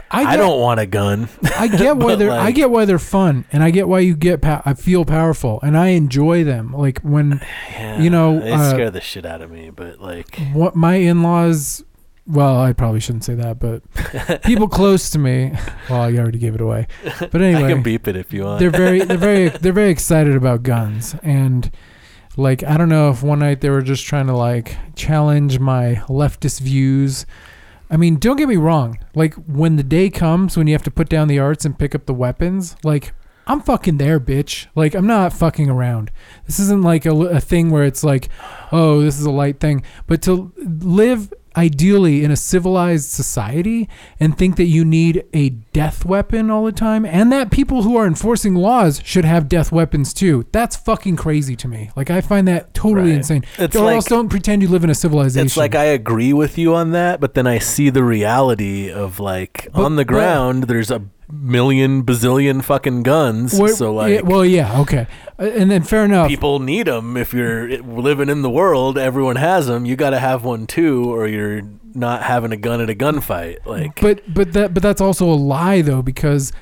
I, 0.08 0.22
get, 0.22 0.36
don't 0.36 0.60
want 0.60 0.78
a 0.78 0.86
gun. 0.86 1.28
I 1.58 1.66
get 1.66 1.96
why 1.98 2.14
they're. 2.14 2.30
I 2.30 2.52
get 2.52 2.70
why 2.70 2.84
they're 2.84 2.98
fun, 2.98 3.44
and 3.52 3.62
I 3.62 3.70
get 3.70 3.88
why 3.88 4.00
you 4.00 4.14
get. 4.14 4.40
Pa- 4.40 4.62
I 4.64 4.74
feel 4.74 5.04
powerful, 5.04 5.58
and 5.62 5.76
I 5.76 5.88
enjoy 5.88 6.44
them. 6.44 6.72
Like 6.72 7.00
when 7.00 7.40
Yeah, 7.72 8.00
You 8.00 8.10
know, 8.10 8.38
they 8.38 8.52
uh, 8.52 8.70
scare 8.70 8.90
the 8.90 9.00
shit 9.00 9.26
out 9.26 9.42
of 9.42 9.50
me. 9.50 9.70
But 9.70 10.00
like, 10.00 10.38
what 10.52 10.76
my 10.76 10.94
in-laws. 10.94 11.82
Well, 12.28 12.58
I 12.58 12.72
probably 12.72 12.98
shouldn't 12.98 13.22
say 13.22 13.34
that, 13.36 13.60
but 13.60 14.42
people 14.42 14.66
close 14.66 15.10
to 15.10 15.18
me. 15.18 15.52
Well, 15.88 16.00
I 16.02 16.12
already 16.14 16.38
gave 16.38 16.56
it 16.56 16.60
away. 16.60 16.88
But 17.20 17.34
I 17.40 17.44
anyway, 17.44 17.72
can 17.72 17.82
beep 17.84 18.08
it 18.08 18.16
if 18.16 18.32
you 18.32 18.42
want. 18.42 18.58
they're 18.58 18.70
very 18.70 19.00
they're 19.04 19.16
very 19.16 19.48
they're 19.48 19.72
very 19.72 19.90
excited 19.90 20.34
about 20.34 20.64
guns 20.64 21.14
and 21.22 21.70
like 22.36 22.64
I 22.64 22.76
don't 22.78 22.88
know 22.88 23.10
if 23.10 23.22
one 23.22 23.38
night 23.38 23.60
they 23.60 23.70
were 23.70 23.80
just 23.80 24.04
trying 24.06 24.26
to 24.26 24.36
like 24.36 24.76
challenge 24.96 25.60
my 25.60 26.02
leftist 26.08 26.60
views. 26.60 27.26
I 27.90 27.96
mean, 27.96 28.16
don't 28.16 28.36
get 28.36 28.48
me 28.48 28.56
wrong. 28.56 28.98
Like 29.14 29.34
when 29.34 29.76
the 29.76 29.82
day 29.82 30.10
comes 30.10 30.56
when 30.56 30.66
you 30.66 30.74
have 30.74 30.82
to 30.84 30.90
put 30.90 31.08
down 31.08 31.28
the 31.28 31.38
arts 31.38 31.64
and 31.64 31.78
pick 31.78 31.94
up 31.94 32.06
the 32.06 32.14
weapons, 32.14 32.76
like 32.82 33.14
I'm 33.46 33.60
fucking 33.60 33.98
there, 33.98 34.18
bitch. 34.18 34.66
Like 34.74 34.94
I'm 34.94 35.06
not 35.06 35.32
fucking 35.32 35.70
around. 35.70 36.10
This 36.46 36.58
isn't 36.58 36.82
like 36.82 37.06
a, 37.06 37.14
a 37.14 37.40
thing 37.40 37.70
where 37.70 37.84
it's 37.84 38.02
like, 38.02 38.28
oh, 38.72 39.02
this 39.02 39.18
is 39.20 39.24
a 39.24 39.30
light 39.30 39.60
thing. 39.60 39.84
But 40.06 40.22
to 40.22 40.52
live 40.58 41.32
ideally 41.56 42.24
in 42.24 42.30
a 42.30 42.36
civilized 42.36 43.10
society 43.10 43.88
and 44.20 44.36
think 44.36 44.56
that 44.56 44.66
you 44.66 44.84
need 44.84 45.24
a 45.32 45.50
death 45.50 46.04
weapon 46.04 46.50
all 46.50 46.64
the 46.64 46.72
time 46.72 47.04
and 47.04 47.30
that 47.32 47.50
people 47.50 47.82
who 47.82 47.96
are 47.96 48.06
enforcing 48.06 48.54
laws 48.54 49.00
should 49.04 49.24
have 49.24 49.48
death 49.48 49.72
weapons 49.72 50.12
too. 50.14 50.46
That's 50.52 50.76
fucking 50.76 51.16
crazy 51.16 51.56
to 51.56 51.68
me. 51.68 51.90
Like 51.96 52.10
I 52.10 52.20
find 52.20 52.46
that 52.48 52.74
totally 52.74 53.10
Right. 53.10 53.16
insane. 53.18 53.44
It's 53.58 53.76
or 53.76 53.84
like- 53.84 53.96
else 53.96 54.04
don't 54.06 54.28
pretend 54.28 54.62
you 54.62 54.68
live 54.68 54.84
in 54.84 54.90
a 54.90 54.94
civilization. 54.94 55.46
it's 55.46 55.56
like 55.56 55.74
I 55.74 55.84
agree 55.84 56.32
with 56.32 56.58
you 56.58 56.74
on 56.74 56.92
that, 56.92 57.20
but 57.20 57.34
then 57.34 57.46
I 57.46 57.58
see 57.58 57.90
the 57.90 58.04
reality 58.04 58.90
of 58.90 59.18
like 59.20 59.68
But- 59.72 59.82
on 59.84 59.96
the 59.96 60.04
but- 60.04 60.12
ground, 60.12 60.64
there's 60.64 60.90
a 60.90 61.02
million 61.30 62.02
bazillion 62.04 62.62
fucking 62.62 63.02
guns. 63.02 63.58
What- 63.58 63.74
so 63.74 63.92
like, 63.94 64.12
yeah, 64.12 64.20
well, 64.22 64.44
yeah, 64.44 64.80
okay, 64.80 65.06
Uh, 65.38 65.44
and 65.44 65.70
then 65.70 65.82
fair 65.82 66.04
enough. 66.04 66.28
people 66.28 66.58
need 66.60 66.86
them 66.86 67.16
if 67.16 67.34
you're 67.34 67.78
living 67.82 68.28
in 68.28 68.42
the 68.42 68.50
world 68.50 68.96
everyone 68.96 69.36
has 69.36 69.66
them 69.66 69.84
you 69.84 69.96
got 69.96 70.10
to 70.10 70.18
have 70.18 70.44
one 70.44 70.66
too 70.66 71.12
or 71.12 71.26
you're 71.26 71.62
not 71.94 72.22
having 72.22 72.52
a 72.52 72.56
gun 72.56 72.80
at 72.80 72.88
a 72.90 72.94
gunfight 72.94 73.58
like 73.66 74.00
But 74.00 74.22
but 74.32 74.52
that 74.52 74.72
but 74.74 74.82
that's 74.82 75.00
also 75.00 75.26
a 75.30 75.34
lie 75.34 75.82
though 75.82 76.00
because 76.02 76.52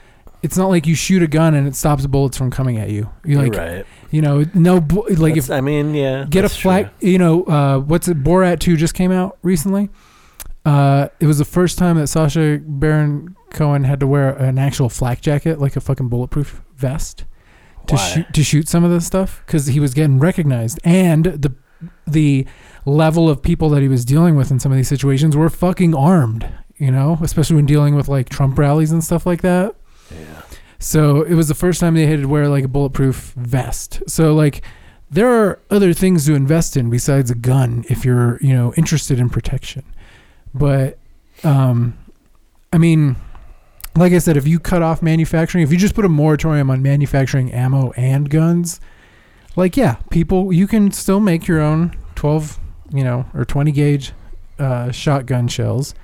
it's 0.43 0.57
not 0.57 0.69
like 0.69 0.87
you 0.87 0.95
shoot 0.95 1.23
a 1.23 1.27
gun 1.27 1.55
and 1.55 1.67
it 1.67 1.75
stops 1.75 2.07
bullets 2.07 2.37
from 2.37 2.51
coming 2.51 2.77
at 2.79 2.91
you. 2.91 3.09
You're 3.25 3.43
like 3.43 3.55
right 3.57 3.87
you 4.11 4.23
know 4.23 4.45
no 4.55 4.75
like 4.77 5.35
That's- 5.35 5.37
if 5.39 5.51
i 5.51 5.61
mean 5.61 5.95
yeah 5.95 6.27
get 6.29 6.45
a 6.45 6.49
flag 6.49 6.91
true. 7.01 7.11
you 7.11 7.19
know 7.19 7.45
uh, 7.45 7.79
what's 7.81 8.09
it 8.09 8.23
Borat 8.23 8.59
2 8.61 8.77
just 8.77 8.95
came 8.95 9.13
out 9.13 9.39
recently. 9.43 9.91
Uh, 10.65 11.09
it 11.21 11.27
was 11.27 11.37
the 11.39 11.45
first 11.45 11.77
time 11.79 11.97
that 11.99 12.07
Sacha 12.07 12.59
Baron 12.65 13.37
Cohen 13.55 13.85
had 13.85 14.01
to 14.01 14.07
wear 14.07 14.31
an 14.31 14.59
actual 14.59 14.89
flak 14.89 15.21
jacket 15.21 15.59
like 15.59 15.77
a 15.77 15.81
fucking 15.81 16.09
bulletproof 16.09 16.63
vest 16.77 17.25
to 17.87 17.95
Why? 17.95 18.09
shoot 18.09 18.27
to 18.35 18.45
shoot 18.45 18.69
some 18.69 18.85
of 18.85 18.91
this 18.91 19.07
stuff 19.07 19.43
because 19.47 19.67
he 19.69 19.81
was 19.81 19.95
getting 19.95 20.19
recognized. 20.19 20.79
And 20.85 21.25
the 21.25 21.55
the 22.07 22.47
level 22.85 23.29
of 23.29 23.43
people 23.43 23.69
that 23.71 23.83
he 23.83 23.89
was 23.89 24.05
dealing 24.05 24.37
with 24.37 24.51
in 24.51 24.59
some 24.59 24.73
of 24.73 24.77
these 24.77 24.89
situations 24.89 25.37
were 25.37 25.49
fucking 25.49 25.95
armed 25.95 26.51
you 26.77 26.91
know? 26.91 27.19
Especially 27.23 27.57
when 27.57 27.67
dealing 27.67 27.95
with 27.95 28.09
like 28.09 28.29
trump 28.29 28.59
rallies 28.59 28.93
and 28.93 29.03
stuff 29.03 29.27
like 29.27 29.43
that. 29.43 29.75
Yeah. 30.11 30.43
So 30.79 31.23
it 31.23 31.35
was 31.35 31.49
the 31.49 31.55
first 31.55 31.81
time 31.81 31.95
they 31.95 32.07
had 32.07 32.21
to 32.21 32.29
wear 32.29 32.49
like 32.49 32.65
a 32.65 32.69
bulletproof 32.69 33.33
vest. 33.37 34.03
So 34.07 34.35
like 34.35 34.63
there 35.11 35.29
are 35.29 35.61
other 35.71 35.93
things 35.93 36.27
to 36.27 36.35
invest 36.35 36.77
in 36.77 36.91
besides 36.91 37.31
a 37.31 37.35
gun 37.35 37.85
if 37.89 38.05
you're 38.05 38.39
you 38.41 38.53
know 38.53 38.75
interested 38.75 39.19
in 39.19 39.31
protection. 39.31 39.85
But 40.53 40.99
um 41.43 41.99
i 42.73 42.79
mean 42.79 43.17
like 43.97 44.13
I 44.13 44.19
said, 44.19 44.37
if 44.37 44.47
you 44.47 44.59
cut 44.59 44.83
off 44.83 45.03
manufacturing, 45.03 45.63
if 45.65 45.73
you 45.73 45.79
just 45.79 45.95
put 45.95 46.05
a 46.05 46.09
moratorium 46.09 46.71
on 46.71 46.83
manufacturing 46.83 47.53
ammo 47.53 47.93
and 47.93 48.29
guns, 48.29 48.81
like 49.57 49.77
yeah, 49.77 49.97
people 50.11 50.53
you 50.53 50.67
can 50.67 50.91
still 50.93 51.21
make 51.21 51.47
your 51.47 51.61
own 51.61 51.97
12, 52.17 52.59
you 52.93 53.05
know, 53.05 53.27
or 53.35 53.45
20 53.45 53.73
gauge 53.73 54.13
uh, 54.59 54.91
shotgun 54.91 55.49
shells. 55.49 55.95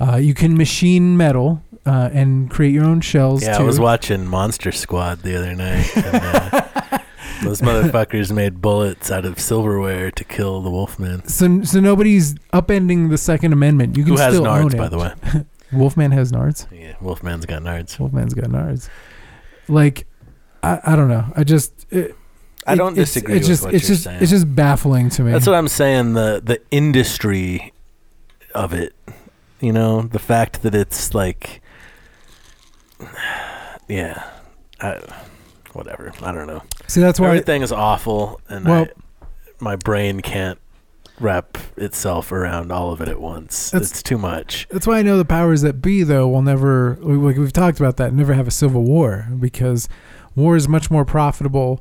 Uh, 0.00 0.16
you 0.16 0.34
can 0.34 0.56
machine 0.56 1.16
metal 1.16 1.62
uh, 1.86 2.10
and 2.12 2.50
create 2.50 2.72
your 2.72 2.84
own 2.84 3.00
shells 3.00 3.42
yeah 3.42 3.56
too. 3.56 3.62
i 3.64 3.66
was 3.66 3.78
watching 3.80 4.26
monster 4.26 4.72
squad 4.72 5.20
the 5.20 5.36
other 5.36 5.54
night 5.54 5.88
and, 5.96 6.16
uh, 6.16 6.98
those 7.42 7.60
motherfuckers 7.60 8.32
made 8.32 8.60
bullets 8.60 9.10
out 9.10 9.24
of 9.24 9.38
silverware 9.40 10.10
to 10.10 10.22
kill 10.24 10.60
the 10.62 10.70
wolfman 10.70 11.26
so 11.26 11.62
so 11.62 11.80
nobody's 11.80 12.34
upending 12.52 13.10
the 13.10 13.18
Second 13.18 13.52
Amendment. 13.52 13.96
You 13.96 14.04
can 14.04 14.12
who 14.14 14.20
has 14.20 14.34
still 14.34 14.46
own 14.46 14.70
nards 14.70 14.74
it. 14.74 14.78
by 14.78 14.88
the 14.88 14.98
way 14.98 15.12
Wolfman 15.72 16.10
has 16.12 16.32
nards. 16.32 16.66
yeah 16.70 16.94
wolfman's 17.00 17.46
got 17.46 17.62
nards 17.62 17.98
Wolfman's 17.98 18.34
got 18.34 18.46
nards. 18.50 18.88
Like, 19.68 20.06
I, 20.62 20.80
I 20.84 20.96
don't 20.96 21.08
know. 21.08 21.24
I 21.36 21.44
just 21.44 21.86
it, 21.90 22.14
i 22.66 22.74
don't 22.74 22.92
it's- 22.92 23.14
disagree 23.14 23.36
It's 23.36 23.48
with 23.48 23.60
just 23.60 23.74
it's 23.74 23.86
just 23.86 24.04
saying 24.04 24.18
it's 24.22 24.30
just 24.30 24.54
baffling 24.54 25.08
to 25.10 25.22
me. 25.22 25.32
That's 25.32 25.46
what 25.46 25.54
I'm 25.56 25.68
saying. 25.68 26.12
The 26.14 26.40
the 26.44 26.60
industry 26.70 27.72
of 28.54 28.72
it, 28.72 28.94
you 29.60 29.72
know, 29.72 30.02
the 30.02 30.18
fact 30.18 30.62
that 30.62 30.74
it's 30.74 31.14
like, 31.14 31.60
yeah, 33.88 34.22
I, 34.80 35.00
whatever. 35.72 36.12
I 36.22 36.32
don't 36.32 36.46
know. 36.46 36.62
See, 36.86 37.00
that's 37.00 37.18
why 37.20 37.28
Everything 37.28 37.62
is 37.62 37.72
awful, 37.72 38.40
and 38.48 38.64
Well- 38.66 38.86
I, 38.86 39.26
my 39.60 39.76
brain 39.76 40.20
can't 40.20 40.58
wrap 41.22 41.56
itself 41.76 42.32
around 42.32 42.70
all 42.72 42.92
of 42.92 43.00
it 43.00 43.08
at 43.08 43.20
once. 43.20 43.70
That's- 43.70 43.90
it's 43.90 44.02
too 44.02 44.18
much. 44.18 44.66
That's 44.70 44.86
why 44.86 44.98
I 44.98 45.02
know 45.02 45.16
the 45.16 45.24
powers 45.24 45.62
that 45.62 45.80
be, 45.80 46.02
though, 46.02 46.28
will 46.28 46.42
never, 46.42 46.98
we- 47.02 47.14
like 47.16 47.36
we've 47.36 47.52
talked 47.52 47.78
about 47.80 47.96
that, 47.98 48.12
never 48.12 48.34
have 48.34 48.48
a 48.48 48.50
civil 48.52 48.82
war 48.82 49.28
because 49.38 49.88
war 50.34 50.56
is 50.56 50.68
much 50.68 50.90
more 50.90 51.04
profitable 51.04 51.80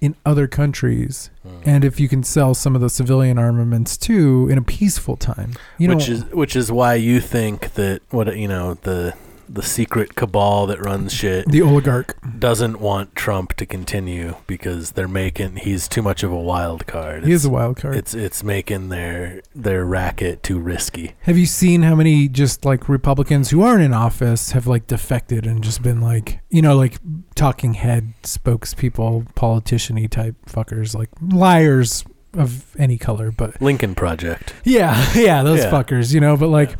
in 0.00 0.16
other 0.26 0.46
countries. 0.48 1.30
Hmm. 1.44 1.48
And 1.64 1.84
if 1.84 2.00
you 2.00 2.08
can 2.08 2.22
sell 2.24 2.54
some 2.54 2.74
of 2.74 2.80
the 2.80 2.90
civilian 2.90 3.38
armaments 3.38 3.96
too 3.96 4.48
in 4.50 4.58
a 4.58 4.62
peaceful 4.62 5.16
time, 5.16 5.52
you 5.78 5.86
know, 5.88 5.94
which 5.94 6.08
is 6.08 6.24
which 6.32 6.56
is 6.56 6.72
why 6.72 6.94
you 6.94 7.20
think 7.20 7.74
that 7.74 8.02
what 8.10 8.36
you 8.36 8.48
know 8.48 8.74
the 8.82 9.14
the 9.52 9.62
secret 9.62 10.14
cabal 10.14 10.66
that 10.66 10.80
runs 10.80 11.12
shit 11.12 11.46
the 11.46 11.60
oligarch. 11.62 12.16
doesn't 12.38 12.80
want 12.80 13.14
Trump 13.14 13.52
to 13.54 13.66
continue 13.66 14.36
because 14.46 14.92
they're 14.92 15.06
making 15.06 15.56
he's 15.56 15.88
too 15.88 16.00
much 16.02 16.22
of 16.22 16.32
a 16.32 16.38
wild 16.40 16.86
card. 16.86 17.24
He 17.24 17.32
is 17.32 17.44
a 17.44 17.50
wild 17.50 17.76
card. 17.76 17.96
It's 17.96 18.14
it's 18.14 18.42
making 18.42 18.88
their 18.88 19.42
their 19.54 19.84
racket 19.84 20.42
too 20.42 20.58
risky. 20.58 21.14
have 21.22 21.36
you 21.36 21.46
seen 21.46 21.82
how 21.82 21.94
many 21.94 22.28
just 22.28 22.64
like 22.64 22.88
Republicans 22.88 23.50
who 23.50 23.62
aren't 23.62 23.82
in 23.82 23.92
office 23.92 24.52
have 24.52 24.66
like 24.66 24.86
defected 24.86 25.46
and 25.46 25.62
just 25.62 25.82
been 25.82 26.00
like, 26.00 26.40
you 26.48 26.62
know, 26.62 26.76
like 26.76 26.98
talking 27.34 27.74
head 27.74 28.12
spokespeople, 28.22 29.34
politician 29.34 29.96
y 29.96 30.06
type 30.06 30.34
fuckers, 30.46 30.94
like 30.94 31.08
liars 31.20 32.04
of 32.34 32.74
any 32.78 32.96
color, 32.96 33.30
but 33.30 33.60
Lincoln 33.60 33.94
Project. 33.94 34.54
Yeah, 34.64 35.12
yeah, 35.14 35.42
those 35.42 35.60
Yeah. 35.60 35.70
fuckers, 35.70 36.14
you 36.14 36.20
know, 36.20 36.36
but 36.36 36.48
like 36.48 36.78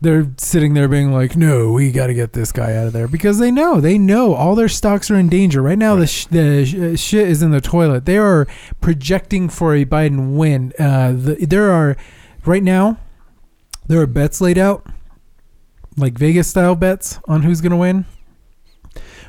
they're 0.00 0.30
sitting 0.38 0.74
there 0.74 0.88
being 0.88 1.12
like, 1.12 1.36
"No, 1.36 1.72
we 1.72 1.92
got 1.92 2.06
to 2.06 2.14
get 2.14 2.32
this 2.32 2.52
guy 2.52 2.74
out 2.74 2.86
of 2.86 2.92
there" 2.92 3.08
because 3.08 3.38
they 3.38 3.50
know, 3.50 3.80
they 3.80 3.98
know 3.98 4.34
all 4.34 4.54
their 4.54 4.68
stocks 4.68 5.10
are 5.10 5.16
in 5.16 5.28
danger. 5.28 5.60
Right 5.62 5.78
now 5.78 5.96
the 5.96 6.06
sh- 6.06 6.26
the 6.26 6.64
sh- 6.64 6.74
uh, 6.74 6.96
shit 6.96 7.28
is 7.28 7.42
in 7.42 7.50
the 7.50 7.60
toilet. 7.60 8.06
They 8.06 8.18
are 8.18 8.46
projecting 8.80 9.48
for 9.48 9.74
a 9.74 9.84
Biden 9.84 10.36
win. 10.36 10.72
Uh 10.78 11.12
the, 11.12 11.46
there 11.46 11.70
are 11.70 11.96
right 12.44 12.62
now 12.62 12.98
there 13.86 14.00
are 14.00 14.06
bets 14.06 14.40
laid 14.40 14.56
out 14.56 14.86
like 15.96 16.16
Vegas 16.18 16.48
style 16.48 16.74
bets 16.74 17.18
on 17.26 17.42
who's 17.42 17.60
going 17.60 17.72
to 17.72 17.76
win. 17.76 18.04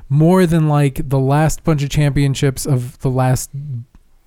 More 0.10 0.46
than 0.46 0.68
like 0.68 1.10
the 1.10 1.20
last 1.20 1.64
bunch 1.64 1.84
of 1.84 1.90
championships 1.90 2.66
of 2.66 3.00
the 3.00 3.10
last 3.10 3.50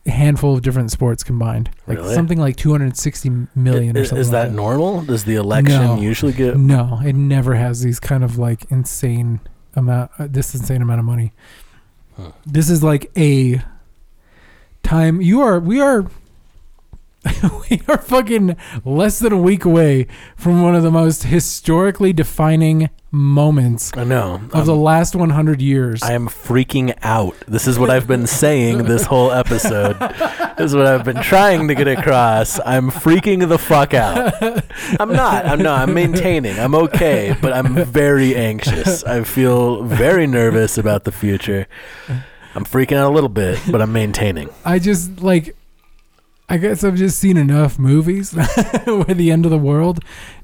handful 0.07 0.55
of 0.55 0.63
different 0.63 0.91
sports 0.91 1.23
combined. 1.25 1.71
Like 1.87 1.99
Really? 1.99 2.15
something 2.15 2.39
like 2.39 2.57
260 2.57 3.31
million 3.55 3.97
or 3.97 4.01
is, 4.01 4.09
something. 4.11 4.21
is 4.21 4.31
like 4.33 4.49
that 4.49 4.53
normal? 4.55 5.01
Does 5.03 5.25
the 5.25 5.37
election 5.37 5.83
No. 5.83 6.01
usually 6.01 6.33
get 6.33 6.57
No, 6.59 7.01
it 7.05 7.15
never 7.15 7.55
has 7.55 7.81
these 7.83 7.99
kind 8.01 8.23
of 8.23 8.37
like 8.39 8.71
insane 8.71 9.41
amount, 9.75 10.11
uh, 10.19 10.27
this 10.31 10.55
insane 10.55 10.83
amount 10.83 10.99
of 11.01 11.05
money. 11.07 11.33
This 12.47 12.69
is 12.71 12.83
like 12.83 13.11
a 13.17 13.63
time. 14.83 15.21
You 15.21 15.41
are. 15.41 15.59
We 15.59 15.81
are. 15.81 16.07
we 17.71 17.81
are 17.89 17.99
fucking 17.99 18.57
less 18.85 19.19
than 19.19 19.33
a 19.33 19.39
week 19.41 19.65
away 19.65 20.07
from 20.37 20.63
one 20.63 20.75
of 20.75 20.83
the 20.83 20.91
most 20.91 21.25
historically 21.25 22.13
defining 22.13 22.91
moments 23.11 23.93
I 23.97 24.03
know. 24.05 24.35
of 24.35 24.55
I'm- 24.55 24.67
the 24.67 24.75
last 24.75 25.15
100 25.15 25.63
years. 25.63 26.03
I 26.03 26.13
am 26.13 26.29
freaking 26.29 26.97
out. 27.03 27.37
This 27.47 27.67
is 27.67 27.79
what 27.79 27.89
I've 27.89 28.07
been 28.09 28.27
saying 28.27 28.85
this 28.85 29.05
whole 29.05 29.31
episode. 29.33 29.99
this 30.59 30.67
is 30.67 30.75
what 30.75 30.87
I've 30.87 31.05
been 31.05 31.23
trying 31.23 31.69
to 31.69 31.75
get 31.75 31.87
across. 31.89 32.59
I'm 32.67 32.91
freaking 32.91 33.49
the 33.49 33.59
fuck 33.59 33.95
out. 33.95 34.35
I'm 35.01 35.13
not. 35.13 35.47
I'm 35.47 35.61
not. 35.63 35.89
I'm 35.89 35.95
maintaining. 35.95 36.59
I'm 36.59 36.75
okay, 36.75 37.37
but 37.41 37.53
I'm 37.53 37.85
very 37.85 38.35
anxious. 38.35 39.05
I 39.05 39.23
feel 39.25 39.85
very 39.85 40.27
nervous 40.27 40.77
about 40.77 41.05
the 41.05 41.13
future. 41.13 41.67
I'm 42.57 42.65
freaking 42.65 42.97
out 42.97 43.11
a 43.11 43.15
little 43.15 43.29
bit, 43.29 43.61
but 43.71 43.81
I'm 43.81 43.93
maintaining. 43.93 44.49
I 44.65 44.79
just 44.81 45.21
like 45.23 45.57
I 46.55 46.59
guess 46.59 46.85
I've 46.85 46.95
just 46.95 47.19
seen 47.19 47.37
enough 47.37 47.79
movies 47.81 48.33
where 48.85 49.05
the 49.05 49.33
end 49.33 49.45
of 49.45 49.51
the 49.51 49.59
world 49.59 49.99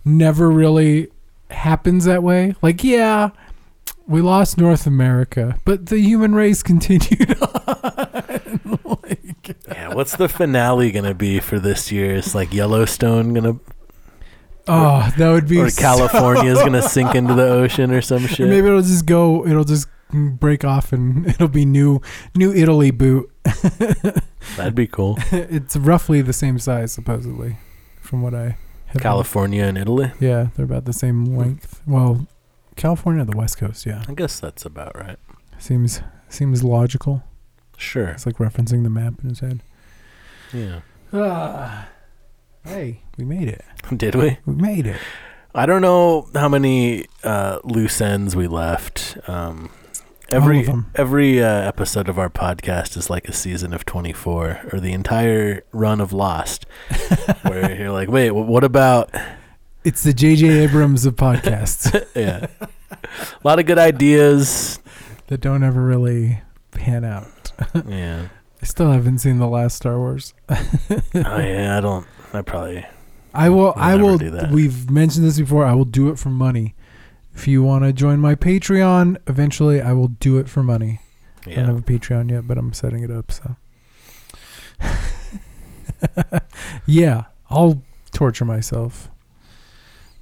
never 0.04 0.50
really 0.50 1.08
happens 1.50 2.04
that 2.06 2.24
way. 2.24 2.56
Like, 2.62 2.82
yeah, 2.82 3.30
we 4.08 4.20
lost 4.20 4.58
North 4.58 4.88
America, 4.88 5.56
but 5.64 5.86
the 5.86 6.00
human 6.00 6.34
race 6.34 6.62
continued 6.64 7.40
on. 7.40 8.78
like, 9.04 9.56
Yeah, 9.68 9.94
what's 9.94 10.16
the 10.16 10.28
finale 10.28 10.90
gonna 10.90 11.14
be 11.14 11.38
for 11.38 11.60
this 11.60 11.92
year? 11.92 12.16
Is 12.16 12.34
like 12.34 12.52
Yellowstone 12.52 13.32
gonna 13.32 13.60
oh, 14.66 15.12
that 15.16 15.30
would 15.30 15.46
be 15.48 15.58
or 15.60 15.70
so- 15.70 15.80
California's 15.80 16.58
gonna 16.58 16.82
sink 16.82 17.14
into 17.14 17.34
the 17.34 17.46
ocean 17.48 17.92
or 17.92 18.02
some 18.02 18.24
Or 18.24 18.28
shit? 18.28 18.48
maybe 18.48 18.66
it'll 18.66 18.82
just 18.82 19.06
go. 19.06 19.46
It'll 19.46 19.62
just 19.64 19.86
break 20.12 20.64
off, 20.64 20.92
and 20.92 21.26
it'll 21.28 21.48
be 21.48 21.64
new, 21.64 22.00
new 22.34 22.52
Italy 22.52 22.90
boot. 22.90 23.30
That'd 24.56 24.74
be 24.74 24.86
cool. 24.86 25.16
it's 25.30 25.76
roughly 25.76 26.22
the 26.22 26.32
same 26.32 26.58
size, 26.58 26.92
supposedly, 26.92 27.56
from 28.00 28.22
what 28.22 28.34
I. 28.34 28.56
have 28.86 29.02
California 29.02 29.64
and 29.64 29.78
Italy. 29.78 30.12
Yeah, 30.20 30.48
they're 30.56 30.64
about 30.64 30.84
the 30.84 30.92
same 30.92 31.24
length. 31.36 31.80
Well, 31.86 32.26
California, 32.76 33.24
the 33.24 33.36
West 33.36 33.58
Coast, 33.58 33.86
yeah, 33.86 34.04
I 34.08 34.14
guess 34.14 34.40
that's 34.40 34.64
about 34.64 34.96
right. 34.96 35.18
seems 35.58 36.00
seems 36.28 36.62
logical. 36.64 37.22
Sure. 37.76 38.08
It's 38.08 38.26
like 38.26 38.36
referencing 38.36 38.82
the 38.82 38.90
map 38.90 39.14
in 39.22 39.30
his 39.30 39.40
head. 39.40 39.62
Yeah. 40.52 40.80
Ah, 41.12 41.88
hey, 42.64 43.00
we 43.16 43.24
made 43.24 43.48
it. 43.48 43.64
Did 43.96 44.14
we? 44.14 44.38
We 44.46 44.54
made 44.54 44.86
it. 44.86 45.00
I 45.54 45.66
don't 45.66 45.82
know 45.82 46.28
how 46.34 46.48
many 46.48 47.06
uh, 47.24 47.58
loose 47.64 48.00
ends 48.00 48.36
we 48.36 48.46
left. 48.46 49.16
Um, 49.28 49.70
every 50.30 50.66
every 50.94 51.42
uh, 51.42 51.48
episode 51.48 52.08
of 52.08 52.18
our 52.18 52.30
podcast 52.30 52.96
is 52.96 53.10
like 53.10 53.28
a 53.28 53.32
season 53.32 53.72
of 53.72 53.84
24 53.84 54.60
or 54.72 54.80
the 54.80 54.92
entire 54.92 55.64
run 55.72 56.00
of 56.00 56.12
Lost, 56.12 56.66
where 57.42 57.76
you're 57.76 57.90
like, 57.92 58.08
wait, 58.08 58.30
what 58.30 58.64
about? 58.64 59.10
It's 59.84 60.02
the 60.02 60.12
J.J. 60.12 60.46
Abrams 60.64 61.06
of 61.06 61.16
podcasts 61.16 61.90
Yeah, 62.14 62.46
a 62.90 63.08
lot 63.44 63.58
of 63.58 63.66
good 63.66 63.78
ideas. 63.78 64.78
that 65.28 65.40
don't 65.40 65.62
ever 65.62 65.82
really 65.82 66.40
pan 66.70 67.04
out. 67.04 67.26
Yeah. 67.86 68.28
I 68.62 68.66
still 68.66 68.90
haven't 68.90 69.18
seen 69.18 69.38
the 69.38 69.46
last 69.48 69.76
Star 69.76 69.98
Wars. 69.98 70.34
Oh 70.50 70.58
yeah. 71.14 71.76
I 71.76 71.80
don't. 71.80 72.06
I 72.32 72.42
probably. 72.42 72.86
I 73.32 73.48
will. 73.48 73.72
I 73.76 73.96
will. 73.96 74.18
do 74.18 74.30
that. 74.30 74.50
We've 74.50 74.90
mentioned 74.90 75.24
this 75.26 75.38
before. 75.38 75.64
I 75.64 75.72
will 75.74 75.84
do 75.86 76.10
it 76.10 76.18
for 76.18 76.28
money. 76.30 76.74
If 77.40 77.48
you 77.48 77.62
want 77.62 77.84
to 77.84 77.94
join 77.94 78.20
my 78.20 78.34
Patreon, 78.34 79.16
eventually 79.26 79.80
I 79.80 79.94
will 79.94 80.08
do 80.08 80.36
it 80.36 80.46
for 80.46 80.62
money. 80.62 81.00
I 81.46 81.52
don't 81.54 81.64
have 81.64 81.78
a 81.78 81.80
Patreon 81.80 82.30
yet, 82.30 82.46
but 82.46 82.58
I'm 82.58 82.74
setting 82.74 83.02
it 83.02 83.10
up. 83.10 83.32
So, 83.32 83.56
yeah, 86.86 87.24
I'll 87.48 87.82
torture 88.12 88.44
myself. 88.44 89.10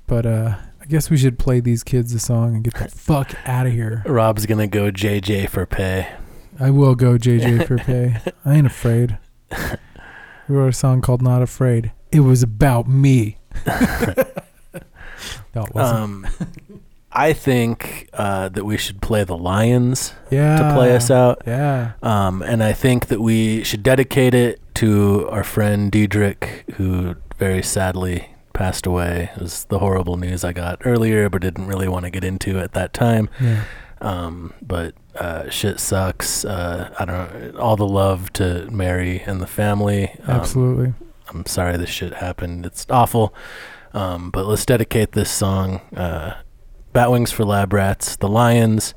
But 0.06 0.26
uh, 0.26 0.58
I 0.80 0.84
guess 0.86 1.10
we 1.10 1.16
should 1.16 1.40
play 1.40 1.58
these 1.58 1.82
kids 1.82 2.14
a 2.14 2.20
song 2.20 2.54
and 2.54 2.62
get 2.62 2.74
the 2.74 2.88
fuck 2.96 3.34
out 3.44 3.66
of 3.66 3.72
here. 3.72 4.04
Rob's 4.06 4.46
gonna 4.46 4.68
go 4.68 4.92
JJ 4.92 5.48
for 5.48 5.66
pay. 5.66 6.12
I 6.60 6.70
will 6.70 6.94
go 6.94 7.18
JJ 7.18 7.66
for 7.66 7.78
pay. 7.78 8.18
I 8.44 8.54
ain't 8.54 8.68
afraid. 8.68 9.18
We 9.50 10.54
wrote 10.54 10.68
a 10.68 10.72
song 10.72 11.00
called 11.00 11.20
"Not 11.22 11.42
Afraid." 11.42 11.90
It 12.12 12.20
was 12.20 12.44
about 12.44 12.86
me. 12.86 13.38
no, 13.66 15.64
it 15.64 15.74
wasn't. 15.74 15.98
Um, 15.98 16.26
I 17.10 17.32
think 17.32 18.09
uh, 18.12 18.48
that 18.51 18.64
we 18.64 18.76
should 18.76 19.01
play 19.01 19.24
the 19.24 19.36
Lions 19.36 20.12
yeah. 20.30 20.59
to 20.59 20.74
play 20.74 20.94
us 20.94 21.10
out. 21.10 21.43
Yeah. 21.47 21.93
Um, 22.02 22.43
and 22.43 22.62
I 22.62 22.72
think 22.72 23.06
that 23.06 23.20
we 23.20 23.64
should 23.64 23.82
dedicate 23.82 24.35
it 24.35 24.60
to 24.74 25.28
our 25.30 25.43
friend 25.43 25.90
Diedrich, 25.90 26.64
who 26.76 27.16
very 27.39 27.62
sadly 27.62 28.28
passed 28.52 28.86
away. 28.86 29.30
It 29.36 29.40
was 29.40 29.64
the 29.64 29.78
horrible 29.78 30.16
news 30.16 30.44
I 30.44 30.52
got 30.52 30.80
earlier, 30.85 31.28
but 31.30 31.43
didn't 31.43 31.66
really 31.66 31.89
want 31.89 32.05
to 32.05 32.10
get 32.10 32.24
into 32.24 32.59
at 32.59 32.72
that 32.72 32.93
time. 32.93 33.30
Yeah. 33.40 33.64
Um, 34.01 34.52
but 34.60 34.94
uh, 35.16 35.48
shit 35.48 35.80
sucks. 35.80 36.44
Uh, 36.44 36.94
I 36.98 37.05
don't 37.05 37.55
know. 37.55 37.59
All 37.59 37.76
the 37.76 37.89
love 37.89 38.32
to 38.35 38.70
Mary 38.70 39.20
and 39.20 39.40
the 39.40 39.47
family. 39.47 40.10
Um, 40.24 40.40
Absolutely. 40.40 40.94
I'm 41.28 41.47
sorry 41.47 41.76
this 41.76 41.90
shit 41.90 42.14
happened. 42.14 42.66
It's 42.66 42.86
awful. 42.90 43.35
Um, 43.93 44.30
but 44.30 44.47
let's 44.47 44.66
dedicate 44.66 45.12
this 45.12 45.30
song. 45.30 45.80
Uh, 45.97 46.35
Bat 46.93 47.10
Wings 47.10 47.31
For 47.32 47.44
Lab 47.44 47.73
Rats, 47.73 48.16
The 48.16 48.28
Lions. 48.28 48.94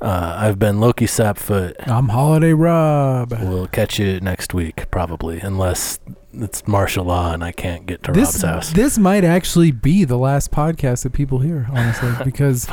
Uh, 0.00 0.34
I've 0.38 0.58
been 0.58 0.76
Lowki 0.76 1.06
Sapfoot. 1.06 1.74
I'm 1.86 2.08
Holiday 2.08 2.54
Rob. 2.54 3.32
We'll 3.32 3.66
catch 3.66 3.98
you 3.98 4.18
next 4.20 4.54
week, 4.54 4.90
probably, 4.90 5.40
unless 5.40 5.98
it's 6.32 6.66
martial 6.66 7.04
law 7.04 7.32
and 7.32 7.44
I 7.44 7.52
can't 7.52 7.84
get 7.86 8.02
to 8.04 8.12
This 8.12 8.28
Rob's 8.34 8.42
house. 8.42 8.72
this 8.72 8.96
might 8.98 9.24
actually 9.24 9.72
be 9.72 10.04
the 10.04 10.16
last 10.16 10.52
podcast 10.52 11.02
that 11.02 11.12
people 11.12 11.40
hear, 11.40 11.66
honestly, 11.70 12.12
because 12.24 12.66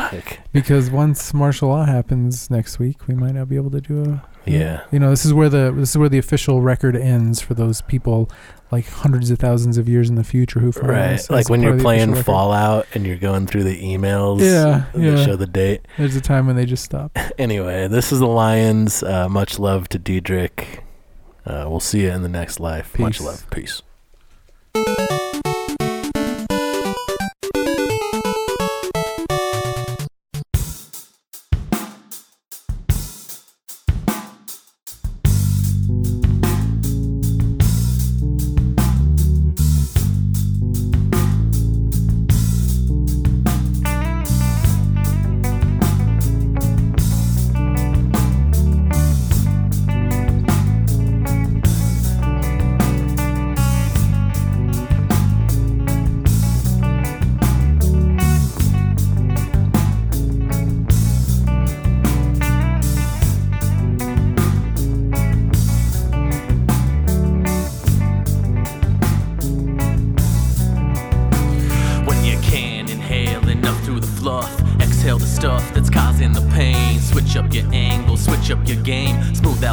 because 0.53 0.89
once 0.89 1.33
martial 1.33 1.67
law 1.69 1.85
happens 1.85 2.49
next 2.49 2.79
week, 2.79 3.07
we 3.07 3.13
might 3.13 3.33
not 3.33 3.49
be 3.49 3.57
able 3.57 3.71
to 3.71 3.81
do 3.81 4.03
a 4.03 4.23
Yeah. 4.45 4.83
You 4.91 4.99
know, 4.99 5.09
this 5.09 5.25
is 5.25 5.33
where 5.33 5.49
the 5.49 5.73
this 5.75 5.89
is 5.89 5.97
where 5.97 6.09
the 6.09 6.19
official 6.19 6.61
record 6.61 6.95
ends 6.95 7.41
for 7.41 7.55
those 7.55 7.81
people 7.81 8.29
like 8.71 8.85
hundreds 8.87 9.31
of 9.31 9.39
thousands 9.39 9.77
of 9.77 9.87
years 9.87 10.09
in 10.09 10.15
the 10.15 10.23
future 10.23 10.59
who 10.59 10.71
follow 10.71 10.93
Right. 10.93 11.13
us 11.13 11.29
Like 11.29 11.49
when 11.49 11.61
you're 11.61 11.79
playing 11.79 12.11
record. 12.11 12.25
Fallout 12.25 12.85
and 12.93 13.05
you're 13.05 13.15
going 13.17 13.47
through 13.47 13.63
the 13.63 13.81
emails 13.81 14.41
Yeah, 14.41 14.85
that 14.93 14.99
yeah. 15.01 15.25
show 15.25 15.35
the 15.35 15.47
date. 15.47 15.87
There's 15.97 16.15
a 16.15 16.21
time 16.21 16.47
when 16.47 16.55
they 16.55 16.65
just 16.65 16.83
stop. 16.83 17.17
Anyway, 17.37 17.87
this 17.87 18.11
is 18.11 18.19
the 18.19 18.27
Lions. 18.27 19.03
Uh, 19.03 19.29
much 19.29 19.59
love 19.59 19.87
to 19.89 19.99
Diedrich. 19.99 20.83
Uh, 21.45 21.65
we'll 21.69 21.79
see 21.79 22.01
you 22.01 22.09
in 22.09 22.23
the 22.23 22.29
next 22.29 22.59
life. 22.59 22.97
Much 22.99 23.19
Peace. 23.19 23.25
love. 23.25 23.49
Peace. 24.75 25.23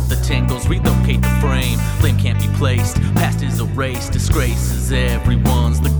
Out 0.05 0.09
the 0.10 0.24
tangles, 0.24 0.66
relocate 0.68 1.20
the 1.20 1.28
frame. 1.40 1.78
Blame 2.01 2.18
can't 2.18 2.39
be 2.39 2.48
placed, 2.56 2.97
past 3.14 3.43
is 3.43 3.60
erased. 3.60 4.12
Disgrace 4.12 4.70
is 4.72 4.93
everyone's, 4.93 5.81
the 5.81 5.94